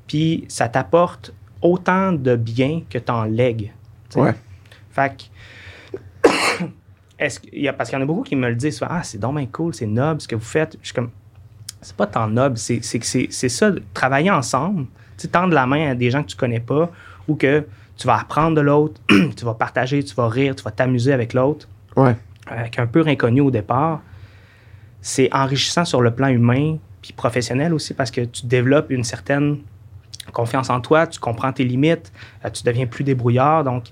puis 0.06 0.44
ça 0.48 0.68
t'apporte 0.68 1.32
autant 1.60 2.12
de 2.12 2.36
bien 2.36 2.82
que 2.88 2.98
tu 2.98 3.10
en 3.12 3.24
lègues. 3.24 3.72
Ouais. 4.16 4.34
Fait 4.90 5.28
que, 6.22 6.28
est-ce 7.18 7.40
qu'il 7.40 7.60
y 7.60 7.68
a, 7.68 7.72
parce 7.72 7.90
qu'il 7.90 7.98
y 7.98 8.00
en 8.00 8.04
a 8.04 8.06
beaucoup 8.06 8.22
qui 8.22 8.36
me 8.36 8.48
le 8.48 8.54
disent, 8.54 8.80
ah, 8.88 9.02
c'est 9.02 9.20
bien 9.20 9.46
cool, 9.46 9.74
c'est 9.74 9.86
noble 9.86 10.20
ce 10.20 10.28
que 10.28 10.36
vous 10.36 10.40
faites. 10.44 10.76
Je 10.80 10.86
suis 10.86 10.94
comme, 10.94 11.10
c'est 11.80 11.96
pas 11.96 12.06
tant 12.06 12.28
noble, 12.28 12.56
c'est, 12.58 12.80
c'est, 12.82 13.02
c'est, 13.04 13.28
c'est 13.30 13.48
ça, 13.48 13.70
travailler 13.94 14.30
ensemble, 14.30 14.86
tu 15.16 15.28
tendre 15.28 15.52
la 15.54 15.66
main 15.66 15.90
à 15.90 15.94
des 15.94 16.10
gens 16.10 16.22
que 16.22 16.28
tu 16.28 16.36
connais 16.36 16.60
pas 16.60 16.90
ou 17.26 17.34
que 17.34 17.66
tu 17.96 18.06
vas 18.06 18.20
apprendre 18.20 18.56
de 18.56 18.60
l'autre, 18.60 19.00
tu 19.36 19.44
vas 19.44 19.54
partager, 19.54 20.02
tu 20.04 20.14
vas 20.14 20.28
rire, 20.28 20.54
tu 20.54 20.62
vas 20.62 20.70
t'amuser 20.70 21.12
avec 21.12 21.34
l'autre 21.34 21.68
Ouais. 21.96 22.14
Avec 22.50 22.78
un 22.78 22.86
peu 22.86 23.04
inconnu 23.06 23.40
au 23.40 23.50
départ, 23.50 24.00
c'est 25.00 25.28
enrichissant 25.34 25.84
sur 25.84 26.00
le 26.00 26.10
plan 26.10 26.28
humain 26.28 26.76
puis 27.02 27.12
professionnel 27.12 27.72
aussi 27.72 27.94
parce 27.94 28.10
que 28.10 28.22
tu 28.22 28.46
développes 28.46 28.90
une 28.90 29.04
certaine 29.04 29.58
confiance 30.32 30.68
en 30.70 30.80
toi, 30.80 31.06
tu 31.06 31.18
comprends 31.20 31.52
tes 31.52 31.64
limites, 31.64 32.12
euh, 32.44 32.50
tu 32.50 32.62
deviens 32.64 32.86
plus 32.86 33.04
débrouillard, 33.04 33.64
donc 33.64 33.84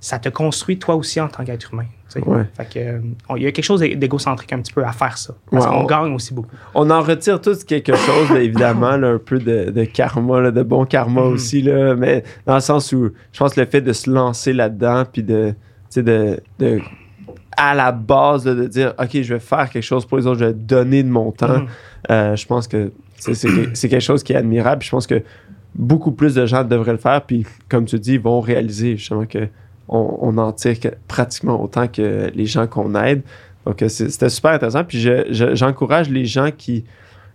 ça 0.00 0.18
te 0.18 0.28
construit 0.28 0.78
toi 0.78 0.94
aussi 0.96 1.20
en 1.20 1.28
tant 1.28 1.44
qu'être 1.44 1.72
humain. 1.72 1.84
Ouais. 2.24 2.44
Fait 2.56 2.64
que, 2.64 2.78
euh, 2.78 3.00
il 3.36 3.42
y 3.42 3.46
a 3.46 3.52
quelque 3.52 3.64
chose 3.64 3.80
d'é- 3.80 3.94
d'égocentrique 3.94 4.50
un 4.52 4.60
petit 4.60 4.72
peu 4.72 4.82
à 4.84 4.92
faire 4.92 5.18
ça. 5.18 5.34
Parce 5.50 5.66
Ouais, 5.66 5.70
qu'on 5.70 5.82
on- 5.82 5.84
gagne 5.86 6.14
aussi 6.14 6.32
beaucoup. 6.32 6.56
On 6.74 6.88
en 6.88 7.02
retire 7.02 7.40
tous 7.42 7.62
quelque 7.64 7.94
chose, 7.94 8.30
là, 8.30 8.40
évidemment, 8.40 8.96
là, 8.96 9.08
un 9.10 9.18
peu 9.18 9.38
de, 9.38 9.70
de 9.70 9.84
karma, 9.84 10.40
là, 10.40 10.50
de 10.50 10.62
bon 10.62 10.86
karma 10.86 11.20
Mhm. 11.22 11.32
aussi, 11.32 11.60
là, 11.60 11.94
mais 11.94 12.24
dans 12.46 12.54
le 12.54 12.60
sens 12.60 12.90
où 12.92 13.10
je 13.32 13.38
pense 13.38 13.52
que 13.54 13.60
le 13.60 13.66
fait 13.66 13.82
de 13.82 13.92
se 13.92 14.08
lancer 14.08 14.54
là-dedans, 14.54 15.04
puis 15.12 15.22
de- 15.22 15.54
à 17.56 17.74
la 17.74 17.90
base, 17.92 18.44
de 18.44 18.66
dire, 18.66 18.94
OK, 18.98 19.10
je 19.22 19.34
vais 19.34 19.40
faire 19.40 19.70
quelque 19.70 19.82
chose 19.82 20.04
pour 20.04 20.18
les 20.18 20.26
autres, 20.26 20.40
je 20.40 20.44
vais 20.46 20.52
donner 20.54 21.02
de 21.02 21.08
mon 21.08 21.32
temps, 21.32 21.60
Mhm. 21.60 21.66
euh, 22.10 22.36
je 22.36 22.46
pense 22.46 22.68
que 22.68 22.92
c'est 23.16 23.34
c'est 23.34 23.48
que- 23.48 23.70
c'est 23.74 23.88
quelque 23.88 24.02
chose 24.02 24.22
qui 24.22 24.32
est 24.34 24.36
admirable. 24.36 24.80
puis 24.80 24.86
Je 24.86 24.90
pense 24.92 25.06
que 25.06 25.22
beaucoup 25.74 26.12
plus 26.12 26.34
de 26.34 26.44
gens 26.46 26.64
devraient 26.64 26.92
le 26.92 26.98
faire, 26.98 27.22
puis 27.22 27.46
comme 27.68 27.84
tu 27.86 27.98
dis, 27.98 28.14
ils 28.14 28.20
vont 28.20 28.40
réaliser 28.40 28.96
justement 28.96 29.26
que 29.26 29.48
on, 29.88 30.18
on 30.20 30.38
en 30.38 30.52
tire 30.52 30.78
que- 30.80 30.88
pratiquement 31.08 31.62
autant 31.62 31.86
que 31.88 32.30
les 32.34 32.46
gens 32.46 32.66
qu'on 32.66 32.94
aide. 32.94 33.22
Donc, 33.64 33.80
euh, 33.82 33.88
c'était 33.88 34.28
super 34.28 34.52
intéressant. 34.52 34.84
Puis, 34.84 34.98
je- 35.00 35.26
je- 35.30 35.54
j'encourage 35.54 36.08
les 36.10 36.24
gens 36.24 36.50
qui, 36.56 36.84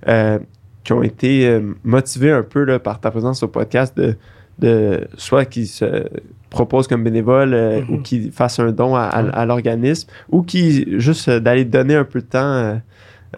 euh, 0.07 0.38
qui 0.84 0.93
ont 0.93 1.01
été 1.03 1.61
motivés 1.84 2.32
un 2.32 2.43
peu 2.43 2.63
là, 2.63 2.80
par 2.80 2.99
ta 2.99 3.09
présence 3.11 3.41
au 3.43 3.47
podcast, 3.47 3.95
de, 3.97 4.15
de 4.59 5.07
soit 5.17 5.45
qui 5.45 5.65
se 5.67 6.05
proposent 6.52 6.88
comme 6.88 7.04
bénévole 7.04 7.54
euh, 7.56 7.82
ou 7.89 7.97
qui 7.97 8.30
fassent 8.30 8.60
un 8.60 8.72
don 8.72 8.93
à, 8.95 9.02
à- 9.06 9.30
à 9.41 9.45
l'organisme 9.47 10.08
ou 10.30 10.43
qui 10.43 10.86
juste 10.99 11.28
d'aller 11.30 11.66
donner 11.66 11.95
un 11.95 12.04
peu 12.04 12.22
de 12.22 12.26
temps 12.28 12.39
euh, 12.54 12.76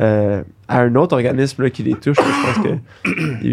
euh, 0.01 0.43
à 0.67 0.81
un 0.81 0.95
autre 0.95 1.13
organisme 1.15 1.63
là, 1.63 1.69
qui 1.69 1.83
les 1.83 1.93
touche. 1.93 2.17
je 2.17 2.61
pense 2.61 2.65
que 2.65 2.73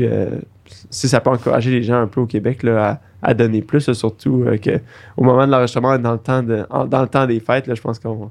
si 0.91 1.09
ça 1.09 1.21
peut 1.21 1.31
encourager 1.31 1.71
les 1.71 1.83
gens 1.83 2.01
un 2.03 2.07
peu 2.09 2.21
au 2.21 2.27
Québec 2.27 2.63
là, 2.65 3.01
à, 3.23 3.31
à 3.31 3.35
donner 3.35 3.63
plus, 3.63 3.87
là, 3.87 3.95
surtout 3.95 4.45
euh, 4.47 4.57
que 4.59 4.81
au 5.17 5.23
moment 5.25 5.47
de 5.47 5.53
l'enregistrement, 5.53 5.97
dans 5.99 6.13
le 6.13 6.19
temps 6.19 6.43
de, 6.43 6.67
en- 6.69 6.85
dans 6.85 7.03
le 7.03 7.09
temps 7.09 7.27
des 7.27 7.39
fêtes, 7.41 7.67
là, 7.67 7.75
je 7.75 7.81
pense 7.81 7.99
qu'on 7.99 8.31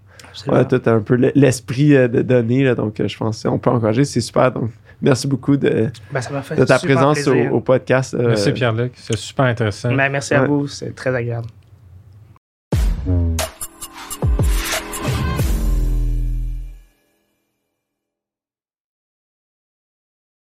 a 0.52 0.66
tout 0.66 0.82
un 0.86 1.00
peu 1.00 1.16
l'esprit 1.36 1.96
euh, 1.96 2.08
de 2.08 2.22
donner. 2.22 2.64
là, 2.64 2.76
donc, 2.76 3.00
euh, 3.00 3.08
je 3.08 3.18
pense 3.18 3.44
qu'on 3.44 3.58
peut 3.60 3.70
encourager. 3.70 4.04
C'est 4.06 4.22
super. 4.22 4.52
Donc, 4.52 4.70
merci 5.02 5.28
beaucoup 5.28 5.56
de, 5.58 5.88
Ben, 6.12 6.22
ça 6.22 6.32
m'a 6.32 6.42
fait 6.42 6.56
de 6.56 6.66
ta 6.66 6.78
présence 6.80 7.26
au, 7.28 7.62
podcast. 7.62 8.14
euh, 8.14 8.28
Merci 8.30 8.52
Pierre-Luc, 8.52 8.92
c'est 8.96 9.18
super 9.18 9.46
intéressant. 9.46 9.94
Ben, 9.96 10.12
merci 10.12 10.34
à 10.34 10.42
Ouais. 10.42 10.48
vous, 10.48 10.68
c'est 10.68 10.94
très 10.94 11.16
agréable. 11.16 11.48